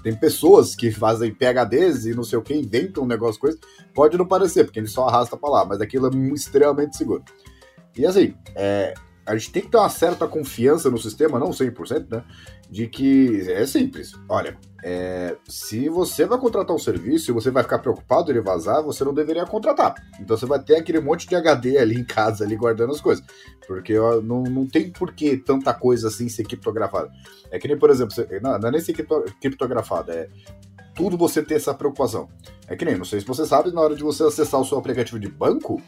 Tem 0.05 0.15
pessoas 0.15 0.77
que 0.77 0.93
fazem 0.93 1.35
PHDs 1.35 2.05
e 2.05 2.15
não 2.15 2.23
sei 2.23 2.39
o 2.39 2.43
que, 2.43 2.55
inventam 2.55 3.05
um 3.05 3.07
negócio, 3.07 3.41
coisa. 3.41 3.59
Pode 3.95 4.19
não 4.19 4.27
parecer, 4.27 4.65
porque 4.65 4.79
ele 4.79 4.87
só 4.87 5.09
arrasta 5.09 5.35
para 5.35 5.49
lá, 5.49 5.65
mas 5.65 5.81
aquilo 5.81 6.09
é 6.09 6.35
extremamente 6.35 6.95
seguro. 6.95 7.25
E 7.97 8.05
assim, 8.05 8.35
é, 8.55 8.93
a 9.27 9.37
gente 9.37 9.53
tem 9.53 9.63
que 9.63 9.71
ter 9.71 9.79
uma 9.79 9.89
certa 9.89 10.27
confiança 10.27 10.91
no 10.91 10.99
sistema, 10.99 11.39
não 11.39 11.51
100%, 11.51 12.07
né? 12.11 12.25
De 12.71 12.87
que 12.87 13.49
é 13.51 13.67
simples. 13.67 14.13
Olha, 14.29 14.59
é, 14.83 15.37
se 15.49 15.89
você 15.89 16.27
vai 16.27 16.39
contratar 16.39 16.75
um 16.77 16.79
serviço 16.79 17.31
e 17.31 17.35
você 17.35 17.51
vai 17.51 17.63
ficar 17.63 17.79
preocupado 17.79 18.31
ele 18.31 18.41
vazar, 18.41 18.83
você 18.83 19.03
não 19.03 19.15
deveria 19.15 19.47
contratar. 19.47 19.95
Então 20.21 20.37
você 20.37 20.45
vai 20.45 20.63
ter 20.63 20.77
aquele 20.77 21.01
monte 21.01 21.27
de 21.27 21.35
HD 21.35 21.79
ali 21.79 21.99
em 21.99 22.05
casa, 22.05 22.45
ali 22.45 22.57
guardando 22.57 22.93
as 22.93 23.01
coisas. 23.01 23.25
Porque 23.67 23.97
ó, 23.99 24.21
não, 24.21 24.43
não 24.43 24.67
tem 24.67 24.91
por 24.91 25.13
que 25.13 25.37
tanta 25.39 25.73
coisa 25.73 26.09
assim 26.09 26.29
ser 26.29 26.45
criptografada. 26.45 27.11
É 27.51 27.59
que 27.59 27.67
nem, 27.69 27.79
por 27.79 27.91
exemplo, 27.91 28.15
você, 28.15 28.41
não, 28.41 28.59
não 28.59 28.69
é 28.69 28.73
nem 28.73 28.81
ser 28.81 28.93
cripto- 28.93 29.25
criptografada, 29.41 30.13
é 30.13 30.29
tudo 30.95 31.17
você 31.17 31.43
ter 31.43 31.55
essa 31.55 31.75
preocupação. 31.75 32.29
É 32.67 32.77
que 32.77 32.85
nem, 32.85 32.97
não 32.97 33.05
sei 33.05 33.21
se 33.21 33.27
você 33.27 33.45
sabe, 33.45 33.73
na 33.73 33.81
hora 33.81 33.95
de 33.95 34.03
você 34.03 34.23
acessar 34.23 34.61
o 34.61 34.65
seu 34.65 34.79
aplicativo 34.79 35.19
de 35.19 35.29
banco, 35.29 35.81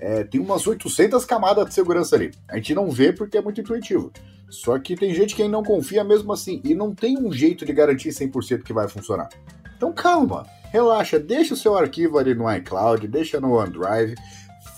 é, 0.00 0.24
tem 0.24 0.40
umas 0.40 0.66
800 0.66 1.24
camadas 1.24 1.66
de 1.66 1.74
segurança 1.74 2.16
ali. 2.16 2.32
A 2.48 2.56
gente 2.56 2.74
não 2.74 2.90
vê 2.90 3.12
porque 3.12 3.38
é 3.38 3.42
muito 3.42 3.60
intuitivo. 3.60 4.12
Só 4.50 4.78
que 4.78 4.94
tem 4.94 5.14
gente 5.14 5.34
que 5.34 5.46
não 5.48 5.62
confia 5.62 6.04
mesmo 6.04 6.32
assim. 6.32 6.60
E 6.64 6.74
não 6.74 6.94
tem 6.94 7.18
um 7.18 7.32
jeito 7.32 7.64
de 7.64 7.72
garantir 7.72 8.10
100% 8.10 8.62
que 8.62 8.72
vai 8.72 8.88
funcionar. 8.88 9.28
Então 9.76 9.92
calma, 9.92 10.46
relaxa, 10.70 11.18
deixa 11.18 11.54
o 11.54 11.56
seu 11.56 11.76
arquivo 11.76 12.18
ali 12.18 12.34
no 12.34 12.50
iCloud, 12.52 13.06
deixa 13.08 13.40
no 13.40 13.52
OneDrive. 13.52 14.14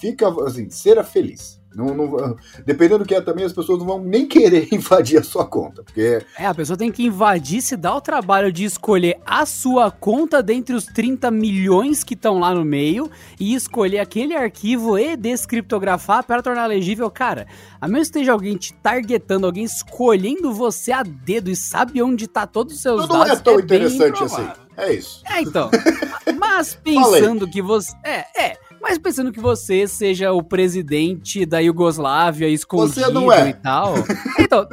Fica, 0.01 0.29
assim, 0.45 0.69
seja 0.71 1.03
feliz. 1.03 1.56
Não, 1.77 1.95
não- 1.95 2.37
dependendo 2.65 3.01
do 3.01 3.05
que 3.07 3.15
é 3.15 3.21
também, 3.21 3.45
as 3.45 3.53
pessoas 3.53 3.79
não 3.79 3.87
vão 3.87 4.01
nem 4.03 4.27
querer 4.27 4.67
invadir 4.73 5.19
a 5.19 5.23
sua 5.23 5.45
conta. 5.45 5.83
Porque 5.83 6.23
É, 6.39 6.47
a 6.47 6.55
pessoa 6.55 6.77
tem 6.77 6.91
que 6.91 7.05
invadir, 7.05 7.61
se 7.61 7.77
dá 7.77 7.95
o 7.95 8.01
trabalho 8.01 8.51
de 8.51 8.65
escolher 8.65 9.19
a 9.27 9.45
sua 9.45 9.91
conta 9.91 10.43
dentre 10.43 10.75
os 10.75 10.87
30 10.87 11.31
milhões 11.31 12.03
que 12.03 12.15
estão 12.15 12.39
lá 12.39 12.55
no 12.55 12.65
meio 12.65 13.11
e 13.39 13.55
escolher 13.55 13.99
aquele 13.99 14.35
arquivo 14.35 14.99
e 14.99 15.17
descriptografar 15.17 16.25
para 16.25 16.43
tornar 16.43 16.67
legível. 16.67 17.11
Cara, 17.11 17.47
a 17.81 17.87
menos 17.87 18.09
que 18.09 18.19
esteja 18.19 18.33
alguém 18.33 18.57
te 18.57 18.73
targetando, 18.73 19.45
alguém 19.47 19.65
escolhendo 19.65 20.53
você 20.53 20.93
a 20.93 21.03
dedo 21.03 21.51
e 21.51 21.57
sabe 21.57 22.01
onde 22.03 22.27
tá 22.27 22.47
todos 22.47 22.75
os 22.77 22.81
seus 22.81 23.07
não 23.07 23.19
dados. 23.19 23.33
é 23.33 23.37
tão 23.37 23.57
bem 23.57 23.63
interessante 23.85 24.25
assim. 24.25 24.49
É 24.79 24.93
isso. 24.93 25.23
É, 25.27 25.41
então. 25.41 25.71
Mas 26.39 26.75
pensando 26.75 27.49
que 27.49 27.61
você. 27.63 27.93
É, 28.05 28.25
é. 28.45 28.66
Mas 28.89 28.99
pensando 28.99 29.33
que 29.33 29.41
você 29.41 29.89
seja 29.89 30.31
o 30.31 30.41
presidente 30.45 31.45
da 31.45 31.59
Iugoslávia 31.59 32.49
escondido 32.49 32.95
Você 32.95 33.13
não 33.13 33.33
é. 33.33 33.49
e 33.49 33.53
tal. 33.53 33.95
Então, 34.39 34.65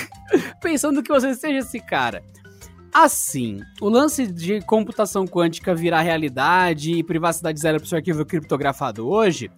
pensando 0.62 1.02
que 1.02 1.12
você 1.12 1.34
seja 1.34 1.58
esse 1.58 1.78
cara. 1.78 2.22
Assim, 2.90 3.60
o 3.78 3.90
lance 3.90 4.26
de 4.26 4.62
computação 4.62 5.26
quântica 5.26 5.74
virar 5.74 6.00
realidade 6.00 6.92
e 6.92 7.04
privacidade 7.04 7.60
zero 7.60 7.78
pro 7.78 7.86
seu 7.86 7.98
arquivo 7.98 8.24
criptografado 8.24 9.06
hoje, 9.06 9.50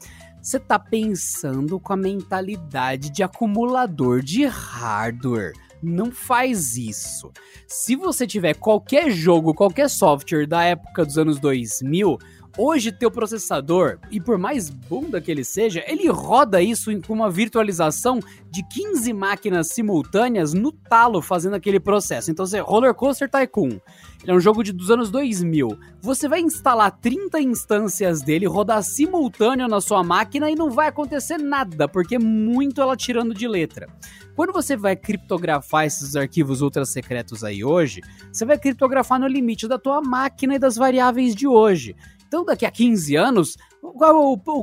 você 0.43 0.59
tá 0.59 0.81
pensando 0.81 1.79
com 1.79 1.93
a 1.93 1.97
mentalidade 1.97 3.09
de 3.09 3.23
acumulador 3.23 4.21
de 4.21 4.45
hardware. 4.47 5.53
Não 5.81 6.11
faz 6.11 6.77
isso. 6.77 7.31
Se 7.69 7.95
você 7.95 8.27
tiver 8.27 8.55
qualquer 8.55 9.13
jogo, 9.13 9.55
qualquer 9.55 9.89
software 9.89 10.47
da 10.47 10.65
época 10.65 11.05
dos 11.05 11.17
anos 11.17 11.39
2000, 11.39 12.19
hoje 12.57 12.93
teu 12.93 13.11
processador, 13.11 13.99
e 14.11 14.21
por 14.21 14.39
mais 14.39 14.69
bunda 14.69 15.21
que 15.21 15.31
ele 15.31 15.45
seja, 15.45 15.83
ele 15.87 16.09
roda 16.09 16.63
isso 16.63 16.91
com 17.03 17.13
uma 17.13 17.31
virtualização 17.31 18.21
de 18.51 18.63
15 18.63 19.13
máquinas 19.13 19.69
simultâneas 19.69 20.53
no 20.53 20.73
talo 20.73 21.23
fazendo 21.23 21.55
aquele 21.55 21.81
processo. 21.81 22.31
Então, 22.31 22.47
você 22.47 22.61
Roller 22.61 22.95
Coaster 22.95 23.31
Tycoon, 23.31 23.79
ele 24.23 24.33
é 24.33 24.35
um 24.35 24.41
jogo 24.41 24.63
de, 24.63 24.73
dos 24.73 24.91
anos 24.91 25.11
2000. 25.11 25.79
Você 26.01 26.29
vai 26.29 26.41
instalar 26.41 26.91
30 26.91 27.41
instâncias 27.41 28.23
dele, 28.23 28.47
rodar 28.47 28.83
simultâneo 28.83 29.67
na 29.69 29.81
sua 29.81 30.05
máquina 30.05 30.51
e 30.51 30.55
não 30.55 30.71
vai 30.71 30.89
acontecer 30.89 31.39
nada, 31.39 31.89
porque 31.89 32.17
é 32.17 32.19
muito 32.19 32.81
ela 32.81 32.97
tirando 32.97 33.35
de 33.35 33.49
letra. 33.49 33.89
Quando 34.35 34.53
você 34.53 34.77
vai 34.77 34.97
criptografar 34.97 35.85
esses 35.85 36.17
arquivos 36.17 36.63
ultra 36.63 36.85
secretos 36.87 37.45
aí 37.45 37.65
hoje, 37.65 38.01
você 38.33 38.45
vai 38.45 38.59
criptografar 38.59 39.21
no 39.21 39.27
limite 39.27 39.69
da 39.69 39.79
tua 39.79 40.01
máquina 40.01 40.55
e 40.55 40.59
das 40.59 40.77
variáveis 40.77 41.35
de 41.35 41.47
hoje. 41.47 41.95
Então, 42.33 42.47
daqui 42.47 42.65
a 42.65 42.71
15 42.71 43.15
anos, 43.15 43.59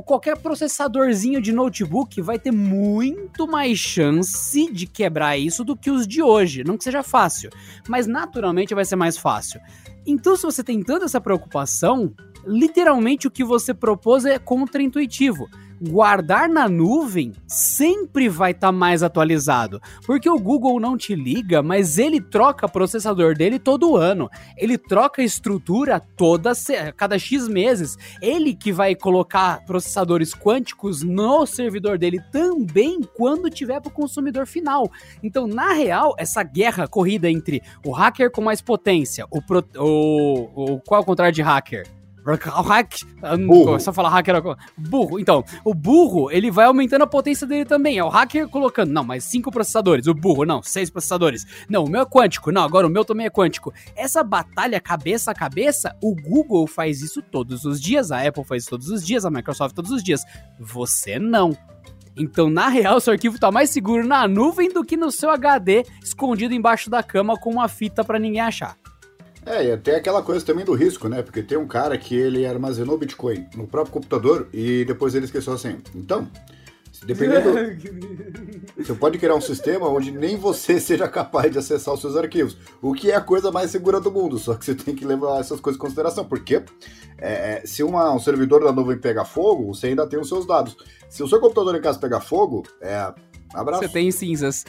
qualquer 0.04 0.36
processadorzinho 0.36 1.40
de 1.40 1.52
notebook 1.52 2.20
vai 2.20 2.36
ter 2.36 2.50
muito 2.50 3.46
mais 3.46 3.78
chance 3.78 4.68
de 4.72 4.88
quebrar 4.88 5.38
isso 5.38 5.62
do 5.62 5.76
que 5.76 5.88
os 5.88 6.04
de 6.04 6.20
hoje. 6.20 6.64
Não 6.64 6.76
que 6.76 6.82
seja 6.82 7.04
fácil, 7.04 7.48
mas 7.86 8.08
naturalmente 8.08 8.74
vai 8.74 8.84
ser 8.84 8.96
mais 8.96 9.16
fácil. 9.16 9.60
Então, 10.04 10.34
se 10.34 10.42
você 10.42 10.64
tem 10.64 10.82
tanta 10.82 11.04
essa 11.04 11.20
preocupação, 11.20 12.12
literalmente 12.44 13.28
o 13.28 13.30
que 13.30 13.44
você 13.44 13.72
propôs 13.72 14.24
é 14.24 14.36
contraintuitivo. 14.36 15.48
Guardar 15.80 16.48
na 16.48 16.68
nuvem 16.68 17.32
sempre 17.46 18.28
vai 18.28 18.50
estar 18.50 18.72
mais 18.72 19.02
atualizado. 19.02 19.80
Porque 20.04 20.28
o 20.28 20.38
Google 20.38 20.78
não 20.78 20.96
te 20.96 21.14
liga, 21.14 21.62
mas 21.62 21.98
ele 21.98 22.20
troca 22.20 22.68
processador 22.68 23.34
dele 23.34 23.58
todo 23.58 23.96
ano. 23.96 24.28
Ele 24.56 24.76
troca 24.76 25.22
estrutura 25.22 26.00
toda 26.00 26.52
cada 26.96 27.18
X 27.18 27.48
meses. 27.48 27.96
Ele 28.20 28.54
que 28.54 28.72
vai 28.72 28.94
colocar 28.94 29.64
processadores 29.64 30.34
quânticos 30.34 31.02
no 31.02 31.46
servidor 31.46 31.98
dele 31.98 32.20
também 32.30 33.00
quando 33.14 33.50
tiver 33.50 33.80
para 33.80 33.88
o 33.88 33.92
consumidor 33.92 34.46
final. 34.46 34.90
Então, 35.22 35.46
na 35.46 35.72
real, 35.72 36.14
essa 36.18 36.42
guerra 36.42 36.86
corrida 36.86 37.30
entre 37.30 37.62
o 37.84 37.90
hacker 37.90 38.30
com 38.30 38.40
mais 38.40 38.60
potência, 38.60 39.26
o, 39.30 39.40
pro, 39.40 39.64
o, 39.76 40.74
o 40.74 40.80
qual 40.80 41.00
é 41.00 41.02
o 41.02 41.06
contrário 41.06 41.34
de 41.34 41.42
hacker? 41.42 41.99
Hack. 42.24 43.00
Burro. 43.46 43.80
Só 43.80 43.92
falar 43.92 44.10
hacker. 44.10 44.42
Burro. 44.76 45.18
Então, 45.18 45.44
o 45.64 45.74
burro, 45.74 46.30
ele 46.30 46.50
vai 46.50 46.66
aumentando 46.66 47.02
a 47.02 47.06
potência 47.06 47.46
dele 47.46 47.64
também. 47.64 47.98
É 47.98 48.04
o 48.04 48.08
hacker 48.08 48.48
colocando, 48.48 48.92
não, 48.92 49.04
mais 49.04 49.24
cinco 49.24 49.50
processadores. 49.50 50.06
O 50.06 50.14
burro, 50.14 50.44
não, 50.44 50.62
seis 50.62 50.90
processadores. 50.90 51.46
Não, 51.68 51.84
o 51.84 51.88
meu 51.88 52.02
é 52.02 52.06
quântico. 52.06 52.52
Não, 52.52 52.62
agora 52.62 52.86
o 52.86 52.90
meu 52.90 53.04
também 53.04 53.26
é 53.26 53.30
quântico. 53.30 53.72
Essa 53.96 54.22
batalha 54.22 54.80
cabeça 54.80 55.30
a 55.30 55.34
cabeça, 55.34 55.96
o 56.02 56.14
Google 56.14 56.66
faz 56.66 57.02
isso 57.02 57.22
todos 57.22 57.64
os 57.64 57.80
dias. 57.80 58.10
A 58.10 58.26
Apple 58.26 58.44
faz 58.44 58.62
isso 58.62 58.70
todos 58.70 58.88
os 58.88 59.04
dias. 59.04 59.24
A 59.24 59.30
Microsoft 59.30 59.74
todos 59.74 59.90
os 59.90 60.02
dias. 60.02 60.22
Você 60.58 61.18
não. 61.18 61.56
Então, 62.16 62.50
na 62.50 62.68
real, 62.68 63.00
seu 63.00 63.12
arquivo 63.12 63.38
tá 63.38 63.50
mais 63.50 63.70
seguro 63.70 64.06
na 64.06 64.26
nuvem 64.26 64.68
do 64.70 64.84
que 64.84 64.96
no 64.96 65.10
seu 65.10 65.30
HD, 65.30 65.86
escondido 66.02 66.52
embaixo 66.52 66.90
da 66.90 67.02
cama 67.02 67.38
com 67.38 67.50
uma 67.50 67.68
fita 67.68 68.04
para 68.04 68.18
ninguém 68.18 68.40
achar. 68.40 68.76
É, 69.44 69.66
e 69.66 69.72
até 69.72 69.96
aquela 69.96 70.22
coisa 70.22 70.44
também 70.44 70.64
do 70.64 70.74
risco, 70.74 71.08
né? 71.08 71.22
Porque 71.22 71.42
tem 71.42 71.56
um 71.56 71.66
cara 71.66 71.96
que 71.96 72.14
ele 72.14 72.46
armazenou 72.46 72.98
Bitcoin 72.98 73.46
no 73.56 73.66
próprio 73.66 73.92
computador 73.92 74.48
e 74.52 74.84
depois 74.84 75.14
ele 75.14 75.24
esqueceu 75.24 75.52
assim. 75.52 75.78
Então, 75.94 76.28
dependendo. 77.06 77.50
você 78.76 78.94
pode 78.94 79.18
criar 79.18 79.34
um 79.34 79.40
sistema 79.40 79.88
onde 79.88 80.10
nem 80.10 80.36
você 80.36 80.78
seja 80.80 81.08
capaz 81.08 81.50
de 81.50 81.58
acessar 81.58 81.94
os 81.94 82.00
seus 82.00 82.16
arquivos. 82.16 82.56
O 82.82 82.92
que 82.92 83.10
é 83.10 83.16
a 83.16 83.20
coisa 83.20 83.50
mais 83.50 83.70
segura 83.70 83.98
do 83.98 84.12
mundo. 84.12 84.38
Só 84.38 84.54
que 84.54 84.64
você 84.64 84.74
tem 84.74 84.94
que 84.94 85.06
levar 85.06 85.40
essas 85.40 85.60
coisas 85.60 85.78
em 85.78 85.82
consideração. 85.82 86.24
Porque 86.24 86.62
é, 87.16 87.62
se 87.64 87.82
uma, 87.82 88.12
um 88.12 88.20
servidor 88.20 88.62
da 88.62 88.72
nuvem 88.72 88.98
pega 88.98 89.24
fogo, 89.24 89.74
você 89.74 89.88
ainda 89.88 90.06
tem 90.06 90.20
os 90.20 90.28
seus 90.28 90.46
dados. 90.46 90.76
Se 91.08 91.22
o 91.22 91.28
seu 91.28 91.40
computador 91.40 91.74
em 91.74 91.80
casa 91.80 91.98
pegar 91.98 92.20
fogo, 92.20 92.62
é. 92.80 93.12
Abraço. 93.54 93.82
Você 93.82 93.88
tem 93.88 94.10
cinzas. 94.10 94.64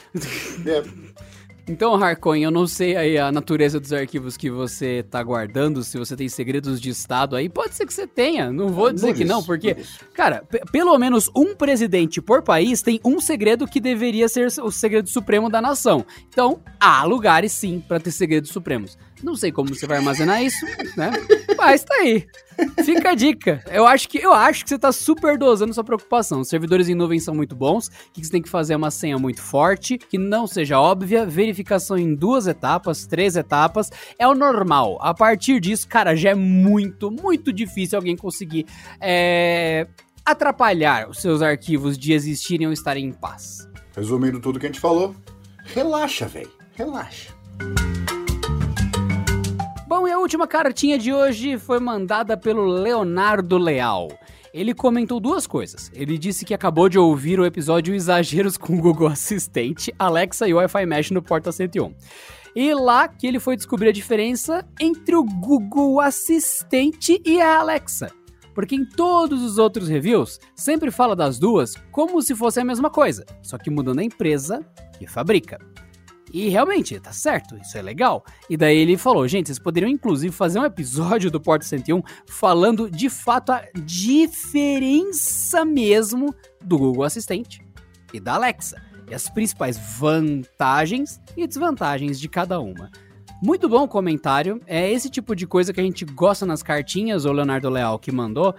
É. 0.66 0.82
Então, 1.68 1.94
Harcoin, 1.94 2.42
eu 2.42 2.50
não 2.50 2.66
sei 2.66 2.96
aí 2.96 3.16
a 3.16 3.30
natureza 3.30 3.78
dos 3.78 3.92
arquivos 3.92 4.36
que 4.36 4.50
você 4.50 5.04
tá 5.08 5.22
guardando, 5.22 5.84
se 5.84 5.96
você 5.96 6.16
tem 6.16 6.28
segredos 6.28 6.80
de 6.80 6.90
Estado 6.90 7.36
aí. 7.36 7.48
Pode 7.48 7.74
ser 7.74 7.86
que 7.86 7.94
você 7.94 8.06
tenha, 8.06 8.50
não 8.50 8.68
vou 8.68 8.92
dizer 8.92 9.14
que 9.14 9.24
não, 9.24 9.42
porque, 9.42 9.76
cara, 10.12 10.42
pelo 10.72 10.98
menos 10.98 11.30
um 11.36 11.54
presidente 11.54 12.20
por 12.20 12.42
país 12.42 12.82
tem 12.82 13.00
um 13.04 13.20
segredo 13.20 13.66
que 13.66 13.80
deveria 13.80 14.28
ser 14.28 14.48
o 14.60 14.70
segredo 14.72 15.08
supremo 15.08 15.48
da 15.48 15.60
nação. 15.60 16.04
Então, 16.28 16.60
há 16.80 17.04
lugares 17.04 17.52
sim 17.52 17.82
para 17.86 18.00
ter 18.00 18.10
segredos 18.10 18.50
supremos. 18.50 18.98
Não 19.22 19.36
sei 19.36 19.52
como 19.52 19.74
você 19.74 19.86
vai 19.86 19.98
armazenar 19.98 20.42
isso, 20.42 20.64
né? 20.96 21.12
Mas 21.56 21.84
tá 21.84 21.94
aí. 21.94 22.26
Fica 22.84 23.10
a 23.10 23.14
dica. 23.14 23.62
Eu 23.70 23.86
acho 23.86 24.08
que 24.08 24.18
eu 24.18 24.32
acho 24.32 24.64
que 24.64 24.68
você 24.68 24.78
tá 24.78 24.92
super 24.92 25.38
dosando 25.38 25.72
sua 25.72 25.84
preocupação. 25.84 26.40
Os 26.40 26.48
servidores 26.48 26.88
em 26.88 26.94
nuvem 26.94 27.20
são 27.20 27.34
muito 27.34 27.54
bons. 27.54 27.86
O 27.86 28.12
que 28.12 28.24
você 28.24 28.30
tem 28.30 28.42
que 28.42 28.48
fazer 28.48 28.74
é 28.74 28.76
uma 28.76 28.90
senha 28.90 29.18
muito 29.18 29.40
forte, 29.40 29.96
que 29.96 30.18
não 30.18 30.46
seja 30.46 30.80
óbvia, 30.80 31.24
verificação 31.24 31.96
em 31.96 32.14
duas 32.14 32.46
etapas, 32.46 33.06
três 33.06 33.36
etapas. 33.36 33.90
É 34.18 34.26
o 34.26 34.34
normal. 34.34 34.98
A 35.00 35.14
partir 35.14 35.60
disso, 35.60 35.88
cara, 35.88 36.16
já 36.16 36.30
é 36.30 36.34
muito, 36.34 37.10
muito 37.10 37.52
difícil 37.52 37.98
alguém 37.98 38.16
conseguir 38.16 38.66
é, 39.00 39.86
atrapalhar 40.24 41.08
os 41.08 41.18
seus 41.18 41.42
arquivos 41.42 41.96
de 41.96 42.12
existirem 42.12 42.66
ou 42.66 42.72
estarem 42.72 43.06
em 43.06 43.12
paz. 43.12 43.68
Resumindo 43.94 44.40
tudo 44.40 44.58
que 44.58 44.66
a 44.66 44.68
gente 44.68 44.80
falou, 44.80 45.14
relaxa, 45.64 46.26
velho. 46.26 46.50
Relaxa. 46.74 47.32
Bom, 49.94 50.08
e 50.08 50.10
a 50.10 50.18
última 50.18 50.46
cartinha 50.46 50.96
de 50.96 51.12
hoje 51.12 51.58
foi 51.58 51.78
mandada 51.78 52.34
pelo 52.34 52.64
Leonardo 52.64 53.58
Leal. 53.58 54.08
Ele 54.50 54.72
comentou 54.72 55.20
duas 55.20 55.46
coisas. 55.46 55.90
Ele 55.92 56.16
disse 56.16 56.46
que 56.46 56.54
acabou 56.54 56.88
de 56.88 56.98
ouvir 56.98 57.38
o 57.38 57.44
episódio 57.44 57.94
Exageros 57.94 58.56
com 58.56 58.78
o 58.78 58.80
Google 58.80 59.08
Assistente, 59.08 59.94
Alexa 59.98 60.48
e 60.48 60.54
Wi-Fi 60.54 60.86
Mesh 60.86 61.10
no 61.10 61.20
Porta 61.20 61.52
101. 61.52 61.94
E 62.56 62.72
lá 62.72 63.06
que 63.06 63.26
ele 63.26 63.38
foi 63.38 63.54
descobrir 63.54 63.90
a 63.90 63.92
diferença 63.92 64.66
entre 64.80 65.14
o 65.14 65.22
Google 65.22 66.00
Assistente 66.00 67.20
e 67.22 67.38
a 67.38 67.58
Alexa. 67.58 68.10
Porque 68.54 68.74
em 68.74 68.86
todos 68.86 69.42
os 69.42 69.58
outros 69.58 69.88
reviews 69.88 70.40
sempre 70.56 70.90
fala 70.90 71.14
das 71.14 71.38
duas 71.38 71.74
como 71.90 72.22
se 72.22 72.34
fosse 72.34 72.58
a 72.58 72.64
mesma 72.64 72.88
coisa, 72.88 73.26
só 73.42 73.58
que 73.58 73.68
mudando 73.68 73.98
a 73.98 74.04
empresa 74.04 74.64
que 74.98 75.06
fabrica. 75.06 75.58
E 76.32 76.48
realmente, 76.48 76.98
tá 76.98 77.12
certo, 77.12 77.56
isso 77.58 77.76
é 77.76 77.82
legal. 77.82 78.24
E 78.48 78.56
daí 78.56 78.78
ele 78.78 78.96
falou, 78.96 79.28
gente, 79.28 79.48
vocês 79.48 79.58
poderiam 79.58 79.90
inclusive 79.90 80.34
fazer 80.34 80.58
um 80.58 80.64
episódio 80.64 81.30
do 81.30 81.40
Porto 81.40 81.64
101 81.64 82.02
falando 82.26 82.90
de 82.90 83.10
fato 83.10 83.52
a 83.52 83.62
diferença 83.84 85.64
mesmo 85.64 86.34
do 86.60 86.78
Google 86.78 87.04
Assistente 87.04 87.60
e 88.14 88.18
da 88.18 88.34
Alexa. 88.34 88.80
E 89.10 89.14
as 89.14 89.28
principais 89.28 89.78
vantagens 89.98 91.20
e 91.36 91.46
desvantagens 91.46 92.18
de 92.18 92.28
cada 92.28 92.58
uma. 92.60 92.90
Muito 93.42 93.68
bom 93.68 93.82
o 93.82 93.88
comentário. 93.88 94.60
É 94.66 94.90
esse 94.90 95.10
tipo 95.10 95.34
de 95.34 95.46
coisa 95.46 95.72
que 95.72 95.80
a 95.80 95.82
gente 95.82 96.04
gosta 96.04 96.46
nas 96.46 96.62
cartinhas, 96.62 97.24
o 97.24 97.32
Leonardo 97.32 97.68
Leal 97.68 97.98
que 97.98 98.12
mandou. 98.12 98.54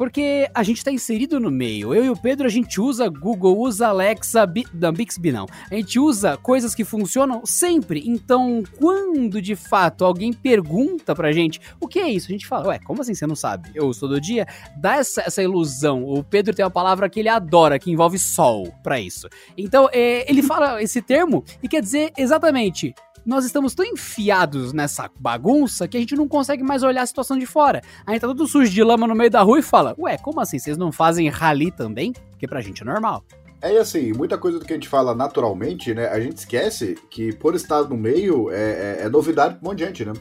Porque 0.00 0.48
a 0.54 0.62
gente 0.62 0.78
está 0.78 0.90
inserido 0.90 1.38
no 1.38 1.50
meio. 1.50 1.94
Eu 1.94 2.02
e 2.02 2.08
o 2.08 2.16
Pedro, 2.16 2.46
a 2.46 2.50
gente 2.50 2.80
usa 2.80 3.06
Google, 3.06 3.58
usa 3.58 3.88
Alexa, 3.88 4.46
Bi, 4.46 4.64
não, 4.72 4.94
Bixby 4.94 5.30
não. 5.30 5.44
A 5.70 5.74
gente 5.74 5.98
usa 5.98 6.38
coisas 6.38 6.74
que 6.74 6.86
funcionam 6.86 7.44
sempre. 7.44 8.02
Então, 8.06 8.62
quando 8.78 9.42
de 9.42 9.54
fato 9.54 10.02
alguém 10.02 10.32
pergunta 10.32 11.14
pra 11.14 11.32
gente 11.32 11.60
o 11.78 11.86
que 11.86 11.98
é 11.98 12.08
isso, 12.08 12.28
a 12.28 12.32
gente 12.32 12.46
fala, 12.46 12.68
ué, 12.68 12.78
como 12.78 13.02
assim 13.02 13.12
você 13.12 13.26
não 13.26 13.36
sabe? 13.36 13.72
Eu 13.74 13.88
uso 13.88 14.00
todo 14.00 14.18
dia. 14.18 14.46
Dá 14.74 14.96
essa, 14.96 15.20
essa 15.20 15.42
ilusão. 15.42 16.02
O 16.02 16.24
Pedro 16.24 16.54
tem 16.54 16.64
uma 16.64 16.70
palavra 16.70 17.06
que 17.10 17.20
ele 17.20 17.28
adora, 17.28 17.78
que 17.78 17.90
envolve 17.90 18.18
sol 18.18 18.72
para 18.82 18.98
isso. 18.98 19.28
Então, 19.54 19.86
é, 19.92 20.24
ele 20.26 20.42
fala 20.42 20.82
esse 20.82 21.02
termo 21.02 21.44
e 21.62 21.68
quer 21.68 21.82
dizer 21.82 22.10
exatamente 22.16 22.94
nós 23.24 23.44
estamos 23.44 23.74
tão 23.74 23.84
enfiados 23.84 24.72
nessa 24.72 25.10
bagunça 25.18 25.86
que 25.86 25.96
a 25.96 26.00
gente 26.00 26.14
não 26.14 26.28
consegue 26.28 26.62
mais 26.62 26.82
olhar 26.82 27.02
a 27.02 27.06
situação 27.06 27.38
de 27.38 27.46
fora. 27.46 27.82
A 28.06 28.12
gente 28.12 28.20
tá 28.20 28.26
todo 28.26 28.46
sujo 28.46 28.70
de 28.70 28.82
lama 28.82 29.06
no 29.06 29.14
meio 29.14 29.30
da 29.30 29.42
rua 29.42 29.58
e 29.58 29.62
fala: 29.62 29.94
Ué, 29.98 30.16
como 30.18 30.40
assim? 30.40 30.58
Vocês 30.58 30.76
não 30.76 30.90
fazem 30.90 31.28
rali 31.28 31.70
também? 31.70 32.12
Porque 32.30 32.46
pra 32.46 32.60
gente 32.60 32.82
é 32.82 32.84
normal. 32.84 33.24
É 33.62 33.76
assim, 33.76 34.12
muita 34.12 34.38
coisa 34.38 34.58
do 34.58 34.64
que 34.64 34.72
a 34.72 34.76
gente 34.76 34.88
fala 34.88 35.14
naturalmente, 35.14 35.92
né? 35.92 36.08
A 36.08 36.18
gente 36.18 36.38
esquece 36.38 36.96
que 37.10 37.34
por 37.34 37.54
estar 37.54 37.82
no 37.82 37.96
meio 37.96 38.50
é, 38.50 39.00
é, 39.00 39.02
é 39.02 39.08
novidade 39.08 39.56
pra 39.56 39.66
um 39.66 39.70
monte 39.70 39.78
de 39.78 39.84
gente, 39.84 40.04
né? 40.04 40.14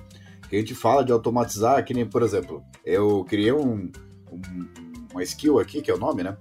Que 0.50 0.58
a 0.58 0.60
gente 0.60 0.76
fala 0.76 1.06
de 1.06 1.12
automatizar, 1.14 1.84
que 1.86 1.94
nem, 1.94 2.06
por 2.06 2.22
exemplo, 2.22 2.62
eu 2.84 3.24
criei 3.24 3.54
um, 3.54 3.90
um, 4.30 4.68
uma 5.14 5.24
skill 5.24 5.58
aqui, 5.58 5.82
que 5.82 5.90
é 5.90 5.94
o 5.94 5.98
nome, 5.98 6.22
né? 6.22 6.36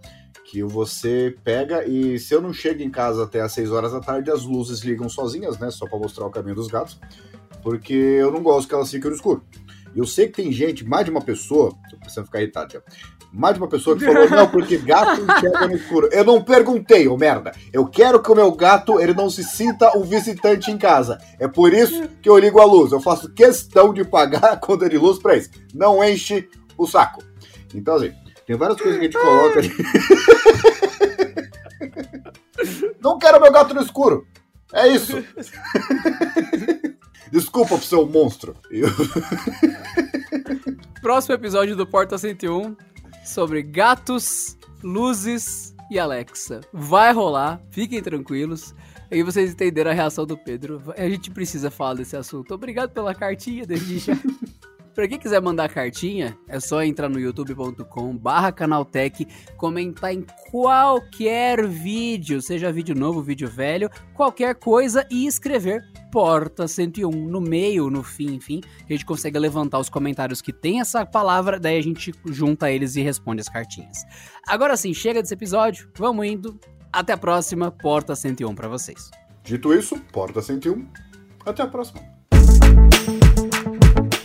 Que 0.50 0.62
você 0.62 1.36
pega 1.44 1.86
e 1.86 2.18
se 2.18 2.34
eu 2.34 2.40
não 2.40 2.54
chego 2.54 2.82
em 2.82 2.90
casa 2.90 3.24
até 3.24 3.42
às 3.42 3.52
6 3.52 3.70
horas 3.70 3.92
da 3.92 4.00
tarde, 4.00 4.30
as 4.30 4.44
luzes 4.44 4.80
ligam 4.80 5.06
sozinhas, 5.06 5.58
né? 5.58 5.70
Só 5.70 5.86
para 5.86 5.98
mostrar 5.98 6.24
o 6.24 6.30
caminho 6.30 6.54
dos 6.54 6.68
gatos, 6.68 6.98
porque 7.62 7.92
eu 7.92 8.32
não 8.32 8.42
gosto 8.42 8.66
que 8.66 8.74
elas 8.74 8.90
fiquem 8.90 9.10
no 9.10 9.16
escuro. 9.16 9.44
Eu 9.94 10.06
sei 10.06 10.26
que 10.26 10.42
tem 10.42 10.50
gente, 10.50 10.86
mais 10.86 11.04
de 11.04 11.10
uma 11.10 11.20
pessoa, 11.20 11.70
tô 11.90 11.98
precisando 11.98 12.26
ficar 12.26 12.40
irritado 12.40 12.72
já, 12.72 12.82
mais 13.30 13.54
de 13.54 13.60
uma 13.60 13.68
pessoa 13.68 13.94
que 13.94 14.06
falou, 14.06 14.30
não, 14.30 14.48
porque 14.48 14.78
gato 14.78 15.20
enxerga 15.20 15.66
no 15.66 15.74
escuro. 15.74 16.08
Eu 16.10 16.24
não 16.24 16.42
perguntei, 16.42 17.06
ô 17.06 17.16
merda. 17.18 17.52
Eu 17.70 17.86
quero 17.86 18.22
que 18.22 18.32
o 18.32 18.34
meu 18.34 18.50
gato, 18.52 18.98
ele 18.98 19.12
não 19.12 19.28
se 19.28 19.44
sinta 19.44 19.94
um 19.98 20.02
visitante 20.02 20.70
em 20.70 20.78
casa. 20.78 21.18
É 21.38 21.46
por 21.46 21.74
isso 21.74 22.08
que 22.22 22.28
eu 22.28 22.38
ligo 22.38 22.58
a 22.58 22.64
luz. 22.64 22.90
Eu 22.90 23.00
faço 23.00 23.30
questão 23.34 23.92
de 23.92 24.02
pagar 24.02 24.44
a 24.52 24.56
conta 24.56 24.88
de 24.88 24.96
luz 24.96 25.18
pra 25.18 25.36
isso. 25.36 25.50
Não 25.74 26.02
enche 26.02 26.48
o 26.78 26.86
saco. 26.86 27.22
Então, 27.74 27.96
assim, 27.96 28.14
tem 28.48 28.56
várias 28.56 28.80
coisas 28.80 28.98
que 28.98 29.04
a 29.04 29.10
gente 29.10 29.18
coloca 29.18 29.58
ali. 29.58 29.70
Não 32.98 33.18
quero 33.18 33.38
meu 33.38 33.52
gato 33.52 33.74
no 33.74 33.82
escuro. 33.82 34.26
É 34.72 34.88
isso. 34.88 35.22
Desculpa 37.30 37.76
pro 37.76 37.84
seu 37.84 38.06
monstro. 38.06 38.56
Eu... 38.70 38.88
Próximo 41.02 41.34
episódio 41.34 41.76
do 41.76 41.86
Porta 41.86 42.16
101 42.16 42.74
sobre 43.22 43.62
gatos, 43.62 44.56
luzes 44.82 45.74
e 45.90 45.98
Alexa. 45.98 46.62
Vai 46.72 47.12
rolar, 47.12 47.60
fiquem 47.70 48.00
tranquilos. 48.00 48.74
E 49.10 49.22
vocês 49.22 49.52
entenderam 49.52 49.90
a 49.90 49.94
reação 49.94 50.24
do 50.24 50.38
Pedro. 50.38 50.82
A 50.96 51.06
gente 51.06 51.30
precisa 51.30 51.70
falar 51.70 51.96
desse 51.96 52.16
assunto. 52.16 52.54
Obrigado 52.54 52.92
pela 52.92 53.14
cartinha 53.14 53.66
desde 53.66 53.98
já. 53.98 54.14
Pra 54.98 55.06
quem 55.06 55.16
quiser 55.16 55.40
mandar 55.40 55.68
cartinha, 55.68 56.36
é 56.48 56.58
só 56.58 56.82
entrar 56.82 57.08
no 57.08 57.20
youtube.com 57.20 58.16
barra 58.16 58.50
canaltech, 58.50 59.28
comentar 59.56 60.12
em 60.12 60.26
qualquer 60.50 61.68
vídeo, 61.68 62.42
seja 62.42 62.72
vídeo 62.72 62.96
novo, 62.96 63.22
vídeo 63.22 63.48
velho, 63.48 63.88
qualquer 64.12 64.56
coisa 64.56 65.06
e 65.08 65.24
escrever 65.24 65.84
Porta 66.10 66.66
101 66.66 67.12
no 67.12 67.40
meio, 67.40 67.88
no 67.88 68.02
fim, 68.02 68.34
enfim, 68.34 68.60
a 68.84 68.92
gente 68.92 69.06
consegue 69.06 69.38
levantar 69.38 69.78
os 69.78 69.88
comentários 69.88 70.42
que 70.42 70.52
tem 70.52 70.80
essa 70.80 71.06
palavra, 71.06 71.60
daí 71.60 71.78
a 71.78 71.82
gente 71.82 72.12
junta 72.26 72.68
eles 72.68 72.96
e 72.96 73.00
responde 73.00 73.40
as 73.40 73.48
cartinhas. 73.48 74.04
Agora 74.48 74.76
sim, 74.76 74.92
chega 74.92 75.22
desse 75.22 75.34
episódio, 75.34 75.88
vamos 75.96 76.26
indo. 76.26 76.58
Até 76.92 77.12
a 77.12 77.16
próxima, 77.16 77.70
Porta 77.70 78.16
101 78.16 78.52
para 78.52 78.66
vocês. 78.66 79.12
Dito 79.44 79.72
isso, 79.72 79.96
Porta 80.12 80.42
101. 80.42 80.84
Até 81.46 81.62
a 81.62 81.68
próxima. 81.68 82.17